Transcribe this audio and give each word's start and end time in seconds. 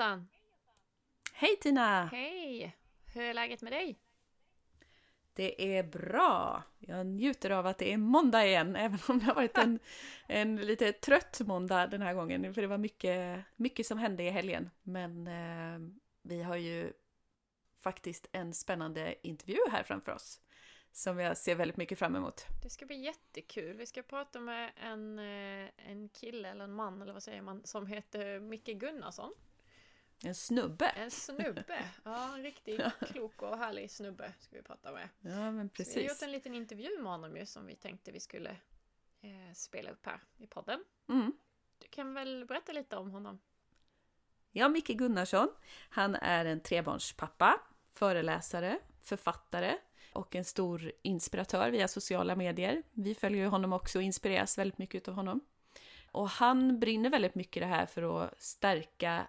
Jossan! 0.00 0.28
Hej 1.32 1.56
Tina! 1.56 2.04
Hej! 2.04 2.76
Hur 3.14 3.22
är 3.22 3.34
läget 3.34 3.62
med 3.62 3.72
dig? 3.72 3.98
Det 5.32 5.76
är 5.76 5.82
bra! 5.82 6.62
Jag 6.78 7.06
njuter 7.06 7.50
av 7.50 7.66
att 7.66 7.78
det 7.78 7.92
är 7.92 7.96
måndag 7.96 8.46
igen, 8.46 8.76
även 8.86 8.98
om 9.08 9.18
det 9.18 9.24
har 9.24 9.34
varit 9.34 9.58
en, 9.58 9.78
en 10.26 10.56
lite 10.56 10.92
trött 10.92 11.40
måndag 11.44 11.86
den 11.86 12.02
här 12.02 12.14
gången, 12.14 12.54
för 12.54 12.62
det 12.62 12.68
var 12.68 12.78
mycket, 12.78 13.44
mycket 13.56 13.86
som 13.86 13.98
hände 13.98 14.22
i 14.22 14.30
helgen. 14.30 14.70
Men 14.82 15.26
eh, 15.26 15.78
vi 16.22 16.42
har 16.42 16.56
ju 16.56 16.92
faktiskt 17.80 18.28
en 18.32 18.54
spännande 18.54 19.14
intervju 19.26 19.60
här 19.70 19.82
framför 19.82 20.12
oss 20.12 20.40
som 20.92 21.18
jag 21.18 21.36
ser 21.36 21.54
väldigt 21.54 21.76
mycket 21.76 21.98
fram 21.98 22.16
emot. 22.16 22.46
Det 22.62 22.70
ska 22.70 22.86
bli 22.86 22.96
jättekul. 22.96 23.76
Vi 23.76 23.86
ska 23.86 24.02
prata 24.02 24.40
med 24.40 24.72
en, 24.76 25.18
eh, 25.18 25.70
en 25.76 26.08
kille 26.08 26.48
eller 26.48 26.64
en 26.64 26.72
man, 26.72 27.02
eller 27.02 27.12
vad 27.12 27.22
säger 27.22 27.42
man, 27.42 27.62
som 27.64 27.86
heter 27.86 28.40
Micke 28.40 28.66
Gunnarsson. 28.80 29.32
En 30.24 30.34
snubbe! 30.34 30.86
En 30.86 31.10
snubbe! 31.10 31.84
Ja, 32.04 32.34
en 32.34 32.42
riktigt 32.42 32.80
klok 33.12 33.42
och 33.42 33.58
härlig 33.58 33.90
snubbe 33.90 34.32
ska 34.40 34.56
vi 34.56 34.62
prata 34.62 34.92
med. 34.92 35.08
Ja, 35.20 35.50
men 35.50 35.68
precis. 35.68 35.94
Så 35.94 36.00
vi 36.00 36.06
har 36.06 36.14
gjort 36.14 36.22
en 36.22 36.32
liten 36.32 36.54
intervju 36.54 36.98
med 36.98 37.12
honom 37.12 37.36
ju 37.36 37.46
som 37.46 37.66
vi 37.66 37.74
tänkte 37.74 38.12
vi 38.12 38.20
skulle 38.20 38.50
eh, 39.20 39.54
spela 39.54 39.90
upp 39.90 40.06
här 40.06 40.20
i 40.38 40.46
podden. 40.46 40.84
Mm. 41.08 41.32
Du 41.78 41.88
kan 41.88 42.14
väl 42.14 42.46
berätta 42.46 42.72
lite 42.72 42.96
om 42.96 43.10
honom? 43.10 43.40
Ja, 44.52 44.68
Micke 44.68 44.88
Gunnarsson. 44.88 45.48
Han 45.88 46.14
är 46.14 46.44
en 46.44 46.60
trebarnspappa, 46.60 47.60
föreläsare, 47.92 48.78
författare 49.02 49.76
och 50.12 50.36
en 50.36 50.44
stor 50.44 50.92
inspiratör 51.02 51.70
via 51.70 51.88
sociala 51.88 52.36
medier. 52.36 52.82
Vi 52.92 53.14
följer 53.14 53.46
honom 53.46 53.72
också 53.72 53.98
och 53.98 54.02
inspireras 54.02 54.58
väldigt 54.58 54.78
mycket 54.78 55.08
av 55.08 55.14
honom. 55.14 55.40
Och 56.12 56.28
han 56.28 56.80
brinner 56.80 57.10
väldigt 57.10 57.34
mycket 57.34 57.62
det 57.62 57.66
här 57.66 57.86
för 57.86 58.24
att 58.24 58.42
stärka 58.42 59.26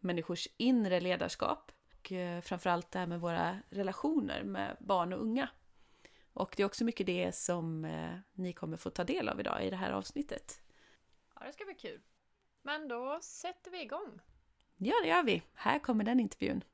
människors 0.00 0.48
inre 0.56 1.00
ledarskap 1.00 1.72
och 2.00 2.12
eh, 2.12 2.40
framförallt 2.40 2.90
det 2.90 2.98
här 2.98 3.06
med 3.06 3.20
våra 3.20 3.56
relationer 3.70 4.42
med 4.42 4.76
barn 4.80 5.12
och 5.12 5.20
unga. 5.20 5.48
Och 6.32 6.54
det 6.56 6.62
är 6.62 6.66
också 6.66 6.84
mycket 6.84 7.06
det 7.06 7.34
som 7.34 7.84
eh, 7.84 8.18
ni 8.32 8.52
kommer 8.52 8.76
få 8.76 8.90
ta 8.90 9.04
del 9.04 9.28
av 9.28 9.40
idag 9.40 9.64
i 9.64 9.70
det 9.70 9.76
här 9.76 9.92
avsnittet. 9.92 10.62
Ja, 11.34 11.46
det 11.46 11.52
ska 11.52 11.64
bli 11.64 11.74
kul. 11.74 12.00
Men 12.62 12.88
då 12.88 13.18
sätter 13.22 13.70
vi 13.70 13.82
igång. 13.82 14.20
Ja, 14.76 14.94
det 15.02 15.08
gör 15.08 15.22
vi. 15.22 15.42
Här 15.54 15.78
kommer 15.78 16.04
den 16.04 16.20
intervjun. 16.20 16.64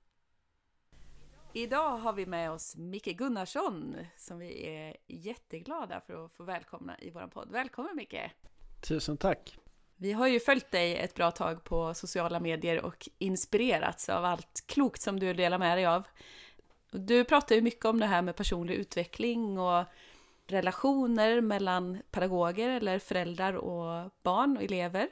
Idag 1.53 1.97
har 1.97 2.13
vi 2.13 2.27
med 2.27 2.51
oss 2.51 2.77
Micke 2.77 3.17
Gunnarsson 3.17 3.97
som 4.17 4.39
vi 4.39 4.67
är 4.67 4.97
jätteglada 5.07 6.01
för 6.01 6.25
att 6.25 6.33
få 6.33 6.45
välkomna 6.45 6.99
i 6.99 7.11
vår 7.11 7.27
podd. 7.27 7.51
Välkommen 7.51 7.97
Micke! 7.97 8.31
Tusen 8.89 9.17
tack! 9.17 9.66
Vi 9.97 10.13
har 10.13 10.27
ju 10.27 10.41
följt 10.41 10.71
dig 10.71 10.97
ett 10.97 11.15
bra 11.15 11.31
tag 11.31 11.65
på 11.65 11.95
sociala 11.95 12.41
medier 12.41 12.85
och 12.85 13.09
inspirerats 13.19 14.09
av 14.09 14.25
allt 14.25 14.65
klokt 14.67 15.03
som 15.03 15.21
du 15.21 15.35
delar 15.35 15.59
med 15.59 15.79
dig 15.79 15.87
av. 15.87 16.03
Du 16.91 17.25
pratar 17.25 17.55
ju 17.55 17.63
mycket 17.63 17.85
om 17.85 18.01
det 18.01 18.07
här 18.07 18.23
med 18.23 18.37
personlig 18.37 18.75
utveckling 18.75 19.59
och 19.59 19.85
relationer 20.47 21.41
mellan 21.41 22.03
pedagoger 22.11 22.71
eller 22.71 22.99
föräldrar 22.99 23.53
och 23.53 24.11
barn 24.23 24.57
och 24.57 24.63
elever 24.63 25.09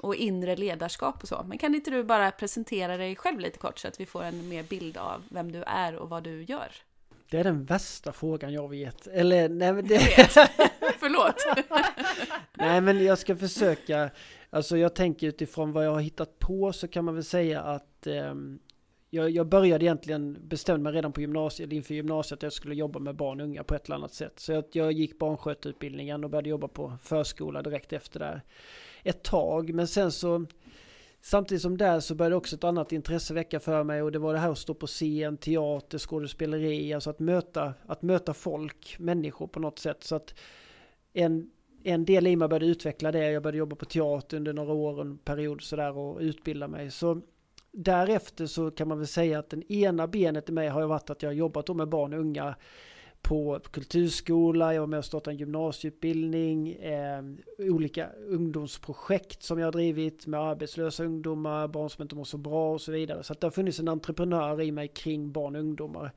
och 0.00 0.14
inre 0.14 0.56
ledarskap 0.56 1.22
och 1.22 1.28
så. 1.28 1.42
Men 1.46 1.58
kan 1.58 1.74
inte 1.74 1.90
du 1.90 2.04
bara 2.04 2.30
presentera 2.30 2.96
dig 2.96 3.16
själv 3.16 3.40
lite 3.40 3.58
kort 3.58 3.78
så 3.78 3.88
att 3.88 4.00
vi 4.00 4.06
får 4.06 4.22
en 4.22 4.48
mer 4.48 4.62
bild 4.62 4.96
av 4.96 5.22
vem 5.28 5.52
du 5.52 5.62
är 5.62 5.96
och 5.96 6.08
vad 6.08 6.22
du 6.22 6.42
gör? 6.42 6.72
Det 7.32 7.38
är 7.38 7.44
den 7.44 7.64
värsta 7.64 8.12
frågan 8.12 8.52
jag 8.52 8.68
vet. 8.68 9.06
Eller 9.06 9.48
nej 9.48 9.72
men 9.72 9.86
det... 9.86 9.98
Förlåt! 10.98 11.34
nej 12.54 12.80
men 12.80 13.04
jag 13.04 13.18
ska 13.18 13.36
försöka. 13.36 14.10
Alltså 14.50 14.76
jag 14.76 14.94
tänker 14.94 15.26
utifrån 15.26 15.72
vad 15.72 15.86
jag 15.86 15.90
har 15.90 16.00
hittat 16.00 16.38
på 16.38 16.72
så 16.72 16.88
kan 16.88 17.04
man 17.04 17.14
väl 17.14 17.24
säga 17.24 17.62
att 17.62 18.06
eh, 18.06 18.34
jag, 19.10 19.30
jag 19.30 19.46
började 19.46 19.84
egentligen 19.84 20.38
bestämma 20.48 20.78
mig 20.78 20.92
redan 20.92 21.12
på 21.12 21.20
gymnasiet, 21.20 21.72
inför 21.72 21.94
gymnasiet 21.94 22.38
att 22.38 22.42
jag 22.42 22.52
skulle 22.52 22.74
jobba 22.74 22.98
med 22.98 23.16
barn 23.16 23.40
och 23.40 23.46
unga 23.46 23.64
på 23.64 23.74
ett 23.74 23.86
eller 23.86 23.96
annat 23.96 24.14
sätt. 24.14 24.40
Så 24.40 24.52
jag, 24.52 24.64
jag 24.72 24.92
gick 24.92 25.18
barnskötutbildningen 25.18 26.24
och 26.24 26.30
började 26.30 26.48
jobba 26.48 26.68
på 26.68 26.92
förskola 27.02 27.62
direkt 27.62 27.92
efter 27.92 28.20
där 28.20 28.42
ett 29.02 29.22
tag. 29.22 29.74
Men 29.74 29.88
sen 29.88 30.12
så 30.12 30.46
Samtidigt 31.24 31.62
som 31.62 31.76
där 31.76 32.00
så 32.00 32.14
började 32.14 32.36
också 32.36 32.56
ett 32.56 32.64
annat 32.64 32.92
intresse 32.92 33.34
väcka 33.34 33.60
för 33.60 33.84
mig 33.84 34.02
och 34.02 34.12
det 34.12 34.18
var 34.18 34.32
det 34.32 34.38
här 34.38 34.50
att 34.50 34.58
stå 34.58 34.74
på 34.74 34.86
scen, 34.86 35.36
teater, 35.36 35.98
skådespeleri, 35.98 36.92
alltså 36.92 37.10
att 37.10 37.18
möta, 37.18 37.74
att 37.86 38.02
möta 38.02 38.34
folk, 38.34 38.96
människor 38.98 39.46
på 39.46 39.60
något 39.60 39.78
sätt. 39.78 40.04
Så 40.04 40.16
att 40.16 40.34
en, 41.12 41.50
en 41.82 42.04
del 42.04 42.26
i 42.26 42.36
mig 42.36 42.48
började 42.48 42.66
utveckla 42.66 43.12
det, 43.12 43.30
jag 43.30 43.42
började 43.42 43.58
jobba 43.58 43.76
på 43.76 43.84
teater 43.84 44.36
under 44.36 44.52
några 44.52 44.72
år, 44.72 45.00
en 45.00 45.18
period 45.18 45.62
sådär 45.62 45.98
och 45.98 46.20
utbilda 46.20 46.68
mig. 46.68 46.90
Så 46.90 47.20
därefter 47.72 48.46
så 48.46 48.70
kan 48.70 48.88
man 48.88 48.98
väl 48.98 49.06
säga 49.06 49.38
att 49.38 49.50
den 49.50 49.72
ena 49.72 50.06
benet 50.06 50.48
i 50.48 50.52
mig 50.52 50.68
har 50.68 50.86
varit 50.86 51.10
att 51.10 51.22
jag 51.22 51.30
har 51.30 51.34
jobbat 51.34 51.76
med 51.76 51.88
barn 51.88 52.12
och 52.12 52.20
unga 52.20 52.54
på 53.22 53.60
kulturskola, 53.70 54.74
jag 54.74 54.80
var 54.80 54.86
med 54.86 54.98
och 54.98 55.04
startade 55.04 55.34
en 55.34 55.38
gymnasieutbildning, 55.38 56.72
eh, 56.72 57.22
olika 57.58 58.08
ungdomsprojekt 58.28 59.42
som 59.42 59.58
jag 59.58 59.66
har 59.66 59.72
drivit 59.72 60.26
med 60.26 60.40
arbetslösa 60.40 61.04
ungdomar, 61.04 61.68
barn 61.68 61.90
som 61.90 62.02
inte 62.02 62.14
mår 62.14 62.24
så 62.24 62.38
bra 62.38 62.72
och 62.72 62.80
så 62.80 62.92
vidare. 62.92 63.22
Så 63.22 63.32
att 63.32 63.40
det 63.40 63.46
har 63.46 63.52
funnits 63.52 63.78
en 63.78 63.88
entreprenör 63.88 64.60
i 64.60 64.72
mig 64.72 64.88
kring 64.88 65.32
barn 65.32 65.56
och 65.56 65.60
ungdomar. 65.60 66.12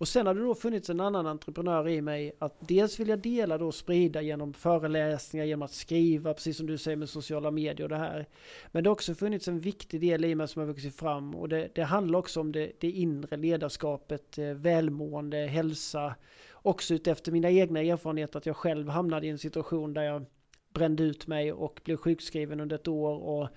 Och 0.00 0.08
sen 0.08 0.26
har 0.26 0.34
det 0.34 0.40
då 0.40 0.54
funnits 0.54 0.90
en 0.90 1.00
annan 1.00 1.26
entreprenör 1.26 1.88
i 1.88 2.02
mig 2.02 2.32
att 2.38 2.68
dels 2.68 3.00
vill 3.00 3.08
jag 3.08 3.18
dela 3.18 3.58
då 3.58 3.66
och 3.66 3.74
sprida 3.74 4.22
genom 4.22 4.52
föreläsningar, 4.52 5.46
genom 5.46 5.62
att 5.62 5.72
skriva, 5.72 6.34
precis 6.34 6.56
som 6.56 6.66
du 6.66 6.78
säger 6.78 6.96
med 6.96 7.08
sociala 7.08 7.50
medier 7.50 7.82
och 7.82 7.88
det 7.88 7.96
här. 7.96 8.26
Men 8.72 8.84
det 8.84 8.90
har 8.90 8.92
också 8.92 9.14
funnits 9.14 9.48
en 9.48 9.60
viktig 9.60 10.00
del 10.00 10.24
i 10.24 10.34
mig 10.34 10.48
som 10.48 10.60
har 10.60 10.66
vuxit 10.66 10.96
fram 10.96 11.34
och 11.34 11.48
det, 11.48 11.68
det 11.74 11.82
handlar 11.82 12.18
också 12.18 12.40
om 12.40 12.52
det, 12.52 12.72
det 12.80 12.90
inre 12.90 13.36
ledarskapet, 13.36 14.38
eh, 14.38 14.44
välmående, 14.44 15.36
hälsa. 15.36 16.14
Också 16.52 16.94
utefter 16.94 17.32
mina 17.32 17.50
egna 17.50 17.80
erfarenheter 17.80 18.38
att 18.38 18.46
jag 18.46 18.56
själv 18.56 18.88
hamnade 18.88 19.26
i 19.26 19.30
en 19.30 19.38
situation 19.38 19.94
där 19.94 20.02
jag 20.02 20.24
brände 20.74 21.02
ut 21.02 21.26
mig 21.26 21.52
och 21.52 21.80
blev 21.84 21.96
sjukskriven 21.96 22.60
under 22.60 22.76
ett 22.76 22.88
år 22.88 23.22
och 23.22 23.48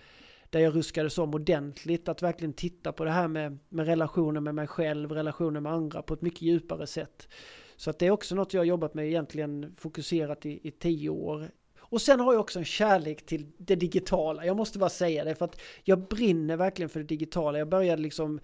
där 0.53 0.59
jag 0.59 0.75
ruskades 0.75 1.18
om 1.18 1.34
ordentligt. 1.34 2.08
Att 2.08 2.22
verkligen 2.22 2.53
titta 2.53 2.91
på 2.91 3.03
det 3.03 3.12
här 3.12 3.28
med, 3.28 3.58
med 3.69 3.86
relationer 3.86 4.41
med 4.41 4.56
mig 4.56 4.68
själv, 4.68 5.12
relationer 5.12 5.59
med 5.59 5.72
andra 5.72 6.02
på 6.02 6.14
ett 6.14 6.22
mycket 6.22 6.41
djupare 6.41 6.88
sätt. 6.88 7.28
Så 7.75 7.90
att 7.90 8.00
det 8.00 8.08
är 8.08 8.12
också 8.12 8.36
något 8.36 8.53
jag 8.53 8.62
har 8.62 8.66
jobbat 8.66 8.94
med 8.94 9.08
egentligen 9.08 9.75
fokuserat 9.78 10.46
i, 10.46 10.68
i 10.68 10.72
tio 10.72 11.09
år. 11.09 11.50
Och 11.94 12.02
sen 12.02 12.20
har 12.20 12.34
jag 12.34 12.40
också 12.40 12.59
en 12.59 12.66
kärlek 12.66 13.26
till 13.26 13.46
det 13.58 13.76
digitala. 13.76 14.46
Jag 14.46 14.58
måste 14.58 14.80
bara 14.80 14.90
säga 14.90 15.24
det 15.24 15.36
för 15.36 15.46
att 15.46 15.62
jag 15.84 16.08
brinner 16.08 16.58
verkligen 16.58 16.90
för 16.90 17.00
det 17.00 17.06
digitala. 17.06 17.58
Jag 17.58 17.70
började 17.70 18.02
liksom 18.02 18.40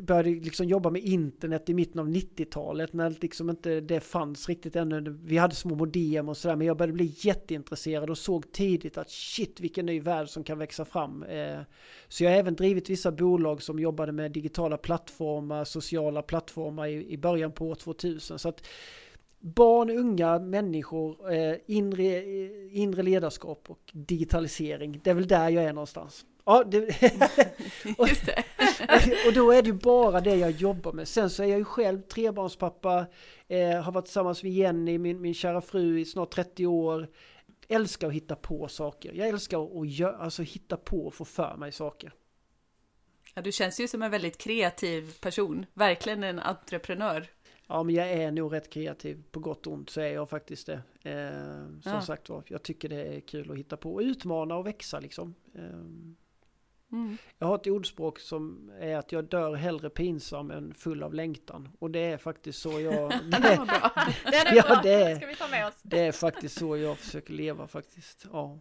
började 0.00 0.30
liksom 0.30 0.66
jobba 0.66 0.90
med 0.90 1.02
internet 1.02 1.68
i 1.68 1.74
mitten 1.74 2.00
av 2.00 2.08
90-talet 2.08 2.92
när 2.92 3.16
liksom 3.20 3.50
inte 3.50 3.80
det 3.80 4.00
fanns 4.00 4.48
riktigt 4.48 4.76
ännu. 4.76 5.18
Vi 5.24 5.36
hade 5.36 5.54
små 5.54 5.74
modem 5.74 6.28
och 6.28 6.36
sådär 6.36 6.56
men 6.56 6.66
jag 6.66 6.76
började 6.76 6.92
bli 6.92 7.14
jätteintresserad 7.16 8.10
och 8.10 8.18
såg 8.18 8.52
tidigt 8.52 8.98
att 8.98 9.10
shit 9.10 9.60
vilken 9.60 9.86
ny 9.86 10.00
värld 10.00 10.28
som 10.28 10.44
kan 10.44 10.58
växa 10.58 10.84
fram. 10.84 11.22
Eh, 11.22 11.60
så 12.08 12.24
jag 12.24 12.30
har 12.30 12.38
även 12.38 12.54
drivit 12.54 12.90
vissa 12.90 13.12
bolag 13.12 13.62
som 13.62 13.78
jobbade 13.78 14.12
med 14.12 14.32
digitala 14.32 14.76
plattformar, 14.76 15.64
sociala 15.64 16.22
plattformar 16.22 16.86
i 16.86 17.18
början 17.18 17.52
på 17.52 17.68
år 17.68 17.74
2000. 17.74 18.38
Så 18.38 18.48
att 18.48 18.66
barn, 19.40 19.90
unga, 19.90 20.38
människor, 20.38 21.32
eh, 21.32 21.56
inre, 21.66 22.24
inre 22.70 23.02
ledarskap 23.02 23.70
och 23.70 23.80
digitalisering. 23.92 25.00
Det 25.04 25.10
är 25.10 25.14
väl 25.14 25.28
där 25.28 25.48
jag 25.48 25.64
är 25.64 25.72
någonstans. 25.72 26.24
Ja, 26.44 26.64
det, 26.64 26.78
och, 27.98 28.08
och 29.26 29.32
då 29.34 29.52
är 29.52 29.62
det 29.62 29.66
ju 29.68 29.72
bara 29.72 30.20
det 30.20 30.36
jag 30.36 30.50
jobbar 30.50 30.92
med. 30.92 31.08
Sen 31.08 31.30
så 31.30 31.42
är 31.42 31.46
jag 31.46 31.58
ju 31.58 31.64
själv 31.64 32.00
trebarnspappa, 32.00 33.06
eh, 33.48 33.82
har 33.82 33.92
varit 33.92 34.04
tillsammans 34.04 34.42
med 34.42 34.52
Jenny, 34.52 34.98
min, 34.98 35.20
min 35.20 35.34
kära 35.34 35.60
fru, 35.60 36.00
i 36.00 36.04
snart 36.04 36.30
30 36.30 36.66
år. 36.66 37.08
Älskar 37.68 38.08
att 38.08 38.14
hitta 38.14 38.36
på 38.36 38.68
saker. 38.68 39.12
Jag 39.12 39.28
älskar 39.28 39.80
att 39.80 39.88
gör, 39.88 40.12
alltså, 40.12 40.42
hitta 40.42 40.76
på 40.76 41.06
och 41.06 41.14
få 41.14 41.24
för 41.24 41.56
mig 41.56 41.72
saker. 41.72 42.12
Ja, 43.34 43.42
du 43.42 43.52
känns 43.52 43.80
ju 43.80 43.88
som 43.88 44.02
en 44.02 44.10
väldigt 44.10 44.38
kreativ 44.38 45.12
person, 45.20 45.66
verkligen 45.74 46.24
en 46.24 46.38
entreprenör. 46.38 47.26
Ja, 47.66 47.82
men 47.82 47.94
jag 47.94 48.10
är 48.10 48.32
nog 48.32 48.52
rätt 48.52 48.70
kreativ. 48.70 49.22
På 49.30 49.40
gott 49.40 49.66
och 49.66 49.72
ont 49.72 49.90
så 49.90 50.00
är 50.00 50.12
jag 50.14 50.30
faktiskt 50.30 50.66
det. 50.66 50.82
Eh, 51.10 51.80
som 51.82 51.92
ja. 51.92 52.02
sagt 52.02 52.28
var, 52.28 52.42
jag 52.46 52.62
tycker 52.62 52.88
det 52.88 53.16
är 53.16 53.20
kul 53.20 53.50
att 53.50 53.56
hitta 53.56 53.76
på 53.76 53.94
och 53.94 54.00
utmana 54.00 54.56
och 54.56 54.66
växa 54.66 55.00
liksom. 55.00 55.34
Eh, 55.54 55.80
Mm. 56.92 57.18
Jag 57.38 57.46
har 57.46 57.54
ett 57.54 57.66
ordspråk 57.66 58.18
som 58.18 58.70
är 58.80 58.96
att 58.96 59.12
jag 59.12 59.24
dör 59.24 59.54
hellre 59.54 59.90
pinsam 59.90 60.50
än 60.50 60.74
full 60.74 61.02
av 61.02 61.14
längtan. 61.14 61.68
Och 61.78 61.90
det 61.90 61.98
är 61.98 62.18
faktiskt 62.18 62.58
så 62.58 62.80
jag... 62.80 63.10
det, 63.24 63.30
det 63.30 63.56
bra. 63.66 63.92
Det 64.24 64.36
är 64.36 64.56
ja, 64.56 64.62
bra. 64.62 64.80
Det, 64.82 65.16
ska 65.16 65.26
vi 65.26 65.36
ta 65.36 65.48
med 65.48 65.66
oss. 65.66 65.80
Det 65.82 66.00
är 66.00 66.12
faktiskt 66.12 66.58
så 66.58 66.76
jag 66.76 66.98
försöker 66.98 67.32
leva 67.32 67.66
faktiskt. 67.66 68.26
Ja. 68.32 68.58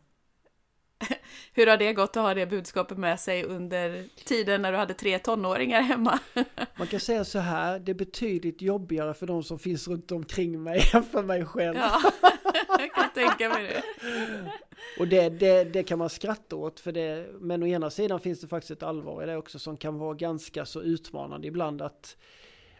Hur 1.53 1.67
har 1.67 1.77
det 1.77 1.93
gått 1.93 2.17
att 2.17 2.23
ha 2.23 2.33
det 2.33 2.45
budskapet 2.45 2.97
med 2.97 3.19
sig 3.19 3.43
under 3.43 4.03
tiden 4.25 4.61
när 4.61 4.71
du 4.71 4.77
hade 4.77 4.93
tre 4.93 5.19
tonåringar 5.19 5.81
hemma? 5.81 6.19
Man 6.77 6.87
kan 6.87 6.99
säga 6.99 7.25
så 7.25 7.39
här, 7.39 7.79
det 7.79 7.91
är 7.91 7.95
betydligt 7.95 8.61
jobbigare 8.61 9.13
för 9.13 9.27
de 9.27 9.43
som 9.43 9.59
finns 9.59 9.87
runt 9.87 10.11
omkring 10.11 10.63
mig 10.63 10.81
än 10.93 11.03
för 11.03 11.23
mig 11.23 11.45
själv. 11.45 11.77
Ja, 11.77 12.11
jag 12.79 12.93
kan 12.93 13.09
tänka 13.13 13.49
mig 13.49 13.63
det. 13.63 13.83
Och 14.99 15.07
det, 15.07 15.29
det, 15.29 15.63
det 15.63 15.83
kan 15.83 15.99
man 15.99 16.09
skratta 16.09 16.55
åt, 16.55 16.79
för 16.79 16.91
det, 16.91 17.27
men 17.39 17.63
å 17.63 17.67
ena 17.67 17.89
sidan 17.89 18.19
finns 18.19 18.41
det 18.41 18.47
faktiskt 18.47 18.71
ett 18.71 18.83
allvar 18.83 19.23
i 19.23 19.25
det 19.25 19.37
också 19.37 19.59
som 19.59 19.77
kan 19.77 19.97
vara 19.97 20.13
ganska 20.13 20.65
så 20.65 20.81
utmanande 20.81 21.47
ibland 21.47 21.81
att 21.81 22.17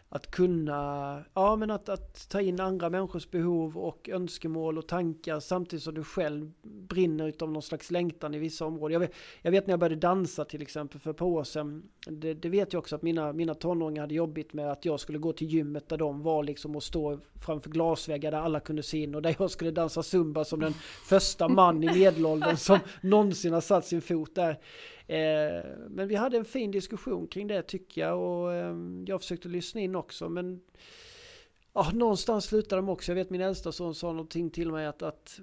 att 0.08 0.30
kunna, 0.30 1.24
ja 1.34 1.56
men 1.56 1.70
att, 1.70 1.88
att 1.88 2.28
ta 2.28 2.40
in 2.40 2.60
andra 2.60 2.90
människors 2.90 3.30
behov 3.30 3.78
och 3.78 4.08
önskemål 4.08 4.78
och 4.78 4.88
tankar 4.88 5.40
samtidigt 5.40 5.82
som 5.82 5.94
du 5.94 6.04
själv 6.04 6.52
brinner 6.62 7.28
utav 7.28 7.52
någon 7.52 7.62
slags 7.62 7.90
längtan 7.90 8.34
i 8.34 8.38
vissa 8.38 8.66
områden. 8.66 8.92
Jag 8.92 9.00
vet, 9.00 9.12
jag 9.42 9.50
vet 9.50 9.66
när 9.66 9.72
jag 9.72 9.80
började 9.80 10.00
dansa 10.00 10.44
till 10.44 10.62
exempel 10.62 11.00
för 11.00 11.10
ett 11.10 11.16
par 11.16 11.26
år 11.26 11.44
sedan. 11.44 11.82
Det, 12.06 12.34
det, 12.34 12.48
vet 12.48 12.72
jag 12.72 12.80
också 12.80 12.96
att 12.96 13.02
mina, 13.02 13.32
mina 13.32 13.54
tonåringar 13.54 14.02
hade 14.02 14.14
jobbigt 14.14 14.52
med 14.52 14.72
att 14.72 14.84
jag 14.84 15.00
skulle 15.00 15.18
gå 15.18 15.32
till 15.32 15.46
gymmet 15.46 15.88
där 15.88 15.96
de 15.96 16.22
var 16.22 16.44
liksom 16.44 16.76
och 16.76 16.82
stå 16.82 17.18
framför 17.46 17.70
glasväggar 17.70 18.30
där 18.30 18.38
alla 18.38 18.60
kunde 18.60 18.82
se 18.82 18.98
in 18.98 19.14
och 19.14 19.22
där 19.22 19.36
jag 19.38 19.50
skulle 19.50 19.70
dansa 19.70 20.02
zumba 20.02 20.44
som 20.44 20.60
den 20.60 20.72
första 21.04 21.48
man 21.48 21.84
i 21.84 21.86
medelåldern 21.86 22.56
som 22.56 22.78
någonsin 23.00 23.52
har 23.52 23.60
satt 23.60 23.86
sin 23.86 24.02
fot 24.02 24.34
där. 24.34 24.58
Eh, 25.06 25.64
men 25.88 26.08
vi 26.08 26.14
hade 26.14 26.36
en 26.36 26.44
fin 26.44 26.70
diskussion 26.70 27.26
kring 27.26 27.46
det 27.46 27.62
tycker 27.62 28.00
jag 28.00 28.20
och 28.20 28.54
ehm, 28.54 29.04
jag 29.08 29.20
försökte 29.20 29.48
lyssna 29.48 29.80
in 29.80 29.96
också 29.96 30.28
men 30.28 30.60
ja, 31.72 31.90
någonstans 31.94 32.44
slutade 32.44 32.82
de 32.82 32.88
också. 32.88 33.12
Jag 33.12 33.16
vet 33.16 33.30
min 33.30 33.40
äldsta 33.40 33.72
son 33.72 33.94
sa 33.94 34.12
någonting 34.12 34.50
till 34.50 34.72
mig 34.72 34.86
att, 34.86 35.02
att 35.02 35.40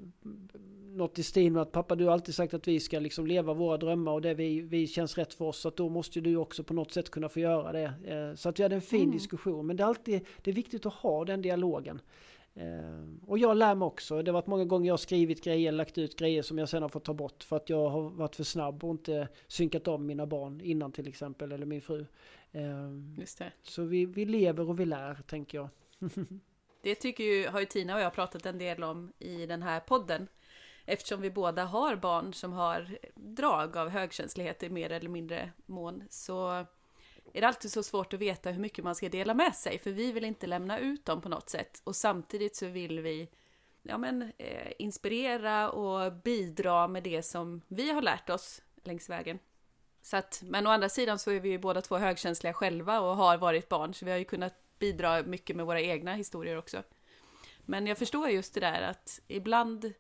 något 0.95 1.19
i 1.19 1.23
stil 1.23 1.51
med 1.51 1.61
att 1.61 1.71
pappa 1.71 1.95
du 1.95 2.05
har 2.05 2.13
alltid 2.13 2.35
sagt 2.35 2.53
att 2.53 2.67
vi 2.67 2.79
ska 2.79 2.99
liksom 2.99 3.27
leva 3.27 3.53
våra 3.53 3.77
drömmar 3.77 4.11
och 4.11 4.21
det 4.21 4.33
vi, 4.33 4.61
vi 4.61 4.87
känns 4.87 5.17
rätt 5.17 5.33
för 5.33 5.45
oss 5.45 5.59
så 5.59 5.67
att 5.67 5.75
då 5.75 5.89
måste 5.89 6.21
du 6.21 6.37
också 6.37 6.63
på 6.63 6.73
något 6.73 6.91
sätt 6.91 7.09
kunna 7.09 7.29
få 7.29 7.39
göra 7.39 7.71
det. 7.71 7.93
Eh, 8.05 8.35
så 8.35 8.49
att 8.49 8.59
vi 8.59 8.63
hade 8.63 8.75
en 8.75 8.81
fin 8.81 9.01
mm. 9.01 9.11
diskussion 9.11 9.67
men 9.67 9.75
det 9.75 9.83
är 9.83 9.87
alltid 9.87 10.25
det 10.41 10.51
är 10.51 10.55
viktigt 10.55 10.85
att 10.85 10.93
ha 10.93 11.25
den 11.25 11.41
dialogen. 11.41 12.01
Eh, 12.55 13.27
och 13.27 13.37
jag 13.37 13.57
lär 13.57 13.75
mig 13.75 13.85
också. 13.85 14.21
Det 14.21 14.31
har 14.31 14.33
varit 14.33 14.47
många 14.47 14.65
gånger 14.65 14.87
jag 14.87 14.93
har 14.93 14.97
skrivit 14.97 15.43
grejer, 15.43 15.71
lagt 15.71 15.97
ut 15.97 16.15
grejer 16.15 16.41
som 16.41 16.57
jag 16.57 16.69
sen 16.69 16.81
har 16.81 16.89
fått 16.89 17.03
ta 17.03 17.13
bort 17.13 17.43
för 17.43 17.55
att 17.55 17.69
jag 17.69 17.89
har 17.89 18.01
varit 18.01 18.35
för 18.35 18.43
snabb 18.43 18.83
och 18.83 18.91
inte 18.91 19.27
synkat 19.47 19.87
om 19.87 20.05
mina 20.05 20.25
barn 20.25 20.61
innan 20.61 20.91
till 20.91 21.07
exempel, 21.07 21.51
eller 21.51 21.65
min 21.65 21.81
fru. 21.81 22.05
Eh, 22.51 23.19
Just 23.19 23.37
det. 23.37 23.51
Så 23.63 23.83
vi, 23.83 24.05
vi 24.05 24.25
lever 24.25 24.69
och 24.69 24.79
vi 24.79 24.85
lär, 24.85 25.15
tänker 25.27 25.57
jag. 25.57 25.69
det 26.81 26.95
tycker 26.95 27.23
ju, 27.23 27.47
har 27.47 27.59
ju 27.59 27.65
Tina 27.65 27.95
och 27.95 28.01
jag 28.01 28.13
pratat 28.13 28.45
en 28.45 28.57
del 28.57 28.83
om 28.83 29.13
i 29.19 29.45
den 29.45 29.63
här 29.63 29.79
podden. 29.79 30.27
Eftersom 30.85 31.21
vi 31.21 31.31
båda 31.31 31.65
har 31.65 31.95
barn 31.95 32.33
som 32.33 32.53
har 32.53 32.97
drag 33.15 33.77
av 33.77 33.89
högkänslighet 33.89 34.63
i 34.63 34.69
mer 34.69 34.91
eller 34.91 35.09
mindre 35.09 35.51
mån 35.65 36.03
så 36.09 36.65
är 37.33 37.41
det 37.41 37.47
alltid 37.47 37.71
så 37.71 37.83
svårt 37.83 38.13
att 38.13 38.19
veta 38.19 38.51
hur 38.51 38.59
mycket 38.59 38.83
man 38.83 38.95
ska 38.95 39.09
dela 39.09 39.33
med 39.33 39.55
sig, 39.55 39.79
för 39.79 39.91
vi 39.91 40.11
vill 40.11 40.25
inte 40.25 40.47
lämna 40.47 40.79
ut 40.79 41.05
dem 41.05 41.21
på 41.21 41.29
något 41.29 41.49
sätt. 41.49 41.81
Och 41.83 41.95
samtidigt 41.95 42.55
så 42.55 42.67
vill 42.67 42.99
vi 42.99 43.29
ja, 43.81 43.97
men, 43.97 44.21
eh, 44.37 44.71
inspirera 44.79 45.69
och 45.69 46.13
bidra 46.13 46.87
med 46.87 47.03
det 47.03 47.23
som 47.23 47.61
vi 47.67 47.91
har 47.91 48.01
lärt 48.01 48.29
oss 48.29 48.61
längs 48.83 49.09
vägen. 49.09 49.39
Så 50.01 50.17
att, 50.17 50.41
men 50.45 50.67
å 50.67 50.69
andra 50.69 50.89
sidan 50.89 51.19
så 51.19 51.31
är 51.31 51.39
vi 51.39 51.49
ju 51.49 51.57
båda 51.57 51.81
två 51.81 51.97
högkänsliga 51.97 52.53
själva 52.53 52.99
och 52.99 53.15
har 53.15 53.37
varit 53.37 53.69
barn, 53.69 53.93
så 53.93 54.05
vi 54.05 54.11
har 54.11 54.17
ju 54.17 54.25
kunnat 54.25 54.79
bidra 54.79 55.23
mycket 55.23 55.55
med 55.55 55.65
våra 55.65 55.81
egna 55.81 56.13
historier 56.13 56.57
också. 56.57 56.83
Men 57.65 57.87
jag 57.87 57.97
förstår 57.97 58.29
just 58.29 58.53
det 58.53 58.59
där 58.59 58.81
att 58.81 59.19
ibland, 59.27 59.93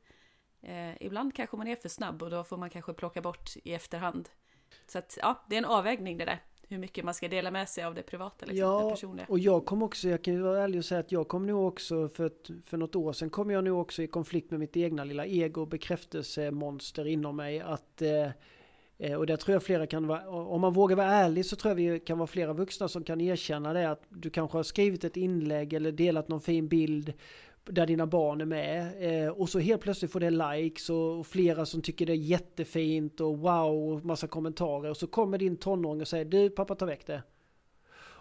eh, 0.61 1.01
ibland 1.03 1.35
kanske 1.35 1.57
man 1.57 1.67
är 1.67 1.75
för 1.75 1.89
snabb 1.89 2.23
och 2.23 2.29
då 2.29 2.43
får 2.43 2.57
man 2.57 2.69
kanske 2.69 2.93
plocka 2.93 3.21
bort 3.21 3.49
i 3.63 3.73
efterhand. 3.73 4.29
Så 4.87 4.97
att 4.97 5.17
ja, 5.21 5.43
det 5.49 5.55
är 5.55 5.57
en 5.57 5.65
avvägning 5.65 6.17
det 6.17 6.25
där 6.25 6.39
hur 6.73 6.79
mycket 6.79 7.05
man 7.05 7.13
ska 7.13 7.27
dela 7.27 7.51
med 7.51 7.69
sig 7.69 7.83
av 7.83 7.95
det 7.95 8.03
privata, 8.03 8.45
liksom, 8.45 8.67
ja, 8.67 8.83
det 8.83 8.89
personliga. 8.89 9.25
och 9.29 9.39
jag 9.39 9.65
kom 9.65 9.83
också, 9.83 10.09
jag 10.09 10.23
kan 10.23 10.33
ju 10.33 10.41
vara 10.41 10.63
ärlig 10.63 10.77
och 10.77 10.85
säga 10.85 10.99
att 10.99 11.11
jag 11.11 11.27
kom 11.27 11.45
nog 11.47 11.67
också, 11.67 12.09
för, 12.09 12.31
för 12.63 12.77
något 12.77 12.95
år 12.95 13.13
sedan 13.13 13.29
kom 13.29 13.51
jag 13.51 13.63
nog 13.63 13.81
också 13.81 14.03
i 14.03 14.07
konflikt 14.07 14.51
med 14.51 14.59
mitt 14.59 14.77
egna 14.77 15.03
lilla 15.03 15.25
ego 15.25 15.65
bekräftelsemonster 15.65 17.07
inom 17.07 17.35
mig. 17.35 17.59
Att, 17.59 18.01
eh, 18.01 18.29
eh, 18.97 19.13
och 19.15 19.25
där 19.25 19.37
tror 19.37 19.53
jag 19.53 19.63
flera 19.63 19.87
kan 19.87 20.07
vara, 20.07 20.29
om 20.29 20.61
man 20.61 20.73
vågar 20.73 20.95
vara 20.95 21.07
ärlig 21.07 21.45
så 21.45 21.55
tror 21.55 21.71
jag 21.71 21.75
vi 21.75 21.99
kan 21.99 22.17
vara 22.17 22.27
flera 22.27 22.53
vuxna 22.53 22.87
som 22.87 23.03
kan 23.03 23.21
erkänna 23.21 23.73
det 23.73 23.91
att 23.91 24.03
du 24.09 24.29
kanske 24.29 24.57
har 24.57 24.63
skrivit 24.63 25.03
ett 25.03 25.17
inlägg 25.17 25.73
eller 25.73 25.91
delat 25.91 26.27
någon 26.27 26.41
fin 26.41 26.67
bild 26.67 27.13
där 27.65 27.87
dina 27.87 28.07
barn 28.07 28.41
är 28.41 28.45
med. 28.45 28.93
Eh, 28.99 29.29
och 29.29 29.49
så 29.49 29.59
helt 29.59 29.81
plötsligt 29.81 30.11
får 30.11 30.19
det 30.19 30.29
likes 30.29 30.89
och, 30.89 31.19
och, 31.19 31.27
flera 31.27 31.65
som 31.65 31.81
tycker 31.81 32.05
det 32.05 32.13
är 32.13 32.17
jättefint 32.17 33.21
och 33.21 33.37
wow 33.37 33.93
och 33.93 34.05
massa 34.05 34.27
kommentarer. 34.27 34.89
Och 34.89 34.97
så 34.97 35.07
kommer 35.07 35.37
din 35.37 35.57
tonåring 35.57 36.01
och 36.01 36.07
säger 36.07 36.25
du 36.25 36.49
pappa 36.49 36.75
ta 36.75 36.85
väck 36.85 37.07
det. 37.07 37.23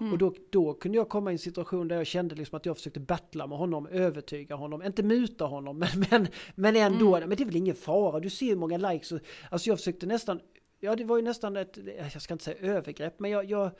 Mm. 0.01 0.13
Och 0.13 0.19
då, 0.19 0.35
då 0.51 0.75
kunde 0.75 0.99
jag 0.99 1.09
komma 1.09 1.31
i 1.31 1.35
en 1.35 1.39
situation 1.39 1.89
där 1.89 1.97
jag 1.97 2.07
kände 2.07 2.35
liksom 2.35 2.57
att 2.57 2.67
jag 2.67 2.77
försökte 2.77 3.01
battla 3.01 3.47
med 3.47 3.59
honom, 3.59 3.87
övertyga 3.87 4.55
honom, 4.55 4.83
inte 4.83 5.03
muta 5.03 5.45
honom 5.45 5.79
men, 5.99 6.05
men, 6.11 6.29
men 6.55 6.77
ändå, 6.77 7.17
mm. 7.17 7.29
men 7.29 7.37
det 7.37 7.45
är 7.45 7.47
väl 7.47 7.57
ingen 7.57 7.77
fara, 7.77 8.21
du 8.21 8.31
ser 8.31 8.47
hur 8.47 8.57
många 8.57 8.77
likes. 8.77 9.13
Och, 9.13 9.21
alltså 9.51 9.69
jag 9.69 9.79
försökte 9.79 10.07
nästan, 10.07 10.41
ja 10.81 10.97
det 10.97 11.05
var 11.05 11.17
ju 11.17 11.23
nästan 11.23 11.57
ett, 11.57 11.79
jag 12.13 12.23
ska 12.23 12.35
inte 12.35 12.45
säga 12.45 12.75
övergrepp, 12.75 13.21
men 13.21 13.31
jag, 13.31 13.45
jag 13.45 13.71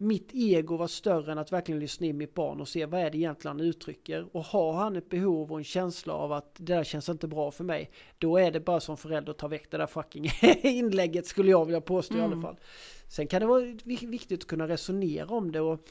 mitt 0.00 0.30
ego 0.34 0.76
var 0.76 0.86
större 0.86 1.32
än 1.32 1.38
att 1.38 1.52
verkligen 1.52 1.80
lyssna 1.80 2.06
in 2.06 2.16
mitt 2.16 2.34
barn 2.34 2.60
och 2.60 2.68
se 2.68 2.86
vad 2.86 3.00
är 3.00 3.10
det 3.10 3.18
egentligen 3.18 3.56
han 3.56 3.66
uttrycker. 3.66 4.36
Och 4.36 4.44
har 4.44 4.72
han 4.72 4.96
ett 4.96 5.08
behov 5.08 5.52
och 5.52 5.58
en 5.58 5.64
känsla 5.64 6.12
av 6.12 6.32
att 6.32 6.54
det 6.54 6.74
där 6.74 6.84
känns 6.84 7.08
inte 7.08 7.28
bra 7.28 7.50
för 7.50 7.64
mig, 7.64 7.90
då 8.18 8.36
är 8.38 8.50
det 8.50 8.60
bara 8.60 8.80
som 8.80 8.96
förälder 8.96 9.30
att 9.30 9.38
ta 9.38 9.48
väck 9.48 9.70
det 9.70 9.76
där 9.76 9.86
fucking 9.86 10.30
inlägget 10.62 11.26
skulle 11.26 11.50
jag 11.50 11.64
vilja 11.64 11.80
påstå 11.80 12.14
mm. 12.14 12.22
i 12.22 12.24
alla 12.24 12.32
mm. 12.32 12.42
fall. 12.42 12.56
Sen 13.08 13.26
kan 13.26 13.40
det 13.40 13.46
vara 13.46 13.64
viktigt 13.84 14.42
att 14.42 14.48
kunna 14.48 14.68
resonera 14.68 15.26
om 15.26 15.52
det 15.52 15.60
och 15.60 15.88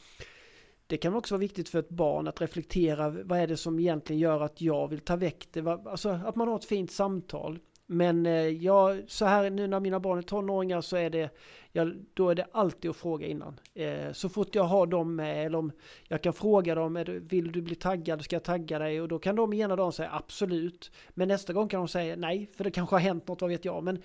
det 0.88 0.97
kan 0.97 1.15
också 1.15 1.33
vara 1.33 1.39
viktigt 1.39 1.69
för 1.69 1.79
ett 1.79 1.89
barn 1.89 2.27
att 2.27 2.41
reflektera 2.41 3.09
vad 3.09 3.39
är 3.39 3.47
det 3.47 3.57
som 3.57 3.79
egentligen 3.79 4.19
gör 4.19 4.41
att 4.41 4.61
jag 4.61 4.88
vill 4.88 5.00
ta 5.00 5.15
väck 5.15 5.47
det. 5.51 5.67
Alltså 5.67 6.09
att 6.09 6.35
man 6.35 6.47
har 6.47 6.56
ett 6.56 6.65
fint 6.65 6.91
samtal. 6.91 7.59
Men 7.91 8.25
eh, 8.25 8.47
jag, 8.47 9.03
så 9.07 9.25
här 9.25 9.50
nu 9.50 9.68
när 9.68 9.80
mina 9.80 10.00
barn 10.00 10.18
är 10.18 10.21
tonåringar 10.21 10.81
så 10.81 10.95
är 10.95 11.09
det, 11.09 11.30
ja, 11.71 11.91
då 12.13 12.30
är 12.30 12.36
det 12.36 12.47
alltid 12.51 12.91
att 12.91 12.97
fråga 12.97 13.27
innan. 13.27 13.59
Eh, 13.74 14.12
så 14.12 14.30
fort 14.30 14.56
jag 14.56 14.63
har 14.63 14.88
dem 14.88 15.15
med, 15.15 15.45
eller 15.45 15.57
om 15.57 15.71
jag 16.07 16.24
kan 16.24 16.33
fråga 16.33 16.75
dem, 16.75 17.06
vill 17.07 17.51
du 17.51 17.62
bli 17.62 17.75
taggad, 17.75 18.24
ska 18.24 18.36
jag 18.36 18.44
tagga 18.44 18.80
dig? 18.80 19.01
Och 19.01 19.07
då 19.07 19.19
kan 19.19 19.36
de 19.36 19.53
ena 19.53 19.75
dagen 19.75 19.91
säga 19.91 20.12
absolut. 20.12 20.91
Men 21.09 21.27
nästa 21.27 21.53
gång 21.53 21.68
kan 21.68 21.80
de 21.80 21.88
säga 21.88 22.15
nej, 22.15 22.50
för 22.56 22.63
det 22.63 22.71
kanske 22.71 22.95
har 22.95 23.01
hänt 23.01 23.27
något, 23.27 23.41
vad 23.41 23.50
vet 23.50 23.65
jag. 23.65 23.83
Men, 23.83 24.01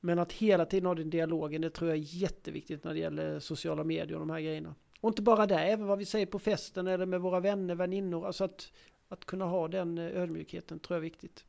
men 0.00 0.18
att 0.18 0.32
hela 0.32 0.64
tiden 0.64 0.86
ha 0.86 0.94
den 0.94 1.10
dialogen, 1.10 1.60
det 1.60 1.70
tror 1.70 1.90
jag 1.90 1.98
är 1.98 2.16
jätteviktigt 2.22 2.84
när 2.84 2.92
det 2.94 3.00
gäller 3.00 3.38
sociala 3.38 3.84
medier 3.84 4.14
och 4.14 4.20
de 4.20 4.30
här 4.30 4.40
grejerna. 4.40 4.74
Och 5.00 5.08
inte 5.08 5.22
bara 5.22 5.46
det, 5.46 5.58
även 5.58 5.86
vad 5.86 5.98
vi 5.98 6.04
säger 6.04 6.26
på 6.26 6.38
festen 6.38 6.86
eller 6.86 7.06
med 7.06 7.20
våra 7.20 7.40
vänner, 7.40 7.74
väninnor. 7.74 8.26
Alltså 8.26 8.44
att, 8.44 8.72
att 9.08 9.24
kunna 9.24 9.44
ha 9.44 9.68
den 9.68 9.98
eh, 9.98 10.22
ödmjukheten 10.22 10.78
tror 10.78 10.94
jag 10.94 11.00
är 11.00 11.10
viktigt. 11.10 11.44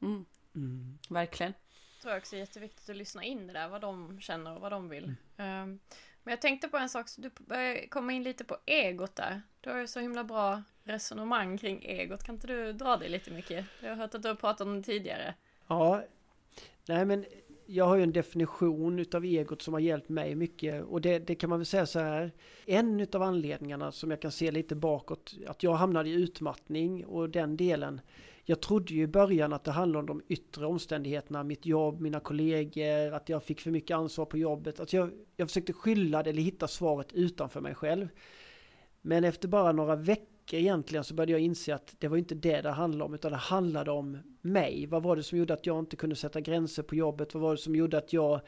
Mm. 0.00 0.24
Mm. 0.54 0.98
Verkligen. 1.08 1.52
Jag 1.94 2.02
tror 2.02 2.16
också 2.16 2.36
är 2.36 2.40
jätteviktigt 2.40 2.90
att 2.90 2.96
lyssna 2.96 3.24
in 3.24 3.46
det 3.46 3.52
där, 3.52 3.68
vad 3.68 3.80
de 3.80 4.20
känner 4.20 4.54
och 4.54 4.60
vad 4.60 4.72
de 4.72 4.88
vill. 4.88 5.14
Mm. 5.36 5.62
Um, 5.62 5.80
men 6.22 6.32
jag 6.32 6.40
tänkte 6.40 6.68
på 6.68 6.76
en 6.76 6.88
sak, 6.88 7.08
så 7.08 7.20
du 7.20 7.30
börjar 7.38 7.88
komma 7.88 8.12
in 8.12 8.22
lite 8.22 8.44
på 8.44 8.56
egot 8.66 9.16
där. 9.16 9.42
Du 9.60 9.70
har 9.70 9.78
ju 9.78 9.86
så 9.86 10.00
himla 10.00 10.24
bra 10.24 10.62
resonemang 10.84 11.58
kring 11.58 11.84
egot. 11.84 12.24
Kan 12.24 12.34
inte 12.34 12.46
du 12.46 12.72
dra 12.72 12.96
det 12.96 13.08
lite 13.08 13.30
mycket? 13.30 13.66
Jag 13.82 13.88
har 13.88 13.96
hört 13.96 14.14
att 14.14 14.22
du 14.22 14.28
har 14.28 14.34
pratat 14.34 14.66
om 14.66 14.76
det 14.76 14.82
tidigare. 14.82 15.34
Ja, 15.66 16.04
nej 16.86 17.04
men 17.04 17.24
jag 17.66 17.84
har 17.84 17.96
ju 17.96 18.02
en 18.02 18.12
definition 18.12 18.98
utav 18.98 19.24
egot 19.24 19.62
som 19.62 19.74
har 19.74 19.80
hjälpt 19.80 20.08
mig 20.08 20.34
mycket 20.34 20.84
och 20.84 21.00
det, 21.00 21.18
det, 21.18 21.34
kan 21.34 21.50
man 21.50 21.58
väl 21.58 21.66
säga 21.66 21.86
så 21.86 21.98
här. 21.98 22.32
En 22.66 23.00
utav 23.00 23.22
anledningarna 23.22 23.92
som 23.92 24.10
jag 24.10 24.22
kan 24.22 24.32
se 24.32 24.50
lite 24.50 24.74
bakåt, 24.74 25.34
att 25.46 25.62
jag 25.62 25.74
hamnade 25.74 26.08
i 26.08 26.12
utmattning 26.12 27.04
och 27.06 27.30
den 27.30 27.56
delen 27.56 28.00
jag 28.52 28.60
trodde 28.60 28.94
ju 28.94 29.02
i 29.02 29.06
början 29.06 29.52
att 29.52 29.64
det 29.64 29.70
handlade 29.70 30.00
om 30.00 30.06
de 30.06 30.34
yttre 30.34 30.66
omständigheterna, 30.66 31.44
mitt 31.44 31.66
jobb, 31.66 32.00
mina 32.00 32.20
kollegor, 32.20 33.12
att 33.12 33.28
jag 33.28 33.42
fick 33.42 33.60
för 33.60 33.70
mycket 33.70 33.94
ansvar 33.94 34.24
på 34.24 34.38
jobbet. 34.38 34.80
Att 34.80 34.92
jag, 34.92 35.10
jag 35.36 35.48
försökte 35.48 35.72
skylla 35.72 36.22
det 36.22 36.30
eller 36.30 36.42
hitta 36.42 36.68
svaret 36.68 37.12
utanför 37.12 37.60
mig 37.60 37.74
själv. 37.74 38.08
Men 39.02 39.24
efter 39.24 39.48
bara 39.48 39.72
några 39.72 39.96
veckor 39.96 40.58
egentligen 40.58 41.04
så 41.04 41.14
började 41.14 41.32
jag 41.32 41.40
inse 41.40 41.74
att 41.74 41.94
det 41.98 42.08
var 42.08 42.16
inte 42.16 42.34
det 42.34 42.60
det 42.60 42.70
handlade 42.70 43.04
om, 43.04 43.14
utan 43.14 43.32
det 43.32 43.38
handlade 43.38 43.90
om 43.90 44.18
mig. 44.40 44.86
Vad 44.86 45.02
var 45.02 45.16
det 45.16 45.22
som 45.22 45.38
gjorde 45.38 45.54
att 45.54 45.66
jag 45.66 45.78
inte 45.78 45.96
kunde 45.96 46.16
sätta 46.16 46.40
gränser 46.40 46.82
på 46.82 46.94
jobbet? 46.94 47.34
Vad 47.34 47.42
var 47.42 47.50
det 47.50 47.58
som 47.58 47.76
gjorde 47.76 47.98
att 47.98 48.12
jag 48.12 48.40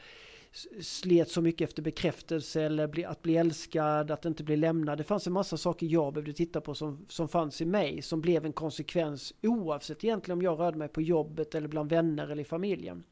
slet 0.81 1.29
så 1.29 1.41
mycket 1.41 1.69
efter 1.69 1.81
bekräftelse 1.81 2.61
eller 2.61 2.87
bli, 2.87 3.05
att 3.05 3.21
bli 3.21 3.37
älskad, 3.37 4.11
att 4.11 4.25
inte 4.25 4.43
bli 4.43 4.55
lämnad. 4.55 4.97
Det 4.97 5.03
fanns 5.03 5.27
en 5.27 5.33
massa 5.33 5.57
saker 5.57 5.87
jag 5.87 6.13
behövde 6.13 6.33
titta 6.33 6.61
på 6.61 6.75
som, 6.75 7.05
som 7.09 7.27
fanns 7.27 7.61
i 7.61 7.65
mig 7.65 8.01
som 8.01 8.21
blev 8.21 8.45
en 8.45 8.53
konsekvens 8.53 9.33
oavsett 9.41 10.03
egentligen 10.03 10.37
om 10.37 10.41
jag 10.43 10.59
rörde 10.59 10.77
mig 10.77 10.87
på 10.87 11.01
jobbet 11.01 11.55
eller 11.55 11.67
bland 11.67 11.89
vänner 11.89 12.27
eller 12.27 12.41
i 12.41 12.45
familjen. 12.45 13.03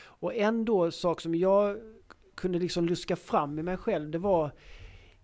Och 0.00 0.34
en 0.34 0.64
då 0.64 0.90
sak 0.90 1.20
som 1.20 1.34
jag 1.34 1.76
kunde 2.34 2.58
liksom 2.58 2.86
luska 2.86 3.16
fram 3.16 3.58
i 3.58 3.62
mig 3.62 3.76
själv 3.76 4.10
det 4.10 4.18
var 4.18 4.52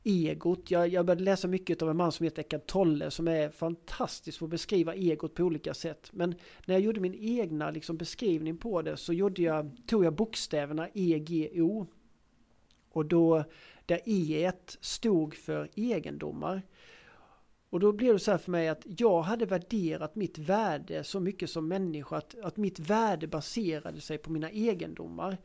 egot. 0.04 0.70
Jag, 0.70 0.88
jag 0.88 1.06
började 1.06 1.24
läsa 1.24 1.48
mycket 1.48 1.82
av 1.82 1.90
en 1.90 1.96
man 1.96 2.12
som 2.12 2.24
heter 2.24 2.40
Eckart 2.40 2.66
Tolle 2.66 3.10
som 3.10 3.28
är 3.28 3.50
fantastisk 3.50 4.38
på 4.38 4.44
att 4.44 4.50
beskriva 4.50 4.94
egot 4.94 5.34
på 5.34 5.42
olika 5.42 5.74
sätt. 5.74 6.08
Men 6.12 6.34
när 6.66 6.74
jag 6.74 6.82
gjorde 6.82 7.00
min 7.00 7.14
egna 7.14 7.70
liksom, 7.70 7.96
beskrivning 7.96 8.56
på 8.56 8.82
det 8.82 8.96
så 8.96 9.12
gjorde 9.12 9.42
jag, 9.42 9.76
tog 9.86 10.04
jag 10.04 10.14
bokstäverna 10.14 10.88
EGO. 10.94 11.86
Och 12.90 13.06
då 13.06 13.44
där 13.86 14.00
E 14.04 14.52
stod 14.80 15.34
för 15.34 15.70
egendomar. 15.74 16.62
Och 17.70 17.80
då 17.80 17.92
blev 17.92 18.12
det 18.12 18.18
så 18.18 18.30
här 18.30 18.38
för 18.38 18.50
mig 18.50 18.68
att 18.68 18.82
jag 18.98 19.22
hade 19.22 19.46
värderat 19.46 20.14
mitt 20.14 20.38
värde 20.38 21.04
så 21.04 21.20
mycket 21.20 21.50
som 21.50 21.68
människa 21.68 22.16
att, 22.16 22.34
att 22.42 22.56
mitt 22.56 22.78
värde 22.78 23.26
baserade 23.26 24.00
sig 24.00 24.18
på 24.18 24.32
mina 24.32 24.50
egendomar 24.50 25.38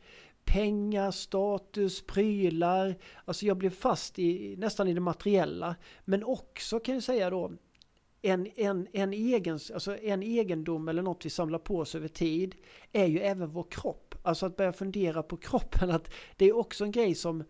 pengar, 0.44 1.10
status, 1.10 2.06
prylar. 2.06 2.94
Alltså 3.24 3.46
jag 3.46 3.56
blev 3.56 3.70
fast 3.70 4.18
i, 4.18 4.56
nästan 4.58 4.88
i 4.88 4.94
det 4.94 5.00
materiella. 5.00 5.76
Men 6.04 6.24
också 6.24 6.80
kan 6.80 6.94
jag 6.94 7.02
säga 7.02 7.30
då 7.30 7.52
en, 8.22 8.48
en, 8.56 8.86
en, 8.92 9.12
egen, 9.12 9.58
alltså 9.74 9.98
en 9.98 10.22
egendom 10.22 10.88
eller 10.88 11.02
något 11.02 11.26
vi 11.26 11.30
samlar 11.30 11.58
på 11.58 11.78
oss 11.78 11.94
över 11.94 12.08
tid 12.08 12.54
är 12.92 13.06
ju 13.06 13.18
även 13.18 13.50
vår 13.50 13.66
kropp. 13.70 14.14
Alltså 14.22 14.46
att 14.46 14.56
börja 14.56 14.72
fundera 14.72 15.22
på 15.22 15.36
kroppen. 15.36 15.90
att 15.90 16.10
Det 16.36 16.44
är 16.44 16.56
också 16.56 16.84
en 16.84 16.92
grej 16.92 17.14
som 17.14 17.44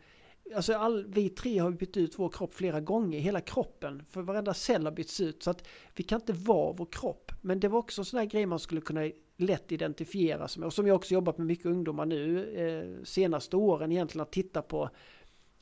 Alltså 0.54 0.74
all, 0.74 1.06
vi 1.06 1.28
tre 1.28 1.58
har 1.58 1.70
bytt 1.70 1.96
ut 1.96 2.18
vår 2.18 2.28
kropp 2.28 2.54
flera 2.54 2.80
gånger, 2.80 3.18
hela 3.18 3.40
kroppen. 3.40 4.02
För 4.10 4.22
varenda 4.22 4.54
cell 4.54 4.84
har 4.84 4.92
bytts 4.92 5.20
ut. 5.20 5.42
Så 5.42 5.50
att 5.50 5.68
vi 5.94 6.02
kan 6.02 6.20
inte 6.20 6.32
vara 6.32 6.72
vår 6.72 6.86
kropp. 6.90 7.32
Men 7.40 7.60
det 7.60 7.68
var 7.68 7.78
också 7.78 8.00
en 8.00 8.04
sån 8.04 8.18
här 8.18 8.26
grej 8.26 8.46
man 8.46 8.58
skulle 8.58 8.80
kunna 8.80 9.10
lätt 9.36 9.72
identifiera 9.72 10.48
sig 10.48 10.60
med. 10.60 10.66
Och 10.66 10.72
som 10.72 10.86
jag 10.86 10.96
också 10.96 11.14
jobbat 11.14 11.38
med 11.38 11.46
mycket 11.46 11.66
ungdomar 11.66 12.06
nu 12.06 12.54
eh, 12.54 13.04
senaste 13.04 13.56
åren 13.56 13.92
egentligen 13.92 14.22
att 14.22 14.32
titta 14.32 14.62
på 14.62 14.90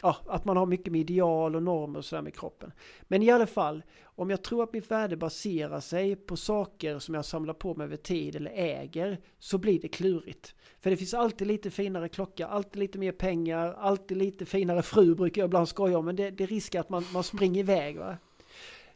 ja, 0.03 0.17
att 0.27 0.45
man 0.45 0.57
har 0.57 0.67
mycket 0.67 0.93
med 0.93 1.01
ideal 1.01 1.57
och 1.57 1.63
normer 1.63 1.99
och 1.99 2.05
sådär 2.05 2.23
med 2.23 2.35
kroppen. 2.35 2.73
Men 3.03 3.23
i 3.23 3.31
alla 3.31 3.47
fall, 3.47 3.83
om 4.05 4.31
jag 4.31 4.43
tror 4.43 4.63
att 4.63 4.73
mitt 4.73 4.91
värde 4.91 5.17
baserar 5.17 5.81
sig 5.81 6.17
på 6.17 6.37
saker 6.37 6.99
som 6.99 7.15
jag 7.15 7.25
samlar 7.25 7.55
på 7.55 7.75
mig 7.75 7.85
över 7.85 7.97
tid 7.97 8.37
eller 8.37 8.51
äger, 8.51 9.21
så 9.39 9.59
blir 9.59 9.81
det 9.81 9.89
klurigt. 9.89 10.55
För 10.81 10.91
det 10.91 10.97
finns 10.97 11.15
alltid 11.15 11.47
lite 11.47 11.71
finare 11.71 12.09
klocka, 12.09 12.47
alltid 12.47 12.77
lite 12.77 12.99
mer 12.99 13.13
pengar, 13.13 13.75
alltid 13.79 14.17
lite 14.17 14.47
finare 14.47 14.83
fru 14.83 15.15
brukar 15.15 15.43
jag 15.43 15.49
ibland 15.49 15.69
skoja 15.69 15.99
om, 15.99 16.05
men 16.05 16.17
det, 16.17 16.31
det 16.31 16.45
är 16.45 16.49
risk 16.49 16.75
att 16.75 16.89
man, 16.89 17.05
man 17.13 17.25
springer 17.25 17.61
iväg. 17.61 17.99
Va? 17.99 18.17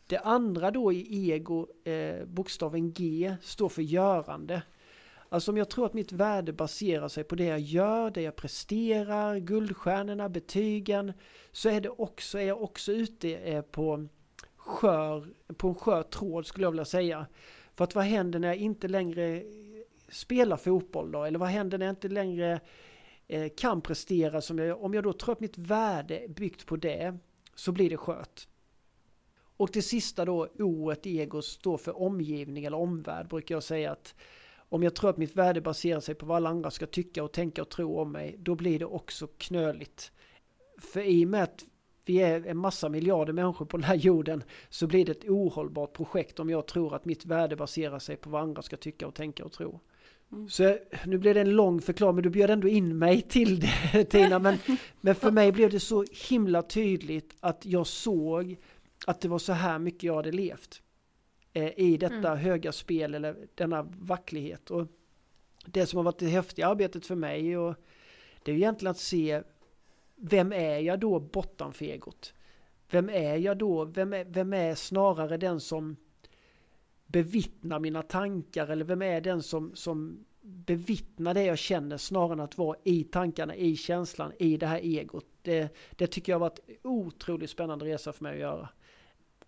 Det 0.07 0.19
andra 0.19 0.71
då 0.71 0.93
i 0.93 1.31
ego, 1.31 1.67
eh, 1.85 2.25
bokstaven 2.27 2.93
G, 2.93 3.35
står 3.43 3.69
för 3.69 3.83
görande. 3.83 4.63
Alltså 5.33 5.51
om 5.51 5.57
jag 5.57 5.71
tror 5.71 5.87
att 5.87 5.95
mitt 5.95 6.13
värde 6.13 6.53
baserar 6.53 7.09
sig 7.09 7.25
på 7.25 7.35
det 7.35 7.45
jag 7.45 7.61
gör, 7.61 8.11
det 8.11 8.23
jag 8.23 8.37
presterar, 8.37 9.39
guldstjärnorna, 9.39 10.29
betygen, 10.29 11.13
så 11.53 11.69
är, 11.69 11.81
det 11.81 11.89
också, 11.89 12.39
är 12.39 12.43
jag 12.43 12.63
också 12.63 12.93
ute 12.93 13.65
på, 13.71 14.09
skör, 14.57 15.27
på 15.57 15.69
en 15.69 15.75
skör 15.75 16.03
tråd 16.03 16.47
skulle 16.47 16.67
jag 16.67 16.71
vilja 16.71 16.85
säga. 16.85 17.27
För 17.75 17.85
att 17.85 17.95
vad 17.95 18.05
händer 18.05 18.39
när 18.39 18.49
jag 18.49 18.57
inte 18.57 18.89
längre 18.89 19.43
spelar 20.09 20.57
fotboll 20.57 21.13
då? 21.13 21.25
Eller 21.25 21.39
vad 21.39 21.49
händer 21.49 21.79
när 21.79 21.87
jag 21.87 21.93
inte 21.93 22.09
längre 22.09 22.61
eh, 23.29 23.53
kan 23.57 23.81
prestera 23.81 24.41
som 24.41 24.59
jag 24.59 24.85
Om 24.85 24.95
jag 24.95 25.05
då 25.05 25.13
tror 25.13 25.33
att 25.33 25.41
mitt 25.41 25.59
värde 25.59 26.19
är 26.19 26.29
byggt 26.29 26.67
på 26.67 26.77
det, 26.77 27.19
så 27.55 27.73
blir 27.73 27.91
det 27.91 27.97
skört. 27.97 28.49
Och 29.57 29.71
det 29.73 29.83
sista 29.83 30.25
då, 30.25 30.49
O, 30.59 30.91
ett 30.91 31.07
ego, 31.07 31.43
står 31.43 31.79
för 31.79 32.03
omgivning 32.03 32.65
eller 32.65 32.79
omvärld, 32.79 33.29
brukar 33.29 33.55
jag 33.55 33.63
säga 33.63 33.93
att 33.93 34.15
om 34.73 34.83
jag 34.83 34.95
tror 34.95 35.11
att 35.11 35.17
mitt 35.17 35.37
värde 35.37 35.61
baserar 35.61 36.01
sig 36.01 36.15
på 36.15 36.27
vad 36.27 36.37
alla 36.37 36.49
andra 36.49 36.71
ska 36.71 36.87
tycka 36.87 37.25
och 37.25 37.33
tänka 37.33 37.63
och 37.63 37.69
tro 37.69 38.01
om 38.01 38.13
mig, 38.13 38.37
då 38.39 38.55
blir 38.55 38.79
det 38.79 38.85
också 38.85 39.27
knöligt. 39.27 40.13
För 40.79 41.01
i 41.01 41.25
och 41.25 41.29
med 41.29 41.43
att 41.43 41.65
vi 42.05 42.23
är 42.23 42.47
en 42.47 42.57
massa 42.57 42.89
miljarder 42.89 43.33
människor 43.33 43.67
på 43.67 43.77
den 43.77 43.85
här 43.85 43.95
jorden 43.95 44.45
så 44.69 44.87
blir 44.87 45.05
det 45.05 45.13
ett 45.13 45.29
ohållbart 45.29 45.93
projekt 45.93 46.41
om 46.41 46.51
jag 46.51 46.67
tror 46.67 46.95
att 46.95 47.05
mitt 47.05 47.25
värde 47.25 47.57
baserar 47.57 47.99
sig 47.99 48.17
på 48.17 48.31
vad 48.31 48.43
andra 48.43 48.63
ska 48.63 48.77
tycka 48.77 49.07
och 49.07 49.15
tänka 49.15 49.45
och 49.45 49.53
tro. 49.53 49.81
Mm. 50.33 50.49
Så 50.49 50.79
nu 51.07 51.19
blev 51.19 51.35
det 51.35 51.41
en 51.41 51.51
lång 51.51 51.81
förklaring, 51.81 52.15
men 52.15 52.25
du 52.25 52.31
bjöd 52.31 52.51
ändå 52.51 52.69
in 52.69 52.99
mig 52.99 53.23
till 53.23 53.61
det 53.61 54.05
Tina. 54.11 54.39
Men, 54.39 54.59
men 55.01 55.15
för 55.15 55.31
mig 55.31 55.53
blev 55.53 55.71
det 55.71 55.81
så 55.81 56.05
himla 56.29 56.63
tydligt 56.63 57.37
att 57.41 57.67
jag 57.67 57.87
såg 57.87 58.57
att 59.07 59.21
det 59.21 59.29
var 59.29 59.39
så 59.39 59.53
här 59.53 59.79
mycket 59.79 60.03
jag 60.03 60.17
hade 60.17 60.33
levt. 60.33 60.83
Eh, 61.53 61.73
I 61.77 61.97
detta 61.97 62.15
mm. 62.15 62.39
höga 62.39 62.73
spel 62.73 63.15
eller 63.15 63.37
denna 63.55 63.83
vacklighet. 63.83 64.71
Och 64.71 64.87
det 65.67 65.87
som 65.87 65.97
har 65.97 66.05
varit 66.05 66.19
det 66.19 66.27
häftiga 66.27 66.67
arbetet 66.67 67.07
för 67.07 67.15
mig 67.15 67.57
och 67.57 67.75
det 68.43 68.53
är 68.53 68.57
egentligen 68.57 68.91
att 68.91 68.99
se 68.99 69.43
vem 70.17 70.53
är 70.53 70.79
jag 70.79 71.01
då 71.01 71.21
bortanför 71.21 71.85
egot? 71.85 72.35
Vem 72.91 73.09
är 73.09 73.37
jag 73.37 73.59
då? 73.59 73.85
Vem 73.85 74.13
är, 74.13 74.25
vem 74.25 74.53
är 74.53 74.75
snarare 74.75 75.37
den 75.37 75.61
som 75.61 75.97
bevittnar 77.07 77.79
mina 77.79 78.03
tankar 78.03 78.69
eller 78.69 78.85
vem 78.85 79.03
är 79.03 79.21
den 79.21 79.43
som, 79.43 79.75
som 79.75 80.25
bevittnar 80.41 81.35
det 81.35 81.45
jag 81.45 81.59
känner 81.59 81.97
snarare 81.97 82.33
än 82.33 82.41
att 82.41 82.59
vara 82.59 82.77
i 82.85 83.05
tankarna, 83.05 83.57
i 83.57 83.77
känslan, 83.77 84.33
i 84.39 84.57
det 84.57 84.67
här 84.67 84.79
egot. 84.79 85.27
Det, 85.43 85.77
det 85.91 86.07
tycker 86.07 86.33
jag 86.33 86.39
har 86.39 86.51
varit 86.51 86.61
otroligt 86.83 87.51
spännande 87.51 87.85
resa 87.85 88.13
för 88.13 88.23
mig 88.23 88.33
att 88.33 88.41
göra. 88.41 88.69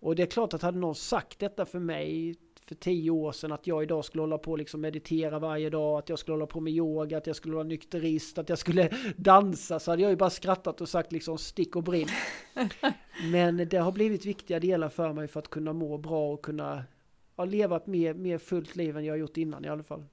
Och 0.05 0.15
det 0.15 0.23
är 0.23 0.27
klart 0.27 0.53
att 0.53 0.61
hade 0.61 0.79
någon 0.79 0.95
sagt 0.95 1.39
detta 1.39 1.65
för 1.65 1.79
mig 1.79 2.35
för 2.65 2.75
tio 2.75 3.11
år 3.11 3.31
sedan 3.31 3.51
att 3.51 3.67
jag 3.67 3.83
idag 3.83 4.05
skulle 4.05 4.21
hålla 4.21 4.37
på 4.37 4.51
och 4.51 4.57
liksom 4.57 4.81
meditera 4.81 5.39
varje 5.39 5.69
dag, 5.69 5.97
att 5.97 6.09
jag 6.09 6.19
skulle 6.19 6.33
hålla 6.33 6.45
på 6.45 6.59
med 6.59 6.73
yoga, 6.73 7.17
att 7.17 7.27
jag 7.27 7.35
skulle 7.35 7.53
vara 7.55 7.63
nykterist, 7.63 8.37
att 8.37 8.49
jag 8.49 8.57
skulle 8.57 8.89
dansa 9.15 9.79
så 9.79 9.91
hade 9.91 10.01
jag 10.01 10.11
ju 10.11 10.17
bara 10.17 10.29
skrattat 10.29 10.81
och 10.81 10.89
sagt 10.89 11.11
liksom 11.11 11.37
stick 11.37 11.75
och 11.75 11.83
brinn. 11.83 12.07
Men 13.31 13.57
det 13.69 13.77
har 13.77 13.91
blivit 13.91 14.25
viktiga 14.25 14.59
delar 14.59 14.89
för 14.89 15.13
mig 15.13 15.27
för 15.27 15.39
att 15.39 15.49
kunna 15.49 15.73
må 15.73 15.97
bra 15.97 16.33
och 16.33 16.41
kunna 16.45 16.83
ja, 17.35 17.45
leva 17.45 17.77
ett 17.77 17.87
mer, 17.87 18.13
mer 18.13 18.37
fullt 18.37 18.75
liv 18.75 18.97
än 18.97 19.05
jag 19.05 19.17
gjort 19.17 19.37
innan 19.37 19.65
i 19.65 19.67
alla 19.67 19.83
fall. 19.83 20.05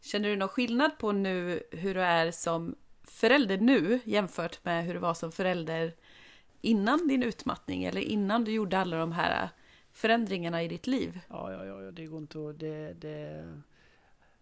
Känner 0.00 0.28
du 0.28 0.36
någon 0.36 0.48
skillnad 0.48 0.98
på 0.98 1.12
nu 1.12 1.62
hur 1.70 1.94
du 1.94 2.00
är 2.00 2.30
som 2.30 2.74
förälder 3.04 3.58
nu 3.58 4.00
jämfört 4.04 4.64
med 4.64 4.84
hur 4.84 4.94
du 4.94 5.00
var 5.00 5.14
som 5.14 5.32
förälder 5.32 5.94
innan 6.64 7.08
din 7.08 7.22
utmattning 7.22 7.84
eller 7.84 8.00
innan 8.00 8.44
du 8.44 8.52
gjorde 8.52 8.78
alla 8.78 8.96
de 8.96 9.12
här 9.12 9.48
förändringarna 9.92 10.62
i 10.62 10.68
ditt 10.68 10.86
liv? 10.86 11.20
Ja, 11.28 11.52
ja, 11.52 11.64
ja, 11.64 11.90
det 11.90 12.06
går 12.06 12.18
inte 12.18 12.48
att... 12.48 12.58
Det, 12.58 12.92
det... 12.92 13.44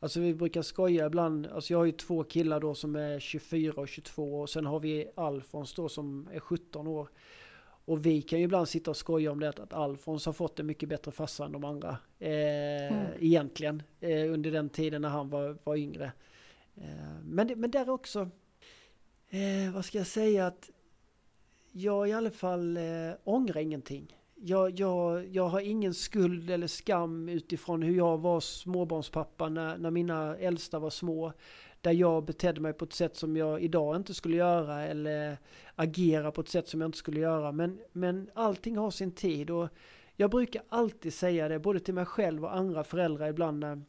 Alltså 0.00 0.20
vi 0.20 0.34
brukar 0.34 0.62
skoja 0.62 1.06
ibland, 1.06 1.46
alltså 1.46 1.72
jag 1.72 1.78
har 1.78 1.84
ju 1.84 1.92
två 1.92 2.24
killar 2.24 2.60
då 2.60 2.74
som 2.74 2.96
är 2.96 3.18
24 3.20 3.72
och 3.76 3.88
22 3.88 4.40
och 4.40 4.50
sen 4.50 4.66
har 4.66 4.80
vi 4.80 5.10
Alfons 5.14 5.74
då 5.74 5.88
som 5.88 6.28
är 6.32 6.40
17 6.40 6.86
år. 6.86 7.08
Och 7.84 8.06
vi 8.06 8.22
kan 8.22 8.38
ju 8.38 8.44
ibland 8.44 8.68
sitta 8.68 8.90
och 8.90 8.96
skoja 8.96 9.32
om 9.32 9.40
det 9.40 9.48
att 9.48 9.72
Alfons 9.72 10.26
har 10.26 10.32
fått 10.32 10.60
en 10.60 10.66
mycket 10.66 10.88
bättre 10.88 11.12
farsa 11.12 11.44
än 11.44 11.52
de 11.52 11.64
andra. 11.64 11.96
Eh, 12.18 12.92
mm. 12.92 13.06
Egentligen. 13.20 13.82
Eh, 14.00 14.32
under 14.32 14.50
den 14.50 14.68
tiden 14.68 15.02
när 15.02 15.08
han 15.08 15.30
var, 15.30 15.58
var 15.64 15.76
yngre. 15.76 16.12
Eh, 16.76 17.22
men, 17.22 17.46
det, 17.46 17.56
men 17.56 17.70
där 17.70 17.90
också. 17.90 18.30
Eh, 19.28 19.74
vad 19.74 19.84
ska 19.84 19.98
jag 19.98 20.06
säga 20.06 20.46
att 20.46 20.70
jag 21.72 22.08
i 22.08 22.12
alla 22.12 22.30
fall 22.30 22.76
eh, 22.76 22.82
ångrar 23.24 23.60
ingenting. 23.60 24.16
Jag, 24.34 24.80
jag, 24.80 25.26
jag 25.26 25.48
har 25.48 25.60
ingen 25.60 25.94
skuld 25.94 26.50
eller 26.50 26.66
skam 26.66 27.28
utifrån 27.28 27.82
hur 27.82 27.96
jag 27.96 28.18
var 28.18 28.40
småbarnspappa 28.40 29.48
när, 29.48 29.78
när 29.78 29.90
mina 29.90 30.36
äldsta 30.36 30.78
var 30.78 30.90
små. 30.90 31.32
Där 31.80 31.92
jag 31.92 32.24
betedde 32.24 32.60
mig 32.60 32.72
på 32.72 32.84
ett 32.84 32.92
sätt 32.92 33.16
som 33.16 33.36
jag 33.36 33.62
idag 33.62 33.96
inte 33.96 34.14
skulle 34.14 34.36
göra 34.36 34.82
eller 34.86 35.38
agera 35.74 36.32
på 36.32 36.40
ett 36.40 36.48
sätt 36.48 36.68
som 36.68 36.80
jag 36.80 36.88
inte 36.88 36.98
skulle 36.98 37.20
göra. 37.20 37.52
Men, 37.52 37.78
men 37.92 38.30
allting 38.34 38.76
har 38.76 38.90
sin 38.90 39.12
tid 39.12 39.50
och 39.50 39.68
jag 40.16 40.30
brukar 40.30 40.62
alltid 40.68 41.14
säga 41.14 41.48
det 41.48 41.58
både 41.58 41.80
till 41.80 41.94
mig 41.94 42.06
själv 42.06 42.44
och 42.44 42.56
andra 42.56 42.84
föräldrar 42.84 43.28
ibland 43.28 43.58
när, 43.58 43.82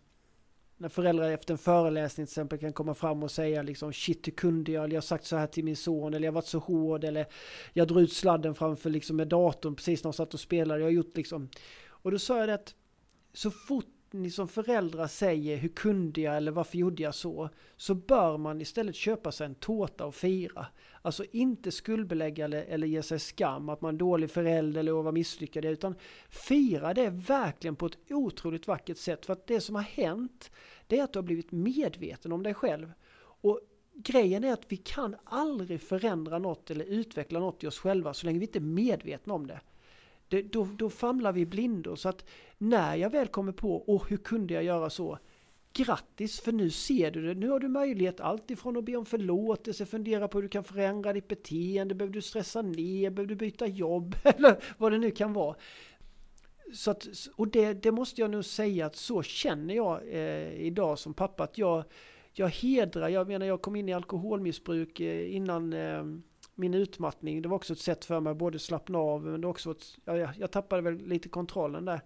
när 0.83 0.89
föräldrar 0.89 1.31
efter 1.31 1.53
en 1.53 1.57
föreläsning 1.57 2.25
till 2.25 2.31
exempel 2.31 2.59
kan 2.59 2.73
komma 2.73 2.93
fram 2.93 3.23
och 3.23 3.31
säga 3.31 3.61
liksom 3.61 3.93
shit 3.93 4.27
hur 4.27 4.31
kunde 4.31 4.71
jag, 4.71 4.83
eller 4.83 4.93
jag 4.93 5.01
har 5.01 5.05
sagt 5.05 5.25
så 5.25 5.35
här 5.35 5.47
till 5.47 5.63
min 5.63 5.75
son, 5.75 6.13
eller 6.13 6.25
jag 6.25 6.31
har 6.31 6.35
varit 6.35 6.45
så 6.45 6.59
hård, 6.59 7.03
eller 7.03 7.25
jag 7.73 7.87
drog 7.87 8.01
ut 8.01 8.13
sladden 8.13 8.55
framför 8.55 8.89
liksom 8.89 9.15
med 9.15 9.27
datorn 9.27 9.75
precis 9.75 10.03
när 10.03 10.11
de 10.11 10.13
satt 10.13 10.33
och 10.33 10.39
spelade, 10.39 10.79
jag 10.79 10.87
har 10.87 10.91
gjort 10.91 11.17
liksom... 11.17 11.49
Och 11.85 12.11
då 12.11 12.19
sa 12.19 12.39
jag 12.39 12.49
det 12.49 12.53
att 12.53 12.75
så 13.33 13.51
fort 13.51 13.92
ni 14.13 14.31
som 14.31 14.47
föräldrar 14.47 15.07
säger 15.07 15.57
hur 15.57 15.69
kunde 15.69 16.21
jag 16.21 16.37
eller 16.37 16.51
varför 16.51 16.77
gjorde 16.77 17.03
jag 17.03 17.15
så? 17.15 17.49
Så 17.77 17.95
bör 17.95 18.37
man 18.37 18.61
istället 18.61 18.95
köpa 18.95 19.31
sig 19.31 19.45
en 19.45 19.55
tårta 19.55 20.05
och 20.05 20.15
fira. 20.15 20.65
Alltså 21.01 21.25
inte 21.31 21.71
skuldbelägga 21.71 22.45
eller, 22.45 22.63
eller 22.63 22.87
ge 22.87 23.03
sig 23.03 23.19
skam 23.19 23.69
att 23.69 23.81
man 23.81 23.95
är 23.95 23.99
dålig 23.99 24.31
förälder 24.31 24.79
eller 24.79 24.91
var 24.91 25.11
misslyckad 25.11 25.65
utan 25.65 25.95
fira 26.29 26.93
det 26.93 27.09
verkligen 27.09 27.75
på 27.75 27.85
ett 27.85 27.97
otroligt 28.11 28.67
vackert 28.67 28.97
sätt. 28.97 29.25
För 29.25 29.33
att 29.33 29.47
det 29.47 29.61
som 29.61 29.75
har 29.75 29.81
hänt 29.81 30.51
det 30.87 30.99
är 30.99 31.03
att 31.03 31.13
du 31.13 31.19
har 31.19 31.23
blivit 31.23 31.51
medveten 31.51 32.31
om 32.31 32.43
dig 32.43 32.53
själv. 32.53 32.91
Och 33.17 33.59
grejen 33.93 34.43
är 34.43 34.53
att 34.53 34.65
vi 34.71 34.77
kan 34.77 35.15
aldrig 35.23 35.81
förändra 35.81 36.39
något 36.39 36.71
eller 36.71 36.85
utveckla 36.85 37.39
något 37.39 37.63
i 37.63 37.67
oss 37.67 37.79
själva 37.79 38.13
så 38.13 38.25
länge 38.25 38.39
vi 38.39 38.45
inte 38.45 38.59
är 38.59 38.61
medvetna 38.61 39.33
om 39.33 39.47
det 39.47 39.59
det, 40.33 40.41
då, 40.41 40.67
då 40.77 40.89
famlar 40.89 41.31
vi 41.31 41.45
blindo. 41.45 41.95
Så 41.95 42.09
att 42.09 42.25
när 42.57 42.95
jag 42.95 43.09
väl 43.09 43.27
kommer 43.27 43.51
på, 43.51 43.75
och 43.75 44.09
hur 44.09 44.17
kunde 44.17 44.53
jag 44.53 44.63
göra 44.63 44.89
så? 44.89 45.19
grattis 45.73 46.41
för 46.41 46.51
nu 46.51 46.69
ser 46.69 47.11
du 47.11 47.27
det. 47.27 47.33
Nu 47.33 47.49
har 47.49 47.59
du 47.59 47.67
möjlighet 47.67 48.19
alltifrån 48.19 48.77
att 48.77 48.83
be 48.83 48.95
om 48.95 49.05
förlåtelse, 49.05 49.85
fundera 49.85 50.27
på 50.27 50.37
hur 50.37 50.43
du 50.43 50.49
kan 50.49 50.63
förändra 50.63 51.13
ditt 51.13 51.27
beteende, 51.27 51.95
behöver 51.95 52.13
du 52.13 52.21
stressa 52.21 52.61
ner, 52.61 53.09
behöver 53.09 53.29
du 53.29 53.35
byta 53.35 53.67
jobb 53.67 54.15
eller 54.23 54.63
vad 54.77 54.91
det 54.91 54.97
nu 54.97 55.11
kan 55.11 55.33
vara. 55.33 55.55
Så 56.73 56.91
att, 56.91 57.07
och 57.35 57.47
det, 57.47 57.73
det 57.73 57.91
måste 57.91 58.21
jag 58.21 58.31
nog 58.31 58.45
säga 58.45 58.85
att 58.85 58.95
så 58.95 59.23
känner 59.23 59.73
jag 59.73 60.01
eh, 60.07 60.53
idag 60.53 60.99
som 60.99 61.13
pappa 61.13 61.43
att 61.43 61.57
jag, 61.57 61.83
jag 62.33 62.49
hedrar, 62.49 63.09
jag 63.09 63.27
menar 63.27 63.45
jag 63.45 63.61
kom 63.61 63.75
in 63.75 63.89
i 63.89 63.93
alkoholmissbruk 63.93 64.99
eh, 64.99 65.35
innan 65.35 65.73
eh, 65.73 66.03
min 66.55 66.73
utmattning. 66.73 67.41
Det 67.41 67.49
var 67.49 67.55
också 67.55 67.73
ett 67.73 67.79
sätt 67.79 68.05
för 68.05 68.19
mig 68.19 68.31
att 68.31 68.37
både 68.37 68.59
slappna 68.59 68.97
av 68.97 69.25
men 69.25 69.41
det 69.41 69.47
också 69.47 69.71
ett, 69.71 69.97
jag, 70.05 70.29
jag 70.37 70.51
tappade 70.51 70.81
väl 70.81 71.07
lite 71.07 71.29
kontrollen 71.29 71.85
där. 71.85 72.01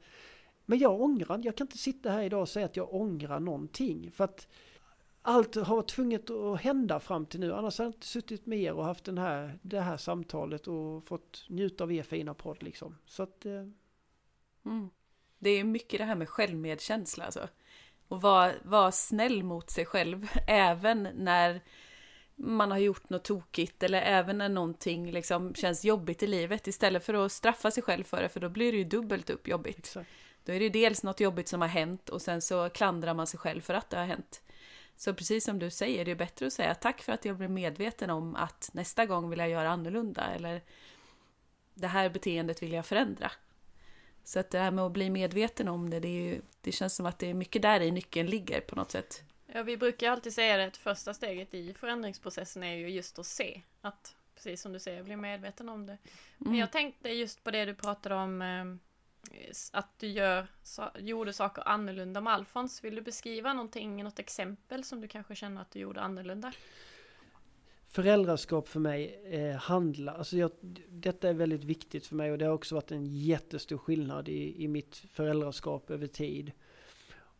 Men 0.65 0.79
jag 0.79 1.01
ångrar, 1.01 1.41
jag 1.43 1.57
kan 1.57 1.67
inte 1.67 1.77
sitta 1.77 2.09
här 2.09 2.23
idag 2.23 2.41
och 2.41 2.49
säga 2.49 2.65
att 2.65 2.77
jag 2.77 2.93
ångrar 2.93 3.39
någonting. 3.39 4.11
För 4.11 4.23
att 4.23 4.47
allt 5.21 5.55
har 5.55 5.75
varit 5.75 5.87
tvunget 5.87 6.29
att 6.29 6.61
hända 6.61 6.99
fram 6.99 7.25
till 7.25 7.39
nu. 7.39 7.53
Annars 7.53 7.77
hade 7.77 7.87
jag 7.87 7.95
inte 7.95 8.07
suttit 8.07 8.45
med 8.45 8.59
er 8.59 8.73
och 8.73 8.85
haft 8.85 9.03
den 9.03 9.17
här, 9.17 9.59
det 9.61 9.81
här 9.81 9.97
samtalet 9.97 10.67
och 10.67 11.03
fått 11.03 11.45
njuta 11.49 11.83
av 11.83 11.91
er 11.91 12.03
fina 12.03 12.33
podd 12.33 12.63
liksom. 12.63 12.97
Så 13.07 13.23
att... 13.23 13.45
Eh... 13.45 13.63
Mm. 14.65 14.89
Det 15.39 15.49
är 15.49 15.63
mycket 15.63 15.99
det 15.99 16.05
här 16.05 16.15
med 16.15 16.29
självmedkänsla 16.29 17.25
alltså. 17.25 17.47
Och 18.07 18.21
vara, 18.21 18.53
vara 18.63 18.91
snäll 18.91 19.43
mot 19.43 19.69
sig 19.69 19.85
själv 19.85 20.29
även 20.47 21.09
när 21.13 21.61
man 22.39 22.71
har 22.71 22.77
gjort 22.77 23.09
något 23.09 23.23
tokigt 23.23 23.83
eller 23.83 24.01
även 24.01 24.37
när 24.37 24.49
någonting 24.49 25.11
liksom 25.11 25.55
känns 25.55 25.85
jobbigt 25.85 26.23
i 26.23 26.27
livet 26.27 26.67
istället 26.67 27.03
för 27.03 27.13
att 27.13 27.31
straffa 27.31 27.71
sig 27.71 27.83
själv 27.83 28.03
för 28.03 28.21
det 28.21 28.29
för 28.29 28.39
då 28.39 28.49
blir 28.49 28.71
det 28.71 28.77
ju 28.77 28.83
dubbelt 28.83 29.29
upp 29.29 29.47
jobbigt. 29.47 29.77
Exakt. 29.77 30.09
Då 30.45 30.53
är 30.53 30.59
det 30.59 30.69
dels 30.69 31.03
något 31.03 31.19
jobbigt 31.19 31.47
som 31.47 31.61
har 31.61 31.67
hänt 31.67 32.09
och 32.09 32.21
sen 32.21 32.41
så 32.41 32.69
klandrar 32.69 33.13
man 33.13 33.27
sig 33.27 33.39
själv 33.39 33.61
för 33.61 33.73
att 33.73 33.89
det 33.89 33.97
har 33.97 34.05
hänt. 34.05 34.41
Så 34.95 35.13
precis 35.13 35.45
som 35.45 35.59
du 35.59 35.69
säger, 35.69 36.05
det 36.05 36.11
är 36.11 36.15
bättre 36.15 36.47
att 36.47 36.53
säga 36.53 36.75
tack 36.75 37.01
för 37.01 37.13
att 37.13 37.25
jag 37.25 37.37
blev 37.37 37.51
medveten 37.51 38.09
om 38.09 38.35
att 38.35 38.69
nästa 38.73 39.05
gång 39.05 39.29
vill 39.29 39.39
jag 39.39 39.49
göra 39.49 39.69
annorlunda 39.69 40.27
eller 40.35 40.61
det 41.73 41.87
här 41.87 42.09
beteendet 42.09 42.63
vill 42.63 42.73
jag 42.73 42.85
förändra. 42.85 43.31
Så 44.23 44.39
att 44.39 44.49
det 44.49 44.59
här 44.59 44.71
med 44.71 44.85
att 44.85 44.91
bli 44.91 45.09
medveten 45.09 45.67
om 45.67 45.89
det, 45.89 45.99
det, 45.99 46.07
ju, 46.07 46.41
det 46.61 46.71
känns 46.71 46.95
som 46.95 47.05
att 47.05 47.19
det 47.19 47.29
är 47.29 47.33
mycket 47.33 47.61
där 47.61 47.81
i 47.81 47.91
nyckeln 47.91 48.29
ligger 48.29 48.61
på 48.61 48.75
något 48.75 48.91
sätt. 48.91 49.23
Ja, 49.57 49.63
vi 49.63 49.77
brukar 49.77 50.11
alltid 50.11 50.33
säga 50.33 50.57
det 50.57 50.65
att 50.65 50.77
första 50.77 51.13
steget 51.13 51.53
i 51.53 51.73
förändringsprocessen 51.73 52.63
är 52.63 52.75
ju 52.75 52.89
just 52.89 53.19
att 53.19 53.25
se. 53.25 53.61
Att, 53.81 54.15
precis 54.35 54.61
som 54.61 54.73
du 54.73 54.79
säger, 54.79 55.03
bli 55.03 55.15
medveten 55.15 55.69
om 55.69 55.85
det. 55.85 55.97
Men 56.37 56.47
Mm. 56.47 56.59
jag 56.59 56.71
tänkte 56.71 57.09
just 57.09 57.43
på 57.43 57.51
det 57.51 57.65
du 57.65 57.75
pratade 57.75 58.15
om, 58.15 58.41
eh, 58.41 58.65
att 59.71 59.99
du 59.99 60.07
gör, 60.07 60.47
gjorde 60.99 61.33
saker 61.33 61.67
annorlunda 61.67 62.21
med 62.21 62.33
Alfons. 62.33 62.83
Vill 62.83 62.95
du 62.95 63.01
beskriva 63.01 63.53
någonting, 63.53 64.03
något 64.03 64.19
exempel 64.19 64.83
som 64.83 65.01
du 65.01 65.07
kanske 65.07 65.35
känner 65.35 65.61
att 65.61 65.71
du 65.71 65.79
gjorde 65.79 66.01
annorlunda? 66.01 66.53
Föräldraskap 67.87 68.67
för 68.67 68.79
mig 68.79 69.21
eh, 69.25 69.55
handlar, 69.55 70.13
alltså 70.17 70.37
jag, 70.37 70.51
detta 70.89 71.29
är 71.29 71.33
väldigt 71.33 71.63
viktigt 71.63 72.07
för 72.07 72.15
mig 72.15 72.31
och 72.31 72.37
det 72.37 72.45
har 72.45 72.53
också 72.53 72.75
varit 72.75 72.91
en 72.91 73.05
jättestor 73.05 73.77
skillnad 73.77 74.29
i, 74.29 74.63
i 74.63 74.67
mitt 74.67 74.95
föräldraskap 74.95 75.89
över 75.89 76.07
tid. 76.07 76.51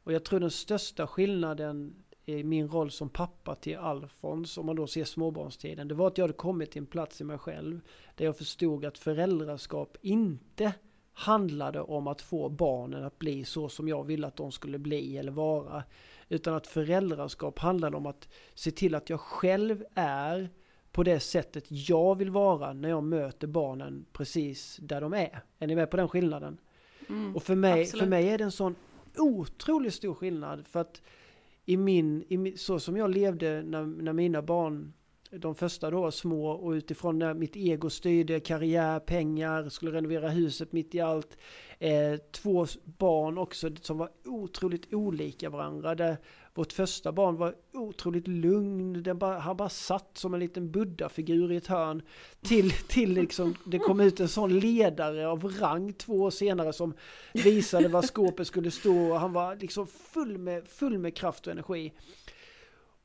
Och 0.03 0.13
jag 0.13 0.23
tror 0.25 0.39
den 0.39 0.51
största 0.51 1.07
skillnaden 1.07 2.03
i 2.29 2.43
min 2.43 2.67
roll 2.67 2.91
som 2.91 3.09
pappa 3.09 3.55
till 3.55 3.77
Alfons, 3.77 4.57
om 4.57 4.65
man 4.65 4.75
då 4.75 4.87
ser 4.87 5.03
småbarnstiden, 5.03 5.87
det 5.87 5.95
var 5.95 6.07
att 6.07 6.17
jag 6.17 6.23
hade 6.23 6.33
kommit 6.33 6.71
till 6.71 6.81
en 6.81 6.85
plats 6.85 7.21
i 7.21 7.23
mig 7.23 7.37
själv 7.37 7.81
där 8.15 8.25
jag 8.25 8.37
förstod 8.37 8.85
att 8.85 8.97
föräldraskap 8.97 9.97
inte 10.01 10.73
handlade 11.13 11.81
om 11.81 12.07
att 12.07 12.21
få 12.21 12.49
barnen 12.49 13.03
att 13.03 13.19
bli 13.19 13.45
så 13.45 13.69
som 13.69 13.87
jag 13.87 14.03
ville 14.03 14.27
att 14.27 14.35
de 14.35 14.51
skulle 14.51 14.77
bli 14.77 15.17
eller 15.17 15.31
vara. 15.31 15.83
Utan 16.29 16.53
att 16.53 16.67
föräldraskap 16.67 17.59
handlade 17.59 17.97
om 17.97 18.05
att 18.05 18.29
se 18.53 18.71
till 18.71 18.95
att 18.95 19.09
jag 19.09 19.19
själv 19.19 19.85
är 19.95 20.49
på 20.91 21.03
det 21.03 21.19
sättet 21.19 21.65
jag 21.69 22.17
vill 22.17 22.29
vara 22.29 22.73
när 22.73 22.89
jag 22.89 23.03
möter 23.03 23.47
barnen 23.47 24.05
precis 24.13 24.77
där 24.81 25.01
de 25.01 25.13
är. 25.13 25.43
Är 25.59 25.67
ni 25.67 25.75
med 25.75 25.91
på 25.91 25.97
den 25.97 26.07
skillnaden? 26.07 26.57
Mm. 27.09 27.35
Och 27.35 27.43
för 27.43 27.55
mig, 27.55 27.81
Absolut. 27.81 28.03
för 28.03 28.09
mig 28.09 28.29
är 28.29 28.37
det 28.37 28.43
en 28.43 28.51
sån 28.51 28.75
otroligt 29.17 29.93
stor 29.93 30.13
skillnad. 30.13 30.67
För 30.67 30.79
att 30.79 31.01
i 31.69 31.77
min, 31.77 32.23
i 32.29 32.37
min, 32.37 32.57
så 32.57 32.79
som 32.79 32.97
jag 32.97 33.09
levde 33.09 33.63
när, 33.63 33.85
när 33.85 34.13
mina 34.13 34.41
barn, 34.41 34.93
de 35.31 35.55
första 35.55 35.91
då 35.91 36.01
var 36.01 36.11
små 36.11 36.49
och 36.49 36.71
utifrån 36.71 37.19
när 37.19 37.33
mitt 37.33 37.55
ego 37.55 37.89
styrde 37.89 38.39
karriär, 38.39 38.99
pengar, 38.99 39.69
skulle 39.69 39.91
renovera 39.91 40.29
huset 40.29 40.71
mitt 40.71 40.95
i 40.95 40.99
allt. 40.99 41.37
Eh, 41.79 42.15
två 42.31 42.65
barn 42.83 43.37
också 43.37 43.69
som 43.81 43.97
var 43.97 44.09
otroligt 44.25 44.93
olika 44.93 45.49
varandra. 45.49 45.95
Där 45.95 46.17
vårt 46.57 46.73
första 46.73 47.11
barn 47.11 47.35
var 47.35 47.55
otroligt 47.73 48.27
lugn, 48.27 49.03
den 49.03 49.17
bara, 49.17 49.39
han 49.39 49.57
bara 49.57 49.69
satt 49.69 50.09
som 50.13 50.33
en 50.33 50.39
liten 50.39 50.71
buddha-figur 50.71 51.51
i 51.51 51.55
ett 51.57 51.67
hörn. 51.67 52.01
Till, 52.41 52.71
till 52.71 53.13
liksom, 53.13 53.55
det 53.65 53.79
kom 53.79 53.99
ut 53.99 54.19
en 54.19 54.27
sån 54.27 54.59
ledare 54.59 55.27
av 55.27 55.43
rang 55.43 55.93
två 55.93 56.13
år 56.13 56.29
senare 56.29 56.73
som 56.73 56.93
visade 57.33 57.87
var 57.87 58.01
skåpet 58.01 58.47
skulle 58.47 58.71
stå 58.71 59.11
och 59.11 59.19
han 59.19 59.33
var 59.33 59.55
liksom 59.55 59.87
full 59.87 60.37
med, 60.37 60.67
full 60.67 60.97
med 60.97 61.15
kraft 61.15 61.47
och 61.47 61.51
energi. 61.51 61.93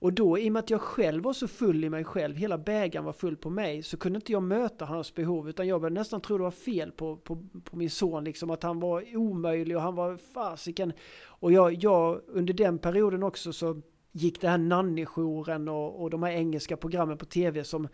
Och 0.03 0.13
då 0.13 0.39
i 0.39 0.49
och 0.49 0.53
med 0.53 0.61
att 0.61 0.71
jag 0.71 0.81
själv 0.81 1.25
var 1.25 1.33
så 1.33 1.49
full 1.49 1.85
i 1.85 1.91
mig 1.91 2.05
själv, 2.05 2.37
hela 2.37 2.59
bägaren 2.59 3.05
var 3.05 3.13
full 3.13 3.37
på 3.37 3.51
mig, 3.51 3.83
så 3.83 3.97
kunde 3.97 4.17
inte 4.17 4.33
jag 4.33 4.43
möta 4.43 4.85
hans 4.85 5.15
behov 5.15 5.49
utan 5.49 5.69
jag 5.69 5.81
började 5.81 6.01
nästan 6.01 6.21
tro 6.21 6.37
det 6.37 6.43
var 6.43 6.51
fel 6.51 6.93
på, 6.93 7.17
på, 7.17 7.37
på 7.65 7.77
min 7.77 7.91
son, 7.91 8.25
liksom 8.25 8.51
att 8.51 8.63
han 8.63 8.81
var 8.81 9.17
omöjlig 9.17 9.77
och 9.77 9.83
han 9.83 9.95
var 9.95 10.17
fasiken. 10.17 10.93
Och 11.27 11.53
jag, 11.53 11.73
jag 11.73 12.21
under 12.27 12.55
den 12.55 12.79
perioden 12.79 13.23
också 13.23 13.53
så 13.53 13.83
gick 14.13 14.41
det 14.41 14.49
här 14.49 14.59
nannyjouren 14.59 15.69
och, 15.69 16.03
och 16.03 16.11
de 16.11 16.23
här 16.23 16.33
engelska 16.33 16.77
programmen 16.77 17.19
på 17.19 17.25
tv 17.25 17.65
som 17.65 17.89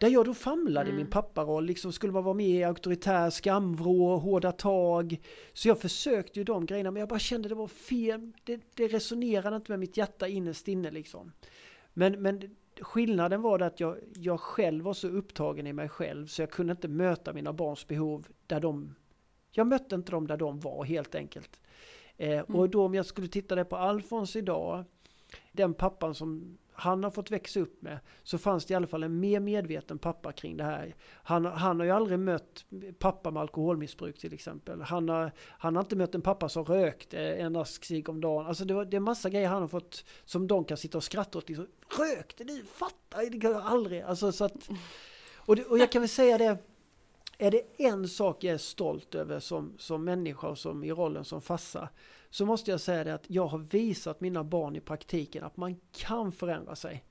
där 0.00 0.08
jag 0.08 0.24
då 0.24 0.34
famlade 0.34 0.86
i 0.86 0.92
Mm. 0.92 0.96
min 1.02 1.10
papparoll, 1.10 1.64
liksom 1.66 1.92
skulle 1.92 2.12
man 2.12 2.24
vara 2.24 2.34
med 2.34 2.46
i 2.48 2.64
auktoritär 2.64 3.30
skamvrå, 3.30 4.16
hårda 4.16 4.52
tag. 4.52 5.20
Så 5.52 5.68
jag 5.68 5.80
försökte 5.80 6.38
ju 6.40 6.44
de 6.44 6.66
grejerna 6.66 6.90
men 6.90 7.00
jag 7.00 7.08
bara 7.08 7.18
kände 7.18 7.48
det 7.48 7.54
var 7.54 7.66
fel, 7.66 8.32
det, 8.44 8.60
det 8.74 8.88
resonerade 8.88 9.56
inte 9.56 9.72
med 9.72 9.78
mitt 9.80 9.96
hjärta 9.96 10.28
innerst 10.28 10.68
inne 10.68 10.90
liksom. 10.90 11.32
Men, 11.92 12.22
men 12.22 12.56
skillnaden 12.80 13.42
var 13.42 13.58
det 13.58 13.66
att 13.66 13.80
jag, 13.80 13.96
jag 14.14 14.40
själv 14.40 14.84
var 14.84 14.94
så 14.94 15.08
upptagen 15.08 15.66
i 15.66 15.72
mig 15.72 15.88
själv 15.88 16.26
så 16.26 16.42
jag 16.42 16.50
kunde 16.50 16.70
inte 16.70 16.88
möta 16.88 17.32
mina 17.32 17.52
barns 17.52 17.86
behov 17.88 18.26
där 18.46 18.60
de... 18.60 18.94
Jag 19.52 19.66
mötte 19.66 19.94
inte 19.94 20.12
dem 20.12 20.26
där 20.26 20.36
de 20.36 20.60
var 20.60 20.84
helt 20.84 21.14
enkelt. 21.14 21.60
Eh, 22.16 22.40
Och 22.40 22.54
Mm. 22.54 22.70
då 22.70 22.84
om 22.84 22.94
jag 22.94 23.06
skulle 23.06 23.28
titta 23.28 23.54
det 23.54 23.64
på 23.64 23.76
Alfons 23.76 24.36
idag, 24.36 24.84
den 25.52 25.74
pappan 25.74 26.14
som 26.14 26.58
han 26.80 27.04
har 27.04 27.10
fått 27.10 27.30
växa 27.30 27.60
upp 27.60 27.82
med, 27.82 27.98
så 28.22 28.38
fanns 28.38 28.64
det 28.64 28.72
i 28.72 28.74
alla 28.74 28.86
fall 28.86 29.02
en 29.02 29.20
mer 29.20 29.40
medveten 29.40 29.98
pappa 29.98 30.32
kring 30.32 30.56
det 30.56 30.64
här. 30.64 30.94
Han, 31.22 31.44
han 31.44 31.80
har 31.80 31.86
ju 31.86 31.92
aldrig 31.92 32.18
mött 32.18 32.64
pappa 32.98 33.30
med 33.30 33.40
alkoholmissbruk 33.40 34.18
till 34.18 34.34
exempel. 34.34 34.80
Han 34.80 35.08
har, 35.08 35.32
han 35.38 35.76
har 35.76 35.82
inte 35.82 35.96
mött 35.96 36.14
en 36.14 36.22
pappa 36.22 36.48
som 36.48 36.64
rökte 36.64 37.20
eh, 37.20 37.44
en 37.44 37.56
ask 37.56 37.84
cigg 37.84 38.08
om 38.08 38.20
dagen. 38.20 38.46
Alltså 38.46 38.64
det, 38.64 38.74
var, 38.74 38.84
det 38.84 38.96
är 38.96 39.00
massa 39.00 39.30
grejer 39.30 39.48
han 39.48 39.60
har 39.60 39.68
fått 39.68 40.04
som 40.24 40.46
de 40.46 40.64
kan 40.64 40.76
sitta 40.76 40.98
och 40.98 41.04
skratta 41.04 41.38
åt. 41.38 41.48
Liksom, 41.48 41.66
Rökte 41.98 42.44
du? 42.44 42.64
Fattar 42.64 43.30
Det 43.30 43.40
kan 43.40 43.50
jag 43.50 43.62
aldrig. 43.62 44.02
Alltså, 44.02 44.32
så 44.32 44.44
att, 44.44 44.68
och, 45.36 45.56
det, 45.56 45.64
och 45.64 45.78
jag 45.78 45.92
kan 45.92 46.02
väl 46.02 46.08
säga 46.08 46.38
det, 46.38 46.58
är 47.38 47.50
det 47.50 47.62
en 47.76 48.08
sak 48.08 48.44
jag 48.44 48.54
är 48.54 48.58
stolt 48.58 49.14
över 49.14 49.40
som, 49.40 49.74
som 49.78 50.04
människa 50.04 50.48
och 50.48 50.58
som 50.58 50.84
i 50.84 50.92
rollen 50.92 51.24
som 51.24 51.42
farsa 51.42 51.88
så 52.30 52.46
måste 52.46 52.70
jag 52.70 52.80
säga 52.80 53.04
det 53.04 53.14
att 53.14 53.30
jag 53.30 53.46
har 53.46 53.58
visat 53.58 54.20
mina 54.20 54.44
barn 54.44 54.76
i 54.76 54.80
praktiken 54.80 55.44
att 55.44 55.56
man 55.56 55.76
kan 55.92 56.32
förändra 56.32 56.76
sig. 56.76 57.04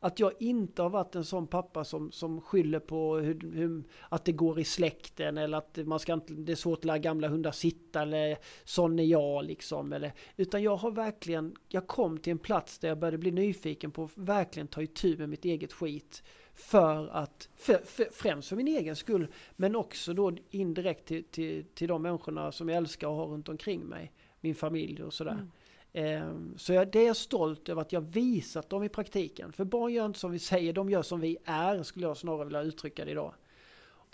Att 0.00 0.20
jag 0.20 0.32
inte 0.38 0.82
har 0.82 0.90
varit 0.90 1.14
en 1.14 1.24
sån 1.24 1.46
pappa 1.46 1.84
som, 1.84 2.12
som 2.12 2.40
skyller 2.40 2.78
på 2.78 3.16
hur, 3.16 3.52
hur, 3.52 3.84
att 4.08 4.24
det 4.24 4.32
går 4.32 4.60
i 4.60 4.64
släkten 4.64 5.38
eller 5.38 5.58
att 5.58 5.78
man 5.84 5.98
ska 5.98 6.12
inte, 6.12 6.32
det 6.32 6.52
är 6.52 6.56
svårt 6.56 6.78
att 6.78 6.84
lära 6.84 6.98
gamla 6.98 7.28
hundar 7.28 7.50
sitta 7.50 8.02
eller 8.02 8.38
sån 8.64 8.98
är 8.98 9.04
jag 9.04 9.44
liksom. 9.44 9.92
Eller, 9.92 10.12
utan 10.36 10.62
jag 10.62 10.76
har 10.76 10.90
verkligen, 10.90 11.56
jag 11.68 11.86
kom 11.86 12.18
till 12.18 12.30
en 12.30 12.38
plats 12.38 12.78
där 12.78 12.88
jag 12.88 12.98
började 12.98 13.18
bli 13.18 13.30
nyfiken 13.30 13.90
på 13.90 14.04
att 14.04 14.10
verkligen 14.14 14.68
ta 14.68 14.82
itu 14.82 15.16
med 15.16 15.28
mitt 15.28 15.44
eget 15.44 15.72
skit. 15.72 16.22
För 16.54 17.08
att, 17.08 17.48
för, 17.54 17.78
för, 17.84 18.08
främst 18.12 18.48
för 18.48 18.56
min 18.56 18.68
egen 18.68 18.96
skull, 18.96 19.26
men 19.56 19.76
också 19.76 20.14
då 20.14 20.32
indirekt 20.50 21.08
till, 21.08 21.24
till, 21.24 21.64
till 21.74 21.88
de 21.88 22.02
människorna 22.02 22.52
som 22.52 22.68
jag 22.68 22.76
älskar 22.76 23.08
och 23.08 23.16
har 23.16 23.26
runt 23.26 23.48
omkring 23.48 23.80
mig. 23.80 24.12
Min 24.46 24.54
familj 24.54 25.02
och 25.02 25.12
sådär. 25.14 25.32
Mm. 25.32 25.50
Ehm, 25.92 26.54
Så 26.58 26.72
jag, 26.72 26.90
det 26.92 26.98
är 26.98 27.06
jag 27.06 27.16
stolt 27.16 27.68
över 27.68 27.82
att 27.82 27.92
jag 27.92 28.00
visat 28.00 28.70
dem 28.70 28.82
i 28.82 28.88
praktiken. 28.88 29.52
För 29.52 29.64
barn 29.64 29.92
gör 29.92 30.06
inte 30.06 30.18
som 30.18 30.30
vi 30.30 30.38
säger, 30.38 30.72
de 30.72 30.90
gör 30.90 31.02
som 31.02 31.20
vi 31.20 31.36
är, 31.44 31.82
skulle 31.82 32.06
jag 32.06 32.16
snarare 32.16 32.44
vilja 32.44 32.62
uttrycka 32.62 33.04
det 33.04 33.10
idag. 33.10 33.34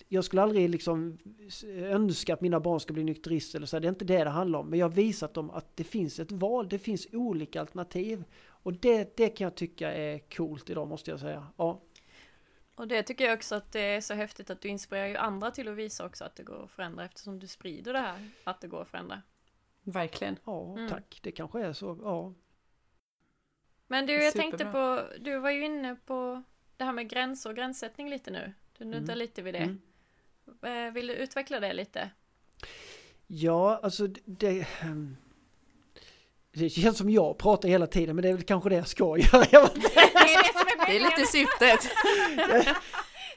Jag 0.09 0.25
skulle 0.25 0.43
aldrig 0.43 0.71
liksom 0.71 1.19
önska 1.75 2.35
att 2.35 2.41
mina 2.41 2.61
barn 2.61 2.81
ska 2.81 2.93
bli 2.93 3.05
nykterister 3.05 3.59
eller 3.59 3.67
så, 3.67 3.79
det 3.79 3.87
är 3.87 3.89
inte 3.89 4.05
det 4.05 4.25
det 4.25 4.31
handlar 4.31 4.59
om. 4.59 4.71
Men 4.71 4.79
jag 4.79 4.87
har 4.89 4.95
visat 4.95 5.35
dem 5.35 5.51
att 5.51 5.77
det 5.77 5.85
finns 5.85 6.19
ett 6.21 6.33
val, 6.33 6.69
det 6.69 6.79
finns 6.79 7.07
olika 7.13 7.61
alternativ. 7.61 8.25
Och 8.65 8.73
det, 8.73 9.17
det 9.17 9.29
kan 9.29 9.45
jag 9.45 9.55
tycka 9.55 9.93
är 9.93 10.19
coolt 10.19 10.71
idag 10.71 10.89
måste 10.89 11.11
jag 11.11 11.21
säga. 11.21 11.47
Ja, 11.57 11.81
Och 12.75 12.89
det 12.89 13.03
tycker 13.03 13.25
jag 13.25 13.35
också 13.35 13.55
att 13.55 13.73
det 13.73 13.81
är 13.81 14.01
så 14.01 14.15
häftigt 14.15 14.51
att 14.51 14.61
du 14.61 14.69
inspirerar 14.69 15.07
ju 15.07 15.17
andra 15.17 15.51
till 15.51 15.69
att 15.69 15.77
visa 15.77 16.07
också 16.07 16.25
att 16.25 16.37
det 16.37 16.43
går 16.43 16.65
att 16.65 16.71
förändra 16.71 17.05
eftersom 17.05 17.39
du 17.39 17.47
sprider 17.47 17.93
det 17.93 17.99
här, 17.99 18.31
att 18.45 18.61
det 18.61 18.69
går 18.69 18.83
att 18.83 18.89
förändra. 18.89 19.23
Verkligen. 19.85 20.39
ja 20.45 20.73
Mm. 20.73 20.89
tack, 20.89 21.19
det 21.23 21.33
kanske 21.33 21.61
är 21.65 21.73
så. 21.73 21.99
Ja. 22.03 22.35
Men 23.87 24.07
du, 24.07 24.13
jag 24.25 24.33
tänkte 24.35 24.65
på, 24.65 25.03
du 25.21 25.39
var 25.39 25.51
ju 25.51 25.65
inne 25.65 25.97
på 26.07 26.43
det 26.77 26.85
här 26.85 26.93
med 26.93 27.09
gränser 27.09 27.51
och 27.51 27.57
gränssättning 27.57 28.11
lite 28.11 28.31
nu. 28.31 28.53
Du 28.79 28.85
nuddar 28.85 29.03
Mm. 29.15 29.19
lite 29.19 29.43
vid 29.43 29.55
det. 29.55 29.59
Mm. 30.63 30.87
Eh, 30.87 30.93
Vill 30.93 31.07
du 31.07 31.15
utveckla 31.15 31.61
det 31.61 31.73
lite? 31.73 32.11
Ja, 33.27 33.81
alltså 33.83 34.07
det- 34.07 34.21
det... 34.25 34.67
ehm, 34.83 35.17
Det 36.53 36.71
känns 36.71 36.99
som 36.99 37.11
jag 37.11 37.39
pratar 37.39 37.69
hela 37.69 37.87
tiden, 37.87 38.17
men 38.17 38.23
det 38.23 38.29
är 38.29 38.33
väl 38.35 38.43
kanske 38.43 38.69
det 38.69 38.75
jag 38.77 38.89
ska 38.89 39.05
göra. 39.19 39.19
Det 39.75 39.97
är 39.97 40.43
det 40.43 40.53
som 40.59 40.61
är 40.61 40.77
Det 40.77 40.83
är 40.83 40.87
meningen. 40.87 41.03
lite 41.11 41.27
syftet. 41.27 41.81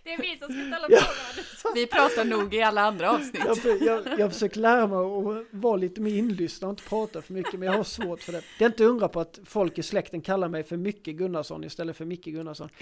Det 0.05 0.13
är 0.13 0.17
vi 0.21 0.37
som 0.37 0.47
ska 0.47 0.61
ställa 0.61 0.87
Ja. 0.89 0.97
frågorna. 0.99 1.75
Vi 1.75 1.87
pratar 1.87 2.25
nog 2.25 2.53
i 2.53 2.61
alla 2.61 2.81
andra 2.81 3.11
avsnitt. 3.11 3.43
Jag, 3.63 3.81
jag, 3.81 4.19
jag 4.19 4.33
försöker 4.33 4.59
lära 4.59 4.87
mig 4.87 4.97
att 4.97 5.45
vara 5.51 5.75
lite 5.75 6.01
mer 6.01 6.15
inlyssnad 6.15 6.67
och 6.67 6.71
inte 6.79 6.89
prata 6.89 7.21
för 7.21 7.33
mycket, 7.33 7.53
men 7.59 7.65
jag 7.67 7.73
har 7.73 7.83
svårt 7.83 8.21
för 8.21 8.31
det. 8.31 8.41
Det 8.59 8.63
är 8.65 8.69
inte 8.69 8.85
undra 8.85 9.07
på 9.07 9.19
att 9.19 9.39
folk 9.45 9.77
i 9.77 9.83
släkten 9.83 10.21
kallar 10.21 10.47
mig 10.49 10.63
för 10.63 10.77
Micke 10.77 11.05
Gunnarsson 11.05 11.63
istället 11.63 11.97
för 11.97 12.05
Micke 12.05 12.25
Gunnarsson. 12.25 12.69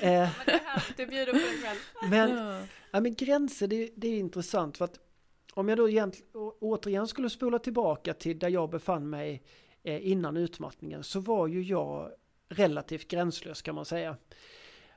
eh, 0.00 0.10
Men 0.10 0.28
det 0.46 0.52
är 0.52 0.58
härligt, 0.64 0.96
du 0.96 1.06
bjuder 1.06 1.32
på 1.32 1.38
dig 1.38 1.58
själv. 1.62 1.78
men 2.10 2.30
Ja, 2.90 3.00
men 3.00 3.14
gränser, 3.14 3.66
det, 3.66 3.90
det 3.96 4.08
är 4.08 4.18
intressant 4.18 4.76
för 4.78 4.84
att 4.84 4.98
om 5.54 5.68
jag 5.68 5.78
då 5.78 5.88
återigen 6.60 7.08
skulle 7.08 7.30
spola 7.30 7.58
tillbaka 7.58 8.14
till 8.14 8.38
där 8.38 8.48
jag 8.48 8.70
befann 8.70 9.10
mig 9.10 9.42
eh, 9.82 10.08
innan 10.10 10.36
utmattningen 10.36 11.04
så 11.04 11.20
var 11.20 11.46
ju 11.46 11.62
jag 11.62 12.10
relativt 12.48 13.08
gränslös 13.08 13.62
kan 13.62 13.74
man 13.74 13.84
säga. 13.84 14.16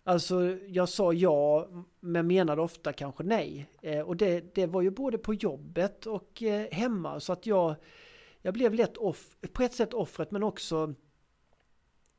Alltså 0.07 0.57
jag 0.67 0.89
sa 0.89 1.13
ja 1.13 1.67
men 1.99 2.27
menade 2.27 2.61
ofta 2.61 2.93
kanske 2.93 3.23
nej. 3.23 3.69
Eh, 3.81 3.99
och 4.01 4.17
det, 4.17 4.55
det 4.55 4.65
var 4.65 4.81
ju 4.81 4.89
både 4.89 5.17
på 5.17 5.33
jobbet 5.33 6.05
och 6.05 6.43
eh, 6.43 6.67
hemma 6.71 7.19
så 7.19 7.33
att 7.33 7.45
jag, 7.45 7.75
jag 8.41 8.53
blev 8.53 8.73
lätt 8.73 8.97
off, 8.97 9.35
på 9.53 9.63
ett 9.63 9.73
sätt 9.73 9.93
offret 9.93 10.31
men 10.31 10.43
också 10.43 10.93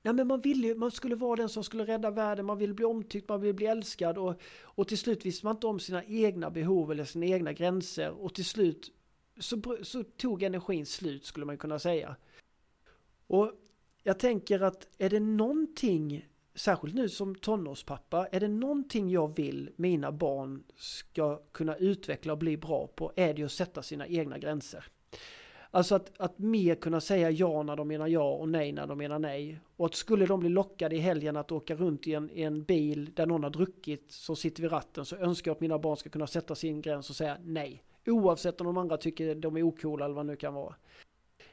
Ja 0.03 0.12
men 0.12 0.27
man 0.27 0.40
ville 0.40 0.66
ju, 0.66 0.74
man 0.74 0.90
skulle 0.90 1.14
vara 1.14 1.37
den 1.37 1.48
som 1.48 1.64
skulle 1.64 1.85
rädda 1.85 2.11
världen, 2.11 2.46
man 2.46 2.59
ville 2.59 2.74
bli 2.74 2.85
omtyckt, 2.85 3.29
man 3.29 3.40
ville 3.40 3.55
bli 3.55 3.66
älskad 3.66 4.18
och, 4.18 4.40
och 4.62 4.88
till 4.88 4.98
slut 4.98 5.27
visste 5.27 5.46
man 5.46 5.57
inte 5.57 5.66
om 5.66 5.81
sina 5.81 6.05
egna 6.05 6.51
behov 6.51 6.92
eller 6.92 7.05
sina 7.05 7.27
egna 7.27 7.53
gränser 7.53 8.11
och 8.11 8.35
till 8.35 8.44
slut 8.44 8.92
så, 9.38 9.77
så 9.83 10.05
tog 10.05 10.42
energin 10.42 10.87
slut 10.87 11.24
skulle 11.24 11.46
man 11.46 11.59
kunna 11.59 11.79
säga. 11.79 12.16
Och 13.27 13.53
jag 14.03 14.18
tänker 14.18 14.61
att 14.61 14.88
är 14.98 15.11
det 15.11 15.20
någonting, 15.20 16.27
särskilt 16.59 16.94
nu 16.94 17.09
som 17.09 17.35
tonårspappa, 17.35 18.27
är 18.27 18.40
det 18.40 18.49
någonting 18.49 19.11
jag 19.11 19.37
vill 19.37 19.71
mina 19.77 20.12
barn 20.12 20.64
ska 20.77 21.37
kunna 21.53 21.77
utveckla 21.77 22.33
och 22.33 22.38
bli 22.38 22.57
bra 22.57 22.87
på 22.87 23.12
är 23.16 23.35
det 23.35 23.44
att 23.44 23.53
sätta 23.53 23.83
sina 23.83 24.07
egna 24.07 24.38
gränser. 24.38 24.85
Alltså 25.71 25.94
att, 25.94 26.12
att 26.16 26.38
mer 26.38 26.75
kunna 26.75 27.01
säga 27.01 27.31
ja 27.31 27.62
när 27.62 27.77
de 27.77 27.88
menar 27.88 28.07
ja 28.07 28.31
och 28.31 28.49
nej 28.49 28.73
när 28.73 28.87
de 28.87 28.99
menar 28.99 29.18
nej. 29.18 29.61
Och 29.77 29.87
att 29.87 29.94
skulle 29.94 30.27
de 30.27 30.40
bli 30.40 30.49
lockade 30.49 30.97
i 30.97 30.99
helgen 30.99 31.37
att 31.37 31.53
åka 31.53 31.75
runt 31.75 32.07
i 32.07 32.14
en, 32.14 32.31
i 32.31 32.42
en 32.42 32.62
bil 32.62 33.11
där 33.14 33.27
någon 33.27 33.42
har 33.42 33.51
druckit 33.51 34.12
som 34.12 34.37
sitter 34.37 34.62
vid 34.62 34.73
ratten 34.73 35.05
så 35.05 35.16
önskar 35.16 35.49
jag 35.49 35.55
att 35.55 35.61
mina 35.61 35.79
barn 35.79 35.97
ska 35.97 36.11
kunna 36.11 36.27
sätta 36.27 36.55
sin 36.55 36.81
gräns 36.81 37.11
och 37.11 37.16
säga 37.16 37.37
nej. 37.44 37.83
Oavsett 38.07 38.61
om 38.61 38.66
de 38.66 38.77
andra 38.77 38.97
tycker 38.97 39.35
de 39.35 39.57
är 39.57 39.62
ocoola 39.62 40.05
eller 40.05 40.14
vad 40.14 40.27
det 40.27 40.33
nu 40.33 40.37
kan 40.37 40.55
vara. 40.55 40.75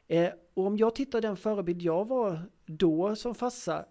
Eh, 0.07 0.29
och 0.53 0.65
om 0.65 0.77
jag 0.77 0.95
tittar 0.95 1.21
den 1.21 1.37
förebild 1.37 1.81
jag 1.81 2.07
var 2.07 2.41
då 2.65 3.15
som 3.15 3.35
farsa 3.35 3.85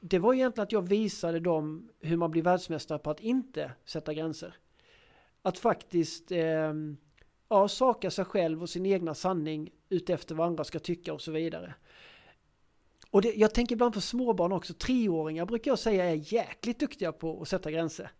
det 0.00 0.18
var 0.18 0.34
egentligen 0.34 0.62
att 0.62 0.72
jag 0.72 0.88
visade 0.88 1.40
dem 1.40 1.88
hur 2.00 2.16
man 2.16 2.30
blir 2.30 2.42
världsmästare 2.42 2.98
på 2.98 3.10
att 3.10 3.20
inte 3.20 3.72
sätta 3.84 4.14
gränser. 4.14 4.56
Att 5.42 5.58
faktiskt 5.58 6.32
ehm, 6.32 6.96
ja, 7.48 7.68
saka 7.68 8.10
sig 8.10 8.24
själv 8.24 8.62
och 8.62 8.70
sin 8.70 8.86
egna 8.86 9.14
sanning 9.14 9.70
utefter 9.88 10.34
vad 10.34 10.46
andra 10.46 10.64
ska 10.64 10.78
tycka 10.78 11.12
och 11.12 11.20
så 11.20 11.32
vidare. 11.32 11.74
Och 13.10 13.22
det, 13.22 13.34
jag 13.34 13.54
tänker 13.54 13.72
ibland 13.72 13.94
på 13.94 14.00
småbarn 14.00 14.52
också, 14.52 14.74
treåringar 14.74 15.46
brukar 15.46 15.70
jag 15.70 15.78
säga 15.78 16.04
är 16.04 16.32
jäkligt 16.34 16.80
duktiga 16.80 17.12
på 17.12 17.42
att 17.42 17.48
sätta 17.48 17.70
gränser. 17.70 18.10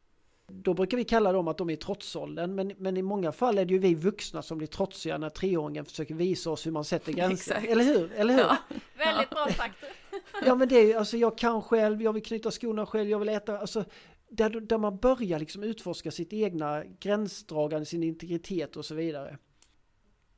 Då 0.46 0.74
brukar 0.74 0.96
vi 0.96 1.04
kalla 1.04 1.32
dem 1.32 1.48
att 1.48 1.58
de 1.58 1.70
är 1.70 1.74
i 1.74 1.76
trotsåldern, 1.76 2.54
men, 2.54 2.72
men 2.76 2.96
i 2.96 3.02
många 3.02 3.32
fall 3.32 3.58
är 3.58 3.64
det 3.64 3.72
ju 3.72 3.78
vi 3.78 3.94
vuxna 3.94 4.42
som 4.42 4.58
blir 4.58 4.68
trotsiga 4.68 5.18
när 5.18 5.30
treåringen 5.30 5.84
försöker 5.84 6.14
visa 6.14 6.50
oss 6.50 6.66
hur 6.66 6.72
man 6.72 6.84
sätter 6.84 7.12
gränser. 7.12 7.54
Exakt. 7.54 7.68
Eller 7.68 7.84
hur? 7.84 8.12
Eller 8.12 8.34
hur? 8.34 8.40
Ja. 8.40 8.56
Väldigt 8.96 9.30
bra 9.30 9.48
sagt. 9.56 9.76
Ja 10.46 10.54
men 10.54 10.68
det 10.68 10.76
är 10.76 10.86
ju, 10.86 10.94
alltså 10.94 11.16
jag 11.16 11.38
kan 11.38 11.62
själv, 11.62 12.02
jag 12.02 12.12
vill 12.12 12.22
knyta 12.22 12.50
skorna 12.50 12.86
själv, 12.86 13.10
jag 13.10 13.18
vill 13.18 13.28
äta, 13.28 13.58
alltså 13.58 13.84
där, 14.28 14.50
där 14.50 14.78
man 14.78 14.96
börjar 14.96 15.38
liksom 15.38 15.62
utforska 15.62 16.10
sitt 16.10 16.32
egna 16.32 16.84
gränsdragande, 17.00 17.86
sin 17.86 18.02
integritet 18.02 18.76
och 18.76 18.84
så 18.84 18.94
vidare. 18.94 19.38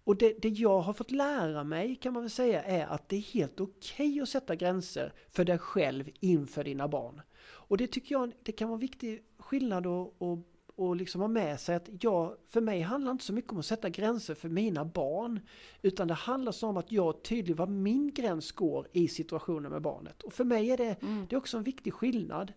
Och 0.05 0.17
det, 0.17 0.43
det 0.43 0.49
jag 0.49 0.81
har 0.81 0.93
fått 0.93 1.11
lära 1.11 1.65
mig 1.65 1.97
kan 1.97 2.13
man 2.13 2.23
väl 2.23 2.31
säga 2.31 2.63
är 2.63 2.87
att 2.87 3.09
det 3.09 3.17
är 3.17 3.21
helt 3.21 3.61
okej 3.61 4.21
att 4.21 4.29
sätta 4.29 4.57
gränser 4.57 5.13
för 5.29 5.45
dig 5.45 5.59
själv 5.59 6.11
inför 6.21 6.65
dina 6.65 6.89
barn. 6.89 7.23
Och 7.43 7.77
det 7.77 7.87
tycker 7.87 8.15
jag 8.15 8.33
det 8.43 8.53
kan 8.53 8.69
vara 8.69 8.77
en 8.77 8.81
viktig 8.81 9.23
skillnad 9.39 9.87
att 9.87 10.23
att 10.23 10.39
och 10.81 10.97
liksom 10.97 11.21
ha 11.21 11.29
med 11.29 11.61
sig 11.61 11.77
att 11.77 11.89
jag, 12.01 12.37
för 12.47 12.61
mig 12.61 12.81
handlar 12.81 13.13
inte 13.13 13.25
så 13.25 13.33
mycket 13.33 13.53
om 13.53 13.59
att 13.59 13.67
sätta 13.67 13.89
gränser 13.89 14.35
för 14.35 14.49
mina 14.49 14.85
barn. 14.85 15.41
Utan 15.83 16.09
det 16.09 16.15
handlar 16.15 16.53
så 16.53 16.69
om 16.69 16.77
att 16.77 16.93
jag 16.93 17.23
tydlig 17.23 17.57
var 17.57 17.67
min 17.67 18.13
gräns 18.15 18.53
går 18.53 18.87
i 18.93 19.09
situationen 19.09 19.73
med 19.73 19.83
barnet. 19.83 20.23
Och 20.23 20.33
för 20.33 20.45
mig 20.45 20.71
är 20.71 20.77
det, 20.77 21.03
Mm. 21.03 21.27
det 21.29 21.37
är 21.37 21.39
också 21.39 21.57
en 21.57 21.63
viktig 21.63 21.95
skillnad. 21.95 22.53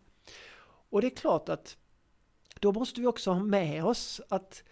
Och 0.89 1.01
det 1.01 1.07
är 1.07 1.15
klart 1.15 1.49
att 1.49 1.77
då 2.59 2.71
måste 2.71 3.01
vi 3.01 3.07
också 3.07 3.31
ha 3.31 3.43
med 3.43 3.85
oss 3.85 4.21
att 4.29 4.63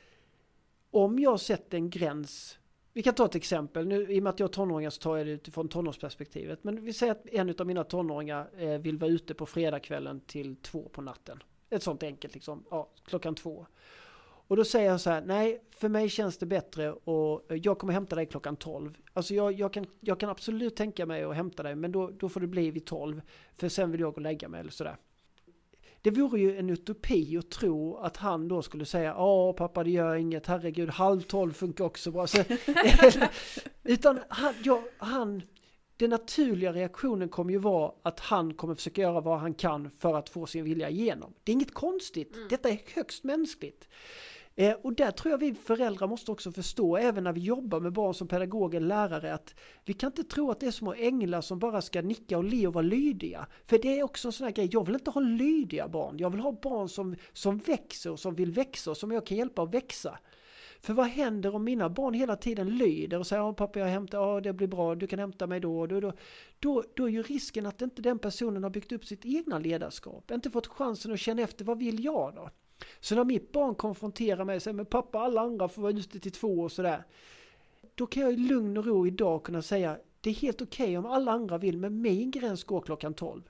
om 0.92 1.20
jag 1.20 1.40
sätter 1.40 1.78
en 1.78 1.90
gräns 1.90 2.58
vi 2.94 3.04
kan 3.04 3.14
ta 3.14 3.26
ett 3.26 3.36
exempel, 3.36 3.88
nu, 3.88 4.12
i 4.14 4.20
och 4.20 4.24
med 4.24 4.30
att 4.30 4.40
jag 4.40 4.48
har 4.48 4.54
tonåringar 4.54 4.90
så 4.90 5.02
tar 5.02 5.18
jag 5.18 5.28
det 5.28 5.32
utifrån 5.32 5.68
tonårsperspektivet. 5.68 6.64
Men 6.64 6.86
vi 6.86 6.94
säger 6.94 7.12
att 7.12 7.26
en 7.26 7.56
av 7.60 7.68
mina 7.68 7.84
tonåringar 7.84 8.50
eh, 8.58 8.78
vill 8.78 8.98
vara 8.98 9.12
ute 9.12 9.34
på 9.34 9.46
fredagskvällen 9.46 10.20
till 10.20 10.56
två 10.56 10.90
på 10.90 11.02
natten. 11.02 11.44
Ett 11.72 11.84
sånt 11.84 12.04
enkelt 12.04 12.34
liksom, 12.34 12.64
ja, 12.72 12.90
klockan 13.06 13.36
två. 13.36 13.66
Och 14.52 14.58
då 14.58 14.66
säger 14.66 14.90
han 14.90 15.00
så 15.00 15.10
här, 15.10 15.22
nej, 15.22 15.64
för 15.70 15.90
mig 15.90 16.10
känns 16.10 16.38
det 16.38 16.46
bättre 16.46 16.92
och 16.92 17.46
jag 17.48 17.80
kommer 17.80 17.94
hämta 17.94 18.16
dig 18.16 18.26
klockan 18.26 18.56
12. 18.56 18.98
Alltså 19.14 19.34
jag, 19.34 19.54
jag, 19.54 19.74
kan, 19.74 19.86
jag 20.00 20.20
kan 20.20 20.30
absolut 20.30 20.76
tänka 20.76 21.06
mig 21.06 21.24
att 21.24 21.36
hämta 21.36 21.64
dig, 21.64 21.76
men 21.76 21.92
då, 21.92 22.10
då 22.10 22.30
får 22.30 22.40
det 22.40 22.48
bli 22.48 22.72
vid 22.72 22.86
12. 22.86 23.22
För 23.58 23.70
sen 23.70 23.92
vill 23.92 24.02
jag 24.02 24.14
gå 24.14 24.16
och 24.16 24.22
lägga 24.22 24.50
mig 24.50 24.60
eller 24.60 24.72
sådär. 24.72 24.98
Det 26.02 26.12
vore 26.12 26.40
ju 26.40 26.58
en 26.58 26.70
utopi 26.70 27.38
att 27.38 27.52
tro 27.52 27.98
att 27.98 28.18
han 28.18 28.48
då 28.48 28.62
skulle 28.62 28.86
säga 28.86 29.10
ja 29.10 29.54
pappa 29.54 29.84
det 29.84 29.92
gör 29.92 30.16
inget, 30.16 30.48
herregud 30.48 30.90
halv 30.90 31.22
tolv 31.22 31.54
funkar 31.54 31.86
också 31.86 32.12
bra. 32.12 32.28
Så, 32.28 32.44
utan 33.84 34.20
han, 34.30 34.54
ja, 34.64 34.84
han, 34.98 35.42
den 36.02 36.10
naturliga 36.10 36.74
reaktionen 36.74 37.30
kommer 37.30 37.52
ju 37.52 37.58
vara 37.58 37.92
att 38.04 38.20
han 38.20 38.54
kommer 38.54 38.76
försöka 38.76 39.02
göra 39.02 39.22
vad 39.22 39.40
han 39.40 39.54
kan 39.54 39.90
för 40.00 40.18
att 40.18 40.30
få 40.30 40.46
sin 40.46 40.64
vilja 40.64 40.90
igenom. 40.90 41.34
Det 41.44 41.52
är 41.52 41.54
inget 41.54 41.74
konstigt, 41.74 42.36
detta 42.50 42.70
är 42.70 42.82
högst 42.96 43.24
mänskligt. 43.24 43.88
Eh, 44.56 44.74
och 44.74 44.94
där 44.94 45.12
tror 45.12 45.32
jag 45.32 45.38
vi 45.38 45.54
föräldrar 45.54 46.08
måste 46.08 46.32
också 46.32 46.52
förstå, 46.52 46.98
även 46.98 47.24
när 47.24 47.34
vi 47.34 47.42
jobbar 47.42 47.80
med 47.80 47.94
barn 47.94 48.14
som 48.14 48.28
pedagoger, 48.28 48.80
lärare, 48.80 49.34
att 49.34 49.56
vi 49.86 49.94
kan 49.94 50.08
inte 50.08 50.24
tro 50.24 50.52
att 50.52 50.60
det 50.60 50.68
är 50.68 50.72
små 50.72 50.94
änglar 50.94 51.42
som 51.42 51.60
bara 51.60 51.82
ska 51.82 52.02
nicka 52.02 52.38
och 52.38 52.44
le 52.44 52.68
och 52.68 52.74
vara 52.74 52.82
lydiga. 52.82 53.48
För 53.66 53.78
det 53.78 54.00
är 54.00 54.04
också 54.04 54.28
en 54.28 54.32
sån 54.32 54.46
här 54.46 54.52
grej, 54.52 54.70
jag 54.72 54.86
vill 54.86 54.96
inte 54.96 55.12
ha 55.12 55.22
lydiga 55.22 55.88
barn, 55.88 56.18
jag 56.20 56.30
vill 56.30 56.40
ha 56.40 56.52
barn 56.52 56.90
som, 56.90 57.16
som 57.34 57.58
växer 57.58 58.12
och 58.12 58.20
som 58.20 58.36
vill 58.36 58.52
växa 58.52 58.92
och 58.92 58.98
som 58.98 59.12
jag 59.12 59.26
kan 59.26 59.38
hjälpa 59.38 59.64
att 59.64 59.74
växa. 59.74 60.20
För 60.82 60.94
vad 60.94 61.06
händer 61.06 61.56
om 61.56 61.64
mina 61.64 61.90
barn 61.90 62.14
hela 62.14 62.36
tiden 62.36 62.78
lyder 62.78 63.20
och 63.20 63.28
säger 63.28 63.42
ja 63.42 63.54
pappa 63.54 63.80
jag 63.80 63.88
hämtar, 63.88 64.18
ja 64.18 64.42
det 64.42 64.54
blir 64.54 64.68
bra, 64.68 64.96
du 64.96 65.08
kan 65.08 65.20
hämta 65.20 65.48
mig 65.48 65.60
då 65.60 65.80
och 65.80 65.88
då, 65.88 66.00
då, 66.00 66.14
då, 66.60 66.84
då 66.94 67.06
är 67.06 67.10
ju 67.10 67.24
risken 67.24 67.66
att 67.66 67.82
inte 67.82 68.02
den 68.02 68.20
personen 68.20 68.64
har 68.64 68.70
byggt 68.70 68.92
upp 68.92 69.06
sitt 69.06 69.26
egna 69.26 69.60
ledarskap, 69.60 70.32
inte 70.32 70.50
fått 70.50 70.68
chansen 70.68 71.14
att 71.14 71.20
känna 71.20 71.42
efter 71.42 71.66
vad 71.66 71.80
vill 71.80 72.04
jag 72.04 72.36
då? 72.36 72.50
Så 73.00 73.16
när 73.16 73.24
mitt 73.24 73.52
barn 73.52 73.76
konfronterar 73.76 74.46
mig 74.46 74.56
och 74.56 74.62
säger 74.62 74.76
men 74.76 74.86
pappa 74.86 75.20
alla 75.20 75.42
andra 75.42 75.68
får 75.68 75.82
vara 75.82 75.92
ute 75.92 76.20
till 76.20 76.32
två 76.32 76.60
och 76.60 76.72
sådär. 76.72 77.04
Då 77.96 78.08
kan 78.08 78.24
jag 78.24 78.34
i 78.34 78.38
lugn 78.38 78.78
och 78.78 78.86
ro 78.86 79.08
idag 79.08 79.44
kunna 79.44 79.62
säga 79.62 79.98
det 80.22 80.30
är 80.30 80.34
helt 80.34 80.62
okej 80.62 80.98
om 80.98 81.06
alla 81.06 81.32
andra 81.32 81.58
vill 81.58 81.78
men 81.78 82.02
min 82.02 82.32
gräns 82.32 82.64
går 82.64 82.82
klockan 82.82 83.14
12. 83.14 83.42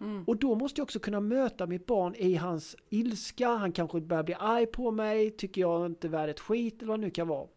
Mm. 0.00 0.24
Och 0.24 0.36
då 0.36 0.54
måste 0.54 0.80
jag 0.80 0.84
också 0.84 0.98
kunna 0.98 1.20
möta 1.20 1.66
mitt 1.66 1.86
barn 1.86 2.14
i 2.14 2.34
hans 2.34 2.76
ilska, 2.90 3.48
han 3.48 3.72
kanske 3.72 4.00
börjar 4.00 4.22
bli 4.22 4.34
arg 4.34 4.66
på 4.66 4.90
mig, 4.90 5.30
tycker 5.30 5.60
jag 5.60 5.86
inte 5.86 6.06
är 6.06 6.10
värd 6.10 6.28
ett 6.28 6.40
skit 6.40 6.82
eller 6.82 6.88
vad 6.88 7.00
det 7.00 7.04
nu 7.04 7.10
kan 7.10 7.28
vara. 7.28 7.48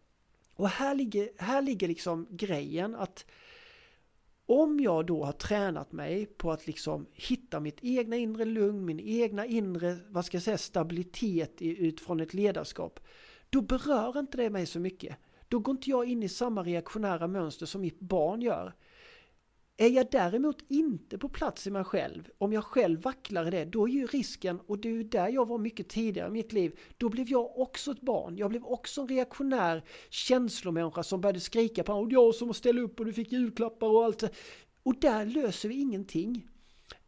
Och 0.54 0.68
här 0.68 0.94
ligger, 0.94 1.28
här 1.36 1.62
ligger 1.62 1.88
liksom 1.88 2.26
grejen 2.30 2.94
att 2.94 3.24
om 4.46 4.80
jag 4.80 5.06
då 5.06 5.24
har 5.24 5.32
tränat 5.32 5.92
mig 5.92 6.26
på 6.26 6.52
att 6.52 6.66
liksom 6.66 7.06
hitta 7.12 7.60
mitt 7.60 7.78
egna 7.82 8.16
inre 8.16 8.44
lugn, 8.44 8.84
min 8.84 9.00
egna 9.00 9.46
inre, 9.46 9.96
vad 10.08 10.24
ska 10.24 10.36
jag 10.36 10.42
säga, 10.42 10.58
stabilitet 10.58 11.62
utifrån 11.62 12.20
ett 12.20 12.34
ledarskap. 12.34 13.00
Då 13.50 13.62
berör 13.62 14.18
inte 14.18 14.36
det 14.36 14.50
mig 14.50 14.66
så 14.66 14.80
mycket. 14.80 15.16
Då 15.48 15.58
går 15.58 15.72
inte 15.72 15.90
jag 15.90 16.08
in 16.08 16.22
i 16.22 16.28
samma 16.28 16.62
reaktionära 16.62 17.26
mönster 17.26 17.66
som 17.66 17.80
mitt 17.80 18.00
barn 18.00 18.42
gör. 18.42 18.74
Är 19.80 19.88
jag 19.88 20.06
däremot 20.10 20.64
inte 20.68 21.18
på 21.18 21.28
plats 21.28 21.66
i 21.66 21.70
mig 21.70 21.84
själv, 21.84 22.28
om 22.38 22.52
jag 22.52 22.64
själv 22.64 23.02
vacklar 23.02 23.46
i 23.46 23.50
det, 23.50 23.64
då 23.64 23.88
är 23.88 23.92
ju 23.92 24.06
risken, 24.06 24.60
och 24.66 24.78
det 24.78 24.88
är 24.88 24.92
ju 24.92 25.02
där 25.02 25.28
jag 25.28 25.48
var 25.48 25.58
mycket 25.58 25.88
tidigare 25.88 26.28
i 26.28 26.30
mitt 26.30 26.52
liv, 26.52 26.78
då 26.96 27.08
blev 27.08 27.28
jag 27.28 27.58
också 27.58 27.90
ett 27.90 28.00
barn. 28.00 28.36
Jag 28.36 28.50
blev 28.50 28.64
också 28.64 29.00
en 29.00 29.08
reaktionär 29.08 29.84
känslomänniska 30.10 31.02
som 31.02 31.20
började 31.20 31.40
skrika 31.40 31.84
på 31.84 31.92
honom, 31.92 32.10
jag 32.10 32.34
som 32.34 32.54
ställde 32.54 32.82
upp 32.82 33.00
och 33.00 33.06
du 33.06 33.12
fick 33.12 33.32
julklappar 33.32 33.86
och 33.86 34.04
allt. 34.04 34.24
Och 34.82 34.94
där 35.00 35.26
löser 35.26 35.68
vi 35.68 35.80
ingenting. 35.80 36.48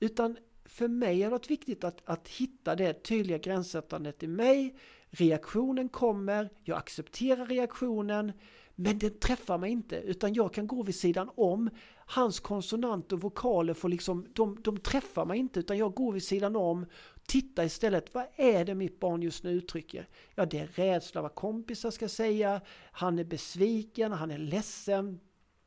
Utan 0.01 0.37
för 0.65 0.89
mig 0.89 1.23
har 1.23 1.25
det 1.25 1.31
varit 1.31 1.51
viktigt 1.51 1.85
att, 1.85 2.03
att 2.05 2.29
hitta 2.29 2.77
det 2.77 3.03
tydliga 3.03 3.39
gränssättandet 3.39 4.23
i 4.23 4.27
mig. 4.27 4.77
Reaktionen 5.11 5.89
kommer, 5.89 6.51
jag 6.65 6.79
accepterar 6.79 7.47
reaktionen, 7.47 8.33
men 8.75 8.99
den 8.99 9.19
träffar 9.19 9.59
mig 9.59 9.71
inte 9.71 9.97
utan 9.97 10.35
jag 10.35 10.55
kan 10.55 10.67
gå 10.67 10.83
vid 10.83 10.95
sidan 10.95 11.31
om. 11.35 11.71
Hans 12.13 12.41
konsonanter 12.41 13.17
och 13.17 13.23
vokaler 13.23 13.75
får 13.75 13.89
liksom, 13.89 14.27
de, 14.33 14.63
de 14.63 14.77
träffar 14.77 15.25
mig 15.25 15.39
inte 15.39 15.61
utan 15.61 15.79
jag 15.79 15.95
går 15.95 16.13
vid 16.13 16.23
sidan 16.23 16.57
om. 16.57 16.87
Titta 17.27 17.65
istället, 17.65 18.15
vad 18.15 18.27
är 18.37 18.65
det 18.65 18.75
mitt 18.75 19.01
barn 19.01 19.23
just 19.23 19.45
nu 19.45 19.51
uttrycker? 19.51 20.09
Ja, 20.35 20.47
det 20.47 20.59
är 20.59 20.67
rädsla 20.67 21.23
vad 21.23 21.35
kompisar 21.35 21.91
ska 21.91 22.09
säga. 22.09 22.61
Han 22.93 23.19
är 23.19 23.25
besviken, 23.25 24.13
han 24.13 24.31
är 24.31 24.39
ledsen. 24.39 25.21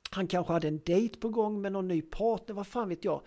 Han 0.10 0.28
kanske 0.28 0.54
hade 0.54 0.68
en 0.68 0.82
dejt 0.86 1.20
på 1.20 1.30
gång 1.30 1.62
med 1.62 1.72
någon 1.72 1.88
ny 1.88 2.02
partner, 2.02 2.56
vad 2.56 2.68
fan 2.68 2.90
vet 2.90 3.06
jag. 3.06 3.22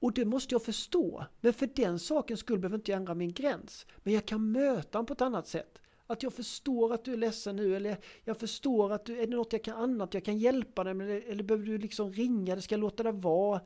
Och 0.00 0.12
det 0.12 0.24
måste 0.24 0.54
jag 0.54 0.64
förstå. 0.64 1.24
Men 1.40 1.52
för 1.52 1.68
den 1.74 1.98
sakens 1.98 2.40
skull 2.40 2.58
behöver 2.58 2.76
inte 2.76 2.90
jag 2.90 2.96
ändra 2.96 3.14
min 3.14 3.32
gräns. 3.32 3.86
Men 3.96 4.14
jag 4.14 4.26
kan 4.26 4.52
möta 4.52 4.98
honom 4.98 5.06
på 5.06 5.12
ett 5.12 5.22
annat 5.22 5.48
sätt. 5.48 5.78
Att 6.10 6.22
jag 6.22 6.32
förstår 6.32 6.94
att 6.94 7.04
du 7.04 7.12
är 7.12 7.16
ledsen 7.16 7.56
nu 7.56 7.76
eller 7.76 7.96
jag 8.24 8.38
förstår 8.38 8.92
att 8.92 9.04
du, 9.04 9.20
är 9.20 9.26
det 9.26 9.36
något 9.36 9.52
jag 9.52 9.64
kan 9.64 9.76
annat 9.76 10.14
jag 10.14 10.24
kan 10.24 10.38
hjälpa 10.38 10.84
dig 10.84 10.94
med 10.94 11.22
eller 11.28 11.42
behöver 11.42 11.66
du 11.66 11.78
liksom 11.78 12.12
ringa 12.12 12.52
eller 12.52 12.62
ska 12.62 12.74
jag 12.74 12.80
låta 12.80 13.02
det 13.02 13.12
vara? 13.12 13.60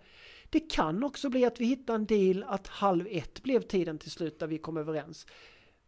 Det 0.51 0.61
kan 0.61 1.05
också 1.05 1.29
bli 1.29 1.45
att 1.45 1.61
vi 1.61 1.65
hittar 1.65 1.95
en 1.95 2.07
deal 2.07 2.45
att 2.49 2.67
halv 2.67 3.07
ett 3.11 3.43
blev 3.43 3.61
tiden 3.61 3.99
till 3.99 4.11
slut 4.11 4.39
där 4.39 4.47
vi 4.47 4.59
kom 4.59 4.77
överens. 4.77 5.27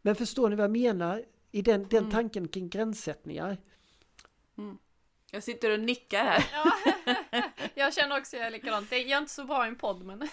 Men 0.03 0.15
förstår 0.15 0.49
ni 0.49 0.57
vad 0.57 0.65
jag 0.65 0.71
menar 0.71 1.25
i 1.51 1.63
den, 1.63 1.87
den 1.89 1.99
mm. 1.99 2.11
tanken 2.11 2.49
kring 2.49 2.69
gränssättningar? 2.69 3.59
Mm. 4.59 4.79
Jag 5.35 5.43
sitter 5.43 5.73
och 5.73 5.81
nickar 5.81 6.25
här. 6.25 6.45
Ja, 6.53 6.73
jag 7.75 7.95
känner 7.95 8.19
också 8.19 8.37
jag 8.37 8.47
är 8.47 8.51
likadant. 8.51 8.91
Det 8.91 8.97
är 8.97 9.19
inte 9.19 9.33
så 9.33 9.45
bra 9.45 9.65
i 9.65 9.69
en 9.69 9.77
podd 9.77 10.05
men... 10.05 10.19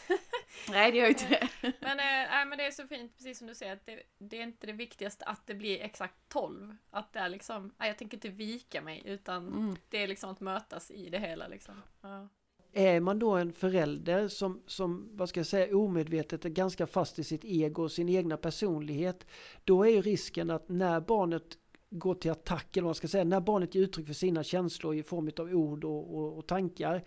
Nej 0.69 0.91
det 0.91 0.97
gör 0.97 1.07
inte 1.07 1.27
det. 1.29 1.49
Men, 1.79 1.99
äh, 1.99 2.49
men 2.49 2.57
det 2.57 2.65
är 2.65 2.71
så 2.71 2.87
fint 2.87 3.17
precis 3.17 3.37
som 3.37 3.47
du 3.47 3.55
säger 3.55 3.73
att 3.73 3.85
det, 3.85 4.03
det, 4.17 4.37
är 4.37 4.43
inte 4.43 4.67
det 4.67 4.73
viktigaste 4.73 5.25
att 5.25 5.47
det 5.47 5.53
blir 5.53 5.81
exakt 5.81 6.15
12. 6.29 6.75
Att 6.91 7.13
det 7.13 7.19
är 7.19 7.29
liksom, 7.29 7.73
jag 7.77 7.97
tänker 7.97 8.17
inte 8.17 8.29
vika 8.29 8.81
mig 8.81 9.01
utan 9.05 9.47
mm. 9.47 9.75
det 9.89 10.03
är 10.03 10.07
liksom 10.07 10.29
att 10.29 10.39
mötas 10.39 10.91
i 10.91 11.09
det 11.09 11.19
hela 11.19 11.47
liksom. 11.47 11.81
Ja. 12.01 12.27
Är 12.73 12.99
man 12.99 13.19
då 13.19 13.31
en 13.31 13.53
förälder 13.53 14.27
som, 14.27 14.63
som, 14.67 15.09
vad 15.13 15.29
ska 15.29 15.39
jag 15.39 15.47
säga, 15.47 15.77
omedvetet 15.77 16.45
är 16.45 16.49
ganska 16.49 16.87
fast 16.87 17.19
i 17.19 17.23
sitt 17.23 17.45
ego 17.45 17.83
och 17.83 17.91
sin 17.91 18.09
egna 18.09 18.37
personlighet. 18.37 19.25
Då 19.63 19.83
är 19.83 19.89
ju 19.89 20.01
risken 20.01 20.49
att 20.49 20.69
när 20.69 20.99
barnet 20.99 21.57
gå 21.91 22.13
till 22.13 22.31
attack, 22.31 22.77
eller 22.77 22.83
vad 22.83 22.89
man 22.89 22.95
ska 22.95 23.07
säga, 23.07 23.23
när 23.23 23.39
barnet 23.39 23.75
ger 23.75 23.81
uttryck 23.81 24.07
för 24.07 24.13
sina 24.13 24.43
känslor 24.43 24.95
i 24.95 25.03
form 25.03 25.31
av 25.39 25.53
ord 25.53 25.83
och, 25.83 26.15
och, 26.15 26.37
och, 26.37 26.47
tankar, 26.47 27.03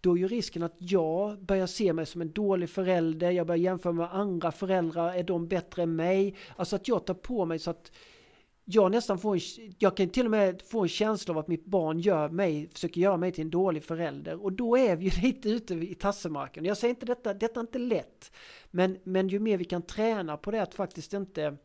då 0.00 0.12
är 0.12 0.16
ju 0.16 0.28
risken 0.28 0.62
att 0.62 0.76
jag 0.78 1.44
börjar 1.44 1.66
se 1.66 1.92
mig 1.92 2.06
som 2.06 2.20
en 2.20 2.32
dålig 2.32 2.70
förälder, 2.70 3.30
jag 3.30 3.46
börjar 3.46 3.58
jämföra 3.62 3.92
med 3.92 4.14
andra 4.14 4.52
föräldrar, 4.52 5.14
är 5.14 5.22
de 5.22 5.48
bättre 5.48 5.82
än 5.82 5.96
mig? 5.96 6.36
Alltså 6.56 6.76
att 6.76 6.88
jag 6.88 7.06
tar 7.06 7.14
på 7.14 7.44
mig 7.44 7.58
så 7.58 7.70
att 7.70 7.92
jag 8.64 8.90
nästan 8.90 9.18
får 9.18 9.34
en, 9.34 9.40
jag 9.78 9.96
kan 9.96 10.08
till 10.08 10.24
och 10.24 10.30
med 10.30 10.62
få 10.62 10.82
en 10.82 10.88
känsla 10.88 11.34
av 11.34 11.38
att 11.38 11.48
mitt 11.48 11.64
barn 11.64 11.98
gör 11.98 12.28
mig, 12.28 12.68
försöker 12.72 13.00
göra 13.00 13.16
mig 13.16 13.32
till 13.32 13.44
en 13.44 13.50
dålig 13.50 13.84
förälder. 13.84 14.44
Och 14.44 14.52
då 14.52 14.78
är 14.78 14.96
vi 14.96 15.04
ju 15.04 15.10
lite 15.22 15.48
ute 15.48 15.74
i 15.74 15.94
tassemarken. 15.94 16.64
Jag 16.64 16.76
säger 16.76 16.94
inte 16.94 17.06
detta, 17.06 17.34
detta 17.34 17.60
är 17.60 17.62
inte 17.62 17.78
lätt. 17.78 18.32
Men, 18.70 18.98
men 19.04 19.28
ju 19.28 19.38
mer 19.38 19.58
vi 19.58 19.64
kan 19.64 19.82
träna 19.82 20.36
på 20.36 20.50
det 20.50 20.62
att 20.62 20.74
faktiskt 20.74 21.12
inte 21.12 21.56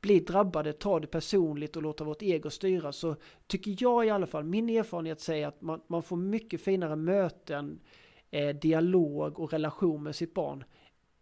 bli 0.00 0.20
drabbade, 0.20 0.72
ta 0.72 1.00
det 1.00 1.06
personligt 1.06 1.76
och 1.76 1.82
låta 1.82 2.04
vårt 2.04 2.22
ego 2.22 2.50
styra 2.50 2.92
så 2.92 3.16
tycker 3.46 3.76
jag 3.78 4.06
i 4.06 4.10
alla 4.10 4.26
fall, 4.26 4.44
min 4.44 4.68
erfarenhet 4.68 5.20
säger 5.20 5.46
att 5.46 5.60
man, 5.60 5.80
man 5.86 6.02
får 6.02 6.16
mycket 6.16 6.60
finare 6.60 6.96
möten, 6.96 7.80
eh, 8.30 8.56
dialog 8.56 9.38
och 9.38 9.52
relation 9.52 10.02
med 10.02 10.16
sitt 10.16 10.34
barn 10.34 10.64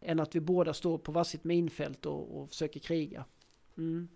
än 0.00 0.20
att 0.20 0.34
vi 0.34 0.40
båda 0.40 0.74
står 0.74 0.98
på 0.98 1.12
varsitt 1.12 1.44
minfält 1.44 2.06
och, 2.06 2.40
och 2.40 2.48
försöker 2.48 2.80
kriga. 2.80 3.24
Mm. 3.78 4.08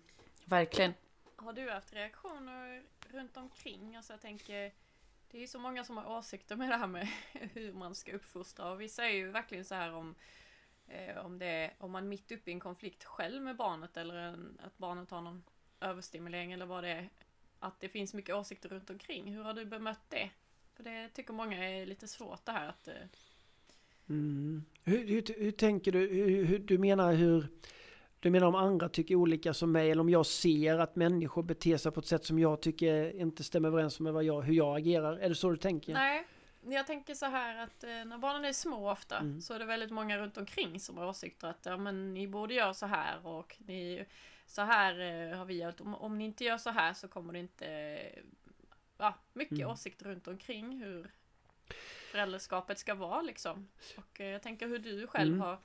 Verkligen. 0.45 0.93
Har 1.35 1.53
du 1.53 1.69
haft 1.69 1.93
reaktioner 1.93 2.83
runt 3.09 3.37
omkring? 3.37 3.95
Alltså 3.95 4.13
jag 4.13 4.21
tänker 4.21 4.71
det 5.31 5.37
är 5.37 5.41
ju 5.41 5.47
så 5.47 5.59
många 5.59 5.83
som 5.83 5.97
har 5.97 6.17
åsikter 6.17 6.55
med 6.55 6.69
det 6.69 6.75
här 6.75 6.87
med 6.87 7.07
hur 7.53 7.73
man 7.73 7.95
ska 7.95 8.11
uppfostra 8.11 8.71
och 8.71 8.81
vi 8.81 8.89
säger 8.89 9.17
ju 9.17 9.31
verkligen 9.31 9.65
så 9.65 9.75
här 9.75 9.93
om 9.93 10.15
om, 11.25 11.39
det 11.39 11.45
är, 11.45 11.73
om 11.77 11.91
man 11.91 12.09
mitt 12.09 12.31
uppe 12.31 12.49
i 12.49 12.53
en 12.53 12.59
konflikt 12.59 13.03
själv 13.03 13.41
med 13.41 13.55
barnet 13.55 13.97
eller 13.97 14.15
en, 14.15 14.57
att 14.63 14.77
barnet 14.77 15.11
har 15.11 15.21
någon 15.21 15.43
överstimulering 15.81 16.51
eller 16.51 16.65
vad 16.65 16.83
det 16.83 16.89
är. 16.89 17.09
Att 17.59 17.79
det 17.79 17.89
finns 17.89 18.13
mycket 18.13 18.35
åsikter 18.35 18.69
runt 18.69 18.89
omkring. 18.89 19.35
Hur 19.35 19.43
har 19.43 19.53
du 19.53 19.65
bemött 19.65 20.09
det? 20.09 20.29
För 20.75 20.83
det 20.83 21.09
tycker 21.09 21.33
många 21.33 21.69
är 21.69 21.85
lite 21.85 22.07
svårt 22.07 22.45
det 22.45 22.51
här 22.51 22.69
att... 22.69 22.87
Eh... 22.87 22.93
Mm. 24.09 24.63
Hur, 24.83 25.07
hur, 25.07 25.23
hur, 25.37 25.51
tänker 25.51 25.91
du? 25.91 25.99
Hur, 25.99 26.45
hur, 26.45 26.59
du 26.59 26.77
menar 26.77 27.13
hur... 27.13 27.47
Du 28.19 28.29
menar 28.29 28.47
om 28.47 28.55
andra 28.55 28.89
tycker 28.89 29.15
olika 29.15 29.53
som 29.53 29.71
mig 29.71 29.91
eller 29.91 30.01
om 30.01 30.09
jag 30.09 30.25
ser 30.25 30.79
att 30.79 30.95
människor 30.95 31.43
beter 31.43 31.77
sig 31.77 31.91
på 31.91 31.99
ett 31.99 32.05
sätt 32.05 32.25
som 32.25 32.39
jag 32.39 32.61
tycker 32.61 33.19
inte 33.19 33.43
stämmer 33.43 33.67
överens 33.67 33.99
med 33.99 34.13
vad 34.13 34.23
jag, 34.23 34.41
hur 34.41 34.53
jag 34.53 34.77
agerar? 34.77 35.17
Är 35.17 35.29
det 35.29 35.35
så 35.35 35.49
du 35.49 35.57
tänker? 35.57 35.93
Nej, 35.93 36.27
jag 36.63 36.87
tänker 36.87 37.15
så 37.15 37.25
här 37.25 37.57
att 37.57 37.83
eh, 37.83 38.05
när 38.05 38.17
barnen 38.17 38.45
är 38.45 38.53
små 38.53 38.91
ofta 38.91 39.17
mm. 39.17 39.41
så 39.41 39.53
är 39.53 39.59
det 39.59 39.65
väldigt 39.65 39.91
många 39.91 40.17
runt 40.17 40.37
omkring 40.37 40.79
som 40.79 40.97
har 40.97 41.05
åsikter 41.05 41.47
att 41.47 41.65
ja, 41.65 41.77
men 41.77 42.13
ni 42.13 42.27
borde 42.27 42.53
göra 42.53 42.73
så 42.73 42.85
här 42.85 43.27
och 43.27 43.55
ni, 43.59 44.05
så 44.45 44.61
här 44.61 44.99
eh, 44.99 45.37
har 45.37 45.45
vi 45.45 45.63
gjort. 45.63 45.81
Om, 45.81 45.95
om 45.95 46.17
ni 46.17 46.25
inte 46.25 46.43
gör 46.43 46.57
så 46.57 46.69
här 46.69 46.93
så 46.93 47.07
kommer 47.07 47.33
det 47.33 47.39
inte... 47.39 47.99
Ja, 48.97 49.13
mycket 49.33 49.57
mm. 49.57 49.69
åsikter 49.69 50.05
runt 50.05 50.27
omkring 50.27 50.79
hur 50.79 51.11
föräldraskapet 52.11 52.79
ska 52.79 52.95
vara 52.95 53.21
liksom. 53.21 53.69
Och 53.97 54.21
eh, 54.21 54.27
jag 54.27 54.41
tänker 54.41 54.67
hur 54.67 54.79
du 54.79 55.07
själv 55.07 55.33
mm. 55.33 55.41
har 55.41 55.57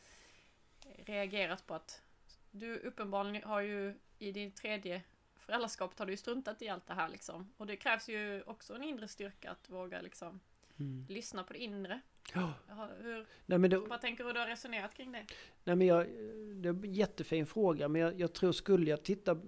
reagerat 0.98 1.66
på 1.66 1.74
att 1.74 2.02
du 2.50 2.78
uppenbarligen 2.78 3.48
har 3.48 3.60
ju 3.60 3.94
i 4.18 4.32
din 4.32 4.52
tredje 4.52 5.02
föräldraskapet 5.34 5.98
har 5.98 6.06
du 6.06 6.12
ju 6.12 6.16
struntat 6.16 6.62
i 6.62 6.68
allt 6.68 6.86
det 6.86 6.94
här 6.94 7.08
liksom. 7.08 7.52
Och 7.56 7.66
det 7.66 7.76
krävs 7.76 8.08
ju 8.08 8.42
också 8.42 8.74
en 8.74 8.82
inre 8.82 9.08
styrka 9.08 9.50
att 9.50 9.70
våga 9.70 10.00
liksom 10.00 10.40
Mm. 10.80 11.06
Lyssna 11.08 11.42
på 11.42 11.52
det 11.52 11.58
inre. 11.58 12.00
Ja. 12.34 12.52
Hur, 13.02 13.26
Nej, 13.46 13.58
men 13.58 13.70
det, 13.70 13.78
vad 13.78 14.00
tänker 14.00 14.24
du? 14.24 14.32
Du 14.32 14.38
har 14.38 14.46
resonerat 14.46 14.94
kring 14.94 15.12
det? 15.12 15.26
Nej, 15.64 15.76
men 15.76 15.86
jag, 15.86 16.06
det 16.54 16.68
är 16.68 16.72
en 16.72 16.94
jättefin 16.94 17.46
fråga, 17.46 17.88
men 17.88 18.00
jag, 18.00 18.20
jag 18.20 18.32
tror 18.32 18.52
skulle 18.52 18.90
jag 18.90 19.02
titta 19.02 19.40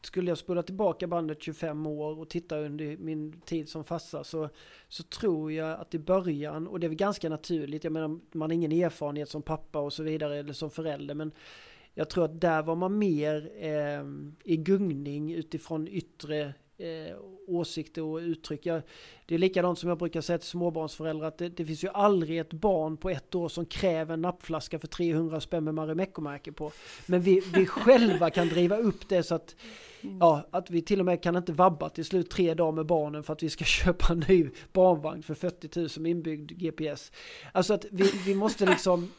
skulle 0.00 0.30
jag 0.30 0.38
spola 0.38 0.62
tillbaka 0.62 1.06
bandet 1.06 1.42
25 1.42 1.86
år 1.86 2.18
och 2.18 2.28
titta 2.28 2.58
under 2.58 2.96
min 2.96 3.40
tid 3.40 3.68
som 3.68 3.84
farsa 3.84 4.24
så, 4.24 4.48
så 4.88 5.02
tror 5.02 5.52
jag 5.52 5.80
att 5.80 5.94
i 5.94 5.98
början, 5.98 6.66
och 6.66 6.80
det 6.80 6.86
är 6.86 6.88
väl 6.88 6.96
ganska 6.96 7.28
naturligt, 7.28 7.84
jag 7.84 7.92
menar 7.92 8.20
man 8.32 8.50
har 8.50 8.52
ingen 8.52 8.72
erfarenhet 8.72 9.28
som 9.28 9.42
pappa 9.42 9.78
och 9.78 9.92
så 9.92 10.02
vidare 10.02 10.36
eller 10.36 10.52
som 10.52 10.70
förälder 10.70 11.14
men 11.14 11.32
jag 11.94 12.10
tror 12.10 12.24
att 12.24 12.40
där 12.40 12.62
var 12.62 12.74
man 12.74 12.98
mer 12.98 13.50
eh, 13.56 14.04
i 14.44 14.56
gungning 14.56 15.32
utifrån 15.32 15.88
yttre 15.88 16.54
eh, 16.78 17.16
åsikter 17.46 18.02
och 18.02 18.18
uttryck. 18.18 18.66
Jag, 18.66 18.82
det 19.26 19.34
är 19.34 19.38
likadant 19.38 19.78
som 19.78 19.88
jag 19.88 19.98
brukar 19.98 20.20
säga 20.20 20.38
till 20.38 20.48
småbarnsföräldrar 20.48 21.28
att 21.28 21.38
det, 21.38 21.48
det, 21.48 21.64
finns 21.64 21.84
ju 21.84 21.88
aldrig 21.88 22.38
ett 22.38 22.52
barn 22.52 22.96
på 22.96 23.10
ett 23.10 23.34
år 23.34 23.48
som 23.48 23.66
kräver 23.66 24.14
en 24.14 24.22
nappflaska 24.22 24.78
för 24.78 24.86
300 24.86 25.40
spänn 25.40 25.64
med 25.64 25.74
Marimekko-märke 25.74 26.52
på. 26.52 26.72
Men 27.06 27.20
vi, 27.20 27.42
vi 27.54 27.66
själva 27.66 28.30
kan 28.30 28.48
driva 28.48 28.76
upp 28.76 29.08
det 29.08 29.22
så 29.22 29.34
att, 29.34 29.56
ja, 30.20 30.46
att 30.50 30.70
vi 30.70 30.82
till 30.82 31.00
och 31.00 31.06
med 31.06 31.22
kan 31.22 31.36
inte 31.36 31.52
vabba 31.52 31.88
till 31.88 32.04
slut 32.04 32.30
tre 32.30 32.54
dagar 32.54 32.72
med 32.72 32.86
barnen 32.86 33.22
för 33.22 33.32
att 33.32 33.42
vi 33.42 33.50
ska 33.50 33.64
köpa 33.84 34.12
en 34.12 34.24
ny 34.28 34.50
barnvagn 34.72 35.22
för 35.22 35.34
40 35.34 35.80
000 35.80 35.88
med 35.98 36.10
inbyggd 36.10 36.50
GPS. 36.50 37.12
Alltså 37.52 37.74
att 37.74 37.84
vi, 37.90 38.12
vi 38.26 38.34
måste 38.34 38.66
liksom 38.66 39.10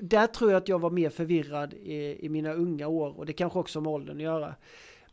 där 0.00 0.26
tror 0.26 0.50
jag 0.50 0.58
att 0.58 0.68
jag 0.68 0.78
var 0.78 0.90
mer 0.90 1.10
förvirrad 1.10 1.74
i, 1.74 2.26
i 2.26 2.28
mina 2.28 2.52
unga 2.52 2.88
år 2.88 3.18
och 3.18 3.26
det 3.26 3.32
kanske 3.32 3.58
också 3.58 3.78
har 3.78 3.82
med 3.82 3.92
åldern 3.92 4.16
att 4.16 4.22
göra. 4.22 4.54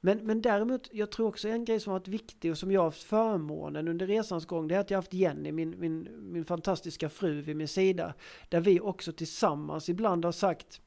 Men, 0.01 0.17
men 0.17 0.41
däremot, 0.41 0.89
jag 0.91 1.11
tror 1.11 1.27
också 1.27 1.47
en 1.47 1.65
grej 1.65 1.79
som 1.79 1.91
har 1.91 1.99
varit 1.99 2.07
viktig 2.07 2.51
och 2.51 2.57
som 2.57 2.71
jag 2.71 2.81
har 2.81 2.85
haft 2.85 3.03
förmånen 3.03 3.87
under 3.87 4.07
resans 4.07 4.45
gång, 4.45 4.67
det 4.67 4.75
är 4.75 4.79
att 4.79 4.89
jag 4.89 4.97
har 4.97 5.01
haft 5.01 5.13
Jenny, 5.13 5.51
min, 5.51 5.79
min, 5.79 6.09
min 6.31 6.45
fantastiska 6.45 7.09
fru 7.09 7.41
vid 7.41 7.55
min 7.55 7.67
sida. 7.67 8.13
Där 8.49 8.59
vi 8.59 8.79
också 8.79 9.11
tillsammans 9.11 9.89
ibland 9.89 10.25
har 10.25 10.31
sagt 10.31 10.81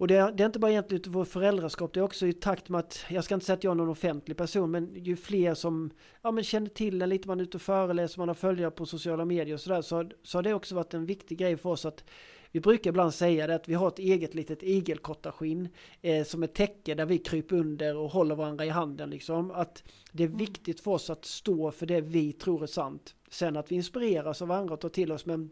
och 0.00 0.06
det 0.06 0.16
är, 0.16 0.32
det 0.32 0.42
är 0.42 0.46
inte 0.46 0.58
bara 0.58 0.70
egentligen 0.70 1.00
utifrån 1.00 1.26
föräldraskap, 1.26 1.92
det 1.94 2.00
är 2.00 2.04
också 2.04 2.26
i 2.26 2.32
takt 2.32 2.68
med 2.68 2.78
att, 2.78 3.04
jag 3.08 3.24
ska 3.24 3.34
inte 3.34 3.46
säga 3.46 3.56
att 3.56 3.64
jag 3.64 3.70
är 3.70 3.74
någon 3.74 3.88
offentlig 3.88 4.36
person, 4.36 4.70
men 4.70 5.04
ju 5.04 5.16
fler 5.16 5.54
som 5.54 5.90
ja, 6.22 6.30
men 6.30 6.44
känner 6.44 6.68
till 6.68 7.02
en 7.02 7.08
lite, 7.08 7.28
man 7.28 7.40
är 7.40 7.44
ute 7.44 7.56
och 7.56 7.62
föreläser, 7.62 8.18
man 8.18 8.28
har 8.28 8.34
följare 8.34 8.70
på 8.70 8.86
sociala 8.86 9.24
medier 9.24 9.54
och 9.54 9.60
sådär, 9.60 9.82
så, 9.82 10.10
så 10.22 10.38
har 10.38 10.42
det 10.42 10.54
också 10.54 10.74
varit 10.74 10.94
en 10.94 11.06
viktig 11.06 11.38
grej 11.38 11.56
för 11.56 11.70
oss 11.70 11.84
att 11.84 12.04
vi 12.52 12.60
brukar 12.60 12.90
ibland 12.90 13.14
säga 13.14 13.46
det 13.46 13.54
att 13.54 13.68
vi 13.68 13.74
har 13.74 13.88
ett 13.88 13.98
eget 13.98 14.34
litet 14.34 14.62
igelkottaskinn 14.62 15.68
eh, 16.02 16.24
som 16.24 16.42
ett 16.42 16.54
täcke 16.54 16.94
där 16.94 17.06
vi 17.06 17.18
kryper 17.18 17.56
under 17.56 17.96
och 17.96 18.10
håller 18.10 18.34
varandra 18.34 18.64
i 18.64 18.68
handen 18.68 19.10
liksom. 19.10 19.50
Att 19.50 19.82
det 20.12 20.22
är 20.22 20.26
mm. 20.26 20.38
viktigt 20.38 20.80
för 20.80 20.90
oss 20.90 21.10
att 21.10 21.24
stå 21.24 21.70
för 21.70 21.86
det 21.86 22.00
vi 22.00 22.32
tror 22.32 22.62
är 22.62 22.66
sant. 22.66 23.14
Sen 23.30 23.56
att 23.56 23.72
vi 23.72 23.76
inspireras 23.76 24.42
av 24.42 24.48
varandra 24.48 24.74
och 24.74 24.80
tar 24.80 24.88
till 24.88 25.12
oss 25.12 25.26
men 25.26 25.50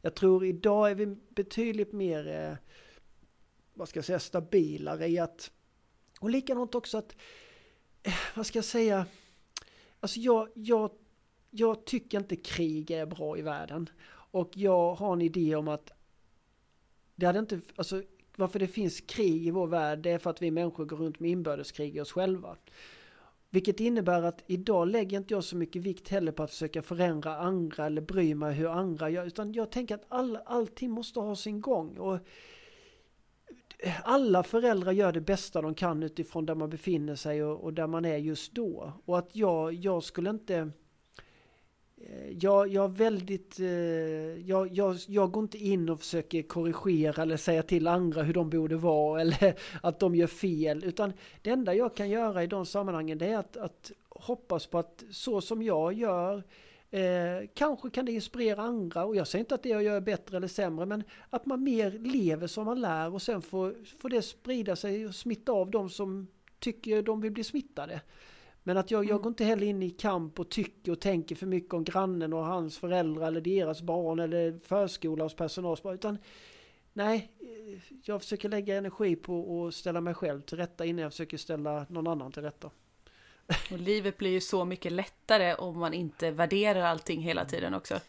jag 0.00 0.14
tror 0.14 0.44
idag 0.44 0.90
är 0.90 0.94
vi 0.94 1.06
betydligt 1.28 1.92
mer 1.92 2.28
eh, 2.28 2.56
vad 3.74 3.88
ska 3.88 3.98
jag 3.98 4.04
säga 4.04 4.18
stabilare 4.18 5.08
i 5.08 5.18
att 5.18 5.50
och 6.20 6.30
likadant 6.30 6.74
också 6.74 6.98
att 6.98 7.16
eh, 8.02 8.12
vad 8.36 8.46
ska 8.46 8.58
jag 8.58 8.64
säga 8.64 9.06
alltså 10.00 10.20
jag, 10.20 10.48
jag 10.54 10.90
jag 11.50 11.84
tycker 11.84 12.18
inte 12.18 12.36
krig 12.36 12.90
är 12.90 13.06
bra 13.06 13.38
i 13.38 13.42
världen. 13.42 13.90
Och 14.30 14.50
jag 14.56 14.94
har 14.94 15.12
en 15.12 15.22
idé 15.22 15.56
om 15.56 15.68
att 15.68 15.92
det 17.14 17.26
hade 17.26 17.38
inte, 17.38 17.60
alltså 17.76 18.02
varför 18.36 18.58
det 18.58 18.66
finns 18.66 19.00
krig 19.00 19.46
i 19.46 19.50
vår 19.50 19.66
värld, 19.66 19.98
det 19.98 20.10
är 20.10 20.18
för 20.18 20.30
att 20.30 20.42
vi 20.42 20.50
människor 20.50 20.84
går 20.84 20.96
runt 20.96 21.20
med 21.20 21.30
inbördeskrig 21.30 21.96
i 21.96 22.00
oss 22.00 22.12
själva. 22.12 22.56
Vilket 23.50 23.80
innebär 23.80 24.22
att 24.22 24.44
idag 24.46 24.88
lägger 24.88 25.18
inte 25.18 25.34
jag 25.34 25.44
så 25.44 25.56
mycket 25.56 25.82
vikt 25.82 26.08
heller 26.08 26.32
på 26.32 26.42
att 26.42 26.50
försöka 26.50 26.82
förändra 26.82 27.36
andra 27.36 27.86
eller 27.86 28.02
bry 28.02 28.34
mig 28.34 28.54
hur 28.54 28.68
andra 28.68 29.10
gör. 29.10 29.26
Utan 29.26 29.52
jag 29.52 29.70
tänker 29.70 29.94
att 29.94 30.04
all, 30.08 30.38
allting 30.44 30.90
måste 30.90 31.20
ha 31.20 31.36
sin 31.36 31.60
gång. 31.60 31.98
Och 31.98 32.18
alla 34.04 34.42
föräldrar 34.42 34.92
gör 34.92 35.12
det 35.12 35.20
bästa 35.20 35.62
de 35.62 35.74
kan 35.74 36.02
utifrån 36.02 36.46
där 36.46 36.54
man 36.54 36.70
befinner 36.70 37.14
sig 37.14 37.44
och, 37.44 37.64
och 37.64 37.74
där 37.74 37.86
man 37.86 38.04
är 38.04 38.16
just 38.16 38.52
då. 38.52 38.92
Och 39.04 39.18
att 39.18 39.36
jag, 39.36 39.74
jag 39.74 40.02
skulle 40.02 40.30
inte 40.30 40.70
Eh, 42.00 42.36
jag, 42.40 42.68
jag 42.68 42.96
väldigt, 42.96 43.60
eh, 43.60 43.66
jag, 44.48 44.68
jag, 44.72 44.96
jag 45.06 45.32
går 45.32 45.42
inte 45.42 45.58
in 45.58 45.88
och 45.88 46.00
försöker 46.00 46.42
korrigera 46.42 47.22
eller 47.22 47.36
säga 47.36 47.62
till 47.62 47.86
andra 47.86 48.22
hur 48.22 48.34
de 48.34 48.50
borde 48.50 48.76
vara 48.76 49.20
eller 49.20 49.54
att 49.82 50.00
de 50.00 50.14
gör 50.14 50.26
fel. 50.26 50.84
Utan 50.84 51.12
det 51.42 51.50
enda 51.50 51.74
jag 51.74 51.96
kan 51.96 52.10
göra 52.10 52.42
i 52.42 52.46
de 52.46 52.66
sammanhangen 52.66 53.18
det 53.18 53.26
är 53.26 53.38
att, 53.38 53.56
att 53.56 53.92
hoppas 54.08 54.66
på 54.66 54.78
att 54.78 55.04
så 55.10 55.40
som 55.40 55.62
jag 55.62 55.92
gör 55.92 56.42
eh, 56.90 57.48
kanske 57.54 57.90
kan 57.90 58.04
det 58.04 58.12
inspirera 58.12 58.62
andra 58.62 59.04
och 59.04 59.16
jag 59.16 59.26
säger 59.26 59.44
inte 59.44 59.54
att 59.54 59.62
det 59.62 59.68
jag 59.68 59.82
gör 59.82 59.96
är 59.96 60.00
bättre 60.00 60.36
eller 60.36 60.48
sämre 60.48 60.86
men 60.86 61.04
att 61.30 61.46
man 61.46 61.62
mer 61.62 61.90
lever 61.90 62.46
som 62.46 62.64
man 62.64 62.80
lär 62.80 63.14
och 63.14 63.22
sen 63.22 63.42
får, 63.42 63.74
får 64.00 64.08
det 64.08 64.22
sprida 64.22 64.76
sig 64.76 65.06
och 65.06 65.14
smitta 65.14 65.52
av 65.52 65.70
de 65.70 65.90
som 65.90 66.26
tycker 66.58 67.02
de 67.02 67.20
vill 67.20 67.32
bli 67.32 67.44
smittade. 67.44 68.00
Men 68.62 68.76
att 68.76 68.90
jag, 68.90 69.04
jag 69.04 69.10
mm. 69.10 69.22
går 69.22 69.28
inte 69.28 69.44
heller 69.44 69.66
in 69.66 69.82
i 69.82 69.90
kamp 69.90 70.40
och 70.40 70.48
tycker 70.48 70.92
och 70.92 71.00
tänker 71.00 71.36
för 71.36 71.46
mycket 71.46 71.74
om 71.74 71.84
grannen 71.84 72.32
och 72.32 72.44
hans 72.44 72.78
föräldrar 72.78 73.26
eller 73.26 73.40
deras 73.40 73.82
barn 73.82 74.18
eller 74.18 74.58
förskolans 74.58 75.34
personal. 75.34 75.76
Utan 75.84 76.18
nej, 76.92 77.30
jag 78.02 78.20
försöker 78.22 78.48
lägga 78.48 78.76
energi 78.76 79.16
på 79.16 79.66
att 79.66 79.74
ställa 79.74 80.00
mig 80.00 80.14
själv 80.14 80.40
till 80.40 80.58
rätta 80.58 80.84
innan 80.84 81.02
jag 81.02 81.12
försöker 81.12 81.36
ställa 81.36 81.86
någon 81.88 82.06
annan 82.06 82.32
till 82.32 82.42
rätta. 82.42 82.70
Och 83.72 83.78
livet 83.78 84.16
blir 84.18 84.30
ju 84.30 84.40
så 84.40 84.64
mycket 84.64 84.92
lättare 84.92 85.54
om 85.54 85.78
man 85.78 85.94
inte 85.94 86.30
värderar 86.30 86.82
allting 86.82 87.20
hela 87.20 87.44
tiden 87.44 87.74
också. 87.74 88.00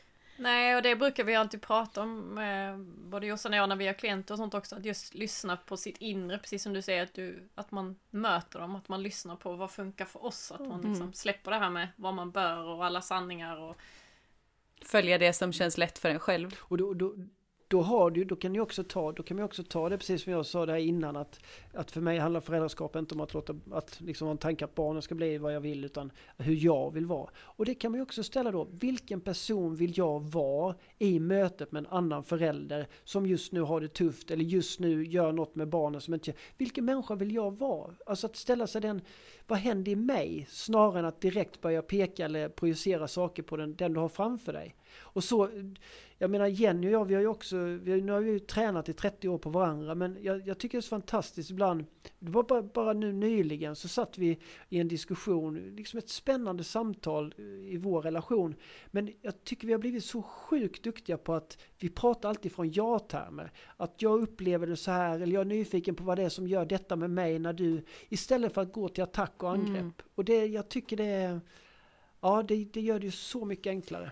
Nej, 0.41 0.75
och 0.75 0.82
det 0.82 0.95
brukar 0.95 1.23
vi 1.23 1.36
alltid 1.36 1.62
prata 1.62 2.01
om, 2.01 2.38
eh, 2.38 2.77
både 3.10 3.27
Jossan 3.27 3.54
och 3.54 3.58
jag 3.58 3.69
när 3.69 3.75
vi 3.75 3.88
har 3.88 3.93
klienter 3.93 4.34
och 4.34 4.38
sånt 4.38 4.54
också, 4.54 4.75
att 4.75 4.86
just 4.86 5.13
lyssna 5.13 5.58
på 5.58 5.77
sitt 5.77 5.97
inre, 5.97 6.38
precis 6.38 6.63
som 6.63 6.73
du 6.73 6.82
säger, 6.82 7.04
att, 7.04 7.13
du, 7.13 7.49
att 7.56 7.71
man 7.71 7.95
möter 8.10 8.60
dem, 8.60 8.75
att 8.75 8.89
man 8.89 9.04
lyssnar 9.04 9.36
på 9.36 9.56
vad 9.56 9.71
funkar 9.71 10.06
för 10.06 10.25
oss, 10.25 10.51
att 10.51 10.67
man 10.67 10.82
liksom 10.82 11.01
mm. 11.01 11.13
släpper 11.13 11.51
det 11.51 11.58
här 11.58 11.69
med 11.69 11.88
vad 11.95 12.13
man 12.13 12.32
bör 12.32 12.63
och 12.63 12.86
alla 12.86 13.01
sanningar 13.01 13.58
och 13.58 13.77
Följa 14.86 15.17
det 15.17 15.34
som 15.34 15.54
känns 15.54 15.77
lätt 15.77 15.97
för 15.97 16.10
en 16.10 16.19
själv. 16.19 16.56
Och 16.60 16.77
då, 16.77 16.93
då, 16.93 17.15
då, 17.71 17.81
har 17.81 18.12
du, 18.12 18.23
då 18.23 18.36
kan 18.36 18.53
du 18.53 18.60
också 18.60 18.84
ta, 18.84 19.12
då 19.12 19.23
kan 19.23 19.38
man 19.38 19.43
också 19.45 19.63
ta 19.63 19.89
det 19.89 19.97
precis 19.97 20.23
som 20.23 20.34
jag 20.34 20.45
sa 20.45 20.65
där 20.65 20.75
innan 20.75 21.15
att, 21.15 21.39
att 21.73 21.91
för 21.91 22.01
mig 22.01 22.17
handlar 22.17 22.41
föräldraskap 22.41 22.95
inte 22.95 23.15
om 23.15 23.21
att 23.21 23.34
låta, 23.34 23.55
att 23.71 24.01
liksom 24.01 24.27
ha 24.27 24.31
en 24.31 24.38
tanke 24.38 24.65
att 24.65 24.75
barnen 24.75 25.01
ska 25.01 25.15
bli 25.15 25.38
vad 25.38 25.55
jag 25.55 25.62
vill 25.62 25.86
utan 25.86 26.12
hur 26.38 26.65
jag 26.65 26.93
vill 26.93 27.05
vara. 27.05 27.29
Och 27.38 27.65
det 27.65 27.75
kan 27.75 27.91
man 27.91 27.97
ju 27.97 28.01
också 28.01 28.23
ställa 28.23 28.51
då, 28.51 28.67
vilken 28.71 29.21
person 29.21 29.75
vill 29.75 29.97
jag 29.97 30.19
vara 30.19 30.75
i 30.99 31.19
mötet 31.19 31.71
med 31.71 31.79
en 31.79 31.88
annan 31.88 32.23
förälder 32.23 32.88
som 33.03 33.25
just 33.25 33.51
nu 33.51 33.62
har 33.62 33.81
det 33.81 33.88
tufft 33.88 34.31
eller 34.31 34.43
just 34.43 34.79
nu 34.79 35.05
gör 35.05 35.31
något 35.31 35.55
med 35.55 35.67
barnen 35.67 36.01
som 36.01 36.13
inte 36.13 36.34
Vilken 36.57 36.86
människa 36.86 37.15
vill 37.15 37.36
jag 37.36 37.57
vara? 37.57 37.93
Alltså 38.05 38.27
att 38.27 38.36
ställa 38.36 38.67
sig 38.67 38.81
den, 38.81 39.01
vad 39.47 39.60
händer 39.60 39.91
i 39.91 39.95
mig? 39.95 40.47
Snarare 40.49 40.99
än 40.99 41.05
att 41.05 41.21
direkt 41.21 41.62
börja 41.62 41.81
peka 41.81 42.25
eller 42.25 42.49
projicera 42.49 43.07
saker 43.07 43.43
på 43.43 43.57
den, 43.57 43.75
den 43.75 43.93
du 43.93 43.99
har 43.99 44.10
framför 44.10 44.53
dig. 44.53 44.75
Och 44.93 45.23
så 45.23 45.49
jag 46.21 46.30
menar 46.30 46.47
Jenny 46.47 46.88
och 46.88 46.91
jag, 46.91 47.06
vi 47.06 47.13
har 47.13 47.21
ju 47.21 47.27
också, 47.27 47.58
vi 47.58 47.91
har, 47.91 47.97
nu 47.97 48.12
har 48.12 48.19
vi 48.19 48.32
ju 48.32 48.39
tränat 48.39 48.89
i 48.89 48.93
30 48.93 49.27
år 49.30 49.38
på 49.38 49.49
varandra, 49.49 49.95
men 49.95 50.17
jag, 50.21 50.47
jag 50.47 50.58
tycker 50.58 50.77
det 50.77 50.80
är 50.80 50.82
så 50.82 50.89
fantastiskt 50.89 51.51
ibland. 51.51 51.86
Det 52.19 52.32
var 52.32 52.43
bara, 52.43 52.62
bara, 52.62 52.93
nu 52.93 53.12
nyligen 53.12 53.75
så 53.75 53.88
satt 53.88 54.17
vi 54.17 54.39
i 54.69 54.80
en 54.80 54.88
diskussion, 54.88 55.75
liksom 55.75 55.97
ett 55.97 56.10
spännande 56.10 56.63
samtal 56.63 57.34
i 57.67 57.77
vår 57.77 58.01
relation. 58.01 58.56
Men 58.88 59.13
jag 59.21 59.43
tycker 59.43 59.67
vi 59.67 59.73
har 59.73 59.80
blivit 59.80 60.06
så 60.06 60.21
sjukt 60.21 60.84
duktiga 60.84 61.17
på 61.17 61.34
att 61.34 61.58
vi 61.80 61.89
pratar 61.89 62.30
alltid 62.30 62.51
från 62.51 62.71
ja-termer. 62.71 63.51
Att 63.77 64.01
jag 64.01 64.21
upplever 64.21 64.67
det 64.67 64.77
så 64.77 64.91
här, 64.91 65.19
eller 65.19 65.34
jag 65.34 65.41
är 65.41 65.45
nyfiken 65.45 65.95
på 65.95 66.04
vad 66.04 66.17
det 66.17 66.23
är 66.23 66.30
som 66.30 66.47
gör 66.47 66.65
detta 66.65 66.95
med 66.95 67.10
mig 67.10 67.39
när 67.39 67.54
du, 67.54 67.84
istället 68.10 68.54
för 68.54 68.62
att 68.62 68.73
gå 68.73 68.89
till 68.89 69.04
attack 69.04 69.43
och 69.43 69.51
angrepp. 69.51 69.80
Mm. 69.80 69.93
Och 70.15 70.25
det, 70.25 70.45
jag 70.45 70.69
tycker 70.69 70.97
det 70.97 71.06
är, 71.06 71.41
ja 72.21 72.43
det, 72.43 72.65
det 72.73 72.82
gör 72.82 72.99
det 72.99 73.06
ju 73.06 73.12
så 73.12 73.45
mycket 73.45 73.71
enklare. 73.71 74.12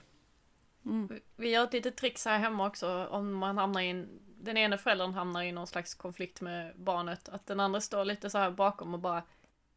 Mm. 0.85 1.19
Vi 1.35 1.49
gör 1.49 1.63
ett 1.63 1.73
litet 1.73 1.97
tricks 1.97 2.25
här 2.25 2.39
hemma 2.39 2.67
också 2.67 3.07
om 3.07 3.33
man 3.33 3.57
hamnar 3.57 3.81
i 3.81 3.89
en, 3.89 4.19
den 4.37 4.57
ena 4.57 4.77
föräldern 4.77 5.13
hamnar 5.13 5.43
i 5.43 5.51
någon 5.51 5.67
slags 5.67 5.93
konflikt 5.93 6.41
med 6.41 6.73
barnet. 6.75 7.29
Att 7.29 7.45
den 7.45 7.59
andra 7.59 7.81
står 7.81 8.05
lite 8.05 8.29
så 8.29 8.37
här 8.37 8.51
bakom 8.51 8.93
och 8.93 8.99
bara 8.99 9.23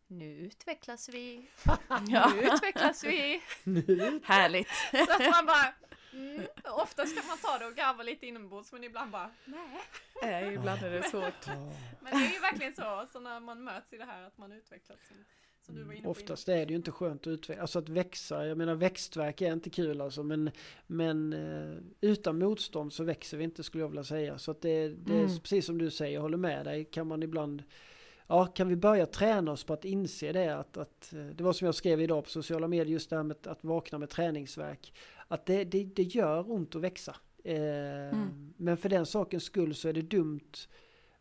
nu 0.07 0.39
utvecklas 0.39 1.09
vi. 1.09 1.51
Nu 2.01 2.43
utvecklas 2.43 3.05
vi. 3.05 3.43
Härligt. 4.25 4.69
Så 4.91 5.13
att 5.13 5.31
man 5.31 5.47
bara 5.47 5.75
mm, 6.13 6.47
Oftast 6.65 7.17
kan 7.17 7.27
man 7.27 7.39
ta 7.39 7.59
det 7.59 7.67
och 7.67 7.75
garva 7.75 8.03
lite 8.03 8.27
inombords 8.27 8.73
men 8.73 8.85
ibland 8.85 9.11
bara 9.11 9.31
nej. 9.45 9.81
Nej, 10.23 10.55
ibland 10.55 10.83
är 10.83 10.91
det 10.91 11.03
svårt. 11.03 11.47
Men 12.01 12.19
det 12.19 12.27
är 12.27 12.33
ju 12.33 12.39
verkligen 12.39 12.75
så, 12.75 13.07
så 13.13 13.21
när 13.21 13.41
man 13.41 13.65
möts 13.65 13.93
i 13.93 13.97
det 13.97 14.05
här 14.05 14.23
att 14.27 14.39
man 14.39 14.53
utvecklas. 14.53 14.99
Som 15.67 15.75
du 15.75 15.83
var 15.83 15.93
inne 15.93 16.03
på 16.03 16.11
Oftast 16.11 16.49
innan. 16.49 16.61
är 16.61 16.67
det 16.67 16.71
ju 16.71 16.77
inte 16.77 16.91
skönt 16.91 17.21
att 17.21 17.27
utveckla, 17.27 17.63
alltså 17.63 17.79
att 17.79 17.89
växa. 17.89 18.47
Jag 18.47 18.59
menar 18.59 18.75
växtverk 18.75 19.41
är 19.41 19.53
inte 19.53 19.71
kul 19.71 20.01
alltså. 20.01 20.23
Men, 20.23 20.51
men 20.87 21.33
eh, 21.33 21.77
utan 22.01 22.39
motstånd 22.39 22.93
så 22.93 23.05
växer 23.05 23.37
vi 23.37 23.45
inte 23.45 23.63
skulle 23.63 23.85
jag 23.85 23.89
vilja 23.89 24.05
säga. 24.05 24.39
Så 24.39 24.51
att 24.51 24.61
det, 24.61 24.89
det 24.89 25.13
mm. 25.13 25.25
är 25.25 25.41
precis 25.41 25.67
som 25.67 25.79
du 25.79 25.91
säger, 25.91 26.15
jag 26.15 26.21
håller 26.21 26.39
med 26.39 26.65
dig. 26.65 26.85
Kan 26.85 27.07
man 27.07 27.23
ibland 27.23 27.63
Ja, 28.27 28.47
kan 28.47 28.69
vi 28.69 28.77
börja 28.77 29.07
träna 29.07 29.53
oss 29.53 29.65
på 29.65 29.73
att 29.73 29.85
inse 29.85 30.33
det 30.33 30.59
att, 30.59 30.77
att 30.77 31.13
eh, 31.13 31.27
det 31.27 31.45
var 31.45 31.53
som 31.53 31.67
jag 31.67 31.75
skrev 31.75 32.01
idag 32.01 32.25
på 32.25 32.31
sociala 32.31 32.69
medier 32.69 32.93
just 32.93 33.11
det 33.11 33.17
här 33.17 33.23
med 33.23 33.47
att 33.47 33.65
vakna 33.65 33.99
med 33.99 34.11
träningsverk. 34.11 34.93
Att 35.29 35.47
det, 35.47 35.65
det, 35.65 35.85
det 35.85 36.03
gör 36.03 36.53
ont 36.53 36.75
att 36.75 36.83
växa. 36.83 37.17
Eh, 37.45 37.57
mm. 37.57 38.55
Men 38.57 38.77
för 38.77 38.89
den 38.89 39.07
sakens 39.07 39.45
skull 39.45 39.75
så 39.75 39.89
är 39.89 39.93
det 39.93 40.03
dumt. 40.03 40.53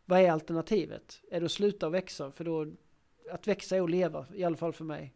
Vad 0.04 0.20
är 0.20 0.30
alternativet? 0.30 1.20
Är 1.30 1.40
det 1.40 1.46
att 1.46 1.52
sluta 1.52 1.88
växa? 1.88 2.30
För 2.30 2.44
då, 2.44 2.66
att 3.32 3.48
växa 3.48 3.76
att 3.76 3.90
leva, 3.90 4.26
i 4.34 4.44
alla 4.44 4.56
fall 4.56 4.72
för 4.72 4.84
mig. 4.84 5.14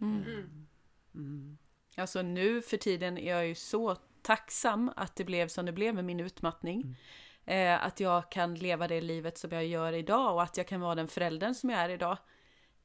Mm. 0.00 0.22
Mm. 0.22 0.66
mm. 1.14 1.58
Alltså 1.96 2.22
nu 2.22 2.62
för 2.62 2.76
tiden 2.76 3.18
är 3.18 3.30
jag 3.30 3.46
ju 3.46 3.54
så 3.54 3.96
tacksam 4.22 4.92
att 4.96 5.16
det 5.16 5.24
blev 5.24 5.48
som 5.48 5.66
det 5.66 5.72
blev 5.72 5.94
med 5.94 6.04
min 6.04 6.20
utmattning. 6.20 6.82
Mm. 6.82 6.96
Eh, 7.46 7.86
att 7.86 8.00
jag 8.00 8.30
kan 8.30 8.54
leva 8.54 8.88
det 8.88 9.00
livet 9.00 9.38
som 9.38 9.50
jag 9.50 9.66
gör 9.66 9.92
idag 9.92 10.34
och 10.34 10.42
att 10.42 10.56
jag 10.56 10.66
kan 10.66 10.80
vara 10.80 10.94
den 10.94 11.08
föräldern 11.08 11.54
som 11.54 11.70
jag 11.70 11.80
är 11.80 11.88
idag. 11.88 12.18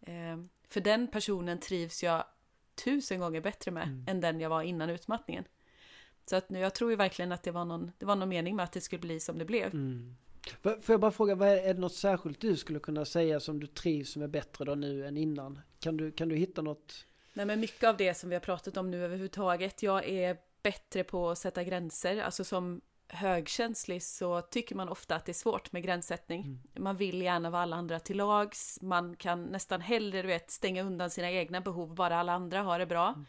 Eh, 0.01 0.37
för 0.69 0.81
den 0.81 1.07
personen 1.07 1.59
trivs 1.59 2.03
jag 2.03 2.25
tusen 2.83 3.19
gånger 3.19 3.41
bättre 3.41 3.71
med 3.71 3.83
mm. 3.83 4.05
än 4.07 4.21
den 4.21 4.39
jag 4.39 4.49
var 4.49 4.61
innan 4.61 4.89
utmattningen. 4.89 5.43
Så 6.25 6.35
att 6.35 6.49
nu, 6.49 6.59
jag 6.59 6.75
tror 6.75 6.89
ju 6.89 6.95
verkligen 6.95 7.31
att 7.31 7.43
det 7.43 7.51
var 7.51 7.65
någon, 7.65 7.91
det 7.97 8.05
var 8.05 8.15
någon 8.15 8.29
mening 8.29 8.55
med 8.55 8.63
att 8.63 8.71
det 8.71 8.81
skulle 8.81 8.99
bli 8.99 9.19
som 9.19 9.37
det 9.37 9.45
blev. 9.45 9.73
Mm. 9.73 10.15
Får 10.61 10.81
jag 10.87 10.99
bara 10.99 11.11
fråga, 11.11 11.35
vad 11.35 11.47
är, 11.47 11.57
är 11.57 11.73
det 11.73 11.79
något 11.79 11.95
särskilt 11.95 12.41
du 12.41 12.57
skulle 12.57 12.79
kunna 12.79 13.05
säga 13.05 13.39
som 13.39 13.59
du 13.59 13.67
trivs 13.67 14.15
med 14.15 14.29
bättre 14.29 14.65
då 14.65 14.75
nu 14.75 15.07
än 15.07 15.17
innan? 15.17 15.59
Kan 15.79 15.97
du, 15.97 16.11
kan 16.11 16.29
du 16.29 16.35
hitta 16.35 16.61
något? 16.61 17.05
Nej 17.33 17.45
men 17.45 17.59
mycket 17.59 17.83
av 17.83 17.97
det 17.97 18.13
som 18.13 18.29
vi 18.29 18.35
har 18.35 18.41
pratat 18.41 18.77
om 18.77 18.91
nu 18.91 19.05
överhuvudtaget. 19.05 19.83
Jag 19.83 20.09
är 20.09 20.37
bättre 20.63 21.03
på 21.03 21.29
att 21.29 21.37
sätta 21.37 21.63
gränser. 21.63 22.21
Alltså 22.21 22.43
som 22.43 22.81
högkänslig 23.07 24.03
så 24.03 24.41
tycker 24.41 24.75
man 24.75 24.89
ofta 24.89 25.15
att 25.15 25.25
det 25.25 25.31
är 25.31 25.33
svårt 25.33 25.71
med 25.71 25.83
gränssättning. 25.83 26.41
Mm. 26.41 26.59
Man 26.77 26.95
vill 26.95 27.21
gärna 27.21 27.49
vara 27.49 27.61
alla 27.61 27.75
andra 27.75 27.99
till 27.99 28.17
lags. 28.17 28.79
Man 28.81 29.15
kan 29.15 29.43
nästan 29.43 29.81
hellre 29.81 30.21
du 30.21 30.27
vet, 30.27 30.51
stänga 30.51 30.83
undan 30.83 31.09
sina 31.09 31.31
egna 31.31 31.61
behov, 31.61 31.95
bara 31.95 32.17
alla 32.17 32.33
andra 32.33 32.61
har 32.61 32.79
det 32.79 32.85
bra. 32.85 33.07
Mm. 33.07 33.25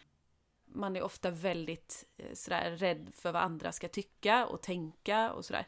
Man 0.66 0.96
är 0.96 1.03
ofta 1.03 1.31
väldigt 1.31 2.05
eh, 2.16 2.35
sådär 2.35 2.70
rädd 2.70 3.11
för 3.14 3.33
vad 3.33 3.42
andra 3.42 3.72
ska 3.72 3.88
tycka 3.88 4.46
och 4.46 4.62
tänka 4.62 5.33
och 5.33 5.44
sådär. 5.44 5.66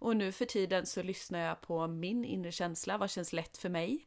Och 0.00 0.16
nu 0.16 0.32
för 0.32 0.44
tiden 0.44 0.86
så 0.86 1.02
lyssnar 1.02 1.38
jag 1.38 1.60
på 1.60 1.86
min 1.86 2.24
inre 2.24 2.52
känsla. 2.52 2.98
Vad 2.98 3.10
känns 3.10 3.32
lätt 3.32 3.56
för 3.56 3.68
mig? 3.68 4.06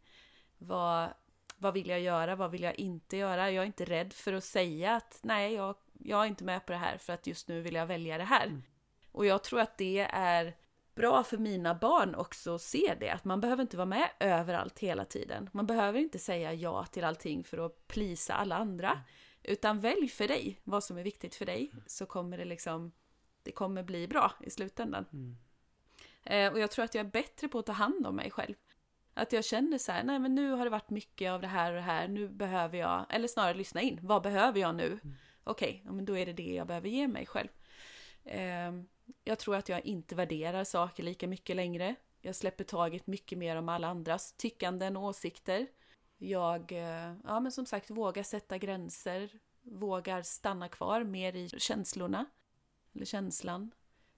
Vad, 0.58 1.10
vad 1.58 1.74
vill 1.74 1.88
jag 1.88 2.00
göra? 2.00 2.36
Vad 2.36 2.52
vill 2.52 2.64
jag 2.64 2.80
inte 2.80 3.18
göra? 3.18 3.52
Jag 3.52 3.62
är 3.62 3.66
inte 3.66 3.86
rädd 3.86 4.14
för 4.14 4.34
att 4.34 4.44
säga 4.44 4.96
att 4.96 5.20
nej, 5.22 5.54
jag, 5.54 5.76
jag 5.94 6.22
är 6.22 6.26
inte 6.26 6.44
med 6.44 6.66
på 6.66 6.72
det 6.72 6.78
här 6.78 6.98
för 6.98 7.14
att 7.14 7.28
just 7.28 7.48
nu 7.48 7.62
vill 7.62 7.76
jag 7.76 7.86
välja 7.86 8.18
det 8.18 8.24
här. 8.24 8.48
Mm. 8.48 8.64
Och 9.12 9.26
jag 9.26 9.44
tror 9.44 9.60
att 9.60 9.78
det 9.78 10.08
är 10.12 10.56
bra 10.96 11.24
för 11.24 11.38
mina 11.38 11.76
barn 11.76 12.16
också 12.16 12.56
att 12.56 12.62
se 12.62 12.96
det, 13.00 13.10
att 13.10 13.26
man 13.26 13.42
behöver 13.42 13.62
inte 13.62 13.78
vara 13.78 13.86
med 13.86 14.10
överallt 14.20 14.80
hela 14.80 15.06
tiden. 15.06 15.50
Man 15.54 15.68
behöver 15.68 16.00
inte 16.00 16.20
säga 16.20 16.54
ja 16.54 16.86
till 16.86 17.04
allting 17.04 17.44
för 17.44 17.66
att 17.66 17.88
plisa 17.88 18.34
alla 18.34 18.56
andra, 18.56 18.90
mm. 18.90 19.04
utan 19.44 19.80
välj 19.80 20.08
för 20.08 20.28
dig 20.28 20.60
vad 20.64 20.84
som 20.84 20.98
är 20.98 21.04
viktigt 21.04 21.36
för 21.36 21.46
dig, 21.46 21.72
så 21.88 22.06
kommer 22.06 22.38
det 22.38 22.46
liksom, 22.46 22.92
det 23.44 23.52
kommer 23.52 23.84
bli 23.84 24.08
bra 24.08 24.32
i 24.40 24.50
slutändan. 24.50 25.06
Mm. 25.14 25.38
Eh, 26.24 26.52
och 26.52 26.60
jag 26.60 26.72
tror 26.72 26.86
att 26.86 26.96
jag 26.96 27.06
är 27.06 27.12
bättre 27.12 27.48
på 27.48 27.60
att 27.60 27.66
ta 27.66 27.72
hand 27.72 28.08
om 28.08 28.16
mig 28.16 28.32
själv. 28.32 28.56
Att 29.14 29.34
jag 29.34 29.46
känner 29.46 29.78
så 29.78 29.92
här, 29.92 30.04
nej 30.04 30.20
men 30.20 30.36
nu 30.36 30.52
har 30.52 30.64
det 30.64 30.70
varit 30.70 30.90
mycket 30.90 31.32
av 31.32 31.42
det 31.42 31.48
här 31.48 31.72
och 31.72 31.76
det 31.76 31.82
här, 31.82 32.08
nu 32.08 32.28
behöver 32.28 32.78
jag, 32.78 33.06
eller 33.10 33.28
snarare 33.28 33.54
lyssna 33.54 33.82
in, 33.82 34.00
vad 34.02 34.24
behöver 34.24 34.60
jag 34.60 34.76
nu? 34.76 34.88
Mm. 34.88 35.16
okej, 35.44 35.84
ja, 35.86 35.92
då 35.92 36.18
är 36.18 36.26
det 36.26 36.34
det 36.34 36.54
jag 36.54 36.68
behöver 36.68 36.90
ge 36.90 37.08
mig 37.08 37.26
själv. 37.26 37.50
Eh, 38.24 38.72
jag 39.24 39.40
tror 39.40 39.56
att 39.56 39.70
jag 39.70 39.86
inte 39.86 40.16
värderar 40.16 40.64
saker 40.64 41.04
lika 41.04 41.28
mycket 41.28 41.56
längre. 41.56 41.96
Jag 42.22 42.36
släpper 42.36 42.64
taget 42.64 43.08
mycket 43.08 43.38
mer 43.38 43.56
om 43.56 43.70
alla 43.70 43.88
andras 43.88 44.34
tyckanden 44.34 44.98
och 44.98 45.04
åsikter. 45.04 45.68
Jag, 46.18 46.72
eh, 46.72 47.16
ja 47.24 47.40
men 47.40 47.52
som 47.52 47.66
sagt, 47.66 47.90
vågar 47.90 48.24
sätta 48.24 48.58
gränser, 48.58 49.30
vågar 49.62 50.22
stanna 50.22 50.70
kvar 50.70 51.04
mer 51.04 51.36
i 51.36 51.50
känslorna, 51.50 52.26
eller 52.96 53.06
känslan. 53.06 53.72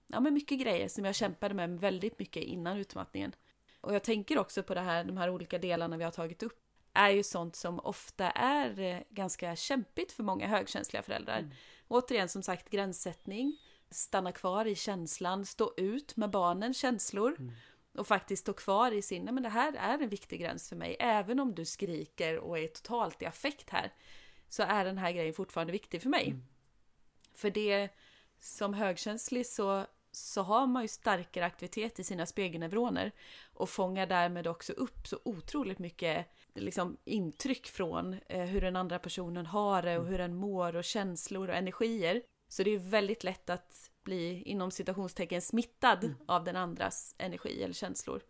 Ja 0.06 0.20
men 0.20 0.34
mycket 0.34 0.60
grejer 0.60 0.88
som 0.88 1.04
jag 1.04 1.14
kämpade 1.14 1.54
med 1.54 1.80
väldigt 1.80 2.18
mycket 2.18 2.42
innan 2.42 2.76
utmattningen. 2.76 3.32
Och 3.80 3.94
jag 3.94 4.04
tänker 4.04 4.38
också 4.38 4.62
på 4.62 4.74
det 4.74 4.80
här, 4.80 5.04
de 5.04 5.16
här 5.16 5.30
olika 5.30 5.58
delarna 5.58 5.96
vi 5.96 6.04
har 6.04 6.10
tagit 6.10 6.42
upp, 6.42 6.62
är 6.92 7.10
ju 7.10 7.22
sånt 7.22 7.56
som 7.56 7.80
ofta 7.80 8.30
är 8.30 8.80
eh, 8.80 8.98
ganska 9.10 9.56
kämpigt 9.56 10.12
för 10.12 10.22
många 10.22 10.46
högkänsliga 10.46 11.02
föräldrar. 11.02 11.38
Mm. 11.38 11.50
Återigen 11.88 12.28
som 12.28 12.42
sagt 12.42 12.70
gränssättning, 12.70 13.58
stanna 13.90 14.32
kvar 14.32 14.64
i 14.64 14.74
känslan, 14.74 15.46
stå 15.46 15.74
ut 15.76 16.16
med 16.16 16.30
barnens 16.30 16.78
känslor. 16.78 17.36
Mm. 17.38 17.52
Och 17.98 18.06
faktiskt 18.06 18.42
stå 18.42 18.52
kvar 18.52 18.92
i 18.92 19.02
sin, 19.02 19.24
men 19.24 19.42
det 19.42 19.48
här 19.48 19.72
är 19.72 20.02
en 20.02 20.08
viktig 20.08 20.40
gräns 20.40 20.68
för 20.68 20.76
mig. 20.76 20.96
Även 21.00 21.40
om 21.40 21.54
du 21.54 21.64
skriker 21.64 22.38
och 22.38 22.58
är 22.58 22.68
totalt 22.68 23.22
i 23.22 23.26
affekt 23.26 23.70
här. 23.70 23.92
Så 24.48 24.62
är 24.62 24.84
den 24.84 24.98
här 24.98 25.12
grejen 25.12 25.34
fortfarande 25.34 25.72
viktig 25.72 26.02
för 26.02 26.08
mig. 26.08 26.26
Mm. 26.26 26.42
För 27.34 27.50
det, 27.50 27.88
som 28.40 28.74
högkänslig 28.74 29.46
så, 29.46 29.86
så 30.16 30.42
har 30.42 30.66
man 30.66 30.82
ju 30.82 30.88
starkare 30.88 31.44
aktivitet 31.44 31.98
i 31.98 32.04
sina 32.04 32.26
spegelneuroner. 32.26 33.12
Och 33.52 33.70
fångar 33.70 34.06
därmed 34.06 34.46
också 34.46 34.72
upp 34.72 35.06
så 35.06 35.18
otroligt 35.24 35.78
mycket 35.78 36.26
liksom, 36.54 36.96
intryck 37.04 37.66
från 37.66 38.16
eh, 38.28 38.44
hur 38.44 38.60
den 38.60 38.76
andra 38.76 38.98
personen 38.98 39.46
har 39.46 39.82
det 39.82 39.96
och 39.96 40.02
mm. 40.02 40.10
hur 40.10 40.18
den 40.18 40.34
mår 40.34 40.76
och 40.76 40.84
känslor 40.84 41.48
och 41.48 41.54
energier. 41.54 42.22
Så 42.48 42.62
det 42.62 42.70
är 42.70 42.78
väldigt 42.78 43.24
lätt 43.24 43.50
att 43.50 43.90
bli 44.02 44.42
inom 44.42 44.70
citationstecken 44.70 45.42
smittad 45.42 46.04
mm. 46.04 46.16
av 46.26 46.44
den 46.44 46.56
andras 46.56 47.14
energi 47.18 47.62
eller 47.62 47.74
känslor. 47.74 48.22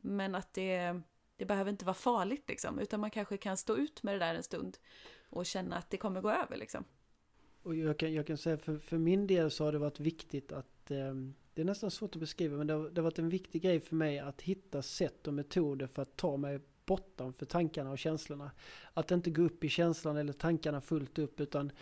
Men 0.00 0.34
att 0.34 0.54
det, 0.54 1.00
det 1.36 1.44
behöver 1.44 1.70
inte 1.70 1.84
vara 1.84 1.94
farligt 1.94 2.48
liksom, 2.48 2.78
utan 2.78 3.00
man 3.00 3.10
kanske 3.10 3.36
kan 3.36 3.56
stå 3.56 3.76
ut 3.76 4.02
med 4.02 4.14
det 4.14 4.18
där 4.18 4.34
en 4.34 4.42
stund 4.42 4.78
och 5.30 5.46
känna 5.46 5.76
att 5.76 5.90
det 5.90 5.96
kommer 5.96 6.20
gå 6.20 6.30
över 6.30 6.56
liksom. 6.56 6.84
Och 7.62 7.74
jag 7.74 7.98
kan, 7.98 8.14
jag 8.14 8.26
kan 8.26 8.38
säga 8.38 8.58
för, 8.58 8.78
för 8.78 8.98
min 8.98 9.26
del 9.26 9.50
så 9.50 9.64
har 9.64 9.72
det 9.72 9.78
varit 9.78 10.00
viktigt 10.00 10.52
att 10.52 10.73
att 10.84 10.90
eh, 10.90 11.14
det 11.54 11.60
är 11.60 11.64
nästan 11.64 11.90
svårt 11.90 12.14
att 12.16 12.20
beskriva 12.20 12.56
men 12.56 12.66
det 12.66 12.72
har, 12.72 12.90
det 12.90 13.00
har 13.00 13.04
varit 13.04 13.18
en 13.18 13.28
viktig 13.28 13.62
grej 13.62 13.80
för 13.80 13.96
mig 13.96 14.18
att 14.18 14.42
hitta 14.42 14.82
sätt 14.82 15.28
och 15.28 15.34
metoder 15.34 15.86
för 15.86 16.02
att 16.02 16.16
ta 16.16 16.36
mig 16.36 16.60
bortom 16.86 17.32
för 17.32 17.46
tankarna 17.46 17.90
och 17.90 17.98
känslorna. 17.98 18.50
Att 18.94 19.10
inte 19.10 19.30
gå 19.30 19.42
upp 19.42 19.64
i 19.64 19.68
känslan 19.68 20.16
eller 20.16 20.32
tankarna 20.32 20.80
fullt 20.80 21.18
upp 21.18 21.40
utan 21.40 21.72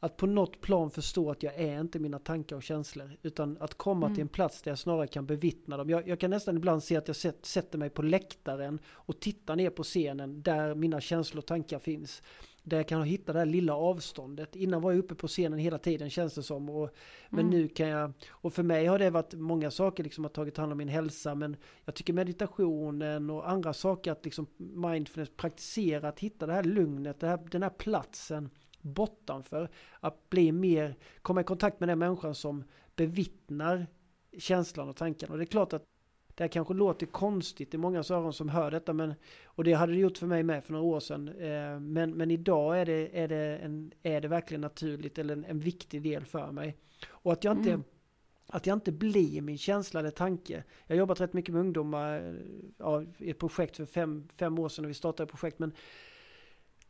att 0.00 0.16
på 0.16 0.26
något 0.26 0.60
plan 0.60 0.90
förstå 0.90 1.30
att 1.30 1.42
jag 1.42 1.54
är 1.54 1.80
inte 1.80 1.98
mina 1.98 2.18
tankar 2.18 2.56
och 2.56 2.62
känslor. 2.62 3.10
Utan 3.22 3.56
att 3.60 3.74
komma 3.74 4.06
mm. 4.06 4.14
till 4.14 4.22
en 4.22 4.28
plats 4.28 4.62
där 4.62 4.70
jag 4.70 4.78
snarare 4.78 5.06
kan 5.06 5.26
bevittna 5.26 5.76
dem. 5.76 5.90
Jag, 5.90 6.08
jag 6.08 6.20
kan 6.20 6.30
nästan 6.30 6.56
ibland 6.56 6.82
se 6.82 6.96
att 6.96 7.08
jag 7.08 7.16
sätt, 7.16 7.46
sätter 7.46 7.78
mig 7.78 7.90
på 7.90 8.02
läktaren 8.02 8.78
och 8.88 9.20
tittar 9.20 9.56
ner 9.56 9.70
på 9.70 9.82
scenen 9.82 10.42
där 10.42 10.74
mina 10.74 11.00
känslor 11.00 11.38
och 11.38 11.46
tankar 11.46 11.78
finns. 11.78 12.22
Där 12.62 12.76
jag 12.76 12.88
kan 12.88 13.02
hitta 13.02 13.32
det 13.32 13.38
här 13.38 13.46
lilla 13.46 13.74
avståndet. 13.74 14.56
Innan 14.56 14.82
var 14.82 14.92
jag 14.92 14.98
uppe 14.98 15.14
på 15.14 15.28
scenen 15.28 15.58
hela 15.58 15.78
tiden 15.78 16.10
känns 16.10 16.34
det 16.34 16.42
som. 16.42 16.70
Och, 16.70 16.90
men 17.28 17.46
mm. 17.46 17.50
nu 17.50 17.68
kan 17.68 17.88
jag, 17.88 18.12
och 18.30 18.52
för 18.52 18.62
mig 18.62 18.86
har 18.86 18.98
det 18.98 19.10
varit 19.10 19.34
många 19.34 19.70
saker 19.70 20.04
liksom 20.04 20.24
att 20.24 20.34
tagit 20.34 20.56
hand 20.56 20.72
om 20.72 20.78
min 20.78 20.88
hälsa. 20.88 21.34
Men 21.34 21.56
jag 21.84 21.94
tycker 21.94 22.12
meditationen 22.12 23.30
och 23.30 23.50
andra 23.50 23.72
saker 23.72 24.12
att 24.12 24.24
liksom 24.24 24.46
mindfulness, 24.56 25.30
praktisera, 25.36 26.08
att 26.08 26.20
hitta 26.20 26.46
det 26.46 26.52
här 26.52 26.64
lugnet, 26.64 27.20
det 27.20 27.26
här, 27.26 27.38
den 27.50 27.62
här 27.62 27.70
platsen 27.70 28.50
bortanför. 28.80 29.68
Att 30.00 30.30
bli 30.30 30.52
mer, 30.52 30.96
komma 31.22 31.40
i 31.40 31.44
kontakt 31.44 31.80
med 31.80 31.88
den 31.88 31.98
människan 31.98 32.34
som 32.34 32.64
bevittnar 32.96 33.86
känslan 34.38 34.88
och 34.88 34.96
tanken. 34.96 35.30
Och 35.30 35.38
det 35.38 35.44
är 35.44 35.46
klart 35.46 35.72
att 35.72 35.84
det 36.34 36.44
här 36.44 36.48
kanske 36.48 36.74
låter 36.74 37.06
konstigt 37.06 37.74
i 37.74 37.78
många 37.78 37.98
öron 37.98 38.32
som 38.32 38.48
hör 38.48 38.70
detta. 38.70 38.92
Men, 38.92 39.14
och 39.44 39.64
det 39.64 39.72
hade 39.72 39.92
det 39.92 39.98
gjort 39.98 40.18
för 40.18 40.26
mig 40.26 40.42
med 40.42 40.64
för 40.64 40.72
några 40.72 40.86
år 40.86 41.00
sedan. 41.00 41.28
Eh, 41.28 41.80
men, 41.80 42.10
men 42.10 42.30
idag 42.30 42.80
är 42.80 42.86
det, 42.86 43.20
är, 43.20 43.28
det 43.28 43.58
en, 43.58 43.92
är 44.02 44.20
det 44.20 44.28
verkligen 44.28 44.60
naturligt 44.60 45.18
eller 45.18 45.32
en, 45.32 45.44
en 45.44 45.60
viktig 45.60 46.02
del 46.02 46.24
för 46.24 46.52
mig. 46.52 46.76
Och 47.08 47.32
att 47.32 47.44
jag 47.44 47.56
inte 47.56 47.70
mm. 47.70 47.84
Att 48.52 48.66
jag 48.66 48.76
inte 48.76 48.92
blir 48.92 49.40
min 49.40 49.58
känsla 49.58 50.00
eller 50.00 50.10
tanke. 50.10 50.64
Jag 50.86 50.96
har 50.96 50.98
jobbat 50.98 51.20
rätt 51.20 51.32
mycket 51.32 51.54
med 51.54 51.60
ungdomar 51.60 52.36
ja, 52.78 53.04
i 53.18 53.30
ett 53.30 53.38
projekt 53.38 53.76
för 53.76 53.86
fem, 53.86 54.28
fem 54.36 54.58
år 54.58 54.68
sedan 54.68 54.82
när 54.82 54.88
vi 54.88 54.94
startade 54.94 55.26
projekt. 55.26 55.58
Men 55.58 55.72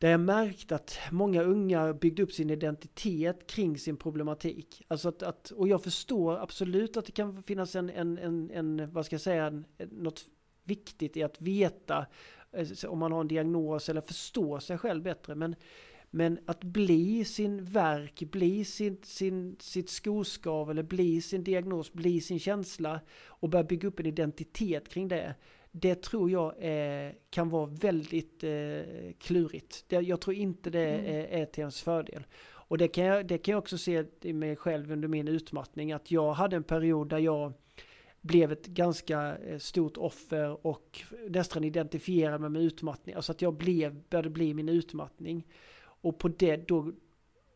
där 0.01 0.11
jag 0.11 0.21
märkt 0.21 0.73
att 0.73 0.99
många 1.11 1.43
unga 1.43 1.93
byggde 1.95 2.23
upp 2.23 2.33
sin 2.33 2.51
identitet 2.51 3.47
kring 3.47 3.79
sin 3.79 3.97
problematik. 3.97 4.83
Alltså 4.89 5.09
att, 5.09 5.23
att, 5.23 5.51
och 5.51 5.69
jag 5.69 5.83
förstår 5.83 6.39
absolut 6.39 6.97
att 6.97 7.07
det 7.07 7.13
kan 7.13 7.43
finnas 7.43 7.77
en, 7.77 7.91
en, 7.91 8.19
en, 8.19 8.51
en 8.51 8.93
vad 8.93 9.07
ska 9.07 9.15
jag 9.15 9.21
säga, 9.21 9.47
en, 9.47 9.65
något 9.91 10.25
viktigt 10.65 11.17
i 11.17 11.23
att 11.23 11.41
veta 11.41 12.07
eh, 12.53 12.91
om 12.91 12.99
man 12.99 13.13
har 13.13 13.21
en 13.21 13.29
diagnos 13.29 13.89
eller 13.89 14.01
förstå 14.01 14.61
sig 14.61 14.79
själv 14.79 15.03
bättre. 15.03 15.35
Men, 15.35 15.55
men 16.11 16.39
att 16.47 16.65
bli 16.65 17.25
sin 17.25 17.65
verk, 17.65 18.23
bli 18.31 18.65
sin, 18.65 18.99
sin, 19.03 19.57
sitt 19.61 19.91
skoskav 19.91 20.71
eller 20.71 20.83
bli 20.83 21.23
sin 21.23 21.45
diagnos, 21.45 21.93
bli 21.93 22.21
sin 22.21 22.39
känsla 22.39 23.01
och 23.27 23.49
börja 23.49 23.65
bygga 23.65 23.89
upp 23.89 24.01
en 24.01 24.07
identitet 24.07 24.89
kring 24.89 25.09
det 25.09 25.35
det 25.73 26.03
tror 26.03 26.31
jag 26.31 26.55
är, 26.59 27.14
kan 27.31 27.49
vara 27.49 27.66
väldigt 27.66 28.45
eh, 28.45 28.83
klurigt. 29.18 29.85
Det, 29.89 30.01
jag 30.01 30.21
tror 30.21 30.37
inte 30.37 30.71
det 30.71 30.81
är, 30.81 31.43
är 31.43 31.47
till 31.47 31.61
ens 31.61 31.83
fördel. 31.83 32.27
Och 32.43 32.79
det 32.79 32.89
kan, 32.89 33.05
jag, 33.05 33.27
det 33.27 33.39
kan 33.39 33.53
jag 33.53 33.59
också 33.59 33.79
se 33.79 34.05
i 34.21 34.33
mig 34.33 34.57
själv 34.57 34.93
under 34.93 35.09
min 35.09 35.29
utmattning. 35.29 35.93
Att 35.93 36.11
jag 36.11 36.33
hade 36.33 36.57
en 36.57 36.62
period 36.62 37.09
där 37.09 37.18
jag 37.18 37.53
blev 38.21 38.53
ett 38.53 38.66
ganska 38.66 39.37
eh, 39.37 39.59
stort 39.59 39.97
offer 39.97 40.66
och 40.66 41.01
nästan 41.29 41.64
identifierade 41.64 42.39
mig 42.39 42.51
med 42.51 42.62
utmattning. 42.62 43.14
Alltså 43.14 43.33
att 43.33 43.43
jag 43.43 43.55
blev, 43.55 44.03
började 44.09 44.31
bli 44.31 44.55
min 44.55 44.68
utmattning. 44.68 45.47
Och 45.83 46.18
på 46.18 46.29
det 46.29 46.57
då, 46.57 46.93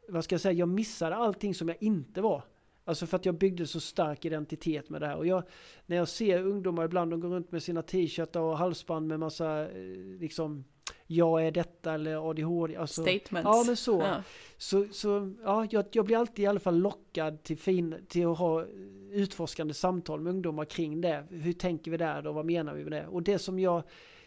vad 0.09 0.25
ska 0.25 0.35
jag 0.35 0.41
säga, 0.41 0.53
jag 0.53 0.69
missade 0.69 1.17
allting 1.17 1.55
som 1.55 1.69
jag 1.69 1.83
inte 1.83 2.21
var. 2.21 2.43
Alltså 2.85 3.07
för 3.07 3.17
att 3.17 3.27
jag 3.27 3.35
byggde 3.35 3.67
så 3.67 3.81
stark 3.81 4.25
identitet 4.25 4.91
med 4.91 5.01
det 5.01 5.07
här. 5.07 5.17
Och 5.17 5.27
jag, 5.27 5.43
när 5.87 5.97
jag 5.97 6.09
ser 6.09 6.47
ungdomar 6.47 6.85
ibland, 6.85 7.11
de 7.11 7.21
går 7.21 7.29
runt 7.29 7.53
med 7.53 7.63
sina 7.63 7.83
t-shirtar 7.83 8.41
och 8.41 8.59
halsband 8.59 9.09
med 9.09 9.21
massa, 9.21 9.63
eh, 9.63 9.69
liksom, 10.21 10.65
jag 11.07 11.47
är 11.47 11.51
detta 11.51 11.95
eller 11.95 12.31
ADHD. 12.31 12.77
Alltså, 12.77 13.03
Statements. 13.03 13.45
Ja, 13.45 13.65
men 13.67 13.77
så. 13.77 14.01
Ja. 14.01 14.23
Så, 14.57 14.87
så 14.91 15.33
ja, 15.45 15.67
jag, 15.71 15.85
jag 15.93 16.05
blir 16.05 16.17
alltid 16.17 16.43
i 16.43 16.47
alla 16.47 16.61
fall 16.61 16.79
lockad 16.79 17.43
till, 17.43 17.59
fin, 17.59 18.07
till 18.09 18.27
att 18.27 18.39
ha 18.39 18.65
utforskande 19.11 19.75
samtal 19.75 20.21
med 20.21 20.31
ungdomar 20.31 20.65
kring 20.65 21.01
det. 21.01 21.25
Hur 21.31 21.53
tänker 21.53 21.91
vi 21.91 21.97
där 21.97 22.23
då? 22.23 22.33
Vad 22.33 22.47
menar 22.47 22.75
vi 22.75 22.85
med 22.85 22.93
det? 22.93 23.07
Och 23.07 23.23
det 23.23 23.39
som 23.39 23.59
jag, 23.59 23.83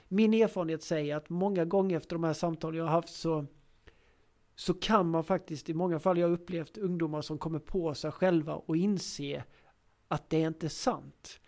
min 0.07 0.33
erfarenhet 0.33 0.83
säger 0.83 1.15
att 1.15 1.29
många 1.29 1.65
gånger 1.65 1.97
efter 1.97 2.15
de 2.15 2.23
här 2.23 2.33
samtalen 2.33 2.77
jag 2.77 2.85
har 2.85 2.91
haft 2.91 3.13
så 3.13 3.45
så 4.59 4.73
kan 4.73 5.09
man 5.09 5.23
faktiskt 5.23 5.69
i 5.69 5.73
många 5.73 5.99
fall, 5.99 6.17
jag 6.17 6.27
har 6.27 6.33
upplevt 6.33 6.77
ungdomar 6.77 7.21
som 7.21 7.37
kommer 7.37 7.59
på 7.59 7.93
sig 7.93 8.11
själva 8.11 8.55
och 8.55 8.77
inse 8.77 9.43
att 10.07 10.29
det 10.29 10.43
är 10.43 10.47
inte 10.47 10.69
sant. 10.69 11.39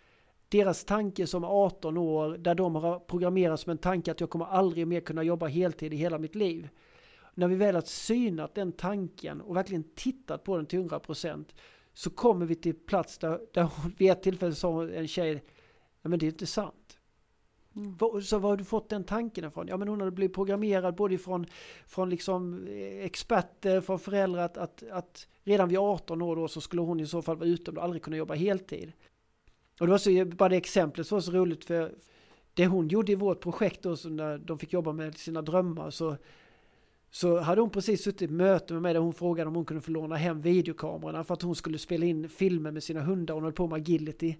Deras 0.48 0.84
tanke 0.84 1.26
som 1.26 1.44
18 1.44 1.96
år, 1.96 2.36
där 2.38 2.54
de 2.54 2.74
har 2.74 2.98
programmerat 2.98 3.60
som 3.60 3.70
en 3.70 3.78
tanke 3.78 4.10
att 4.10 4.20
jag 4.20 4.30
kommer 4.30 4.44
aldrig 4.44 4.86
mer 4.86 5.00
kunna 5.00 5.22
jobba 5.22 5.46
heltid 5.46 5.94
i 5.94 5.96
hela 5.96 6.18
mitt 6.18 6.34
liv. 6.34 6.68
När 7.34 7.48
vi 7.48 7.54
väl 7.54 7.74
har 7.74 7.82
synat 7.82 8.54
den 8.54 8.72
tanken 8.72 9.40
och 9.40 9.56
verkligen 9.56 9.84
tittat 9.94 10.44
på 10.44 10.56
den 10.56 10.66
till 10.66 10.78
100% 10.78 11.44
så 11.92 12.10
kommer 12.10 12.46
vi 12.46 12.54
till 12.54 12.74
plats 12.74 13.18
där, 13.18 13.40
där 13.52 13.70
vid 13.98 14.10
ett 14.10 14.22
tillfälle 14.22 14.54
sa 14.54 14.88
en 14.88 15.08
tjej, 15.08 15.34
nej 15.34 15.42
men 16.02 16.18
det 16.18 16.26
är 16.26 16.30
inte 16.30 16.46
sant. 16.46 16.98
Mm. 17.76 18.22
Så 18.22 18.38
var 18.38 18.50
har 18.50 18.56
du 18.56 18.64
fått 18.64 18.88
den 18.88 19.04
tanken 19.04 19.44
ifrån? 19.44 19.68
Ja 19.68 19.76
men 19.76 19.88
hon 19.88 20.00
hade 20.00 20.10
blivit 20.10 20.34
programmerad 20.34 20.94
både 20.94 21.18
från, 21.18 21.46
från 21.86 22.10
liksom 22.10 22.66
eh, 22.66 23.04
experter, 23.04 23.80
från 23.80 23.98
föräldrar 23.98 24.44
att, 24.44 24.56
att, 24.56 24.82
att 24.90 25.28
redan 25.44 25.68
vid 25.68 25.78
18 25.78 26.22
år 26.22 26.36
då 26.36 26.48
så 26.48 26.60
skulle 26.60 26.82
hon 26.82 27.00
i 27.00 27.06
så 27.06 27.22
fall 27.22 27.36
vara 27.36 27.48
ute 27.48 27.70
och 27.70 27.84
aldrig 27.84 28.02
kunna 28.02 28.16
jobba 28.16 28.34
heltid. 28.34 28.92
Och 29.80 29.86
det 29.86 29.90
var 29.90 29.98
så, 29.98 30.24
bara 30.24 30.48
det 30.48 30.56
exemplet 30.56 31.06
så 31.06 31.14
var 31.14 31.20
så 31.20 31.32
roligt 31.32 31.64
för 31.64 31.94
det 32.54 32.66
hon 32.66 32.88
gjorde 32.88 33.12
i 33.12 33.14
vårt 33.14 33.40
projekt 33.40 33.82
då, 33.82 33.96
så 33.96 34.08
när 34.08 34.38
de 34.38 34.58
fick 34.58 34.72
jobba 34.72 34.92
med 34.92 35.18
sina 35.18 35.42
drömmar 35.42 35.90
så 35.90 36.16
så 37.10 37.38
hade 37.38 37.60
hon 37.60 37.70
precis 37.70 38.02
suttit 38.02 38.30
i 38.30 38.32
möte 38.32 38.72
med 38.72 38.82
mig 38.82 38.94
där 38.94 39.00
hon 39.00 39.12
frågade 39.12 39.48
om 39.48 39.54
hon 39.54 39.64
kunde 39.64 39.82
få 39.82 39.90
låna 39.90 40.16
hem 40.16 40.40
videokamerorna 40.40 41.24
för 41.24 41.34
att 41.34 41.42
hon 41.42 41.54
skulle 41.54 41.78
spela 41.78 42.06
in 42.06 42.28
filmer 42.28 42.70
med 42.70 42.82
sina 42.82 43.00
hundar. 43.00 43.34
Hon 43.34 43.44
höll 43.44 43.52
på 43.52 43.66
med 43.66 43.76
agility. 43.76 44.36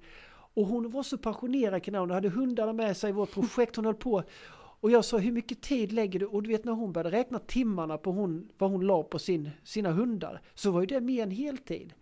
Och 0.55 0.67
hon 0.67 0.91
var 0.91 1.03
så 1.03 1.19
passionerad 1.19 1.83
kring. 1.83 1.95
Hon 1.95 2.11
hade 2.11 2.29
hundarna 2.29 2.73
med 2.73 2.97
sig 2.97 3.11
i 3.11 3.13
vårt 3.13 3.33
projekt. 3.33 3.77
Hon 3.77 3.85
höll 3.85 3.95
på. 3.95 4.23
Och 4.53 4.91
jag 4.91 5.05
sa 5.05 5.19
hur 5.19 5.33
mycket 5.33 5.61
tid 5.61 5.93
lägger 5.93 6.21
du? 6.21 6.27
Och 6.27 6.43
du 6.43 6.49
vet 6.49 6.65
när 6.65 6.73
hon 6.73 6.93
började 6.93 7.17
räkna 7.17 7.39
timmarna 7.39 7.99
på 7.99 8.13
hon, 8.13 8.49
vad 8.59 8.71
hon 8.71 8.87
la 8.87 9.03
på 9.03 9.19
sin, 9.19 9.51
sina 9.65 9.93
hundar. 9.93 10.41
Så 10.55 10.71
var 10.71 10.81
ju 10.81 10.87
det 10.87 11.01
mer 11.01 11.23
än 11.23 11.31
heltid. 11.31 11.95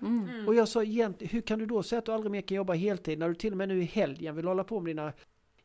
Mm. 0.00 0.48
Och 0.48 0.54
jag 0.54 0.68
sa 0.68 0.82
egentligen, 0.82 1.32
hur 1.32 1.40
kan 1.40 1.58
du 1.58 1.66
då 1.66 1.82
säga 1.82 1.98
att 1.98 2.04
du 2.04 2.12
aldrig 2.12 2.32
mer 2.32 2.40
kan 2.40 2.56
jobba 2.56 2.72
heltid 2.72 3.18
när 3.18 3.28
du 3.28 3.34
till 3.34 3.52
och 3.52 3.58
med 3.58 3.68
nu 3.68 3.82
i 3.82 3.84
helgen 3.84 4.36
vill 4.36 4.46
hålla 4.46 4.64
på 4.64 4.80
med 4.80 4.90
dina 4.90 5.12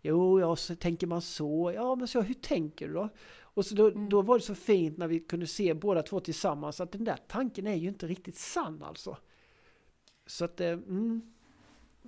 Jo, 0.02 0.40
ja, 0.40 0.56
så 0.56 0.76
tänker 0.76 1.08
man 1.08 1.22
så. 1.22 1.72
Ja, 1.76 1.96
men 1.96 2.08
så 2.08 2.22
hur 2.22 2.34
tänker 2.34 2.88
du 2.88 2.94
då? 2.94 3.10
Och 3.54 3.66
så 3.66 3.76
då, 3.76 3.88
mm. 3.88 4.10
då 4.10 4.22
var 4.22 4.38
det 4.38 4.44
så 4.44 4.56
fint 4.56 4.98
när 4.98 5.08
vi 5.08 5.20
kunde 5.20 5.48
se 5.48 5.74
båda 5.74 6.04
två 6.04 6.20
tillsammans 6.20 6.82
att 6.82 6.92
den 6.92 7.04
där 7.04 7.18
tanken 7.28 7.68
är 7.68 7.76
ju 7.76 7.88
inte 7.88 8.08
riktigt 8.08 8.38
sann 8.38 8.84
alltså. 8.84 9.18
Så 10.26 10.46
att, 10.46 10.62
eh, 10.62 10.70
mm. 10.70 11.22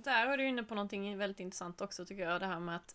Där 0.04 0.26
är 0.26 0.36
du 0.36 0.48
inne 0.48 0.62
på 0.62 0.74
någonting 0.74 1.18
väldigt 1.18 1.40
intressant 1.40 1.80
också 1.80 2.04
tycker 2.04 2.22
jag, 2.22 2.40
det 2.40 2.46
här 2.46 2.60
med 2.60 2.76
att 2.76 2.94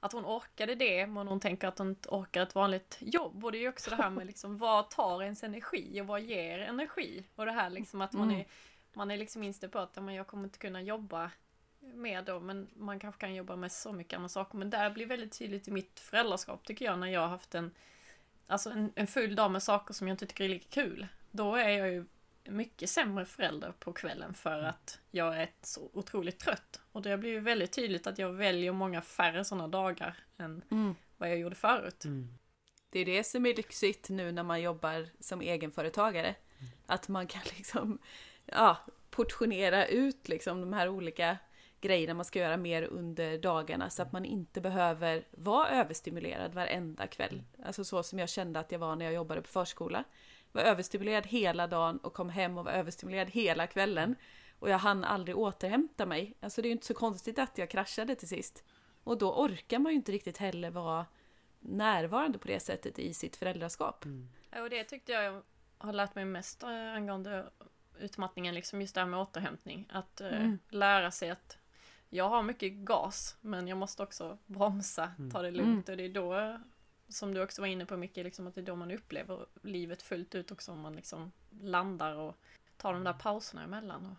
att 0.00 0.12
hon 0.12 0.24
orkade 0.24 0.74
det, 0.74 1.06
men 1.06 1.28
hon 1.28 1.40
tänker 1.40 1.68
att 1.68 1.78
hon 1.78 1.88
inte 1.88 2.08
orkar 2.08 2.42
ett 2.42 2.54
vanligt 2.54 2.98
jobb. 3.00 3.44
Och 3.44 3.52
det 3.52 3.58
är 3.58 3.60
ju 3.60 3.68
också 3.68 3.90
det 3.90 3.96
här 3.96 4.10
med 4.10 4.26
liksom, 4.26 4.58
vad 4.58 4.90
tar 4.90 5.22
ens 5.22 5.44
energi 5.44 6.00
och 6.00 6.06
vad 6.06 6.20
ger 6.20 6.58
energi? 6.58 7.24
Och 7.36 7.46
det 7.46 7.52
här 7.52 7.70
liksom 7.70 8.00
att 8.00 8.12
man 8.12 8.28
mm. 8.28 8.40
är, 8.40 8.46
man 8.92 9.10
är 9.10 9.16
liksom 9.16 9.42
inställd 9.42 9.72
på 9.72 9.78
att 9.78 9.96
men 9.96 10.14
jag 10.14 10.26
kommer 10.26 10.44
inte 10.44 10.58
kunna 10.58 10.82
jobba 10.82 11.30
mer 11.80 12.22
då, 12.22 12.40
men 12.40 12.68
man 12.74 13.00
kanske 13.00 13.20
kan 13.20 13.34
jobba 13.34 13.56
med 13.56 13.72
så 13.72 13.92
mycket 13.92 14.16
andra 14.16 14.28
saker. 14.28 14.58
Men 14.58 14.70
det 14.70 14.90
blir 14.94 15.06
väldigt 15.06 15.38
tydligt 15.38 15.68
i 15.68 15.70
mitt 15.70 16.00
föräldraskap 16.00 16.64
tycker 16.64 16.84
jag, 16.84 16.98
när 16.98 17.06
jag 17.06 17.20
har 17.20 17.28
haft 17.28 17.54
en, 17.54 17.70
alltså 18.46 18.70
en, 18.70 18.92
en 18.94 19.06
full 19.06 19.34
dag 19.34 19.50
med 19.50 19.62
saker 19.62 19.94
som 19.94 20.08
jag 20.08 20.14
inte 20.14 20.26
tycker 20.26 20.44
är 20.44 20.48
lika 20.48 20.68
kul. 20.68 21.06
Då 21.30 21.54
är 21.54 21.68
jag 21.68 21.90
ju 21.90 22.04
mycket 22.44 22.90
sämre 22.90 23.24
förälder 23.24 23.72
på 23.72 23.92
kvällen 23.92 24.34
för 24.34 24.58
mm. 24.58 24.70
att 24.70 24.98
jag 25.10 25.42
är 25.42 25.50
så 25.62 25.90
otroligt 25.92 26.38
trött. 26.38 26.80
Och 26.92 27.02
det 27.02 27.18
blir 27.18 27.30
ju 27.30 27.40
väldigt 27.40 27.72
tydligt 27.72 28.06
att 28.06 28.18
jag 28.18 28.32
väljer 28.32 28.72
många 28.72 29.02
färre 29.02 29.44
sådana 29.44 29.68
dagar 29.68 30.16
än 30.38 30.62
mm. 30.70 30.94
vad 31.16 31.30
jag 31.30 31.38
gjorde 31.38 31.56
förut. 31.56 32.04
Mm. 32.04 32.28
Det 32.90 32.98
är 32.98 33.04
det 33.04 33.24
som 33.24 33.46
är 33.46 33.54
lyxigt 33.54 34.08
nu 34.08 34.32
när 34.32 34.42
man 34.42 34.62
jobbar 34.62 35.08
som 35.20 35.40
egenföretagare. 35.40 36.28
Mm. 36.58 36.70
Att 36.86 37.08
man 37.08 37.26
kan 37.26 37.42
liksom 37.56 37.98
ja, 38.46 38.76
portionera 39.10 39.86
ut 39.86 40.28
liksom 40.28 40.60
de 40.60 40.72
här 40.72 40.88
olika 40.88 41.38
grejerna 41.80 42.14
man 42.14 42.24
ska 42.24 42.38
göra 42.38 42.56
mer 42.56 42.82
under 42.82 43.38
dagarna 43.38 43.90
så 43.90 44.02
att 44.02 44.12
man 44.12 44.24
inte 44.24 44.60
behöver 44.60 45.24
vara 45.30 45.68
överstimulerad 45.68 46.54
varenda 46.54 47.06
kväll. 47.06 47.32
Mm. 47.32 47.66
Alltså 47.66 47.84
så 47.84 48.02
som 48.02 48.18
jag 48.18 48.28
kände 48.28 48.60
att 48.60 48.72
jag 48.72 48.78
var 48.78 48.96
när 48.96 49.04
jag 49.04 49.14
jobbade 49.14 49.42
på 49.42 49.48
förskola 49.48 50.04
var 50.52 50.62
överstimulerad 50.62 51.26
hela 51.26 51.66
dagen 51.66 51.98
och 51.98 52.14
kom 52.14 52.28
hem 52.28 52.58
och 52.58 52.64
var 52.64 52.72
överstimulerad 52.72 53.30
hela 53.30 53.66
kvällen. 53.66 54.16
Och 54.58 54.70
jag 54.70 54.78
hann 54.78 55.04
aldrig 55.04 55.38
återhämta 55.38 56.06
mig. 56.06 56.34
Alltså 56.40 56.62
det 56.62 56.66
är 56.66 56.70
ju 56.70 56.74
inte 56.74 56.86
så 56.86 56.94
konstigt 56.94 57.38
att 57.38 57.58
jag 57.58 57.70
kraschade 57.70 58.14
till 58.14 58.28
sist. 58.28 58.64
Och 59.04 59.18
då 59.18 59.34
orkar 59.34 59.78
man 59.78 59.92
ju 59.92 59.96
inte 59.96 60.12
riktigt 60.12 60.38
heller 60.38 60.70
vara 60.70 61.06
närvarande 61.60 62.38
på 62.38 62.48
det 62.48 62.60
sättet 62.60 62.98
i 62.98 63.14
sitt 63.14 63.36
föräldraskap. 63.36 64.04
Mm. 64.04 64.28
Och 64.62 64.70
det 64.70 64.84
tyckte 64.84 65.12
jag 65.12 65.42
har 65.78 65.92
lärt 65.92 66.14
mig 66.14 66.24
mest 66.24 66.62
eh, 66.62 66.68
angående 66.68 67.50
utmattningen, 67.98 68.54
liksom 68.54 68.80
just 68.80 68.94
det 68.94 69.00
här 69.00 69.08
med 69.08 69.20
återhämtning. 69.20 69.88
Att 69.92 70.20
eh, 70.20 70.40
mm. 70.40 70.58
lära 70.68 71.10
sig 71.10 71.30
att 71.30 71.58
jag 72.08 72.28
har 72.28 72.42
mycket 72.42 72.72
gas, 72.72 73.36
men 73.40 73.68
jag 73.68 73.78
måste 73.78 74.02
också 74.02 74.38
bromsa, 74.46 75.12
ta 75.32 75.42
det 75.42 75.50
lugnt. 75.50 75.88
Mm. 75.88 75.92
Och 75.92 75.96
det 75.96 76.04
är 76.04 76.22
då 76.22 76.60
som 77.10 77.34
du 77.34 77.42
också 77.42 77.62
var 77.62 77.68
inne 77.68 77.86
på 77.86 77.96
mycket, 77.96 78.24
liksom 78.24 78.46
att 78.46 78.54
det 78.54 78.60
är 78.60 78.64
då 78.64 78.76
man 78.76 78.90
upplever 78.90 79.46
livet 79.62 80.02
fullt 80.02 80.34
ut 80.34 80.50
också, 80.50 80.72
om 80.72 80.80
man 80.80 80.96
liksom 80.96 81.32
landar 81.62 82.16
och 82.16 82.36
tar 82.76 82.92
de 82.92 83.04
där 83.04 83.12
pauserna 83.12 83.64
emellan. 83.64 84.16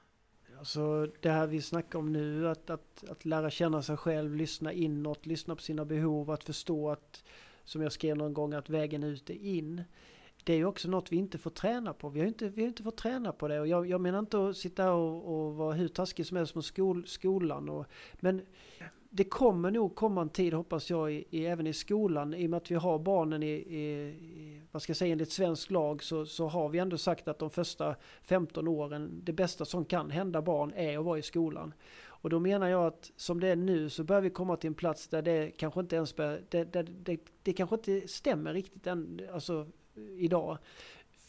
Alltså 0.59 1.07
det 1.19 1.29
här 1.29 1.47
vi 1.47 1.61
snackar 1.61 1.99
om 1.99 2.13
nu, 2.13 2.49
att, 2.49 2.69
att, 2.69 3.03
att 3.09 3.25
lära 3.25 3.49
känna 3.49 3.81
sig 3.81 3.97
själv, 3.97 4.35
lyssna 4.35 4.73
inåt, 4.73 5.25
lyssna 5.25 5.55
på 5.55 5.61
sina 5.61 5.85
behov, 5.85 6.31
att 6.31 6.43
förstå 6.43 6.89
att, 6.89 7.23
som 7.63 7.81
jag 7.81 7.91
skrev 7.91 8.17
någon 8.17 8.33
gång, 8.33 8.53
att 8.53 8.69
vägen 8.69 9.03
ut 9.03 9.29
är 9.29 9.33
in. 9.33 9.83
Det 10.43 10.53
är 10.53 10.57
ju 10.57 10.65
också 10.65 10.89
något 10.89 11.11
vi 11.11 11.15
inte 11.15 11.37
får 11.37 11.51
träna 11.51 11.93
på. 11.93 12.09
Vi 12.09 12.19
har 12.19 12.27
inte, 12.27 12.49
vi 12.49 12.61
har 12.61 12.67
inte 12.67 12.83
fått 12.83 12.97
träna 12.97 13.31
på 13.31 13.47
det. 13.47 13.59
Och 13.59 13.67
jag, 13.67 13.87
jag 13.87 14.01
menar 14.01 14.19
inte 14.19 14.49
att 14.49 14.57
sitta 14.57 14.93
och, 14.93 15.45
och 15.45 15.55
vara 15.55 15.73
hur 15.73 15.87
taskig 15.87 16.25
som 16.25 16.37
helst 16.37 16.55
mot 16.55 16.65
skol, 16.65 17.07
skolan. 17.07 17.69
Och, 17.69 17.85
men 18.13 18.41
det 19.14 19.24
kommer 19.24 19.72
nog 19.72 19.95
komma 19.95 20.22
en 20.22 20.30
tid, 20.30 20.53
hoppas 20.53 20.89
jag, 20.89 21.14
i, 21.14 21.26
i, 21.30 21.45
även 21.45 21.68
i 21.68 21.74
skolan. 21.74 22.34
I 22.34 22.45
och 22.45 22.49
med 22.49 22.57
att 22.57 22.72
vi 22.72 22.76
har 22.76 22.99
barnen 22.99 23.43
i, 23.43 23.51
i, 23.51 24.62
vad 24.72 24.82
ska 24.82 24.89
jag 24.89 24.97
säga, 24.97 25.12
enligt 25.12 25.32
svensk 25.32 25.72
lag 25.72 26.03
så, 26.03 26.26
så 26.26 26.47
har 26.47 26.70
vi 26.70 26.80
ändå 26.80 26.97
sagt 26.97 27.28
att 27.28 27.39
de 27.39 27.49
första 27.49 27.95
15 28.22 28.68
åren, 28.68 29.22
det 29.24 29.34
bästa 29.34 29.66
som 29.66 29.86
kan 29.86 30.12
hända 30.12 30.41
barn 30.41 30.74
är 30.76 30.97
att 30.97 31.05
vara 31.05 31.20
i 31.20 31.22
skolan. 31.22 31.74
Och 32.03 32.30
då 32.30 32.39
menar 32.39 32.68
jag 32.68 32.86
att 32.86 33.12
som 33.16 33.39
det 33.39 33.47
är 33.47 33.55
nu 33.55 33.89
så 33.89 34.03
börjar 34.03 34.22
vi 34.22 34.30
komma 34.30 34.57
till 34.57 34.68
en 34.68 34.74
plats 34.74 35.07
där 35.07 35.22
det 35.22 35.51
kanske 35.57 35.80
inte 35.80 35.95
ens 35.95 36.16
bör, 36.16 36.41
det, 36.49 36.64
det, 36.64 36.84
det, 36.84 37.20
det 37.43 37.53
kanske 37.53 37.76
inte 37.76 38.07
stämmer 38.07 38.53
riktigt 38.53 38.88
än, 38.88 39.22
alltså 39.34 39.68
idag. 40.18 40.57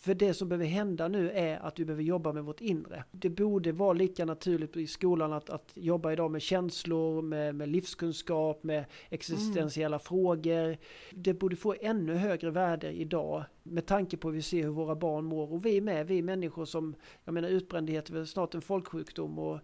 För 0.02 0.14
det 0.14 0.34
som 0.34 0.48
behöver 0.48 0.66
hända 0.66 1.08
nu 1.08 1.30
är 1.30 1.58
att 1.58 1.78
vi 1.78 1.84
behöver 1.84 2.02
jobba 2.02 2.32
med 2.32 2.44
vårt 2.44 2.60
inre. 2.60 3.04
Det 3.10 3.30
borde 3.30 3.72
vara 3.72 3.92
lika 3.92 4.24
naturligt 4.24 4.76
i 4.76 4.86
skolan 4.86 5.32
att, 5.32 5.50
att 5.50 5.70
jobba 5.74 6.12
idag 6.12 6.30
med 6.30 6.42
känslor, 6.42 7.22
med, 7.22 7.54
med 7.54 7.68
livskunskap, 7.68 8.62
med 8.62 8.84
existentiella 9.08 9.96
mm. 9.96 10.04
frågor. 10.04 10.76
Det 11.10 11.34
borde 11.34 11.56
få 11.56 11.74
ännu 11.80 12.14
högre 12.14 12.50
värde 12.50 12.92
idag 12.92 13.44
med 13.62 13.86
tanke 13.86 14.16
på 14.16 14.28
att 14.28 14.34
vi 14.34 14.42
ser 14.42 14.62
hur 14.62 14.70
våra 14.70 14.94
barn 14.94 15.24
mår. 15.24 15.52
Och 15.52 15.66
vi 15.66 15.80
med, 15.80 16.06
vi 16.06 16.22
människor 16.22 16.64
som, 16.64 16.94
jag 17.24 17.34
menar 17.34 17.48
utbrändhet 17.48 18.08
är 18.08 18.14
väl 18.14 18.26
snart 18.26 18.54
en 18.54 18.62
folksjukdom. 18.62 19.38
Och 19.38 19.60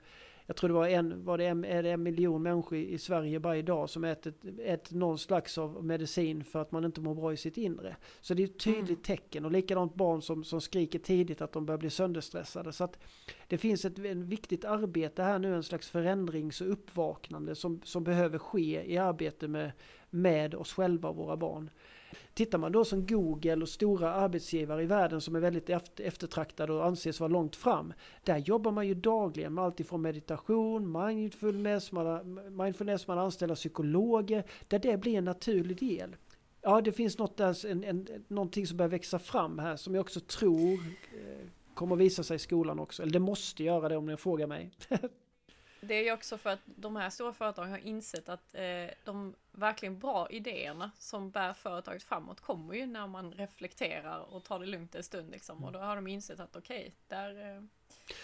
jag 0.48 0.56
tror 0.56 0.68
det 0.68 0.74
var 0.74 0.88
en, 0.88 1.24
var 1.24 1.38
det 1.38 1.46
en, 1.46 1.64
är 1.64 1.82
det 1.82 1.90
en 1.90 2.02
miljon 2.02 2.42
människor 2.42 2.78
i 2.78 2.98
Sverige 2.98 3.38
varje 3.38 3.62
dag 3.62 3.90
som 3.90 4.04
äter, 4.04 4.32
äter 4.64 4.96
någon 4.96 5.18
slags 5.18 5.58
av 5.58 5.84
medicin 5.84 6.44
för 6.44 6.62
att 6.62 6.72
man 6.72 6.84
inte 6.84 7.00
mår 7.00 7.14
bra 7.14 7.32
i 7.32 7.36
sitt 7.36 7.56
inre. 7.56 7.96
Så 8.20 8.34
det 8.34 8.42
är 8.42 8.44
ett 8.44 8.58
tydligt 8.58 8.88
mm. 8.88 9.02
tecken 9.02 9.44
och 9.44 9.52
likadant 9.52 9.94
barn 9.94 10.22
som, 10.22 10.44
som 10.44 10.60
skriker 10.60 10.98
tidigt 10.98 11.40
att 11.40 11.52
de 11.52 11.66
börjar 11.66 11.78
bli 11.78 11.90
sönderstressade. 11.90 12.72
Så 12.72 12.84
att 12.84 12.98
det 13.48 13.58
finns 13.58 13.84
ett 13.84 13.98
en 13.98 14.26
viktigt 14.26 14.64
arbete 14.64 15.22
här 15.22 15.38
nu, 15.38 15.54
en 15.54 15.62
slags 15.62 15.90
förändrings 15.90 16.60
och 16.60 16.72
uppvaknande 16.72 17.54
som, 17.54 17.80
som 17.84 18.04
behöver 18.04 18.38
ske 18.38 18.92
i 18.92 18.98
arbete 18.98 19.48
med, 19.48 19.72
med 20.10 20.54
oss 20.54 20.72
själva 20.72 21.08
och 21.08 21.16
våra 21.16 21.36
barn. 21.36 21.70
Tittar 22.34 22.58
man 22.58 22.72
då 22.72 22.84
som 22.84 23.06
Google 23.06 23.56
och 23.56 23.68
stora 23.68 24.12
arbetsgivare 24.12 24.82
i 24.82 24.86
världen 24.86 25.20
som 25.20 25.36
är 25.36 25.40
väldigt 25.40 25.70
eftertraktade 26.00 26.72
och 26.72 26.86
anses 26.86 27.20
vara 27.20 27.28
långt 27.28 27.56
fram. 27.56 27.92
Där 28.24 28.36
jobbar 28.36 28.72
man 28.72 28.88
ju 28.88 28.94
dagligen 28.94 29.54
med 29.54 29.64
allt 29.64 29.80
ifrån 29.80 30.02
meditation, 30.02 31.06
mindfulness, 31.06 31.92
man, 31.92 32.40
mindfulness, 32.56 33.06
man 33.06 33.18
anställer 33.18 33.54
psykologer. 33.54 34.44
Där 34.68 34.78
det 34.78 34.96
blir 34.96 35.18
en 35.18 35.24
naturlig 35.24 35.78
del. 35.78 36.16
Ja, 36.62 36.80
det 36.80 36.92
finns 36.92 37.18
något 37.18 37.36
där, 37.36 37.66
en, 37.66 37.84
en, 37.84 38.06
någonting 38.28 38.66
som 38.66 38.76
börjar 38.76 38.90
växa 38.90 39.18
fram 39.18 39.58
här 39.58 39.76
som 39.76 39.94
jag 39.94 40.00
också 40.00 40.20
tror 40.20 40.72
eh, 40.72 41.46
kommer 41.74 41.96
visa 41.96 42.22
sig 42.22 42.36
i 42.36 42.38
skolan 42.38 42.78
också. 42.78 43.02
Eller 43.02 43.12
det 43.12 43.18
måste 43.18 43.64
göra 43.64 43.88
det 43.88 43.96
om 43.96 44.06
ni 44.06 44.16
frågar 44.16 44.46
mig. 44.46 44.70
Det 45.80 45.94
är 45.94 46.04
ju 46.04 46.12
också 46.12 46.38
för 46.38 46.50
att 46.50 46.60
de 46.64 46.96
här 46.96 47.10
stora 47.10 47.32
företagen 47.32 47.70
har 47.70 47.78
insett 47.78 48.28
att 48.28 48.54
eh, 48.54 48.94
de 49.04 49.34
verkligen 49.52 49.98
bra 49.98 50.30
idéerna 50.30 50.90
som 50.98 51.30
bär 51.30 51.52
företaget 51.52 52.02
framåt 52.02 52.40
kommer 52.40 52.74
ju 52.74 52.86
när 52.86 53.06
man 53.06 53.32
reflekterar 53.32 54.34
och 54.34 54.44
tar 54.44 54.58
det 54.58 54.66
lugnt 54.66 54.94
en 54.94 55.02
stund 55.02 55.30
liksom. 55.30 55.64
Och 55.64 55.72
då 55.72 55.78
har 55.78 55.96
de 55.96 56.06
insett 56.06 56.40
att 56.40 56.56
okej, 56.56 56.80
okay, 56.80 56.92
där 57.08 57.56
eh, 57.56 57.62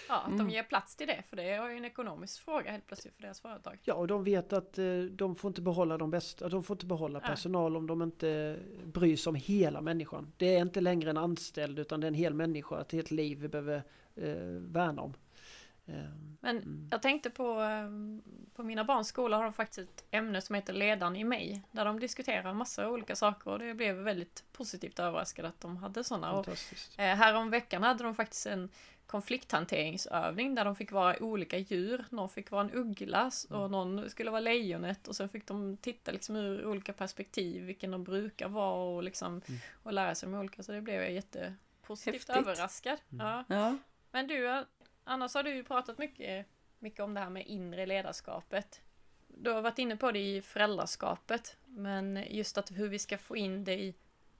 Ja, 0.09 0.20
att 0.20 0.26
mm. 0.26 0.38
de 0.38 0.50
ger 0.50 0.62
plats 0.62 0.96
till 0.96 1.07
det, 1.07 1.22
för 1.28 1.36
det 1.36 1.42
är 1.42 1.70
ju 1.70 1.76
en 1.76 1.84
ekonomisk 1.84 2.44
fråga 2.44 2.70
helt 2.70 2.86
plötsligt 2.86 3.14
för 3.14 3.22
deras 3.22 3.40
företag. 3.40 3.78
Ja, 3.82 3.94
och 3.94 4.07
de 4.07 4.24
vet 4.24 4.52
att 4.52 4.78
eh, 4.78 4.84
de 5.11 5.36
får 5.36 5.48
inte 5.48 5.62
behålla 5.62 5.98
de 5.98 6.11
bästa, 6.11 6.48
de 6.48 6.62
får 6.62 6.74
inte 6.74 6.86
behålla 6.86 7.20
personal 7.20 7.76
om 7.76 7.86
de 7.86 8.02
inte 8.02 8.59
bryr 8.84 9.16
sig 9.16 9.30
om 9.30 9.34
hela 9.34 9.80
människan. 9.80 10.32
Det 10.36 10.57
är 10.57 10.62
inte 10.62 10.80
längre 10.80 11.11
en 11.11 11.16
anställd 11.16 11.78
utan 11.78 12.00
det 12.00 12.05
är 12.07 12.09
en 12.09 12.14
hel 12.14 12.34
människa, 12.34 12.80
ett 12.80 12.92
helt 12.92 13.11
liv 13.11 13.38
vi 13.40 13.48
behöver 13.48 13.82
eh, 14.14 14.34
värna 14.61 15.02
om. 15.02 15.14
Ehm, 15.87 16.37
Men 16.41 16.57
mm. 16.57 16.89
jag 16.91 17.03
tänkte 17.03 17.30
på, 17.30 17.61
ehm, 17.61 18.22
på 18.55 18.62
mina 18.62 18.85
barns 18.85 19.09
skola 19.09 19.37
har 19.37 19.45
de 19.45 19.53
faktiskt 19.53 19.78
ett 19.78 20.05
ämne 20.11 20.41
som 20.41 20.55
heter 20.55 20.72
Ledaren 20.72 21.16
i 21.16 21.24
mig. 21.24 21.62
Där 21.70 21.85
de 21.85 22.01
diskuterar 22.01 22.55
massa 22.55 22.89
olika 22.89 23.16
saker 23.16 23.51
och 23.51 23.59
det 23.59 23.74
blev 23.74 23.97
väldigt 23.97 24.45
positivt 24.53 24.99
överraskad 24.99 25.45
att 25.45 25.61
de 25.61 25.76
hade 25.76 26.05
sådana. 26.05 26.32
Och, 26.32 26.49
eh, 26.97 27.16
härom 27.16 27.51
veckan 27.51 27.82
hade 27.82 28.05
de 28.05 28.14
faktiskt 28.14 28.47
en 28.47 28.68
konflikthanteringsövning 29.07 30.55
där 30.55 30.64
de 30.64 30.76
fick 30.76 30.93
vara 30.93 31.22
olika 31.22 31.59
djur. 31.59 32.05
Någon 32.11 32.28
fick 32.28 32.51
vara 32.51 32.62
en 32.62 32.72
uggla 32.72 33.30
och 33.51 33.57
mm. 33.57 33.70
någon 33.70 34.11
skulle 34.11 34.30
vara 34.30 34.41
lejonet 34.41 35.09
och 35.09 35.16
sen 35.16 35.28
fick 35.28 35.47
de 35.47 35.76
titta 35.76 36.12
liksom 36.12 36.37
ur 36.37 36.66
olika 36.66 36.93
perspektiv 36.93 37.62
vilken 37.64 37.91
de 37.91 38.05
brukar 38.05 38.49
vara 38.49 38.97
och 38.97 39.03
liksom 39.03 39.43
mm. 39.49 39.61
och 39.82 39.93
lära 39.93 40.14
sig 40.14 40.28
de 40.28 40.39
olika. 40.39 40.62
Så 40.62 40.72
det 40.72 40.80
blev 40.80 41.03
jag 41.03 41.12
jättepositivt 41.12 42.14
Häftigt. 42.14 42.37
överraskad. 42.37 42.99
Mm. 43.12 43.26
Ja. 43.26 43.45
ja. 43.49 43.76
Men 44.11 44.26
du, 44.26 44.64
Annars 45.05 45.34
har 45.34 45.42
du 45.42 45.55
ju 45.55 45.64
pratat 45.64 45.98
mycket, 45.98 46.46
mycket 46.78 47.00
om 47.00 47.14
det 47.14 47.20
här 47.20 47.30
med 47.30 47.46
inre 47.46 47.86
ledarskapet. 47.86 48.80
Du 49.28 49.50
har 49.50 49.62
varit 49.62 49.78
inne 49.78 49.96
på 49.96 50.12
det 50.12 50.18
i 50.18 50.42
föräldraskapet, 50.42 51.57
men 51.64 52.24
just 52.30 52.59
att 52.59 52.70
hur 52.70 52.88
vi 52.88 52.98
ska 52.98 53.18
få 53.18 53.36
in 53.36 53.64
det 53.64 53.74
i 53.74 53.94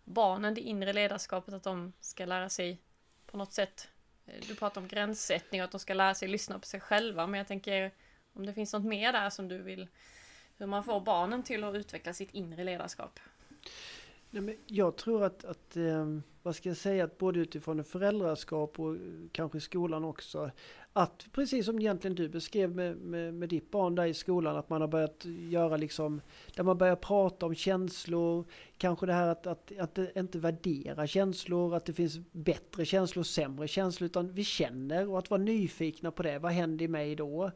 barnen, 0.05 0.55
det 0.55 0.61
inre 0.61 0.93
ledarskapet, 0.93 1.55
att 1.55 1.63
de 1.63 1.93
ska 2.01 2.25
lära 2.25 2.49
sig 2.49 2.79
på 3.27 3.37
något 3.37 3.53
sätt. 3.53 3.89
Eh, 4.27 4.45
du 4.49 4.55
pratar 4.55 4.81
om 4.81 4.89
gränssättning 4.89 5.61
och 5.61 5.65
att 5.65 5.71
de 5.71 5.81
ska 5.81 5.95
lära 5.95 6.15
sig 6.15 6.29
lyssna 6.29 6.59
på 6.59 6.67
sig 6.67 6.81
själva, 6.81 7.27
men 7.27 7.39
jag 7.39 7.47
tänker 7.47 7.91
om 8.33 8.47
det 8.47 8.55
finns 8.55 8.73
något 8.73 8.85
mer 8.85 9.13
där 9.13 9.31
som 9.31 9.49
du 9.49 9.59
vill, 9.59 9.89
hur 10.57 10.67
man 10.67 10.85
får 10.85 11.01
barnen 11.01 11.43
till 11.43 11.65
att 11.65 11.75
utveckla 11.75 12.13
sitt 12.13 12.35
inre 12.35 12.65
ledarskap? 12.65 13.21
Nej, 14.35 14.43
men 14.43 14.55
jag 14.67 14.97
tror 14.97 15.25
att, 15.25 15.45
att 15.45 15.77
eh, 15.77 16.07
vad 16.43 16.57
ska 16.57 16.69
jag 16.69 16.77
säga, 16.77 17.05
att 17.05 17.19
både 17.19 17.41
utifrån 17.41 17.85
föräldraskap 17.85 18.81
och 18.81 18.95
eh, 18.95 19.01
kanske 19.33 19.61
skolan 19.61 20.05
också, 20.05 20.51
att 20.93 21.27
precis 21.33 21.67
som 21.67 21.79
egentligen 21.79 22.15
du 22.15 22.29
beskrev 22.29 22.75
med, 22.75 22.97
med, 22.97 23.35
med 23.35 23.49
ditt 23.49 23.71
barn 23.71 23.95
där 23.95 24.05
i 24.05 24.15
skolan, 24.15 24.57
att 24.57 24.71
man 24.71 24.81
har 24.81 24.89
börjat 24.89 25.25
göra 25.25 25.77
liksom, 25.77 26.21
där 26.57 26.65
man 26.65 26.79
börjar 26.79 26.97
prata 26.97 27.47
om 27.47 27.55
känslor, 27.55 28.45
kanske 28.79 29.07
det 29.07 29.13
här 29.13 29.29
att, 29.29 29.47
att, 29.47 29.79
att 29.79 29.99
inte 30.17 30.39
värdera 30.39 31.07
känslor, 31.07 31.75
att 31.75 31.85
det 31.85 31.93
finns 31.93 32.19
bättre 32.33 32.85
känslor 32.85 33.21
och 33.21 33.27
sämre 33.27 33.69
känslor, 33.69 34.07
utan 34.07 34.33
vi 34.33 34.45
känner 34.45 35.09
och 35.09 35.19
att 35.19 35.31
vara 35.31 35.43
nyfikna 35.43 36.11
på 36.11 36.23
det, 36.23 36.39
vad 36.39 36.53
händer 36.53 36.85
i 36.85 36.89
mig 36.89 37.17
då? 37.17 37.51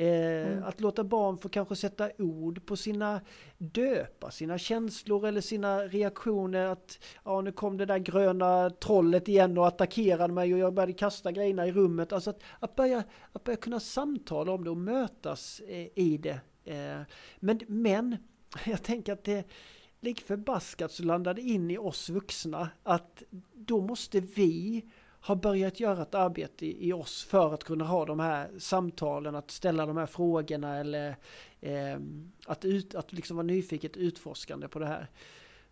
Eh, 0.00 0.52
mm. 0.52 0.64
Att 0.64 0.80
låta 0.80 1.04
barn 1.04 1.38
få 1.38 1.48
kanske 1.48 1.76
sätta 1.76 2.10
ord 2.18 2.66
på 2.66 2.76
sina, 2.76 3.20
döpa 3.58 4.30
sina 4.30 4.58
känslor 4.58 5.26
eller 5.26 5.40
sina 5.40 5.82
reaktioner. 5.82 6.66
Att 6.66 6.98
ja, 7.24 7.40
nu 7.40 7.52
kom 7.52 7.76
det 7.76 7.86
där 7.86 7.98
gröna 7.98 8.70
trollet 8.70 9.28
igen 9.28 9.58
och 9.58 9.66
attackerade 9.66 10.34
mig 10.34 10.54
och 10.54 10.60
jag 10.60 10.74
började 10.74 10.92
kasta 10.92 11.32
grejerna 11.32 11.66
i 11.66 11.72
rummet. 11.72 12.12
Alltså 12.12 12.30
att, 12.30 12.42
att, 12.58 12.76
börja, 12.76 13.04
att 13.32 13.44
börja 13.44 13.56
kunna 13.56 13.80
samtala 13.80 14.52
om 14.52 14.64
det 14.64 14.70
och 14.70 14.76
mötas 14.76 15.60
eh, 15.60 15.88
i 15.94 16.18
det. 16.22 16.40
Eh, 16.64 17.00
men, 17.40 17.60
men 17.66 18.16
jag 18.66 18.82
tänker 18.82 19.12
att 19.12 19.24
det 19.24 19.44
lik 20.00 20.20
förbaskat 20.20 20.92
så 20.92 21.02
landade 21.02 21.40
in 21.40 21.70
i 21.70 21.78
oss 21.78 22.10
vuxna 22.10 22.68
att 22.82 23.22
då 23.54 23.80
måste 23.80 24.20
vi 24.20 24.84
har 25.20 25.36
börjat 25.36 25.80
göra 25.80 26.02
ett 26.02 26.14
arbete 26.14 26.66
i, 26.66 26.88
i, 26.88 26.92
oss 26.92 27.24
för 27.24 27.54
att 27.54 27.64
kunna 27.64 27.84
ha 27.84 28.06
de 28.06 28.20
här 28.20 28.50
samtalen, 28.58 29.34
att 29.34 29.50
ställa 29.50 29.86
de 29.86 29.96
här 29.96 30.06
frågorna 30.06 30.76
eller 30.76 31.16
eh, 31.60 31.98
att, 32.46 32.64
ut, 32.64 32.94
att 32.94 33.12
liksom 33.12 33.36
vara 33.36 33.46
nyfiket 33.46 33.96
utforskande 33.96 34.68
på 34.68 34.78
det 34.78 34.86
här. 34.86 35.10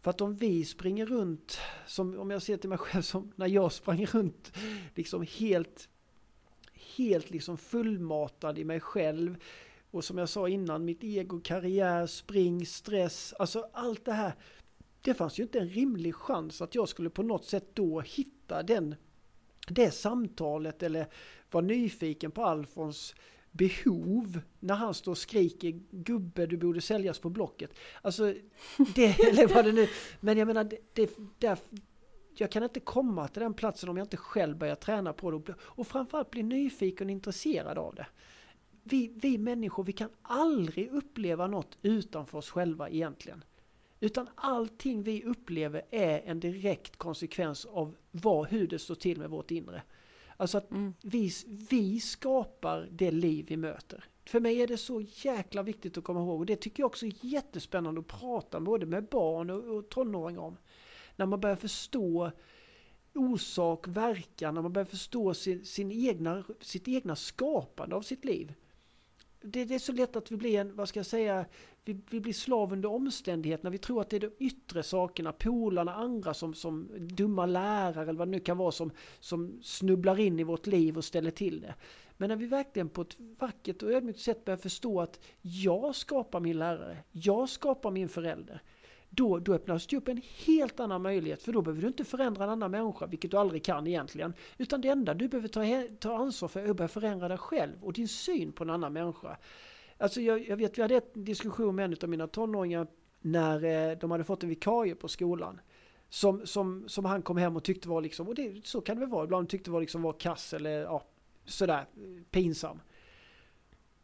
För 0.00 0.10
att 0.10 0.20
om 0.20 0.36
vi 0.36 0.64
springer 0.64 1.06
runt, 1.06 1.58
som 1.86 2.18
om 2.18 2.30
jag 2.30 2.42
ser 2.42 2.56
till 2.56 2.68
mig 2.68 2.78
själv 2.78 3.02
som 3.02 3.32
när 3.36 3.46
jag 3.46 3.72
sprang 3.72 4.06
runt 4.06 4.52
liksom 4.94 5.26
helt, 5.38 5.88
helt 6.96 7.30
liksom 7.30 7.58
fullmatad 7.58 8.58
i 8.58 8.64
mig 8.64 8.80
själv. 8.80 9.36
Och 9.90 10.04
som 10.04 10.18
jag 10.18 10.28
sa 10.28 10.48
innan, 10.48 10.84
mitt 10.84 11.04
ego, 11.04 11.40
karriär, 11.40 12.06
spring, 12.06 12.66
stress, 12.66 13.34
alltså 13.38 13.68
allt 13.72 14.04
det 14.04 14.12
här. 14.12 14.32
Det 15.00 15.14
fanns 15.14 15.38
ju 15.38 15.42
inte 15.42 15.58
en 15.58 15.68
rimlig 15.68 16.14
chans 16.14 16.62
att 16.62 16.74
jag 16.74 16.88
skulle 16.88 17.10
på 17.10 17.22
något 17.22 17.44
sätt 17.44 17.68
då 17.74 18.00
hitta 18.00 18.62
den 18.62 18.94
det 19.70 19.90
samtalet 19.90 20.82
eller 20.82 21.06
vara 21.50 21.64
nyfiken 21.64 22.30
på 22.30 22.44
Alfons 22.44 23.14
behov 23.50 24.40
när 24.60 24.74
han 24.74 24.94
står 24.94 25.12
och 25.12 25.18
skriker 25.18 25.80
gubbe 25.90 26.46
du 26.46 26.56
borde 26.56 26.80
säljas 26.80 27.18
på 27.18 27.30
Blocket. 27.30 27.70
Alltså, 28.02 28.34
det, 28.94 29.20
eller 29.28 29.54
vad 29.54 29.64
det 29.64 29.72
nu, 29.72 29.88
men 30.20 30.38
jag 30.38 30.46
menar, 30.46 30.64
det, 30.64 30.78
det, 30.92 31.16
där, 31.38 31.58
jag 32.34 32.50
kan 32.50 32.62
inte 32.62 32.80
komma 32.80 33.28
till 33.28 33.42
den 33.42 33.54
platsen 33.54 33.88
om 33.88 33.96
jag 33.96 34.04
inte 34.04 34.16
själv 34.16 34.58
börjar 34.58 34.74
träna 34.74 35.12
på 35.12 35.30
det 35.30 35.54
och 35.60 35.86
framförallt 35.86 36.30
bli 36.30 36.42
nyfiken 36.42 37.06
och 37.06 37.10
intresserad 37.10 37.78
av 37.78 37.94
det. 37.94 38.06
Vi, 38.82 39.12
vi 39.14 39.38
människor, 39.38 39.84
vi 39.84 39.92
kan 39.92 40.10
aldrig 40.22 40.88
uppleva 40.88 41.46
något 41.46 41.78
utanför 41.82 42.38
oss 42.38 42.50
själva 42.50 42.88
egentligen. 42.88 43.44
Utan 44.00 44.28
allting 44.34 45.02
vi 45.02 45.24
upplever 45.24 45.82
är 45.90 46.20
en 46.20 46.40
direkt 46.40 46.96
konsekvens 46.96 47.64
av 47.64 47.96
vad, 48.10 48.48
hur 48.48 48.68
det 48.68 48.78
står 48.78 48.94
till 48.94 49.18
med 49.18 49.30
vårt 49.30 49.50
inre. 49.50 49.82
Alltså 50.36 50.58
att 50.58 50.70
mm. 50.70 50.94
vi, 51.02 51.30
vi 51.70 52.00
skapar 52.00 52.88
det 52.92 53.10
liv 53.10 53.46
vi 53.48 53.56
möter. 53.56 54.04
För 54.24 54.40
mig 54.40 54.62
är 54.62 54.66
det 54.66 54.76
så 54.76 55.00
jäkla 55.00 55.62
viktigt 55.62 55.98
att 55.98 56.04
komma 56.04 56.20
ihåg 56.20 56.40
och 56.40 56.46
det 56.46 56.56
tycker 56.56 56.82
jag 56.82 56.86
också 56.86 57.06
är 57.06 57.12
jättespännande 57.20 58.00
att 58.00 58.06
prata 58.06 58.60
både 58.60 58.86
med 58.86 59.04
barn 59.04 59.50
och, 59.50 59.76
och 59.76 59.88
tonåringar 59.88 60.40
om. 60.40 60.56
När 61.16 61.26
man 61.26 61.40
börjar 61.40 61.56
förstå 61.56 62.30
orsak, 63.14 63.88
verkan, 63.88 64.54
när 64.54 64.62
man 64.62 64.72
börjar 64.72 64.86
förstå 64.86 65.34
sin, 65.34 65.64
sin 65.64 65.92
egna, 65.92 66.44
sitt 66.60 66.88
egna 66.88 67.16
skapande 67.16 67.96
av 67.96 68.02
sitt 68.02 68.24
liv. 68.24 68.54
Det, 69.50 69.64
det, 69.64 69.74
är 69.74 69.78
så 69.78 69.92
lätt 69.92 70.16
att 70.16 70.32
vi 70.32 70.36
blir 70.36 70.60
en, 70.60 70.76
vad 70.76 70.88
ska 70.88 70.98
jag 70.98 71.06
säga, 71.06 71.44
vi, 71.84 72.00
vi 72.10 72.20
blir 72.20 72.32
slav 72.32 72.72
under 72.72 72.88
omständigheterna. 72.88 73.70
Vi 73.70 73.78
tror 73.78 74.00
att 74.00 74.10
det 74.10 74.16
är 74.16 74.20
de 74.20 74.30
yttre 74.38 74.82
sakerna, 74.82 75.32
polarna, 75.32 75.94
andra 75.94 76.34
som, 76.34 76.54
som 76.54 76.88
dumma 76.98 77.46
lärare 77.46 78.02
eller 78.02 78.18
vad 78.18 78.28
det 78.28 78.32
nu 78.32 78.40
kan 78.40 78.56
vara 78.56 78.72
som, 78.72 78.90
som 79.20 79.58
snubblar 79.62 80.20
in 80.20 80.38
i 80.38 80.44
vårt 80.44 80.66
liv 80.66 80.96
och 80.96 81.04
ställer 81.04 81.30
till 81.30 81.60
det. 81.60 81.74
Men 82.16 82.28
när 82.28 82.36
vi 82.36 82.46
verkligen 82.46 82.88
på 82.88 83.02
ett 83.02 83.16
vackert 83.38 83.82
och 83.82 83.92
ödmjukt 83.92 84.20
sätt 84.20 84.44
börjar 84.44 84.56
förstå 84.56 85.00
att 85.00 85.20
jag 85.40 85.96
skapar 85.96 86.40
min 86.40 86.58
lärare, 86.58 86.96
jag 87.12 87.48
skapar 87.48 87.90
min 87.90 88.08
förälder. 88.08 88.62
Då, 89.10 89.38
då 89.38 89.54
öppnas 89.54 89.86
det 89.86 89.96
upp 89.96 90.08
en 90.08 90.22
helt 90.46 90.80
annan 90.80 91.02
möjlighet 91.02 91.42
för 91.42 91.52
då 91.52 91.62
behöver 91.62 91.82
du 91.82 91.88
inte 91.88 92.04
förändra 92.04 92.44
en 92.44 92.50
annan 92.50 92.70
människa, 92.70 93.06
vilket 93.06 93.30
du 93.30 93.36
aldrig 93.36 93.64
kan 93.64 93.86
egentligen. 93.86 94.34
Utan 94.58 94.80
det 94.80 94.88
enda 94.88 95.14
du 95.14 95.28
behöver 95.28 95.48
ta, 95.48 95.62
ta 96.00 96.16
ansvar 96.16 96.48
för 96.48 96.60
är 96.60 96.70
att 96.70 96.76
börja 96.76 96.88
förändra 96.88 97.28
dig 97.28 97.38
själv 97.38 97.84
och 97.84 97.92
din 97.92 98.08
syn 98.08 98.52
på 98.52 98.64
en 98.64 98.70
annan 98.70 98.92
människa. 98.92 99.36
Alltså 99.98 100.20
jag, 100.20 100.48
jag 100.48 100.56
vet, 100.56 100.78
vi 100.78 100.82
hade 100.82 100.94
en 100.94 101.24
diskussion 101.24 101.74
med 101.74 101.84
en 101.84 101.96
av 102.02 102.08
mina 102.08 102.26
tonåringar 102.26 102.86
när 103.20 103.64
eh, 103.64 103.98
de 103.98 104.10
hade 104.10 104.24
fått 104.24 104.42
en 104.42 104.48
vikarie 104.48 104.94
på 104.94 105.08
skolan. 105.08 105.60
Som, 106.08 106.46
som, 106.46 106.88
som 106.88 107.04
han 107.04 107.22
kom 107.22 107.36
hem 107.36 107.56
och 107.56 107.64
tyckte 107.64 107.88
var 107.88 108.00
liksom, 108.00 108.28
och 108.28 108.34
det, 108.34 108.66
så 108.66 108.80
kan 108.80 108.96
det 108.96 109.00
väl 109.00 109.10
vara, 109.10 109.24
ibland 109.24 109.48
tyckte 109.48 109.70
var 109.70 109.80
liksom 109.80 110.02
var 110.02 110.12
kass 110.12 110.54
eller 110.54 110.70
ja, 110.70 111.04
sådär 111.44 111.86
pinsam. 112.30 112.80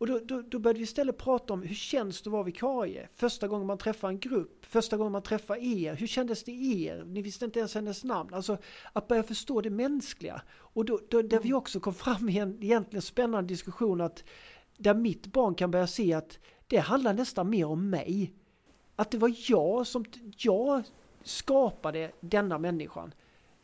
Och 0.05 0.09
då, 0.09 0.19
då, 0.25 0.43
då 0.43 0.59
började 0.59 0.79
vi 0.79 0.85
istället 0.85 1.19
prata 1.19 1.53
om 1.53 1.63
hur 1.63 1.75
känns 1.75 2.23
det 2.23 2.29
att 2.29 2.33
vara 2.33 2.43
vikarie? 2.43 3.09
Första 3.17 3.49
gången 3.49 3.67
man 3.67 3.79
träffar 3.79 4.09
en 4.09 4.19
grupp, 4.19 4.65
första 4.65 4.97
gången 4.97 5.13
man 5.13 5.23
träffar 5.23 5.57
er, 5.57 5.95
hur 5.95 6.07
kändes 6.07 6.45
det 6.45 6.53
er? 6.53 7.05
Ni 7.05 7.23
visste 7.23 7.45
inte 7.45 7.59
ens 7.59 7.75
hennes 7.75 8.05
namn. 8.05 8.35
Alltså 8.35 8.59
att 8.93 9.09
börja 9.09 9.23
förstå 9.23 9.61
det 9.61 9.71
mänskliga. 9.71 10.43
Och 10.57 10.85
då, 10.85 11.01
då, 11.09 11.23
där 11.23 11.39
vi 11.41 11.49
mm. 11.49 11.59
också 11.59 11.81
kom 11.81 11.95
fram 11.95 12.29
i 12.29 12.39
en 12.39 12.63
egentligen 12.63 13.03
spännande 13.03 13.49
diskussion 13.49 14.01
att 14.01 14.25
där 14.77 14.95
mitt 14.95 15.27
barn 15.27 15.55
kan 15.55 15.71
börja 15.71 15.87
se 15.87 16.13
att 16.13 16.39
det 16.67 16.79
handlar 16.79 17.15
nästan 17.15 17.51
mer 17.51 17.67
om 17.67 17.91
mig. 17.91 18.33
Att 18.97 19.11
det 19.11 19.19
var 19.19 19.35
jag 19.49 19.87
som, 19.87 20.05
jag 20.39 20.83
skapade 21.23 22.11
denna 22.21 22.59
människan. 22.59 23.15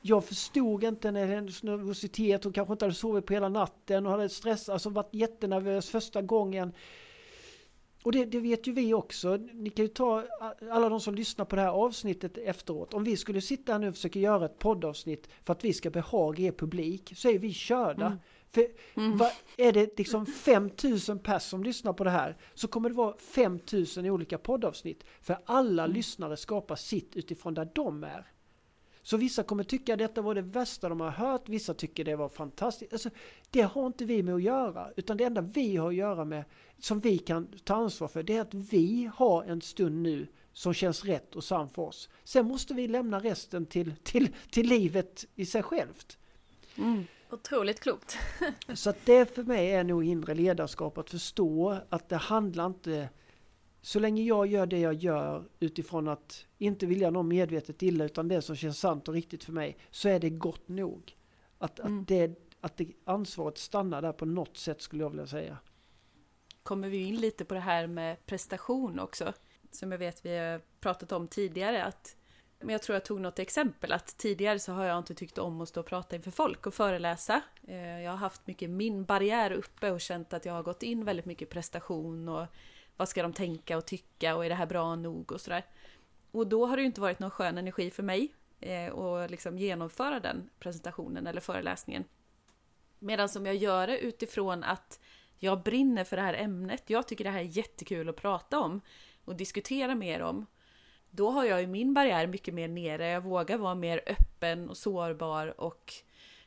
Jag 0.02 0.24
förstod 0.24 0.84
inte 0.84 1.10
hennes 1.10 1.62
nervositet, 1.62 2.44
hon 2.44 2.52
kanske 2.52 2.72
inte 2.72 2.84
hade 2.84 2.94
sovit 2.94 3.26
på 3.26 3.32
hela 3.32 3.48
natten 3.48 4.06
och 4.06 4.12
hade 4.12 4.28
stressat, 4.28 4.72
alltså 4.72 4.90
varit 4.90 5.14
jättenervös 5.14 5.90
första 5.90 6.22
gången. 6.22 6.72
Och 8.02 8.12
det, 8.12 8.24
det, 8.24 8.40
vet 8.40 8.66
ju 8.66 8.72
vi 8.72 8.94
också. 8.94 9.36
Ni 9.36 9.70
kan 9.70 9.84
ju 9.84 9.88
ta 9.88 10.24
alla 10.70 10.88
de 10.88 11.00
som 11.00 11.14
lyssnar 11.14 11.44
på 11.44 11.56
det 11.56 11.62
här 11.62 11.68
avsnittet 11.68 12.38
efteråt. 12.38 12.94
Om 12.94 13.04
vi 13.04 13.16
skulle 13.16 13.40
sitta 13.40 13.72
här 13.72 13.78
nu 13.78 13.88
och 13.88 13.94
försöka 13.94 14.18
göra 14.18 14.44
ett 14.44 14.58
poddavsnitt 14.58 15.28
för 15.42 15.52
att 15.52 15.64
vi 15.64 15.72
ska 15.72 15.90
behaga 15.90 16.44
er 16.44 16.52
publik 16.52 17.12
så 17.16 17.28
är 17.28 17.38
vi 17.38 17.52
körda. 17.52 18.06
Mm. 18.06 18.18
För 18.50 18.66
mm. 18.94 19.16
vad, 19.16 19.30
är 19.56 19.72
det 19.72 19.98
liksom 19.98 20.26
5000 20.26 21.18
pers 21.18 21.42
som 21.42 21.64
lyssnar 21.64 21.92
på 21.92 22.04
det 22.04 22.10
här 22.10 22.36
så 22.54 22.68
kommer 22.68 22.88
det 22.88 22.94
vara 22.94 23.16
5000 23.16 24.06
i 24.06 24.10
olika 24.10 24.38
poddavsnitt. 24.38 25.04
För 25.20 25.38
alla 25.44 25.84
mm. 25.84 25.94
lyssnare 25.94 26.36
skapar 26.36 26.76
sitt 26.76 27.16
utifrån 27.16 27.54
där 27.54 27.68
de 27.74 28.04
är. 28.04 28.26
Så 29.02 29.16
vissa 29.16 29.42
kommer 29.42 29.64
tycka 29.64 29.92
att 29.92 29.98
detta 29.98 30.22
var 30.22 30.34
det 30.34 30.42
värsta 30.42 30.88
de 30.88 31.00
har 31.00 31.10
hört, 31.10 31.48
vissa 31.48 31.74
tycker 31.74 32.04
det 32.04 32.16
var 32.16 32.28
fantastiskt. 32.28 32.92
Alltså, 32.92 33.10
det 33.50 33.62
har 33.62 33.86
inte 33.86 34.04
vi 34.04 34.22
med 34.22 34.34
att 34.34 34.42
göra, 34.42 34.90
utan 34.96 35.16
det 35.16 35.24
enda 35.24 35.40
vi 35.40 35.76
har 35.76 35.88
att 35.88 35.94
göra 35.94 36.24
med, 36.24 36.44
som 36.78 37.00
vi 37.00 37.18
kan 37.18 37.46
ta 37.64 37.74
ansvar 37.74 38.08
för, 38.08 38.22
det 38.22 38.36
är 38.36 38.40
att 38.40 38.54
vi 38.54 39.10
har 39.14 39.44
en 39.44 39.60
stund 39.60 40.02
nu 40.02 40.26
som 40.52 40.74
känns 40.74 41.04
rätt 41.04 41.36
och 41.36 41.44
sann 41.44 41.68
för 41.68 41.82
oss. 41.82 42.08
Sen 42.24 42.46
måste 42.46 42.74
vi 42.74 42.88
lämna 42.88 43.20
resten 43.20 43.66
till, 43.66 43.94
till, 44.02 44.28
till 44.50 44.68
livet 44.68 45.24
i 45.34 45.46
sig 45.46 45.62
självt. 45.62 46.18
Mm. 46.78 47.04
Otroligt 47.30 47.80
klokt. 47.80 48.18
så 48.74 48.90
att 48.90 49.06
det 49.06 49.34
för 49.34 49.42
mig 49.42 49.70
är 49.70 49.84
nog 49.84 50.04
inre 50.04 50.34
ledarskap 50.34 50.98
att 50.98 51.10
förstå 51.10 51.78
att 51.88 52.08
det 52.08 52.16
handlar 52.16 52.66
inte 52.66 53.08
så 53.82 53.98
länge 53.98 54.22
jag 54.22 54.46
gör 54.46 54.66
det 54.66 54.78
jag 54.78 54.94
gör 54.94 55.48
utifrån 55.60 56.08
att 56.08 56.46
inte 56.58 56.86
vilja 56.86 57.10
någon 57.10 57.28
medvetet 57.28 57.82
illa 57.82 58.04
utan 58.04 58.28
det 58.28 58.42
som 58.42 58.56
känns 58.56 58.78
sant 58.78 59.08
och 59.08 59.14
riktigt 59.14 59.44
för 59.44 59.52
mig 59.52 59.76
så 59.90 60.08
är 60.08 60.18
det 60.18 60.30
gott 60.30 60.68
nog. 60.68 61.16
Att, 61.58 61.78
mm. 61.78 62.00
att, 62.00 62.08
det, 62.08 62.38
att 62.60 62.76
det 62.76 62.92
ansvaret 63.04 63.58
stannar 63.58 64.02
där 64.02 64.12
på 64.12 64.24
något 64.24 64.56
sätt 64.56 64.82
skulle 64.82 65.02
jag 65.02 65.10
vilja 65.10 65.26
säga. 65.26 65.58
Kommer 66.62 66.88
vi 66.88 67.04
in 67.04 67.16
lite 67.16 67.44
på 67.44 67.54
det 67.54 67.60
här 67.60 67.86
med 67.86 68.26
prestation 68.26 68.98
också? 68.98 69.32
Som 69.70 69.92
jag 69.92 69.98
vet 69.98 70.24
vi 70.24 70.36
har 70.36 70.60
pratat 70.80 71.12
om 71.12 71.28
tidigare 71.28 71.84
att 71.84 72.16
men 72.62 72.72
jag 72.72 72.82
tror 72.82 72.94
jag 72.94 73.04
tog 73.04 73.20
något 73.20 73.38
exempel 73.38 73.92
att 73.92 74.16
tidigare 74.16 74.58
så 74.58 74.72
har 74.72 74.84
jag 74.84 74.98
inte 74.98 75.14
tyckt 75.14 75.38
om 75.38 75.60
att 75.60 75.68
stå 75.68 75.80
och 75.80 75.86
prata 75.86 76.16
inför 76.16 76.30
folk 76.30 76.66
och 76.66 76.74
föreläsa. 76.74 77.42
Eh, 77.68 78.00
jag 78.00 78.10
har 78.10 78.18
haft 78.18 78.46
mycket 78.46 78.70
min 78.70 79.04
barriär 79.04 79.52
uppe 79.52 79.90
och 79.90 80.00
känt 80.00 80.32
att 80.32 80.44
jag 80.44 80.52
har 80.52 80.62
gått 80.62 80.82
in 80.82 81.04
väldigt 81.04 81.26
mycket 81.26 81.50
prestation 81.50 82.28
och 82.28 82.46
vad 83.00 83.08
ska 83.08 83.22
de 83.22 83.32
tänka 83.32 83.76
och 83.76 83.86
tycka 83.86 84.36
och 84.36 84.44
är 84.44 84.48
det 84.48 84.54
här 84.54 84.66
bra 84.66 84.96
nog 84.96 85.32
och 85.32 85.40
sådär. 85.40 85.66
Och 86.30 86.46
då 86.46 86.66
har 86.66 86.76
det 86.76 86.82
ju 86.82 86.86
inte 86.86 87.00
varit 87.00 87.18
någon 87.18 87.30
skön 87.30 87.58
energi 87.58 87.90
för 87.90 88.02
mig 88.02 88.34
eh, 88.60 88.94
att 88.94 89.30
liksom 89.30 89.58
genomföra 89.58 90.20
den 90.20 90.50
presentationen 90.58 91.26
eller 91.26 91.40
föreläsningen. 91.40 92.04
Medan 92.98 93.28
som 93.28 93.46
jag 93.46 93.56
gör 93.56 93.86
det 93.86 93.98
utifrån 93.98 94.64
att 94.64 95.00
jag 95.38 95.62
brinner 95.62 96.04
för 96.04 96.16
det 96.16 96.22
här 96.22 96.34
ämnet. 96.34 96.90
Jag 96.90 97.08
tycker 97.08 97.24
det 97.24 97.30
här 97.30 97.40
är 97.40 97.56
jättekul 97.56 98.08
att 98.08 98.16
prata 98.16 98.58
om 98.58 98.80
och 99.24 99.36
diskutera 99.36 99.94
mer 99.94 100.22
om. 100.22 100.46
då 101.10 101.30
har 101.30 101.44
jag 101.44 101.60
ju 101.60 101.66
min 101.66 101.94
barriär 101.94 102.26
mycket 102.26 102.54
mer 102.54 102.68
nere. 102.68 103.08
Jag 103.08 103.20
vågar 103.20 103.58
vara 103.58 103.74
mer 103.74 104.00
öppen 104.06 104.68
och 104.68 104.76
sårbar 104.76 105.60
och 105.60 105.92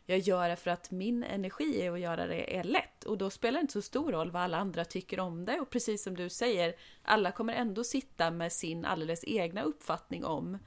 jag 0.06 0.20
gör 0.20 0.50
det 0.50 0.56
för 0.56 0.72
att 0.72 0.92
min 0.92 1.24
energi 1.24 1.82
är 1.82 1.92
att 1.92 2.00
göra 2.00 2.28
det 2.28 2.58
är 2.58 2.64
lätt 2.64 3.04
och 3.04 3.18
då 3.18 3.30
spelar 3.30 3.60
det 3.60 3.62
inte 3.62 3.74
så 3.74 3.82
stor 3.82 4.12
roll 4.12 4.32
vad 4.32 4.42
alla 4.42 4.58
andra 4.58 4.86
tycker 4.86 5.20
om 5.20 5.46
det 5.46 5.60
och 5.60 5.70
precis 5.70 6.04
som 6.04 6.18
du 6.18 6.30
säger, 6.30 6.76
alla 7.02 7.32
kommer 7.32 7.54
ändå 7.54 7.84
sitta 7.84 8.32
med 8.32 8.52
sin 8.52 8.86
alldeles 8.86 9.24
egna 9.28 9.64
uppfattning 9.64 10.26
om 10.26 10.58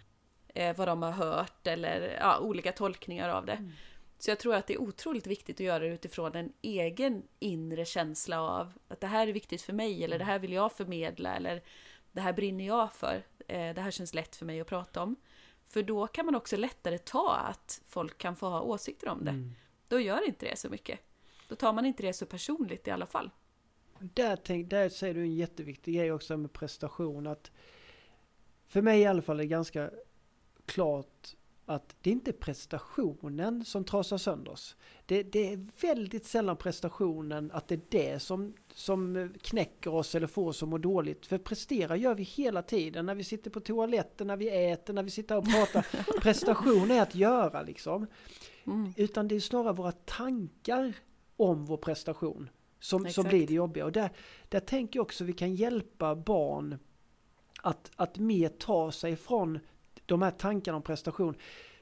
eh, 0.54 0.76
vad 0.76 0.88
de 0.88 1.02
har 1.02 1.10
hört 1.10 1.66
eller 1.66 2.16
ja, 2.20 2.38
olika 2.38 2.72
tolkningar 2.72 3.28
av 3.28 3.46
det. 3.46 3.52
Mm. 3.52 3.72
Så 4.18 4.30
jag 4.30 4.38
tror 4.38 4.54
att 4.54 4.66
det 4.66 4.74
är 4.74 4.80
otroligt 4.80 5.26
viktigt 5.26 5.56
att 5.56 5.66
göra 5.66 5.78
det 5.78 5.94
utifrån 5.94 6.34
en 6.34 6.52
egen 6.62 7.22
inre 7.38 7.84
känsla 7.84 8.40
av 8.40 8.72
att 8.88 9.00
det 9.00 9.06
här 9.06 9.28
är 9.28 9.32
viktigt 9.32 9.62
för 9.62 9.72
mig 9.72 10.04
eller 10.04 10.18
det 10.18 10.24
här 10.24 10.38
vill 10.38 10.52
jag 10.52 10.72
förmedla 10.72 11.36
eller 11.36 11.62
det 12.12 12.20
här 12.20 12.32
brinner 12.32 12.66
jag 12.66 12.92
för. 12.92 13.22
Eh, 13.48 13.74
det 13.74 13.80
här 13.80 13.90
känns 13.90 14.14
lätt 14.14 14.36
för 14.36 14.46
mig 14.46 14.60
att 14.60 14.66
prata 14.66 15.02
om. 15.02 15.16
För 15.66 15.82
då 15.82 16.06
kan 16.06 16.26
man 16.26 16.34
också 16.34 16.56
lättare 16.56 16.98
ta 16.98 17.36
att 17.36 17.82
folk 17.86 18.18
kan 18.18 18.36
få 18.36 18.48
ha 18.48 18.60
åsikter 18.60 19.08
om 19.08 19.24
det. 19.24 19.30
Mm. 19.30 19.52
Då 19.88 20.00
gör 20.00 20.26
inte 20.26 20.46
det 20.46 20.56
så 20.56 20.68
mycket. 20.68 21.00
Då 21.48 21.54
tar 21.54 21.72
man 21.72 21.86
inte 21.86 22.02
det 22.02 22.12
så 22.12 22.26
personligt 22.26 22.88
i 22.88 22.90
alla 22.90 23.06
fall. 23.06 23.30
Där, 23.98 24.36
tänk, 24.36 24.70
där 24.70 24.88
säger 24.88 25.14
du 25.14 25.20
en 25.20 25.34
jätteviktig 25.34 25.94
grej 25.94 26.12
också 26.12 26.36
med 26.36 26.52
prestation. 26.52 27.26
Att 27.26 27.50
för 28.66 28.82
mig 28.82 29.00
i 29.00 29.06
alla 29.06 29.22
fall 29.22 29.36
är 29.36 29.44
det 29.44 29.48
ganska 29.48 29.90
klart 30.66 31.35
att 31.66 31.96
det 32.02 32.10
är 32.10 32.12
inte 32.12 32.32
prestationen 32.32 33.64
som 33.64 33.84
trasar 33.84 34.18
sönder 34.18 34.52
oss. 34.52 34.76
Det, 35.06 35.22
det, 35.22 35.52
är 35.52 35.66
väldigt 35.80 36.26
sällan 36.26 36.56
prestationen 36.56 37.50
att 37.52 37.68
det 37.68 37.74
är 37.74 37.80
det 37.88 38.22
som, 38.22 38.54
som 38.74 39.32
knäcker 39.42 39.94
oss 39.94 40.14
eller 40.14 40.26
får 40.26 40.48
oss 40.48 40.62
att 40.62 40.68
må 40.68 40.78
dåligt. 40.78 41.26
För 41.26 41.38
prestera 41.38 41.96
gör 41.96 42.14
vi 42.14 42.22
hela 42.22 42.62
tiden 42.62 43.06
när 43.06 43.14
vi 43.14 43.24
sitter 43.24 43.50
på 43.50 43.60
toaletten, 43.60 44.26
när 44.26 44.36
vi 44.36 44.70
äter, 44.70 44.94
när 44.94 45.02
vi 45.02 45.10
sitter 45.10 45.36
och 45.36 45.44
pratar. 45.44 45.86
Prestation 46.20 46.90
är 46.90 47.02
att 47.02 47.14
göra 47.14 47.62
liksom. 47.62 48.06
Mm. 48.66 48.92
Utan 48.96 49.28
det 49.28 49.34
är 49.34 49.40
snarare 49.40 49.72
våra 49.72 49.92
tankar 49.92 50.92
om 51.36 51.64
vår 51.64 51.76
prestation 51.76 52.50
som, 52.80 53.10
som 53.10 53.24
blir 53.24 53.46
det 53.46 53.54
jobbiga. 53.54 53.84
Och 53.84 53.92
där, 53.92 54.10
där 54.48 54.60
tänker 54.60 54.98
jag 54.98 55.02
också 55.04 55.24
att 55.24 55.28
vi 55.28 55.32
kan 55.32 55.54
hjälpa 55.54 56.16
barn 56.16 56.78
att, 57.62 57.90
att 57.96 58.18
mer 58.18 58.48
ta 58.48 58.92
sig 58.92 59.16
från 59.16 59.58
de 60.06 60.22
här 60.22 60.30
tankarna 60.30 60.76
om 60.76 60.82
prestation. 60.82 61.34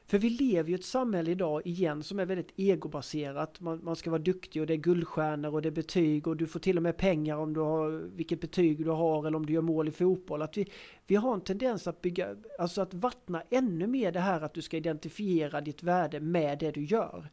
För 0.06 0.18
vi 0.18 0.30
lever 0.30 0.68
ju 0.68 0.74
ett 0.74 0.84
samhälle 0.84 1.30
idag 1.30 1.62
igen 1.64 2.02
som 2.02 2.18
är 2.18 2.26
väldigt 2.26 2.52
egobaserat. 2.56 3.60
Man, 3.60 3.84
man, 3.84 3.96
ska 3.96 4.10
vara 4.10 4.22
duktig 4.22 4.62
och 4.62 4.66
det 4.66 4.74
är 4.74 4.78
guldstjärnor 4.78 5.54
och 5.54 5.62
det 5.62 5.68
är 5.68 5.70
betyg 5.70 6.26
och 6.26 6.36
du 6.36 6.46
får 6.46 6.60
till 6.60 6.76
och 6.76 6.82
med 6.82 6.96
pengar 6.96 7.36
om 7.36 7.54
du 7.54 7.60
har 7.60 7.90
vilket 7.90 8.40
betyg 8.40 8.84
du 8.84 8.90
har 8.90 9.26
eller 9.26 9.36
om 9.36 9.46
du 9.46 9.52
gör 9.52 9.62
mål 9.62 9.88
i 9.88 9.90
fotboll. 9.90 10.42
Att 10.42 10.56
vi, 10.56 10.70
vi 11.06 11.14
har 11.14 11.34
en 11.34 11.40
tendens 11.40 11.86
att 11.86 12.02
bygga, 12.02 12.36
alltså 12.58 12.80
att 12.80 12.94
vattna 12.94 13.42
ännu 13.50 13.86
mer 13.86 14.12
det 14.12 14.20
här 14.20 14.40
att 14.40 14.54
du 14.54 14.62
ska 14.62 14.76
identifiera 14.76 15.60
ditt 15.60 15.82
värde 15.82 16.20
med 16.20 16.58
det 16.58 16.70
du 16.70 16.84
gör. 16.84 17.30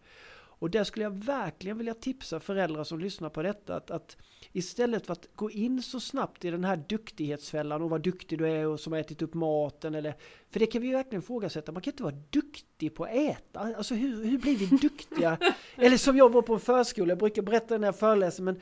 Och 0.62 0.70
där 0.70 0.84
skulle 0.84 1.03
jag 1.03 1.24
verkligen 1.24 1.78
vilja 1.78 1.93
tipsa 1.93 2.39
föräldrar 2.39 2.84
som 2.84 2.99
lyssnar 2.99 3.30
på 3.30 3.41
detta 3.41 3.76
att, 3.76 3.91
att 3.91 4.18
istället 4.51 5.05
för 5.05 5.14
att 5.14 5.28
gå 5.36 5.51
in 5.51 5.82
så 5.82 5.99
snabbt 5.99 6.45
i 6.45 6.51
den 6.51 6.64
här 6.64 6.84
duktighetsfällan 6.89 7.82
och 7.82 7.89
vad 7.89 8.01
duktig 8.01 8.39
du 8.39 8.47
är 8.49 8.68
och 8.68 8.80
som 8.80 8.93
har 8.93 8.99
ätit 8.99 9.22
upp 9.22 9.34
maten 9.34 9.95
eller 9.95 10.16
för 10.49 10.59
det 10.59 10.66
kan 10.66 10.82
vi 10.82 10.88
ju 10.88 10.93
verkligen 10.93 11.24
ifrågasätta. 11.24 11.72
Man 11.72 11.82
kan 11.82 11.93
inte 11.93 12.03
vara 12.03 12.16
duktig 12.30 12.95
på 12.95 13.03
att 13.03 13.09
äta. 13.14 13.59
Alltså 13.59 13.95
hur, 13.95 14.26
hur 14.26 14.38
blir 14.38 14.57
vi 14.57 14.66
duktiga? 14.66 15.38
eller 15.76 15.97
som 15.97 16.18
jag 16.18 16.32
var 16.32 16.41
på 16.41 16.53
en 16.53 16.59
förskola, 16.59 17.09
jag 17.09 17.18
brukar 17.18 17.41
berätta 17.41 17.78
när 17.78 17.88
jag 17.88 17.99
föreläser 17.99 18.43
men 18.43 18.62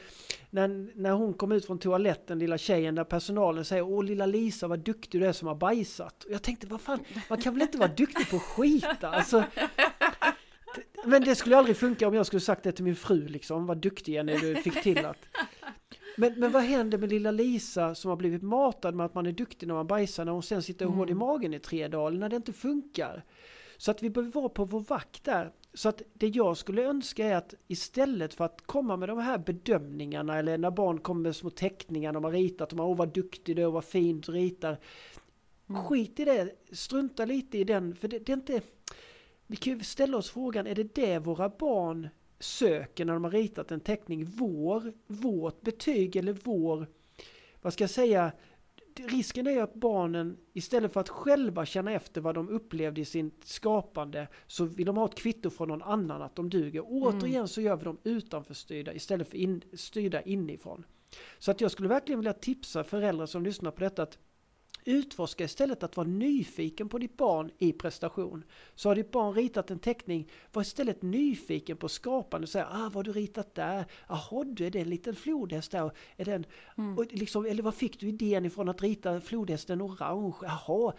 när, 0.49 0.91
när 0.95 1.11
hon 1.11 1.33
kom 1.33 1.51
ut 1.51 1.65
från 1.65 1.79
toaletten, 1.79 2.39
lilla 2.39 2.57
tjejen, 2.57 2.95
där 2.95 3.03
personalen 3.03 3.65
säger 3.65 3.83
Åh 3.83 4.03
lilla 4.03 4.25
Lisa 4.25 4.67
vad 4.67 4.79
duktig 4.79 5.21
du 5.21 5.27
är 5.27 5.33
som 5.33 5.47
har 5.47 5.55
bajsat. 5.55 6.23
Och 6.23 6.31
jag 6.31 6.41
tänkte 6.41 6.67
vad 6.67 6.81
fan, 6.81 6.99
man 7.29 7.41
kan 7.41 7.53
väl 7.53 7.61
inte 7.61 7.77
vara 7.77 7.91
duktig 7.91 8.29
på 8.29 8.35
att 8.35 8.41
skita? 8.41 9.09
Alltså, 9.09 9.43
men 11.05 11.23
det 11.23 11.35
skulle 11.35 11.57
aldrig 11.57 11.77
funka 11.77 12.07
om 12.07 12.13
jag 12.13 12.25
skulle 12.25 12.39
sagt 12.39 12.63
det 12.63 12.71
till 12.71 12.83
min 12.83 12.95
fru 12.95 13.27
liksom. 13.27 13.65
Vad 13.65 13.77
duktig 13.77 14.15
är 14.15 14.23
du 14.23 14.55
fick 14.55 14.83
till 14.83 15.05
att... 15.05 15.17
Men, 16.17 16.39
men 16.39 16.51
vad 16.51 16.63
händer 16.63 16.97
med 16.97 17.09
lilla 17.09 17.31
Lisa 17.31 17.95
som 17.95 18.09
har 18.09 18.15
blivit 18.15 18.41
matad 18.41 18.95
med 18.95 19.05
att 19.05 19.13
man 19.13 19.25
är 19.25 19.31
duktig 19.31 19.67
när 19.67 19.73
man 19.73 19.87
bajsar 19.87 20.25
när 20.25 20.31
hon 20.31 20.43
sen 20.43 20.63
sitter 20.63 20.85
mm. 20.85 20.97
hård 20.97 21.09
i 21.09 21.13
magen 21.13 21.53
i 21.53 21.59
tre 21.59 21.87
dagar 21.87 22.17
när 22.17 22.29
det 22.29 22.35
inte 22.35 22.53
funkar? 22.53 23.23
Så 23.77 23.91
att 23.91 24.03
vi 24.03 24.09
behöver 24.09 24.31
vara 24.31 24.49
på 24.49 24.65
vår 24.65 24.79
vakt 24.79 25.23
där. 25.23 25.51
Så 25.73 25.89
att 25.89 26.01
det 26.13 26.27
jag 26.27 26.57
skulle 26.57 26.83
önska 26.83 27.25
är 27.25 27.35
att 27.35 27.53
istället 27.67 28.33
för 28.33 28.45
att 28.45 28.61
komma 28.65 28.97
med 28.97 29.09
de 29.09 29.17
här 29.17 29.37
bedömningarna 29.37 30.37
eller 30.37 30.57
när 30.57 30.71
barn 30.71 30.99
kommer 30.99 31.21
med 31.21 31.35
små 31.35 31.49
teckningar 31.49 32.13
de 32.13 32.23
har 32.23 32.31
ritat, 32.31 32.69
de 32.69 32.79
har 32.79 32.87
åh 32.87 32.97
vad 32.97 33.13
duktig 33.13 33.55
du 33.55 33.61
är 33.61 33.67
och 33.67 33.73
vad 33.73 33.85
fint 33.85 34.25
du 34.25 34.31
ritar. 34.31 34.79
Mm. 35.69 35.83
Skit 35.83 36.19
i 36.19 36.25
det, 36.25 36.49
strunta 36.71 37.25
lite 37.25 37.57
i 37.57 37.63
den, 37.63 37.95
för 37.95 38.07
det, 38.07 38.19
det 38.19 38.31
är 38.31 38.37
inte 38.37 38.61
vi 39.49 39.55
kan 39.55 39.77
ju 39.77 39.83
ställa 39.83 40.17
oss 40.17 40.29
frågan, 40.29 40.67
är 40.67 40.75
det 40.75 40.95
det 40.95 41.19
våra 41.19 41.49
barn 41.49 42.09
söker 42.39 43.05
när 43.05 43.13
de 43.13 43.23
har 43.23 43.31
ritat 43.31 43.71
en 43.71 43.79
teckning? 43.79 44.25
Vår, 44.25 44.93
vårt 45.07 45.61
betyg 45.61 46.15
eller 46.15 46.33
vår, 46.43 46.87
vad 47.61 47.73
ska 47.73 47.83
jag 47.83 47.91
säga, 47.91 48.31
risken 48.95 49.47
är 49.47 49.61
att 49.61 49.73
barnen 49.73 50.37
istället 50.53 50.93
för 50.93 50.99
att 50.99 51.09
själva 51.09 51.65
känna 51.65 51.91
efter 51.91 52.21
vad 52.21 52.35
de 52.35 52.49
upplevde 52.49 53.01
i 53.01 53.05
sin 53.05 53.31
skapande 53.43 54.27
så 54.47 54.65
vill 54.65 54.85
de 54.85 54.97
ha 54.97 55.05
ett 55.05 55.15
kvitto 55.15 55.49
från 55.49 55.67
någon 55.67 55.81
annan 55.81 56.21
att 56.21 56.35
de 56.35 56.49
duger. 56.49 56.79
Mm. 56.79 57.03
Återigen 57.03 57.47
så 57.47 57.61
gör 57.61 57.75
vi 57.75 57.83
dem 57.83 57.97
utanförstyrda 58.03 58.93
istället 58.93 59.29
för 59.29 59.37
in, 59.37 59.61
styrda 59.73 60.21
inifrån. 60.21 60.85
Så 61.39 61.51
att 61.51 61.61
jag 61.61 61.71
skulle 61.71 61.89
verkligen 61.89 62.19
vilja 62.19 62.33
tipsa 62.33 62.83
föräldrar 62.83 63.25
som 63.25 63.43
lyssnar 63.43 63.71
på 63.71 63.79
detta 63.79 64.03
att 64.03 64.17
Utforska 64.89 65.43
istället 65.43 65.83
att 65.83 65.97
vara 65.97 66.07
nyfiken 66.07 66.89
på 66.89 66.97
ditt 66.97 67.17
barn 67.17 67.51
i 67.57 67.73
prestation. 67.73 68.43
Så 68.75 68.89
har 68.89 68.95
ditt 68.95 69.11
barn 69.11 69.33
ritat 69.33 69.71
en 69.71 69.79
teckning, 69.79 70.29
var 70.53 70.61
istället 70.61 71.01
nyfiken 71.01 71.77
på 71.77 71.89
skapande 71.89 72.45
och 72.45 72.49
säga 72.49 72.67
ah, 72.71 72.83
vad 72.83 72.93
har 72.93 73.03
du 73.03 73.11
ritat 73.11 73.55
där? 73.55 73.85
Jaha, 74.07 74.43
du 74.43 74.65
är 74.65 74.71
det 74.71 74.79
en 74.79 74.89
liten 74.89 75.15
flodhäst 75.15 75.71
där? 75.71 75.91
Är 76.17 76.25
den, 76.25 76.45
mm. 76.77 76.97
och 76.97 77.05
liksom, 77.09 77.45
eller 77.45 77.63
vad 77.63 77.75
fick 77.75 77.99
du 77.99 78.07
idén 78.07 78.45
ifrån 78.45 78.69
att 78.69 78.81
rita 78.81 79.21
flodhästen 79.21 79.81
orange? 79.81 80.35
Jaha, 80.41 80.93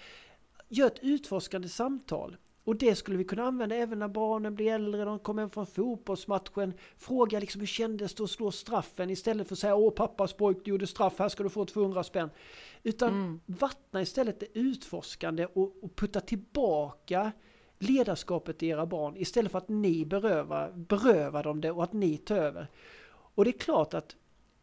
gör 0.69 0.87
ett 0.87 0.99
utforskande 1.03 1.69
samtal. 1.69 2.37
Och 2.65 2.77
det 2.77 2.95
skulle 2.95 3.19
vi 3.19 3.25
kunna 3.25 3.43
använda 3.43 3.77
även 3.77 3.99
när 3.99 4.09
barnen 4.09 4.55
blir 4.55 4.73
äldre, 4.73 5.05
de 5.05 5.19
kommer 5.19 5.43
hem 5.43 5.51
från 5.51 5.67
fotbollsmatchen. 5.67 6.75
Fråga 6.97 7.41
liksom 7.41 7.61
hur 7.61 7.67
kändes 7.67 8.15
det 8.15 8.25
att 8.25 8.31
slå 8.31 8.51
straffen 8.51 9.11
istället 9.11 9.49
för 9.49 9.55
att 9.55 9.59
säga 9.59 9.75
åh 9.75 9.91
pappas 9.91 10.33
pojk 10.33 10.59
du 10.65 10.71
gjorde 10.71 10.87
straff, 10.87 11.19
här 11.19 11.29
ska 11.29 11.43
du 11.43 11.49
få 11.49 11.65
200 11.65 12.05
spänn. 12.05 12.31
Utan 12.83 13.09
mm. 13.09 13.41
vattna 13.47 14.03
istället 14.03 14.41
det 14.41 14.59
utforskande 14.59 15.47
och, 15.47 15.75
och 15.83 15.97
putta 15.97 16.21
tillbaka 16.21 17.33
ledarskapet 17.79 18.63
i 18.63 18.69
era 18.69 18.87
barn 18.87 19.17
istället 19.17 19.53
för 19.53 19.59
att 19.59 19.69
ni 19.69 20.07
berövar, 20.07 20.73
berövar 20.73 21.43
dem 21.43 21.61
det 21.61 21.71
och 21.71 21.85
att 21.85 21.93
ni 21.93 22.17
tar 22.17 22.37
över. 22.37 22.67
Och 23.35 23.45
det 23.45 23.51
är 23.51 23.59
klart 23.59 23.95
att 23.95 24.17